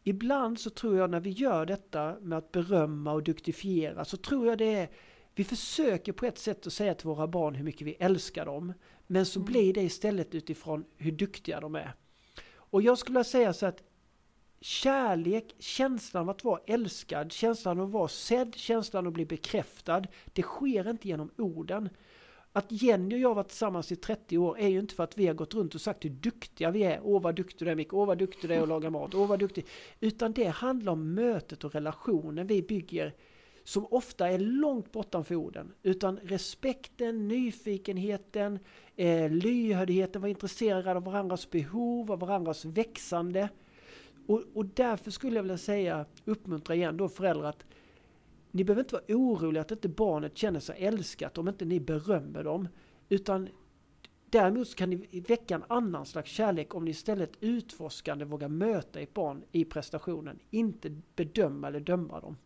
ibland 0.04 0.60
så 0.60 0.70
tror 0.70 0.96
jag 0.96 1.10
när 1.10 1.20
vi 1.20 1.30
gör 1.30 1.66
detta 1.66 2.16
med 2.20 2.38
att 2.38 2.52
berömma 2.52 3.12
och 3.12 3.22
duktifiera 3.22 4.04
så 4.04 4.16
tror 4.16 4.46
jag 4.46 4.58
det 4.58 4.74
är 4.74 4.88
vi 5.38 5.44
försöker 5.44 6.12
på 6.12 6.26
ett 6.26 6.38
sätt 6.38 6.66
att 6.66 6.72
säga 6.72 6.94
till 6.94 7.06
våra 7.06 7.26
barn 7.26 7.54
hur 7.54 7.64
mycket 7.64 7.86
vi 7.86 7.92
älskar 7.92 8.46
dem. 8.46 8.72
Men 9.06 9.26
så 9.26 9.38
mm. 9.38 9.52
blir 9.52 9.74
det 9.74 9.82
istället 9.82 10.34
utifrån 10.34 10.84
hur 10.96 11.12
duktiga 11.12 11.60
de 11.60 11.74
är. 11.74 11.94
Och 12.50 12.82
jag 12.82 12.98
skulle 12.98 13.24
säga 13.24 13.52
så 13.52 13.66
att 13.66 13.82
kärlek, 14.60 15.54
känslan 15.58 16.22
av 16.22 16.30
att 16.30 16.44
vara 16.44 16.60
älskad, 16.66 17.32
känslan 17.32 17.80
av 17.80 17.86
att 17.86 17.92
vara 17.92 18.08
sedd, 18.08 18.54
känslan 18.54 19.06
av 19.06 19.08
att 19.08 19.14
bli 19.14 19.26
bekräftad. 19.26 20.02
Det 20.24 20.42
sker 20.42 20.90
inte 20.90 21.08
genom 21.08 21.30
orden. 21.36 21.88
Att 22.52 22.72
Jenny 22.72 23.14
och 23.14 23.18
jag 23.18 23.28
har 23.28 23.34
varit 23.34 23.48
tillsammans 23.48 23.92
i 23.92 23.96
30 23.96 24.38
år 24.38 24.58
är 24.58 24.68
ju 24.68 24.78
inte 24.78 24.94
för 24.94 25.04
att 25.04 25.18
vi 25.18 25.26
har 25.26 25.34
gått 25.34 25.54
runt 25.54 25.74
och 25.74 25.80
sagt 25.80 26.04
hur 26.04 26.10
duktiga 26.10 26.70
vi 26.70 26.82
är. 26.82 27.00
Åh 27.02 27.22
vad 27.22 27.34
duktig 27.34 27.66
du 27.66 27.70
är 27.70 27.74
Micke, 27.74 27.92
åh 27.92 28.06
vad 28.06 28.18
duktig 28.18 28.50
du 28.50 28.54
är 28.54 28.62
att 28.62 28.68
laga 28.68 28.90
mat, 28.90 29.14
åh 29.14 29.26
vad 29.26 29.38
duktig. 29.38 29.66
Utan 30.00 30.32
det 30.32 30.46
handlar 30.46 30.92
om 30.92 31.14
mötet 31.14 31.64
och 31.64 31.74
relationen 31.74 32.46
vi 32.46 32.62
bygger 32.62 33.14
som 33.68 33.86
ofta 33.90 34.28
är 34.28 34.38
långt 34.38 34.92
bortanför 34.92 35.34
orden. 35.34 35.72
Utan 35.82 36.18
respekten, 36.18 37.28
nyfikenheten, 37.28 38.58
eh, 38.96 39.30
lyhördheten, 39.30 40.22
vara 40.22 40.30
intresserad 40.30 40.88
av 40.88 41.04
varandras 41.04 41.50
behov, 41.50 42.12
av 42.12 42.20
varandras 42.20 42.64
växande. 42.64 43.48
Och, 44.26 44.42
och 44.54 44.66
därför 44.66 45.10
skulle 45.10 45.36
jag 45.36 45.42
vilja 45.42 45.58
säga, 45.58 46.06
uppmuntra 46.24 46.74
igen 46.74 46.96
då 46.96 47.08
föräldrar 47.08 47.48
att 47.48 47.64
ni 48.50 48.64
behöver 48.64 48.82
inte 48.82 48.94
vara 48.94 49.04
oroliga 49.08 49.60
att 49.60 49.70
inte 49.70 49.88
barnet 49.88 50.36
känner 50.36 50.60
sig 50.60 50.84
älskat 50.84 51.38
om 51.38 51.48
inte 51.48 51.64
ni 51.64 51.80
berömmer 51.80 52.44
dem. 52.44 52.68
Utan 53.08 53.48
däremot 54.30 54.74
kan 54.74 54.90
ni 54.90 55.20
väcka 55.28 55.54
en 55.54 55.64
annan 55.68 56.06
slags 56.06 56.30
kärlek 56.30 56.74
om 56.74 56.84
ni 56.84 56.90
istället 56.90 57.32
utforskande 57.40 58.24
vågar 58.24 58.48
möta 58.48 59.00
ett 59.00 59.14
barn 59.14 59.42
i 59.52 59.64
prestationen. 59.64 60.38
Inte 60.50 61.00
bedöma 61.16 61.68
eller 61.68 61.80
döma 61.80 62.20
dem. 62.20 62.36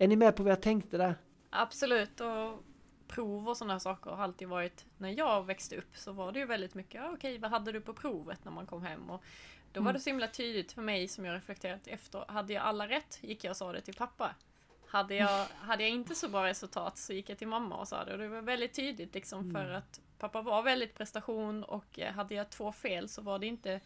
Är 0.00 0.08
ni 0.08 0.16
med 0.16 0.36
på 0.36 0.42
vad 0.42 0.52
jag 0.52 0.62
tänkte 0.62 0.96
där? 0.96 1.14
Absolut. 1.50 2.20
Och 2.20 2.64
prov 3.08 3.48
och 3.48 3.56
sådana 3.56 3.80
saker 3.80 4.10
har 4.10 4.24
alltid 4.24 4.48
varit, 4.48 4.84
när 4.98 5.18
jag 5.18 5.46
växte 5.46 5.76
upp 5.76 5.96
så 5.96 6.12
var 6.12 6.32
det 6.32 6.38
ju 6.38 6.46
väldigt 6.46 6.74
mycket, 6.74 7.02
okej 7.14 7.38
vad 7.38 7.50
hade 7.50 7.72
du 7.72 7.80
på 7.80 7.94
provet 7.94 8.44
när 8.44 8.52
man 8.52 8.66
kom 8.66 8.82
hem? 8.82 9.10
Och 9.10 9.24
då 9.72 9.80
var 9.80 9.90
mm. 9.90 9.94
det 9.94 10.00
så 10.00 10.10
himla 10.10 10.26
tydligt 10.26 10.72
för 10.72 10.82
mig 10.82 11.08
som 11.08 11.24
jag 11.24 11.34
reflekterat 11.36 11.86
efter, 11.86 12.24
hade 12.28 12.52
jag 12.52 12.62
alla 12.62 12.88
rätt 12.88 13.18
gick 13.22 13.44
jag 13.44 13.50
och 13.50 13.56
sa 13.56 13.72
det 13.72 13.80
till 13.80 13.94
pappa. 13.94 14.34
hade 14.86 15.14
jag, 15.14 15.46
hade 15.60 15.82
jag 15.82 15.90
inte 15.90 16.14
så 16.14 16.28
bra 16.28 16.46
resultat 16.46 16.98
så 16.98 17.12
gick 17.12 17.28
jag 17.30 17.38
till 17.38 17.48
mamma 17.48 17.76
och 17.76 17.88
sa 17.88 18.04
det 18.04 18.12
och 18.12 18.18
det 18.18 18.28
var 18.28 18.42
väldigt 18.42 18.74
tydligt 18.74 19.14
liksom 19.14 19.50
för 19.52 19.70
att 19.70 20.00
pappa 20.18 20.42
var 20.42 20.62
väldigt 20.62 20.94
prestation 20.94 21.64
och 21.64 21.98
eh, 21.98 22.12
hade 22.12 22.34
jag 22.34 22.50
två 22.50 22.72
fel 22.72 23.08
så 23.08 23.22
var 23.22 23.38
det 23.38 23.46
inte 23.46 23.80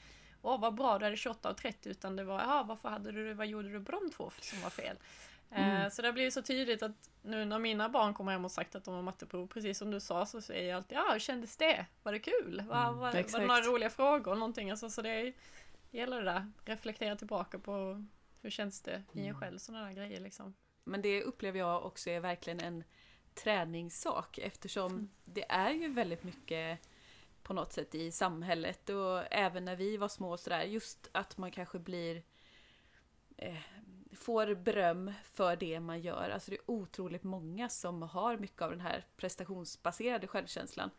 Åh 0.46 0.60
vad 0.60 0.74
bra 0.74 0.98
du 0.98 1.04
hade 1.04 1.16
28 1.16 1.50
och 1.50 1.56
30 1.56 1.88
utan 1.88 2.16
det 2.16 2.24
var 2.24 2.40
ja 2.40 2.64
varför 2.68 2.88
hade 2.88 3.12
du 3.12 3.34
vad 3.34 3.46
gjorde 3.46 3.72
du 3.72 3.84
på 3.84 3.92
de 3.92 4.10
två 4.10 4.30
som 4.40 4.60
var 4.60 4.70
fel? 4.70 4.96
Eh, 5.50 5.88
Så 5.88 6.02
det 6.02 6.08
har 6.08 6.12
blivit 6.12 6.34
så 6.34 6.42
tydligt 6.42 6.82
att 6.82 7.10
nu 7.22 7.44
när 7.44 7.58
mina 7.58 7.88
barn 7.88 8.14
kommer 8.14 8.32
hem 8.32 8.44
och 8.44 8.50
sagt 8.50 8.74
att 8.74 8.84
de 8.84 8.94
har 8.94 9.02
matteprov, 9.02 9.46
precis 9.46 9.78
som 9.78 9.90
du 9.90 10.00
sa, 10.00 10.26
så 10.26 10.40
säger 10.40 10.68
jag 10.68 10.76
alltid 10.76 10.98
ja, 10.98 11.08
hur 11.12 11.18
kändes 11.18 11.56
det? 11.56 11.86
Var 12.02 12.12
det 12.12 12.18
kul? 12.18 12.62
Var, 12.68 12.92
var, 12.92 12.94
var 12.94 13.12
det 13.12 13.46
några 13.46 13.60
roliga 13.60 13.90
frågor? 13.90 14.34
Någonting? 14.34 14.70
Alltså, 14.70 14.90
så 14.90 15.02
det, 15.02 15.32
gäller 15.90 16.16
det 16.16 16.24
där, 16.24 16.52
reflektera 16.64 17.16
tillbaka 17.16 17.58
på 17.58 18.04
hur 18.42 18.50
känns 18.50 18.80
det 18.80 19.02
i 19.12 19.26
en 19.26 19.40
själv, 19.40 19.58
sådana 19.58 19.84
där 19.84 19.92
grejer 19.92 20.20
liksom. 20.20 20.54
Men 20.84 21.02
det 21.02 21.22
upplever 21.22 21.58
jag 21.58 21.86
också 21.86 22.10
är 22.10 22.20
verkligen 22.20 22.60
en 22.60 22.84
träningssak 23.34 24.38
eftersom 24.38 25.10
det 25.24 25.44
är 25.50 25.70
ju 25.70 25.88
väldigt 25.88 26.24
mycket 26.24 26.78
på 27.42 27.52
något 27.52 27.72
sätt 27.72 27.94
i 27.94 28.12
samhället 28.12 28.88
och 28.88 29.32
även 29.32 29.64
när 29.64 29.76
vi 29.76 29.96
var 29.96 30.08
små 30.08 30.30
och 30.32 30.40
sådär, 30.40 30.62
just 30.62 31.08
att 31.12 31.36
man 31.38 31.50
kanske 31.50 31.78
blir 31.78 32.22
eh, 33.36 33.56
får 34.14 34.54
beröm 34.54 35.12
för 35.24 35.56
det 35.56 35.80
man 35.80 36.00
gör. 36.00 36.30
Alltså 36.30 36.50
det 36.50 36.56
är 36.56 36.70
otroligt 36.70 37.22
många 37.22 37.68
som 37.68 38.02
har 38.02 38.36
mycket 38.36 38.62
av 38.62 38.70
den 38.70 38.80
här 38.80 39.06
prestationsbaserade 39.16 40.26
självkänslan. 40.26 40.90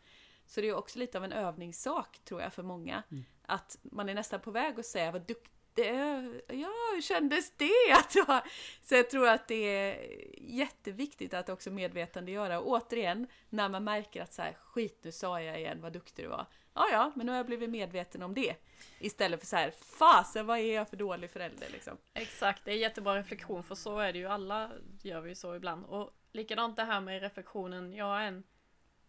Så 0.46 0.60
det 0.60 0.68
är 0.68 0.74
också 0.74 0.98
lite 0.98 1.18
av 1.18 1.24
en 1.24 1.32
övningssak 1.32 2.18
tror 2.24 2.42
jag 2.42 2.52
för 2.52 2.62
många. 2.62 3.02
Att 3.46 3.78
man 3.82 4.08
är 4.08 4.14
nästan 4.14 4.40
på 4.40 4.50
väg 4.50 4.80
att 4.80 4.86
säga 4.86 5.12
vad 5.12 5.26
duktig 5.26 5.52
Ja, 5.76 6.72
hur 6.94 7.00
kändes 7.00 7.52
det? 7.56 7.92
Att 7.92 8.14
jag... 8.14 8.42
Så 8.82 8.94
jag 8.94 9.10
tror 9.10 9.28
att 9.28 9.48
det 9.48 9.54
är 9.54 9.98
jätteviktigt 10.38 11.34
att 11.34 11.48
också 11.48 11.70
medvetandegöra. 11.70 12.60
Och 12.60 12.68
återigen, 12.68 13.26
när 13.50 13.68
man 13.68 13.84
märker 13.84 14.22
att 14.22 14.32
så 14.32 14.42
här, 14.42 14.56
skit 14.62 15.00
nu 15.02 15.12
sa 15.12 15.40
jag 15.40 15.60
igen 15.60 15.80
vad 15.80 15.92
duktig 15.92 16.24
du 16.24 16.28
var. 16.28 16.46
Ja, 16.74 16.88
ja, 16.92 17.12
men 17.16 17.26
nu 17.26 17.32
har 17.32 17.36
jag 17.36 17.46
blivit 17.46 17.70
medveten 17.70 18.22
om 18.22 18.34
det. 18.34 18.54
Istället 18.98 19.40
för 19.40 19.46
så 19.46 19.56
här, 19.56 19.70
fasen 19.70 20.46
vad 20.46 20.58
är 20.58 20.74
jag 20.74 20.88
för 20.88 20.96
dålig 20.96 21.30
förälder 21.30 21.68
liksom. 21.72 21.96
Exakt, 22.14 22.64
det 22.64 22.70
är 22.72 22.76
jättebra 22.76 23.18
reflektion 23.18 23.62
för 23.62 23.74
så 23.74 23.98
är 23.98 24.12
det 24.12 24.18
ju, 24.18 24.26
alla 24.26 24.70
gör 25.02 25.20
vi 25.20 25.28
ju 25.28 25.34
så 25.34 25.54
ibland. 25.54 25.84
Och 25.84 26.10
likadant 26.32 26.76
det 26.76 26.84
här 26.84 27.00
med 27.00 27.22
reflektionen, 27.22 27.92
jag 27.92 28.04
har 28.04 28.20
en 28.20 28.42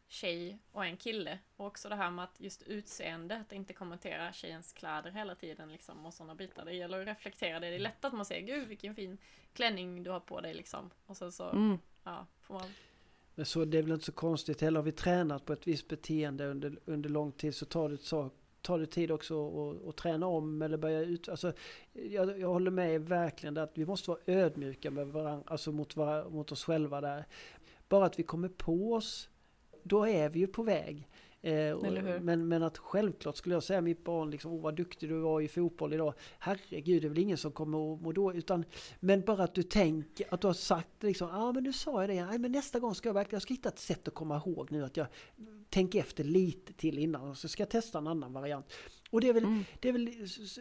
tjej 0.08 0.60
och 0.72 0.86
en 0.86 0.98
kille. 0.98 1.40
Och 1.56 1.66
också 1.66 1.90
det 1.90 1.96
här 1.96 2.12
med 2.12 2.24
att 2.24 2.40
just 2.40 2.64
utseende, 2.64 3.36
att 3.38 3.52
inte 3.52 3.74
kommentera 3.74 4.34
tjejens 4.34 4.74
kläder 4.74 5.12
hela 5.12 5.36
tiden 5.36 5.72
liksom 5.72 6.06
och 6.06 6.14
sådana 6.14 6.36
bitar. 6.36 6.66
Det 6.66 6.74
gäller 6.74 7.02
att 7.02 7.08
reflektera 7.08 7.60
det. 7.60 7.70
Det 7.70 7.76
är 7.76 7.80
lätt 7.80 8.06
att 8.06 8.14
man 8.14 8.26
säger 8.26 8.48
gud 8.48 8.68
vilken 8.68 8.96
fin 8.96 9.18
klänning 9.54 10.04
du 10.04 10.10
har 10.10 10.20
på 10.20 10.42
dig 10.42 10.54
liksom. 10.54 10.90
Och 11.06 11.18
sen 11.18 11.32
så, 11.32 11.50
Mm. 11.50 11.78
ja, 12.04 12.26
får 12.42 12.54
man 12.54 12.72
Men 13.36 13.46
så 13.46 13.66
det 13.66 13.78
är 13.78 13.82
väl 13.84 13.92
inte 13.92 14.06
så 14.06 14.12
konstigt 14.12 14.62
heller. 14.62 14.80
Har 14.80 14.86
vi 14.86 14.92
tränat 14.92 15.46
på 15.46 15.54
ett 15.54 15.68
visst 15.68 15.88
beteende 15.88 16.46
under, 16.48 16.80
under 16.86 17.10
lång 17.10 17.32
tid 17.32 17.56
så 17.56 17.66
tar 17.66 17.90
det, 17.90 17.98
så, 17.98 18.30
tar 18.62 18.80
det 18.80 18.86
tid 18.86 19.12
också 19.12 19.48
att, 19.72 19.88
att 19.88 19.98
träna 19.98 20.28
om 20.28 20.62
eller 20.62 20.78
börja 20.78 21.00
ut. 21.00 21.30
Alltså, 21.30 21.54
jag, 21.94 22.40
jag 22.40 22.48
håller 22.48 22.72
med 22.72 23.02
verkligen 23.02 23.58
att 23.58 23.78
vi 23.78 23.86
måste 23.86 24.10
vara 24.10 24.20
ödmjuka 24.26 24.92
med 24.92 25.08
varandra, 25.08 25.44
alltså 25.48 25.72
mot, 25.72 25.96
var, 25.96 26.30
mot 26.30 26.52
oss 26.52 26.64
själva 26.64 27.02
där. 27.02 27.26
Bara 27.90 28.06
att 28.06 28.20
vi 28.20 28.24
kommer 28.24 28.50
på 28.50 28.94
oss, 28.94 29.30
då 29.88 30.08
är 30.08 30.30
vi 30.30 30.40
ju 30.40 30.48
på 30.48 30.64
väg. 30.64 31.08
Eh, 31.42 31.72
och- 31.72 31.82
men, 32.22 32.48
men 32.48 32.64
att 32.64 32.78
självklart 32.78 33.36
skulle 33.38 33.56
jag 33.56 33.64
säga 33.64 33.82
mitt 33.82 34.04
barn 34.04 34.32
liksom, 34.32 34.52
åh 34.52 34.62
vad 34.62 34.76
duktig 34.76 35.10
du 35.10 35.20
var 35.20 35.42
i 35.42 35.48
fotboll 35.48 35.94
idag. 35.94 36.14
Herregud, 36.40 37.02
det 37.02 37.08
är 37.08 37.10
väl 37.10 37.18
ingen 37.18 37.38
som 37.38 37.52
kommer 37.52 37.94
att 37.94 38.02
må 38.02 38.12
då. 38.12 38.34
Utan, 38.34 38.66
men 39.00 39.22
bara 39.22 39.44
att 39.44 39.56
du 39.56 39.64
tänker, 39.64 40.28
att 40.34 40.42
du 40.42 40.48
har 40.48 40.54
sagt 40.54 41.04
liksom, 41.04 41.30
ja 41.30 41.38
ah, 41.38 41.52
men 41.52 41.64
nu 41.64 41.74
sa 41.74 42.02
jag 42.04 42.10
det, 42.10 42.26
Nej, 42.26 42.40
men 42.40 42.52
nästa 42.52 42.80
gång 42.80 42.96
ska 42.96 43.10
jag 43.10 43.14
verkligen, 43.14 43.36
jag 43.36 43.42
ska 43.42 43.54
hitta 43.54 43.70
ett 43.70 43.80
sätt 43.80 44.08
att 44.08 44.14
komma 44.14 44.38
ihåg 44.46 44.72
nu 44.72 44.86
att 44.86 44.98
jag 44.98 45.08
tänker 45.70 46.00
efter 46.00 46.24
lite 46.24 46.74
till 46.74 46.98
innan 46.98 47.30
och 47.30 47.38
så 47.38 47.48
ska 47.48 47.62
jag 47.64 47.70
testa 47.70 47.98
en 47.98 48.08
annan 48.08 48.34
variant. 48.34 48.66
Och 49.10 49.22
det 49.22 49.30
är 49.30 49.34
väl, 49.34 49.44
Mm. 49.44 49.66
det 49.80 49.90
är 49.90 49.94
väl 49.94 50.10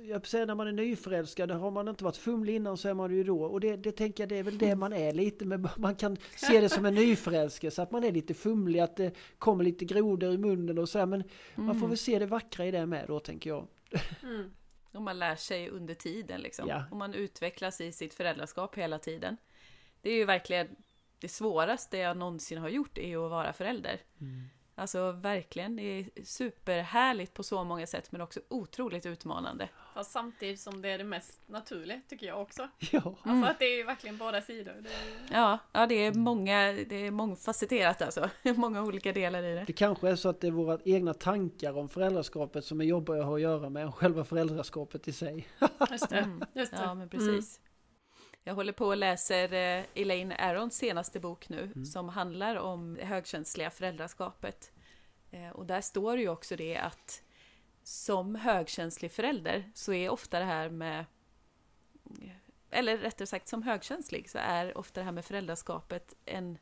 jag 0.08 0.26
säger 0.26 0.46
när 0.46 0.54
man 0.54 0.66
är 0.68 0.72
nyförälskad, 0.72 1.50
har 1.50 1.70
man 1.70 1.88
inte 1.88 2.04
varit 2.04 2.16
fumlig 2.16 2.54
innan 2.56 2.76
så 2.76 2.88
är 2.88 2.94
man 2.94 3.10
det 3.10 3.16
ju 3.16 3.24
då. 3.24 3.42
Och 3.44 3.60
det, 3.60 3.76
det 3.76 3.92
tänker 3.92 4.22
jag, 4.22 4.28
det 4.28 4.36
är 4.36 4.42
väl 4.42 4.58
det 4.58 4.76
man 4.76 4.92
är 4.92 5.12
lite, 5.12 5.44
men 5.44 5.68
man 5.76 5.96
kan 5.96 6.16
se 6.36 6.60
det 6.60 6.68
som 6.68 6.84
en 6.86 6.94
nyförälskelse, 6.94 7.82
att 7.82 7.90
man 7.90 8.04
är 8.04 8.12
lite 8.12 8.34
fumlig, 8.34 8.80
att 8.80 8.96
det 8.96 9.16
kommer 9.38 9.64
lite 9.64 9.84
grodor 9.84 10.32
i 10.34 10.38
munnen 10.38 10.78
och 10.78 10.88
så 10.88 10.98
här, 10.98 11.06
men 11.06 11.24
man 11.54 11.80
får 11.80 11.88
väl 11.88 11.98
se 11.98 12.18
det 12.18 12.26
vackra 12.26 12.66
i 12.66 12.70
det 12.70 12.86
med 12.86 13.04
då, 13.08 13.20
tänker 13.20 13.50
jag. 13.50 13.66
mm. 14.22 14.50
Och 14.92 15.02
man 15.02 15.18
lär 15.18 15.36
sig 15.36 15.68
under 15.70 15.94
tiden 15.94 16.40
liksom. 16.40 16.68
Ja. 16.68 16.84
Och 16.90 16.96
man 16.96 17.14
utvecklas 17.14 17.80
i 17.80 17.92
sitt 17.92 18.14
föräldraskap 18.14 18.74
hela 18.78 18.98
tiden. 18.98 19.36
Det 20.02 20.10
är 20.10 20.14
ju 20.14 20.24
verkligen 20.24 20.66
det 21.18 21.28
svåraste 21.28 21.98
jag 21.98 22.16
någonsin 22.16 22.58
har 22.58 22.68
gjort 22.68 22.98
är 22.98 23.24
att 23.24 23.30
vara 23.30 23.52
förälder. 23.52 24.00
Alltså 24.78 25.12
verkligen, 25.12 25.76
det 25.76 25.82
är 25.82 26.24
superhärligt 26.24 27.34
på 27.34 27.42
så 27.42 27.64
många 27.64 27.86
sätt 27.86 28.12
men 28.12 28.20
också 28.20 28.40
otroligt 28.48 29.06
utmanande. 29.06 29.68
Fast 29.94 30.10
samtidigt 30.10 30.60
som 30.60 30.82
det 30.82 30.88
är 30.88 30.98
det 30.98 31.04
mest 31.04 31.40
naturliga 31.46 32.00
tycker 32.08 32.26
jag 32.26 32.42
också. 32.42 32.68
Ja. 32.92 33.16
Alltså 33.22 33.50
att 33.50 33.58
det 33.58 33.64
är 33.64 33.84
verkligen 33.86 34.18
båda 34.18 34.42
sidor. 34.42 34.74
Det 34.80 34.88
är, 34.88 35.40
Ja, 35.40 35.58
ja 35.72 35.86
det 35.86 35.94
är 35.94 36.14
många, 36.14 36.72
det 36.72 37.06
är 37.06 37.10
mångfacetterat 37.10 38.02
alltså. 38.02 38.30
Många 38.56 38.82
olika 38.82 39.12
delar 39.12 39.42
i 39.42 39.54
det. 39.54 39.64
Det 39.66 39.72
kanske 39.72 40.08
är 40.08 40.16
så 40.16 40.28
att 40.28 40.40
det 40.40 40.46
är 40.46 40.50
våra 40.50 40.78
egna 40.84 41.14
tankar 41.14 41.78
om 41.78 41.88
föräldraskapet 41.88 42.64
som 42.64 42.80
är 42.80 42.84
jobbigare 42.84 43.20
att 43.20 43.26
ha 43.26 43.34
att 43.34 43.40
göra 43.40 43.70
med 43.70 43.82
än 43.82 43.92
själva 43.92 44.24
föräldraskapet 44.24 45.08
i 45.08 45.12
sig. 45.12 45.48
just 45.90 46.08
det. 46.08 46.18
Mm. 46.18 46.44
Just 46.54 46.72
det. 46.72 46.82
Ja, 46.82 46.94
men 46.94 47.08
precis. 47.08 47.60
Jag 48.48 48.54
håller 48.54 48.72
på 48.72 48.86
och 48.86 48.96
läser 48.96 49.52
eh, 49.52 49.84
Elaine 49.94 50.32
Arons 50.32 50.76
senaste 50.76 51.20
bok 51.20 51.48
nu 51.48 51.72
som 51.92 52.08
handlar 52.08 52.56
om 52.56 52.94
det 52.94 53.04
högkänsliga 53.04 53.70
föräldraskapet. 53.70 54.72
Eh, 55.30 55.50
Och 55.50 55.66
där 55.66 55.80
står 55.80 56.16
det 56.16 56.22
ju 56.22 56.28
också 56.28 56.56
det 56.56 56.76
att 56.76 57.22
som 57.82 58.34
högkänslig 58.34 59.12
förälder 59.12 59.70
så 59.74 59.92
är 59.92 60.10
ofta 60.10 60.38
det 60.38 60.44
här 60.44 60.68
med 60.68 61.04
eller 62.70 62.98
rättare 62.98 63.26
sagt 63.26 63.48
som 63.48 63.62
högkänslig 63.62 64.30
så 64.30 64.38
är 64.38 64.78
ofta 64.78 65.00
det 65.00 65.04
här 65.04 65.12
med 65.12 65.24
föräldraskapet 65.24 66.14
en 66.24 66.58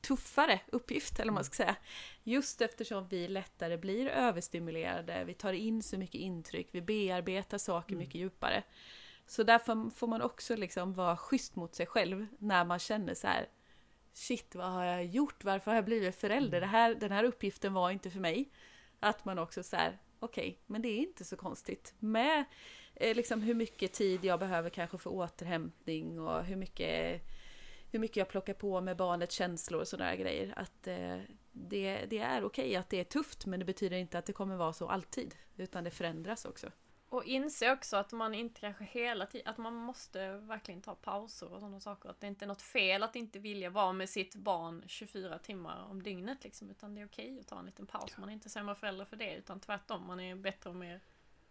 tuffare 0.00 0.60
uppgift, 0.66 1.20
eller 1.20 1.32
vad 1.32 1.34
man 1.34 1.44
ska 1.44 1.54
säga. 1.54 1.76
Just 2.22 2.60
eftersom 2.60 3.08
vi 3.08 3.28
lättare 3.28 3.76
blir 3.76 4.06
överstimulerade, 4.08 5.24
vi 5.24 5.34
tar 5.34 5.52
in 5.52 5.82
så 5.82 5.98
mycket 5.98 6.20
intryck, 6.20 6.68
vi 6.72 6.82
bearbetar 6.82 7.58
saker 7.58 7.96
mycket 7.96 8.14
djupare. 8.14 8.62
Så 9.28 9.42
därför 9.42 9.90
får 9.90 10.06
man 10.06 10.22
också 10.22 10.56
liksom 10.56 10.92
vara 10.92 11.16
schysst 11.16 11.56
mot 11.56 11.74
sig 11.74 11.86
själv 11.86 12.26
när 12.38 12.64
man 12.64 12.78
känner 12.78 13.14
så 13.14 13.26
här 13.26 13.48
Shit, 14.12 14.54
vad 14.54 14.66
har 14.72 14.84
jag 14.84 15.04
gjort? 15.04 15.44
Varför 15.44 15.70
har 15.70 15.76
jag 15.76 15.84
blivit 15.84 16.16
förälder? 16.16 16.60
Det 16.60 16.66
här, 16.66 16.94
den 16.94 17.12
här 17.12 17.24
uppgiften 17.24 17.72
var 17.72 17.90
inte 17.90 18.10
för 18.10 18.20
mig. 18.20 18.50
Att 19.00 19.24
man 19.24 19.38
också 19.38 19.62
så 19.62 19.76
här, 19.76 19.98
okej, 20.18 20.58
men 20.66 20.82
det 20.82 20.88
är 20.88 20.98
inte 20.98 21.24
så 21.24 21.36
konstigt. 21.36 21.94
Med 21.98 22.44
eh, 22.94 23.16
liksom 23.16 23.42
hur 23.42 23.54
mycket 23.54 23.92
tid 23.92 24.24
jag 24.24 24.40
behöver 24.40 24.70
kanske 24.70 24.98
för 24.98 25.10
återhämtning 25.10 26.20
och 26.20 26.44
hur 26.44 26.56
mycket, 26.56 27.22
hur 27.90 27.98
mycket 27.98 28.16
jag 28.16 28.28
plockar 28.28 28.54
på 28.54 28.80
med 28.80 28.96
barnets 28.96 29.34
känslor 29.34 29.80
och 29.80 29.88
sådana 29.88 30.16
grejer. 30.16 30.54
Att 30.56 30.86
eh, 30.86 31.18
det, 31.52 32.06
det 32.10 32.18
är 32.18 32.44
okej 32.44 32.76
att 32.76 32.90
det 32.90 33.00
är 33.00 33.04
tufft, 33.04 33.46
men 33.46 33.60
det 33.60 33.66
betyder 33.66 33.96
inte 33.96 34.18
att 34.18 34.26
det 34.26 34.32
kommer 34.32 34.56
vara 34.56 34.72
så 34.72 34.88
alltid. 34.88 35.34
Utan 35.56 35.84
det 35.84 35.90
förändras 35.90 36.44
också. 36.44 36.70
Och 37.10 37.24
inse 37.24 37.72
också 37.72 37.96
att 37.96 38.12
man 38.12 38.34
inte 38.34 38.60
kanske 38.60 38.84
hela 38.84 39.26
tiden, 39.26 39.48
att 39.48 39.58
man 39.58 39.74
måste 39.74 40.32
verkligen 40.32 40.80
ta 40.80 40.94
pauser 40.94 41.52
och 41.52 41.60
sådana 41.60 41.80
saker. 41.80 42.08
Att 42.08 42.20
det 42.20 42.26
inte 42.26 42.44
är 42.44 42.46
något 42.46 42.62
fel 42.62 43.02
att 43.02 43.16
inte 43.16 43.38
vilja 43.38 43.70
vara 43.70 43.92
med 43.92 44.08
sitt 44.08 44.34
barn 44.34 44.84
24 44.86 45.38
timmar 45.38 45.86
om 45.90 46.02
dygnet 46.02 46.44
liksom. 46.44 46.70
Utan 46.70 46.94
det 46.94 47.00
är 47.00 47.06
okej 47.06 47.40
att 47.40 47.46
ta 47.46 47.58
en 47.58 47.66
liten 47.66 47.86
paus. 47.86 48.16
Man 48.18 48.28
är 48.28 48.32
inte 48.32 48.48
sämre 48.48 48.74
förälder 48.74 49.04
för 49.04 49.16
det, 49.16 49.36
utan 49.36 49.60
tvärtom. 49.60 50.06
Man 50.06 50.20
är 50.20 50.36
bättre 50.36 50.70
och 50.70 50.76
mer 50.76 51.00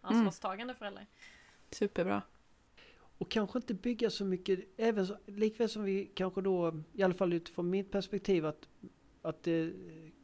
ansvarstagande 0.01 0.75
förälder. 0.75 1.05
Superbra. 1.71 2.21
Och 3.17 3.31
kanske 3.31 3.59
inte 3.59 3.73
bygga 3.73 4.09
så 4.09 4.25
mycket, 4.25 4.59
även 4.77 5.07
så, 5.07 5.17
likväl 5.25 5.69
som 5.69 5.83
vi 5.83 6.11
kanske 6.15 6.41
då, 6.41 6.83
i 6.93 7.03
alla 7.03 7.13
fall 7.13 7.33
utifrån 7.33 7.69
mitt 7.69 7.91
perspektiv, 7.91 8.45
att, 8.45 8.67
att 9.21 9.43
det 9.43 9.73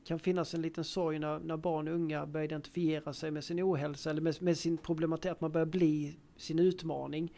kan 0.03 0.19
finnas 0.19 0.53
en 0.53 0.61
liten 0.61 0.83
sorg 0.83 1.19
när, 1.19 1.39
när 1.39 1.57
barn 1.57 1.87
och 1.87 1.93
unga 1.93 2.25
börjar 2.25 2.45
identifiera 2.45 3.13
sig 3.13 3.31
med 3.31 3.43
sin 3.43 3.59
ohälsa 3.59 4.09
eller 4.09 4.21
med, 4.21 4.41
med 4.41 4.57
sin 4.57 4.77
problematik, 4.77 5.31
att 5.31 5.41
man 5.41 5.51
börjar 5.51 5.65
bli 5.65 6.15
sin 6.37 6.59
utmaning. 6.59 7.33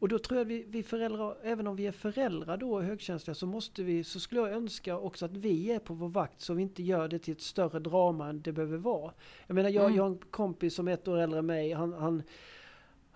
Och 0.00 0.08
då 0.08 0.18
tror 0.18 0.38
jag 0.38 0.44
att 0.44 0.50
vi, 0.50 0.64
vi 0.68 0.82
föräldrar, 0.82 1.36
även 1.42 1.66
om 1.66 1.76
vi 1.76 1.86
är 1.86 1.92
föräldrar 1.92 2.56
då 2.56 2.72
och 2.72 2.82
högkänsliga 2.82 3.34
så 3.34 3.46
måste 3.46 3.82
vi, 3.82 4.04
så 4.04 4.20
skulle 4.20 4.40
jag 4.40 4.50
önska 4.50 4.98
också 4.98 5.24
att 5.24 5.36
vi 5.36 5.72
är 5.72 5.78
på 5.78 5.94
vår 5.94 6.08
vakt 6.08 6.40
så 6.40 6.54
vi 6.54 6.62
inte 6.62 6.82
gör 6.82 7.08
det 7.08 7.18
till 7.18 7.32
ett 7.32 7.40
större 7.40 7.78
drama 7.78 8.28
än 8.28 8.42
det 8.42 8.52
behöver 8.52 8.78
vara. 8.78 9.12
Jag 9.46 9.54
menar 9.54 9.70
jag, 9.70 9.84
Mm. 9.84 9.96
jag 9.96 10.02
har 10.02 10.10
en 10.10 10.18
kompis 10.30 10.74
som 10.74 10.88
är 10.88 10.92
ett 10.92 11.08
år 11.08 11.18
äldre 11.18 11.38
än 11.38 11.46
mig, 11.46 11.72
han, 11.72 11.92
han 11.92 12.22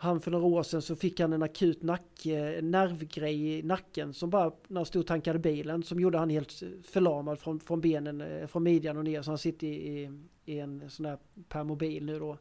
han 0.05 0.21
för 0.21 0.31
några 0.31 0.47
år 0.47 0.63
sedan 0.63 0.83
så 0.83 0.97
fick 0.97 1.21
han 1.21 1.33
en 1.33 1.43
akut 1.43 1.83
nack, 1.83 2.27
eh, 2.27 2.63
nervgrej 2.63 3.59
i 3.59 3.63
nacken 3.63 4.15
som 4.15 4.31
bara 4.31 4.53
när 4.69 4.81
han 4.81 4.87
stod 4.87 5.01
och 5.01 5.07
tankade 5.07 5.39
bilen 5.39 5.83
som 5.83 6.01
gjorde 6.01 6.19
han 6.19 6.31
helt 6.31 6.63
förlamad 6.83 7.39
från, 7.39 7.61
från 7.61 7.81
benen, 7.81 8.21
eh, 8.21 8.47
från 8.47 8.63
midjan 8.63 8.97
och 8.97 9.05
ner 9.05 9.23
så 9.23 9.31
han 9.31 9.39
sitter 9.39 9.67
i, 9.67 10.11
i, 10.45 10.59
en 10.59 10.91
sån 10.91 11.07
här 11.07 11.19
permobil 11.49 12.05
nu 12.05 12.19
då. 12.19 12.39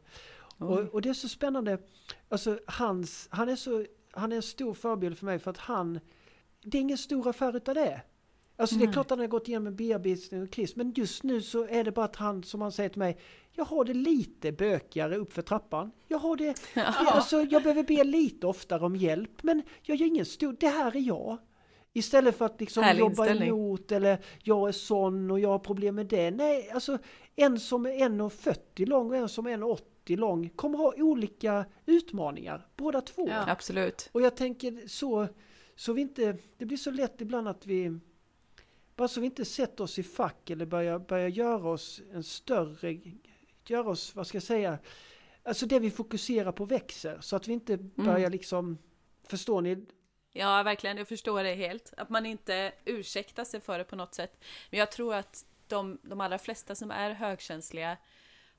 Och, 0.58 0.78
och 0.78 1.02
det 1.02 1.08
är 1.08 1.14
så 1.14 1.28
spännande, 1.28 1.78
alltså 2.28 2.58
hans, 2.66 3.28
han 3.30 3.48
är 3.48 3.56
så, 3.56 3.84
han 4.10 4.32
är 4.32 4.36
en 4.36 4.42
stor 4.42 4.74
förebild 4.74 5.18
för 5.18 5.26
mig 5.26 5.38
för 5.38 5.50
att 5.50 5.58
han 5.58 6.00
det 6.64 6.78
är 6.78 6.82
ingen 6.82 6.98
stor 6.98 7.28
affär 7.28 7.56
utav 7.56 7.74
det. 7.74 8.00
Alltså 8.56 8.76
det 8.76 8.84
är 8.84 8.92
klart 8.92 9.06
att 9.06 9.10
han 9.10 9.18
har 9.18 9.26
gått 9.26 9.48
igenom 9.48 9.66
en 9.66 9.76
bearbetning 9.76 10.42
och 10.42 10.50
kris, 10.50 10.76
men 10.76 10.92
just 10.96 11.22
nu 11.22 11.42
så 11.42 11.66
är 11.66 11.84
det 11.84 11.92
bara 11.92 12.04
att 12.04 12.16
han, 12.16 12.42
som 12.42 12.60
han 12.60 12.72
säger 12.72 12.88
till 12.88 12.98
mig, 12.98 13.18
jag 13.54 13.64
har 13.64 13.84
det 13.84 13.94
lite 13.94 14.52
bökigare 14.52 15.16
uppför 15.16 15.42
trappan. 15.42 15.90
Jag 16.08 16.18
har 16.18 16.36
det, 16.36 16.54
det 16.74 16.82
alltså 16.82 17.42
jag 17.42 17.62
behöver 17.62 17.82
be 17.82 18.04
lite 18.04 18.46
oftare 18.46 18.84
om 18.84 18.96
hjälp, 18.96 19.42
men 19.42 19.62
jag 19.82 19.96
gör 19.96 20.06
ingen 20.06 20.26
stor, 20.26 20.56
det 20.60 20.68
här 20.68 20.96
är 20.96 21.00
jag. 21.00 21.38
Istället 21.96 22.38
för 22.38 22.44
att 22.44 22.60
liksom 22.60 22.82
Härlig 22.82 23.00
jobba 23.00 23.26
emot 23.26 23.92
eller 23.92 24.18
jag 24.42 24.68
är 24.68 24.72
sån 24.72 25.30
och 25.30 25.40
jag 25.40 25.48
har 25.48 25.58
problem 25.58 25.94
med 25.94 26.06
det. 26.06 26.30
Nej, 26.30 26.70
alltså 26.70 26.98
en 27.36 27.60
som 27.60 27.86
är 27.86 27.90
1,40 27.90 28.86
lång 28.86 29.10
och 29.10 29.16
en 29.16 29.28
som 29.28 29.46
är 29.46 29.56
1,80 29.56 30.16
lång 30.16 30.48
kommer 30.48 30.78
ha 30.78 30.94
olika 30.96 31.64
utmaningar, 31.86 32.66
båda 32.76 33.00
två. 33.00 33.28
Ja. 33.28 33.50
Absolut. 33.50 34.08
Och 34.12 34.22
jag 34.22 34.36
tänker 34.36 34.88
så, 34.88 35.28
så 35.76 35.92
vi 35.92 36.02
inte, 36.02 36.36
det 36.58 36.64
blir 36.64 36.76
så 36.76 36.90
lätt 36.90 37.20
ibland 37.20 37.48
att 37.48 37.66
vi, 37.66 37.98
bara 38.96 39.08
så 39.08 39.20
vi 39.20 39.26
inte 39.26 39.44
sätter 39.44 39.84
oss 39.84 39.98
i 39.98 40.02
fack 40.02 40.50
eller 40.50 40.66
börjar, 40.66 40.98
börjar 40.98 41.28
göra 41.28 41.68
oss 41.68 42.02
en 42.12 42.22
större, 42.22 43.00
göra 43.70 43.88
oss, 43.88 44.14
vad 44.14 44.26
ska 44.26 44.36
jag 44.36 44.42
säga, 44.42 44.78
alltså 45.42 45.66
det 45.66 45.78
vi 45.78 45.90
fokuserar 45.90 46.52
på 46.52 46.64
växer 46.64 47.18
så 47.20 47.36
att 47.36 47.48
vi 47.48 47.52
inte 47.52 47.76
börjar 47.76 48.30
liksom, 48.30 48.78
förstår 49.28 49.60
ni? 49.62 49.86
Ja, 50.32 50.62
verkligen. 50.62 50.96
Jag 50.96 51.08
förstår 51.08 51.42
det 51.42 51.54
helt. 51.54 51.94
Att 51.96 52.08
man 52.10 52.26
inte 52.26 52.72
ursäktar 52.84 53.44
sig 53.44 53.60
för 53.60 53.78
det 53.78 53.84
på 53.84 53.96
något 53.96 54.14
sätt. 54.14 54.44
Men 54.70 54.80
jag 54.80 54.92
tror 54.92 55.14
att 55.14 55.44
de, 55.68 55.98
de 56.02 56.20
allra 56.20 56.38
flesta 56.38 56.74
som 56.74 56.90
är 56.90 57.10
högkänsliga 57.10 57.96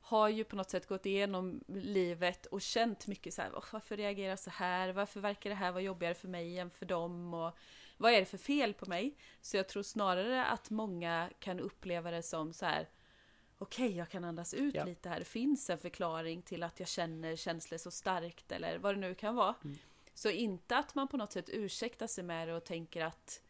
har 0.01 0.29
ju 0.29 0.43
på 0.43 0.55
något 0.55 0.69
sätt 0.69 0.87
gått 0.87 1.05
igenom 1.05 1.63
livet 1.67 2.45
och 2.45 2.61
känt 2.61 3.07
mycket 3.07 3.33
så 3.33 3.41
här, 3.41 3.51
"Åh, 3.55 3.63
varför 3.71 3.97
reagerar 3.97 4.29
jag 4.29 4.39
så 4.39 4.49
här? 4.49 4.93
Varför 4.93 5.19
verkar 5.19 5.49
det 5.49 5.55
här 5.55 5.71
vara 5.71 5.81
jobbigare 5.83 6.13
för 6.13 6.27
mig 6.27 6.59
än 6.59 6.69
för 6.69 6.85
dem? 6.85 7.33
Och 7.33 7.57
vad 7.97 8.13
är 8.13 8.19
det 8.19 8.25
för 8.25 8.37
fel 8.37 8.73
på 8.73 8.85
mig? 8.85 9.17
Så 9.41 9.57
jag 9.57 9.67
tror 9.67 9.83
snarare 9.83 10.45
att 10.45 10.69
många 10.69 11.29
kan 11.39 11.59
uppleva 11.59 12.11
det 12.11 12.23
som 12.23 12.53
så 12.53 12.65
här, 12.65 12.87
okej, 13.57 13.97
jag 13.97 14.09
kan 14.09 14.23
andas 14.23 14.53
ut 14.53 14.75
Ja. 14.75 14.85
lite 14.85 15.09
här. 15.09 15.19
Det 15.19 15.25
finns 15.25 15.69
en 15.69 15.77
förklaring 15.77 16.41
till 16.41 16.63
att 16.63 16.79
jag 16.79 16.89
känner 16.89 17.35
känslor 17.35 17.77
så 17.77 17.91
starkt 17.91 18.51
eller 18.51 18.77
vad 18.77 18.95
det 18.95 18.99
nu 18.99 19.15
kan 19.15 19.35
vara. 19.35 19.55
Så 20.13 20.29
inte 20.29 20.77
att 20.77 20.95
man 20.95 21.07
på 21.07 21.17
något 21.17 21.31
sätt 21.31 21.49
ursäktar 21.49 22.07
sig 22.07 22.23
med 22.23 22.47
det 22.47 22.53
och 22.55 22.63
tänker 22.63 23.05
att 23.05 23.41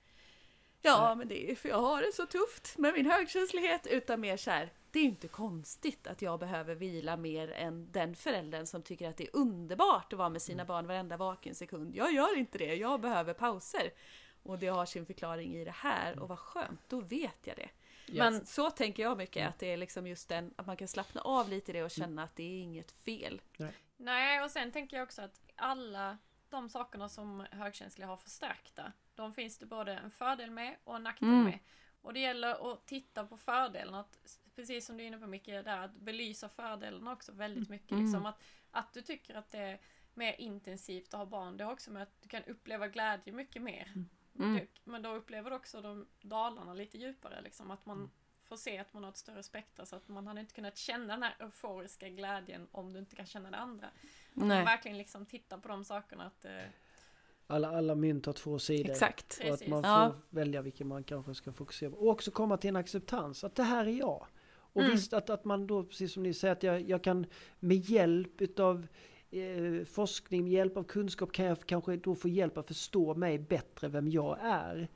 Ja, 0.81 1.15
men 1.15 1.27
det 1.27 1.51
är 1.51 1.55
för 1.55 1.69
jag 1.69 1.81
har 1.81 2.01
det 2.01 2.11
så 2.13 2.25
tufft 2.25 2.77
med 2.77 2.93
min 2.93 3.05
högkänslighet. 3.11 3.87
Utan 3.87 4.19
mer 4.21 4.37
så 4.37 4.51
här, 4.51 4.73
det 4.91 4.99
är 4.99 5.03
inte 5.03 5.27
konstigt 5.27 6.07
att 6.07 6.21
jag 6.21 6.39
behöver 6.39 6.75
vila 6.75 7.17
mer 7.17 7.51
än 7.51 7.91
den 7.91 8.15
föräldern 8.15 8.65
som 8.65 8.81
tycker 8.81 9.09
att 9.09 9.17
det 9.17 9.23
är 9.23 9.35
underbart 9.35 10.13
att 10.13 10.19
vara 10.19 10.29
med 10.29 10.41
sina 10.41 10.65
barn 10.65 10.87
varenda 10.87 11.17
vaken 11.17 11.55
sekund. 11.55 11.95
Jag 11.95 12.13
gör 12.13 12.37
inte 12.37 12.57
det, 12.57 12.75
jag 12.75 13.01
behöver 13.01 13.33
pauser. 13.33 13.93
Och 14.43 14.59
det 14.59 14.67
har 14.67 14.85
sin 14.85 15.05
förklaring 15.05 15.55
i 15.55 15.65
det 15.65 15.71
här 15.71 16.19
och 16.19 16.29
vad 16.29 16.39
skönt, 16.39 16.81
då 16.87 17.01
vet 17.01 17.37
jag 17.47 17.55
det. 17.57 17.69
Men 18.11 18.45
så 18.45 18.71
tänker 18.71 19.03
jag 19.03 19.17
mycket, 19.17 19.47
att 19.49 19.59
det 19.59 19.73
är 19.73 19.77
liksom 19.77 20.07
just 20.07 20.29
den, 20.29 20.53
att 20.55 20.65
man 20.67 20.77
kan 20.77 20.87
slappna 20.87 21.21
av 21.21 21.49
lite 21.49 21.71
i 21.71 21.73
det 21.73 21.83
och 21.83 21.91
känna 21.91 22.23
att 22.23 22.35
det 22.35 22.43
är 22.43 22.61
inget 22.61 22.91
fel. 22.91 23.41
Nej, 23.97 24.43
och 24.43 24.51
sen 24.51 24.71
tänker 24.71 24.97
jag 24.97 25.03
också 25.03 25.21
att 25.21 25.41
alla 25.55 26.17
de 26.49 26.69
sakerna 26.69 27.09
som 27.09 27.45
högkänsliga 27.51 28.07
har 28.07 28.17
förstärkta, 28.17 28.91
de 29.15 29.33
finns 29.33 29.57
det 29.57 29.65
både 29.65 29.93
en 29.93 30.11
fördel 30.11 30.51
med 30.51 30.75
och 30.83 30.95
en 30.95 31.03
nackdel 31.03 31.29
Mm. 31.29 31.43
med. 31.43 31.59
Och 32.01 32.13
det 32.13 32.19
gäller 32.19 32.73
att 32.73 32.87
titta 32.87 33.25
på 33.25 33.37
fördelen, 33.37 33.95
att, 33.95 34.39
precis 34.55 34.85
som 34.85 34.97
du 34.97 35.03
är 35.03 35.07
inne 35.07 35.17
på 35.17 35.27
Micke, 35.27 35.45
där, 35.45 35.77
att 35.77 35.95
belysa 35.95 36.49
fördelarna 36.49 37.11
också 37.11 37.31
väldigt 37.31 37.69
mycket. 37.69 37.91
Mm. 37.91 38.03
Liksom, 38.03 38.25
att, 38.25 38.43
att 38.71 38.93
du 38.93 39.01
tycker 39.01 39.35
att 39.35 39.49
det 39.51 39.57
är 39.59 39.79
mer 40.13 40.41
intensivt 40.41 41.13
att 41.13 41.17
ha 41.17 41.25
barn, 41.25 41.57
det 41.57 41.63
har 41.63 41.71
också 41.73 41.91
med 41.91 42.03
att 42.03 42.21
du 42.21 42.29
kan 42.29 42.43
uppleva 42.43 42.87
glädje 42.87 43.33
mycket 43.33 43.61
mer. 43.61 43.91
Mm. 43.95 44.09
Du, 44.37 44.67
men 44.83 45.01
då 45.01 45.09
upplever 45.15 45.49
du 45.49 45.55
också 45.55 45.81
de 45.81 46.07
dalarna 46.21 46.73
lite 46.73 46.97
djupare, 46.97 47.41
liksom, 47.41 47.71
att 47.71 47.85
man 47.85 48.09
får 48.43 48.57
se 48.57 48.77
att 48.77 48.93
man 48.93 49.03
har 49.03 49.09
ett 49.11 49.17
större 49.17 49.43
spektra, 49.43 49.85
så 49.85 49.95
att 49.95 50.07
man 50.07 50.27
hade 50.27 50.39
inte 50.41 50.53
kunnat 50.53 50.77
känna 50.77 51.13
den 51.13 51.23
här 51.23 51.35
euforiska 51.39 52.09
glädjen 52.09 52.67
om 52.71 52.93
du 52.93 52.99
inte 52.99 53.15
kan 53.15 53.25
känna 53.25 53.51
det 53.51 53.57
andra. 53.57 53.87
Man 54.33 54.47
Nej, 54.47 54.65
verkligen 54.65 54.97
liksom 54.97 55.25
titta 55.25 55.57
på 55.57 55.67
de 55.67 55.83
sakerna. 55.85 56.25
Att, 56.25 56.45
eh, 56.45 56.51
Alla, 57.47 57.77
alla 57.77 57.95
mynt 57.95 58.25
har 58.25 58.33
två 58.33 58.59
sidor. 58.59 58.91
exakt. 58.91 59.37
Och 59.39 59.45
att 59.45 59.51
Precis. 59.51 59.67
man 59.67 59.83
får 59.83 59.91
Ja. 59.91 60.15
välja 60.29 60.61
vilken 60.61 60.87
man 60.87 61.03
kanske 61.03 61.35
ska 61.35 61.51
fokusera 61.53 61.89
på. 61.91 61.97
Och 61.97 62.07
också 62.09 62.31
komma 62.31 62.57
till 62.57 62.67
en 62.69 62.75
acceptans, 62.75 63.43
att 63.43 63.55
det 63.55 63.63
här 63.63 63.85
är 63.85 63.91
jag. 63.99 64.27
Och 64.53 64.81
Mm. 64.81 64.91
visst 64.95 65.13
att, 65.13 65.29
att 65.29 65.45
man 65.45 65.67
då, 65.67 65.83
precis 65.83 66.13
som 66.13 66.23
ni 66.23 66.33
säger, 66.33 66.51
att 66.51 66.63
jag, 66.63 66.81
jag 66.89 67.03
kan 67.03 67.25
med 67.59 67.77
hjälp 67.77 68.41
utav 68.41 68.87
eh, 69.35 69.85
forskning, 69.85 70.43
med 70.43 70.51
hjälp 70.53 70.77
av 70.77 70.83
kunskap 70.83 71.31
kan 71.31 71.45
jag 71.45 71.57
kanske 71.65 71.95
då 71.95 72.15
få 72.15 72.27
hjälp 72.29 72.57
att 72.57 72.67
förstå 72.67 73.13
mig 73.13 73.39
bättre 73.39 73.87
vem 73.87 74.07
jag 74.09 74.37
är. 74.41 74.87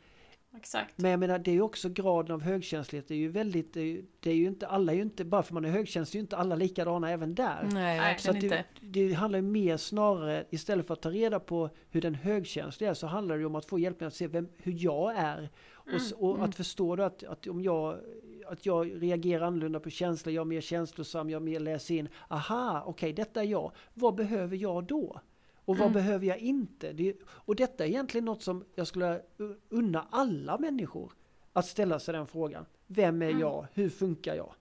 exakt. 0.57 0.97
Men 0.97 1.11
jag 1.11 1.19
menar 1.19 1.39
det 1.39 1.51
är 1.51 1.55
ju 1.55 1.61
också 1.61 1.89
graden 1.89 2.31
av 2.35 2.41
högkänslighet, 2.41 3.07
det 3.07 3.13
är 3.13 3.17
ju 3.17 3.29
väldigt, 3.29 3.73
det 3.73 3.79
är 3.81 3.85
ju, 3.85 4.05
det 4.19 4.29
är 4.31 4.35
ju 4.35 4.47
inte, 4.47 4.67
alla 4.67 4.91
är 4.91 4.95
ju 4.95 5.01
inte, 5.01 5.25
bara 5.25 5.43
för 5.43 5.53
man 5.53 5.65
är 5.65 5.69
högkänslig 5.69 6.17
är 6.17 6.21
ju 6.21 6.23
inte 6.23 6.37
alla 6.37 6.55
likadana 6.55 7.11
även 7.11 7.35
där. 7.35 7.67
Nej, 7.71 7.97
Så 8.19 8.31
verkligen 8.31 8.43
inte. 8.43 8.65
det, 8.81 9.03
det 9.07 9.13
handlar 9.13 9.39
ju 9.39 9.43
mer 9.45 9.77
snarare, 9.77 10.45
istället 10.49 10.87
för 10.87 10.93
att 10.93 11.01
ta 11.01 11.09
reda 11.09 11.39
på 11.39 11.69
hur 11.89 12.01
den 12.01 12.15
högkänsliga 12.15 12.89
är, 12.89 12.93
så 12.93 13.07
handlar 13.07 13.35
det 13.35 13.39
ju 13.39 13.45
om 13.45 13.55
att 13.55 13.65
få 13.65 13.79
hjälp 13.79 13.99
med 13.99 14.07
att 14.07 14.13
se 14.13 14.27
vem, 14.27 14.47
hur 14.57 14.75
jag 14.77 15.15
är. 15.15 15.49
Och, 15.89 15.95
s- 15.95 16.11
och 16.11 16.35
mm. 16.35 16.49
att 16.49 16.55
förstå 16.55 16.95
då 16.95 17.03
att, 17.03 17.23
att 17.23 17.47
om 17.47 17.61
jag, 17.61 17.99
att 18.47 18.65
jag 18.65 19.03
reagerar 19.03 19.45
annorlunda 19.47 19.79
på 19.79 19.89
känslor, 19.89 20.33
jag 20.35 20.41
är 20.41 20.45
mer 20.45 20.61
känslosam, 20.61 21.29
jag 21.29 21.41
mer 21.41 21.59
läser 21.59 21.95
in, 21.95 22.09
aha, 22.27 22.83
okej, 22.85 23.13
detta 23.13 23.41
är 23.41 23.45
jag. 23.47 23.71
Vad 23.93 24.15
behöver 24.15 24.57
jag 24.57 24.83
då? 24.83 25.19
Och 25.65 25.77
vad 25.77 25.87
Mm. 25.87 25.93
behöver 25.93 26.25
jag 26.25 26.37
inte? 26.37 26.93
Det, 26.93 27.13
och 27.27 27.55
detta 27.55 27.83
är 27.85 27.87
egentligen 27.89 28.25
något 28.25 28.43
som 28.43 28.65
jag 28.75 28.87
skulle 28.87 29.21
unna 29.69 30.07
alla 30.09 30.57
människor 30.57 31.11
att 31.53 31.65
ställa 31.65 31.99
sig 31.99 32.13
den 32.13 32.27
frågan. 32.27 32.65
Vem 32.87 33.21
är 33.21 33.25
Mm. 33.29 33.39
jag? 33.39 33.67
Hur 33.73 33.89
funkar 33.89 34.35
jag? 34.35 34.53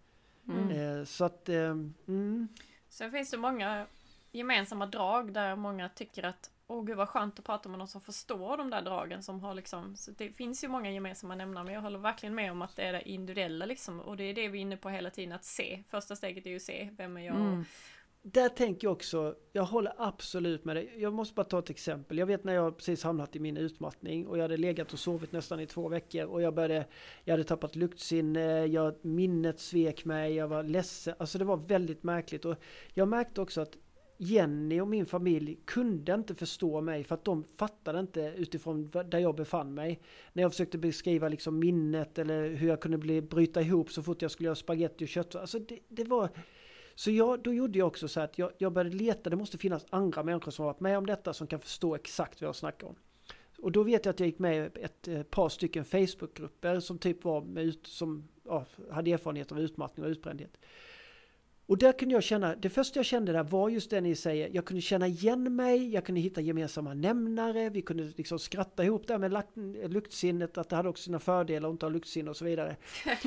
Mm. 0.48 0.98
Eh, 0.98 1.04
så 1.04 1.24
att, 1.24 1.48
eh, 1.48 1.56
mm, 2.08 2.48
Sen 2.88 3.10
finns 3.10 3.30
det 3.30 3.36
många 3.38 3.86
gemensamma 4.32 4.86
drag 4.86 5.32
där 5.32 5.56
många 5.56 5.88
tycker 5.88 6.22
att 6.22 6.50
Åh 6.70 6.84
gud 6.84 6.96
vad 6.96 7.08
skönt 7.08 7.38
att 7.38 7.44
prata 7.44 7.68
med 7.68 7.78
någon 7.78 7.88
som 7.88 8.00
förstår 8.00 8.56
de 8.56 8.70
där 8.70 8.82
dragen 8.82 9.22
som 9.22 9.40
har 9.40 9.54
liksom 9.54 9.96
Så 9.96 10.10
det 10.10 10.30
finns 10.30 10.64
ju 10.64 10.68
många 10.68 10.92
gemensamma 10.92 11.34
nämnare 11.34 11.64
men 11.64 11.74
jag 11.74 11.82
håller 11.82 11.98
verkligen 11.98 12.34
med 12.34 12.52
om 12.52 12.62
att 12.62 12.76
det 12.76 12.82
är 12.82 12.92
det 12.92 13.08
individuella 13.08 13.66
liksom 13.66 14.00
Och 14.00 14.16
det 14.16 14.24
är 14.24 14.34
det 14.34 14.48
vi 14.48 14.58
är 14.58 14.62
inne 14.62 14.76
på 14.76 14.88
hela 14.88 15.10
tiden 15.10 15.32
att 15.32 15.44
se 15.44 15.82
Första 15.88 16.16
steget 16.16 16.46
är 16.46 16.50
ju 16.50 16.56
att 16.56 16.62
se 16.62 16.90
Vem 16.96 17.16
är 17.16 17.26
jag? 17.26 17.36
Mm. 17.36 17.64
Där 18.22 18.48
tänker 18.48 18.86
jag 18.86 18.92
också, 18.92 19.34
jag 19.52 19.64
håller 19.64 19.92
absolut 19.98 20.64
med 20.64 20.76
dig. 20.76 20.94
Jag 20.96 21.12
måste 21.12 21.34
bara 21.34 21.44
ta 21.44 21.58
ett 21.58 21.70
exempel. 21.70 22.18
Jag 22.18 22.26
vet 22.26 22.44
när 22.44 22.54
jag 22.54 22.76
precis 22.76 23.04
hamnat 23.04 23.36
i 23.36 23.40
min 23.40 23.56
utmattning 23.56 24.26
och 24.26 24.38
jag 24.38 24.42
hade 24.42 24.56
legat 24.56 24.92
och 24.92 24.98
sovit 24.98 25.32
nästan 25.32 25.60
i 25.60 25.66
två 25.66 25.88
veckor 25.88 26.24
och 26.24 26.42
jag 26.42 26.54
började, 26.54 26.86
jag 27.24 27.32
hade 27.32 27.44
tappat 27.44 27.76
luktsinne, 27.76 28.66
jag, 28.66 29.04
minnet 29.04 29.60
svek 29.60 30.04
mig, 30.04 30.34
jag 30.34 30.48
var 30.48 30.62
ledsen. 30.62 31.14
Alltså 31.18 31.38
det 31.38 31.44
var 31.44 31.56
väldigt 31.56 32.02
märkligt 32.02 32.44
och 32.44 32.56
jag 32.94 33.08
märkte 33.08 33.40
också 33.40 33.60
att 33.60 33.76
Jenny 34.20 34.80
och 34.80 34.88
min 34.88 35.06
familj 35.06 35.58
kunde 35.64 36.14
inte 36.14 36.34
förstå 36.34 36.80
mig 36.80 37.04
för 37.04 37.14
att 37.14 37.24
de 37.24 37.44
fattade 37.56 38.00
inte 38.00 38.34
utifrån 38.36 38.90
där 38.90 39.18
jag 39.18 39.36
befann 39.36 39.74
mig. 39.74 40.00
När 40.32 40.42
jag 40.42 40.52
försökte 40.52 40.78
beskriva 40.78 41.28
liksom 41.28 41.58
minnet 41.58 42.18
eller 42.18 42.50
hur 42.50 42.68
jag 42.68 42.80
kunde 42.80 42.98
bli, 42.98 43.22
bryta 43.22 43.60
ihop 43.60 43.90
så 43.90 44.02
fort 44.02 44.22
jag 44.22 44.30
skulle 44.30 44.46
göra 44.46 44.54
spaghetti 44.54 45.04
och 45.04 45.08
kött. 45.08 45.34
Alltså 45.34 45.58
det, 45.58 45.78
det 45.88 46.04
var... 46.04 46.28
Så 46.94 47.10
jag, 47.10 47.42
då 47.42 47.54
gjorde 47.54 47.78
jag 47.78 47.88
också 47.88 48.08
så 48.08 48.20
att 48.20 48.38
jag, 48.38 48.52
jag 48.58 48.72
började 48.72 48.96
leta, 48.96 49.30
det 49.30 49.36
måste 49.36 49.58
finnas 49.58 49.86
andra 49.90 50.22
människor 50.22 50.50
som 50.50 50.64
har 50.64 50.72
varit 50.72 50.80
med 50.80 50.98
om 50.98 51.06
detta 51.06 51.32
som 51.34 51.46
kan 51.46 51.60
förstå 51.60 51.94
exakt 51.94 52.40
vad 52.40 52.48
jag 52.48 52.56
snackar 52.56 52.86
om. 52.86 52.96
Och 53.58 53.72
då 53.72 53.82
vet 53.82 54.04
jag 54.04 54.12
att 54.12 54.20
jag 54.20 54.26
gick 54.26 54.38
med 54.38 54.76
i 54.76 54.82
ett 54.82 55.08
eh, 55.08 55.22
par 55.22 55.48
stycken 55.48 55.84
Facebookgrupper 55.84 56.80
som 56.80 56.98
typ 56.98 57.24
var 57.24 57.40
med 57.40 57.64
ut, 57.64 57.86
som 57.86 58.28
ja, 58.44 58.66
hade 58.90 59.12
erfarenhet 59.12 59.52
av 59.52 59.60
utmattning 59.60 60.06
och 60.06 60.10
utbrändhet. 60.10 60.58
Och 61.68 61.78
där 61.78 61.92
kunde 61.92 62.14
jag 62.14 62.22
känna, 62.22 62.54
det 62.54 62.70
första 62.70 62.98
jag 62.98 63.06
kände 63.06 63.32
där 63.32 63.42
var 63.42 63.68
just 63.68 63.90
det 63.90 64.00
ni 64.00 64.14
säger, 64.14 64.50
jag 64.52 64.64
kunde 64.64 64.80
känna 64.80 65.06
igen 65.06 65.56
mig, 65.56 65.92
jag 65.94 66.04
kunde 66.04 66.20
hitta 66.20 66.40
gemensamma 66.40 66.94
nämnare, 66.94 67.70
vi 67.70 67.82
kunde 67.82 68.12
liksom 68.16 68.38
skratta 68.38 68.84
ihop 68.84 69.06
det 69.06 69.12
här 69.14 69.18
med 69.18 69.44
luktsinnet, 69.92 70.58
att 70.58 70.68
det 70.68 70.76
hade 70.76 70.88
också 70.88 71.02
sina 71.02 71.18
fördelar 71.18 71.68
att 71.68 71.72
inte 71.72 71.86
ha 71.86 71.90
luktsinne 71.90 72.30
och 72.30 72.36
så 72.36 72.44
vidare. 72.44 72.76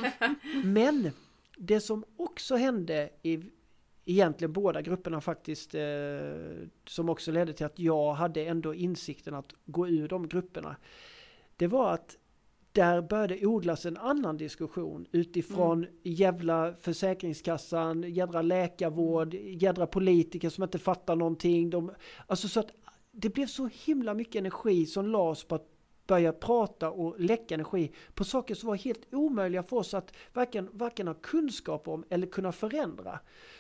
Men 0.63 1.11
det 1.57 1.79
som 1.79 2.03
också 2.17 2.55
hände 2.55 3.09
i 3.21 3.43
egentligen 4.05 4.53
båda 4.53 4.81
grupperna 4.81 5.21
faktiskt, 5.21 5.75
eh, 5.75 5.81
som 6.85 7.09
också 7.09 7.31
ledde 7.31 7.53
till 7.53 7.65
att 7.65 7.79
jag 7.79 8.13
hade 8.13 8.45
ändå 8.45 8.73
insikten 8.73 9.33
att 9.33 9.53
gå 9.65 9.87
ur 9.87 10.07
de 10.07 10.27
grupperna. 10.27 10.75
Det 11.57 11.67
var 11.67 11.93
att 11.93 12.17
där 12.71 13.01
började 13.01 13.45
odlas 13.45 13.85
en 13.85 13.97
annan 13.97 14.37
diskussion 14.37 15.05
utifrån 15.11 15.85
jävla 16.03 16.73
Försäkringskassan, 16.73 18.03
jädra 18.03 18.41
läkarvård, 18.41 19.33
jädra 19.33 19.87
politiker 19.87 20.49
som 20.49 20.63
inte 20.63 20.79
fattar 20.79 21.15
någonting. 21.15 21.69
De, 21.69 21.91
alltså 22.27 22.47
så 22.47 22.59
att 22.59 22.71
det 23.11 23.29
blev 23.29 23.47
så 23.47 23.69
himla 23.73 24.13
mycket 24.13 24.35
energi 24.39 24.85
som 24.85 25.07
lades 25.07 25.43
på 25.43 25.55
att 25.55 25.67
börja 26.07 26.33
prata 26.33 26.91
och 26.91 27.19
läcka 27.19 27.55
energi 27.55 27.91
på 28.13 28.23
saker 28.23 28.55
som 28.55 28.67
var 28.69 28.75
helt 28.75 29.13
omöjliga 29.13 29.63
för 29.63 29.77
oss 29.77 29.93
att 29.93 30.13
varken, 30.33 30.69
varken 30.71 31.07
ha 31.07 31.13
kunskap 31.13 31.87
om 31.87 32.03
eller 32.09 32.27
kunna 32.27 32.51
förändra. 32.51 33.19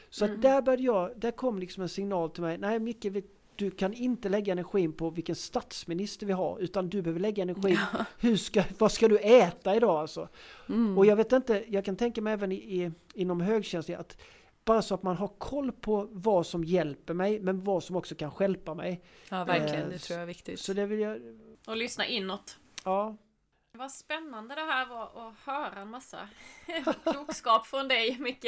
Så 0.09 0.25
att 0.25 0.41
där 0.41 0.61
började 0.61 0.83
jag, 0.83 1.11
där 1.19 1.31
kom 1.31 1.59
liksom 1.59 1.83
en 1.83 1.89
signal 1.89 2.29
till 2.29 2.43
mig, 2.43 2.57
nej 2.57 2.79
Micke, 2.79 3.05
vi- 3.05 3.25
du 3.65 3.71
kan 3.71 3.93
inte 3.93 4.29
lägga 4.29 4.51
energin 4.51 4.93
på 4.93 5.09
vilken 5.09 5.35
statsminister 5.35 6.25
vi 6.25 6.33
har 6.33 6.59
utan 6.59 6.89
du 6.89 7.01
behöver 7.01 7.19
lägga 7.19 7.43
energin 7.43 7.79
hur 8.19 8.37
ska, 8.37 8.63
vad 8.77 8.91
ska 8.91 9.07
du 9.07 9.17
äta 9.19 9.75
idag 9.75 9.99
alltså? 9.99 10.27
Mm. 10.69 10.97
Och 10.97 11.05
jag 11.05 11.15
vet 11.15 11.31
inte, 11.31 11.63
jag 11.67 11.85
kan 11.85 11.95
tänka 11.95 12.21
mig 12.21 12.33
även 12.33 12.51
i, 12.51 12.55
i, 12.55 12.91
inom 13.13 13.41
högkänsliga 13.41 13.99
att 13.99 14.17
bara 14.65 14.81
så 14.81 14.95
att 14.95 15.03
man 15.03 15.15
har 15.17 15.27
koll 15.27 15.71
på 15.71 16.07
vad 16.11 16.45
som 16.45 16.63
hjälper 16.63 17.13
mig 17.13 17.39
men 17.39 17.63
vad 17.63 17.83
som 17.83 17.95
också 17.95 18.15
kan 18.15 18.31
stjälpa 18.31 18.73
mig. 18.73 19.01
Ja, 19.29 19.43
verkligen. 19.43 19.83
Eh, 19.83 19.89
Det 19.89 19.97
tror 19.99 20.15
jag 20.15 20.23
är 20.23 20.27
viktigt. 20.27 20.59
Så 20.59 20.73
det 20.73 20.85
vill 20.85 20.99
jag, 20.99 21.21
Och 21.67 21.77
lyssna 21.77 22.05
inåt. 22.05 22.57
ja. 22.83 23.17
Vad 23.73 23.91
spännande 23.91 24.55
det 24.55 24.61
här 24.61 24.85
var 24.85 25.03
att 25.03 25.35
höra 25.45 25.81
en 25.81 25.89
massa 25.89 26.29
klokskap 27.03 27.67
från 27.67 27.87
dig, 27.87 28.17
Micke. 28.19 28.45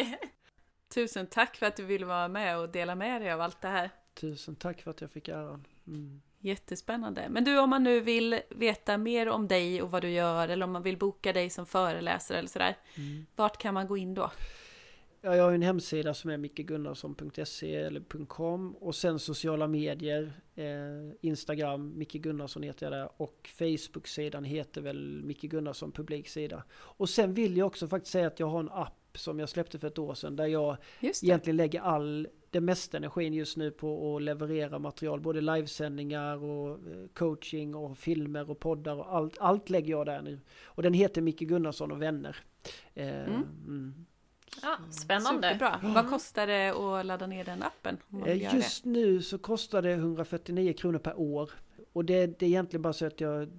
Tusen 0.93 1.27
tack 1.27 1.55
för 1.55 1.65
att 1.65 1.75
du 1.75 1.83
ville 1.85 2.05
vara 2.05 2.27
med 2.27 2.57
och 2.59 2.69
dela 2.69 2.95
med 2.95 3.21
dig 3.21 3.31
av 3.31 3.41
allt 3.41 3.61
det 3.61 3.67
här. 3.67 3.89
Tusen 4.13 4.55
tack 4.55 4.81
för 4.81 4.91
att 4.91 5.01
jag 5.01 5.11
fick 5.11 5.27
äran. 5.27 5.67
Mm. 5.87 6.21
Jättespännande. 6.39 7.27
Men 7.29 7.43
du, 7.43 7.59
om 7.59 7.69
man 7.69 7.83
nu 7.83 7.99
vill 7.99 8.39
veta 8.49 8.97
mer 8.97 9.29
om 9.29 9.47
dig 9.47 9.81
och 9.81 9.91
vad 9.91 10.01
du 10.01 10.09
gör 10.09 10.47
eller 10.47 10.65
om 10.65 10.71
man 10.71 10.83
vill 10.83 10.97
boka 10.97 11.33
dig 11.33 11.49
som 11.49 11.65
föreläsare 11.65 12.37
eller 12.37 12.49
sådär. 12.49 12.77
Mm. 12.97 13.25
Vart 13.35 13.57
kan 13.57 13.73
man 13.73 13.87
gå 13.87 13.97
in 13.97 14.13
då? 14.13 14.31
Ja, 15.25 15.35
jag 15.35 15.43
har 15.43 15.51
en 15.51 15.61
hemsida 15.61 16.13
som 16.13 16.29
är 16.29 16.37
mickegunnarsson.se 16.37 17.75
eller 17.75 18.25
.com 18.25 18.75
och 18.75 18.95
sen 18.95 19.19
sociala 19.19 19.67
medier. 19.67 20.33
Eh, 20.55 21.15
Instagram, 21.21 21.97
Micke 21.97 22.13
Gunnarsson 22.13 22.63
heter 22.63 22.85
jag 22.85 22.93
där 22.93 23.09
och 23.17 23.49
Facebook-sidan 23.57 24.43
heter 24.43 24.81
väl 24.81 25.21
Micke 25.23 25.41
Gunnarsson 25.41 25.91
publiksida. 25.91 26.63
Och 26.73 27.09
sen 27.09 27.33
vill 27.33 27.57
jag 27.57 27.67
också 27.67 27.87
faktiskt 27.87 28.11
säga 28.11 28.27
att 28.27 28.39
jag 28.39 28.47
har 28.47 28.59
en 28.59 28.69
app 28.69 29.17
som 29.17 29.39
jag 29.39 29.49
släppte 29.49 29.79
för 29.79 29.87
ett 29.87 29.97
år 29.97 30.13
sedan 30.13 30.35
där 30.35 30.45
jag 30.45 30.77
egentligen 31.01 31.57
lägger 31.57 31.81
all, 31.81 32.27
det 32.53 32.61
mesta 32.61 32.97
energin 32.97 33.33
just 33.33 33.57
nu 33.57 33.71
på 33.71 34.15
att 34.15 34.21
leverera 34.23 34.79
material, 34.79 35.19
både 35.21 35.41
livesändningar 35.41 36.43
och 36.43 36.69
eh, 36.71 37.07
coaching 37.13 37.75
och 37.75 37.97
filmer 37.97 38.49
och 38.49 38.59
poddar 38.59 38.95
och 38.95 39.15
allt, 39.15 39.37
allt 39.39 39.69
lägger 39.69 39.91
jag 39.91 40.05
där 40.05 40.21
nu. 40.21 40.39
Och 40.65 40.83
den 40.83 40.93
heter 40.93 41.21
Micke 41.21 41.39
Gunnarsson 41.39 41.91
och 41.91 42.01
vänner. 42.01 42.37
Eh, 42.93 43.07
Mm. 43.07 43.43
mm. 43.67 44.05
Ja, 44.61 44.77
spännande. 44.91 45.53
Superbra. 45.53 45.79
Vad 45.93 46.09
kostar 46.09 46.47
det 46.47 46.69
att 46.69 47.05
ladda 47.05 47.27
ner 47.27 47.43
den 47.45 47.63
appen? 47.63 47.97
Eh, 48.25 48.55
Just 48.55 48.85
nu 48.85 49.21
så 49.21 49.37
kostar 49.37 49.81
det 49.81 49.91
149 49.93 50.73
kronor 50.73 50.99
per 50.99 51.19
år. 51.19 51.51
Och 51.93 52.05
det, 52.05 52.39
det 52.39 52.45
är 52.45 52.49
egentligen 52.49 52.81
bara 52.81 52.93
så 52.93 53.05
att 53.05 53.21
jag 53.21 53.49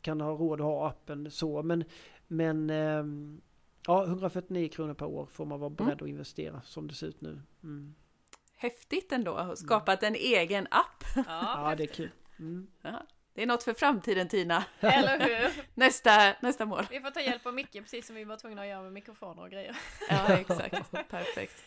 kan 0.00 0.20
ha 0.20 0.30
råd 0.30 0.60
att 0.60 0.66
ha 0.66 0.88
appen 0.88 1.30
så. 1.30 1.62
Men, 1.62 1.84
men 2.28 2.70
ehm, 2.70 3.40
ja, 3.86 4.04
149 4.04 4.68
kronor 4.68 4.94
per 4.94 5.06
år 5.06 5.26
får 5.26 5.44
man 5.46 5.60
vara 5.60 5.70
beredd 5.70 5.88
Mm. 5.92 6.04
att 6.04 6.08
investera 6.08 6.62
som 6.64 6.88
det 6.88 6.94
ser 6.94 7.06
ut 7.06 7.20
nu. 7.20 7.40
Mm. 7.62 7.94
Häftigt 8.60 9.12
ändå 9.12 9.34
att 9.34 9.46
ha 9.46 9.56
skapat 9.56 10.02
en 10.02 10.14
egen 10.14 10.66
app. 10.70 11.04
Ja, 11.16 11.22
Ja, 11.70 11.74
det 11.76 11.82
är 11.82 11.86
kul. 11.86 12.10
Mm. 12.38 12.66
Det 13.34 13.42
är 13.42 13.46
något 13.46 13.62
för 13.62 13.74
framtiden 13.74 14.28
Tina. 14.28 14.64
eller 14.80 15.18
hur? 15.20 15.64
Nästa, 15.74 16.34
nästa 16.40 16.66
mål. 16.66 16.86
Vi 16.90 17.00
får 17.00 17.10
ta 17.10 17.20
hjälp 17.20 17.46
av 17.46 17.54
Micke, 17.54 17.72
precis 17.72 18.06
som 18.06 18.16
vi 18.16 18.24
var 18.24 18.36
tvungna 18.36 18.62
att 18.62 18.68
göra 18.68 18.82
med 18.82 18.92
mikrofoner 18.92 19.42
och 19.42 19.50
grejer. 19.50 19.76
Ja, 20.08 20.28
exakt. 20.38 20.90
Perfekt. 21.08 21.62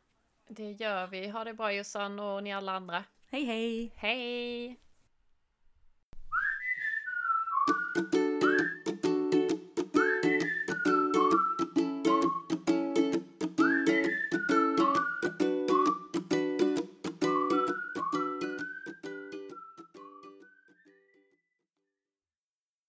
Det 0.47 0.71
gör 0.71 1.07
vi. 1.07 1.27
Ha 1.27 1.43
det 1.43 1.53
bra 1.53 1.73
Jossan 1.73 2.19
och 2.19 2.43
ni 2.43 2.53
alla 2.53 2.71
andra. 2.71 3.03
Hej 3.31 3.45
hej! 3.45 3.91
Hej! 3.95 4.88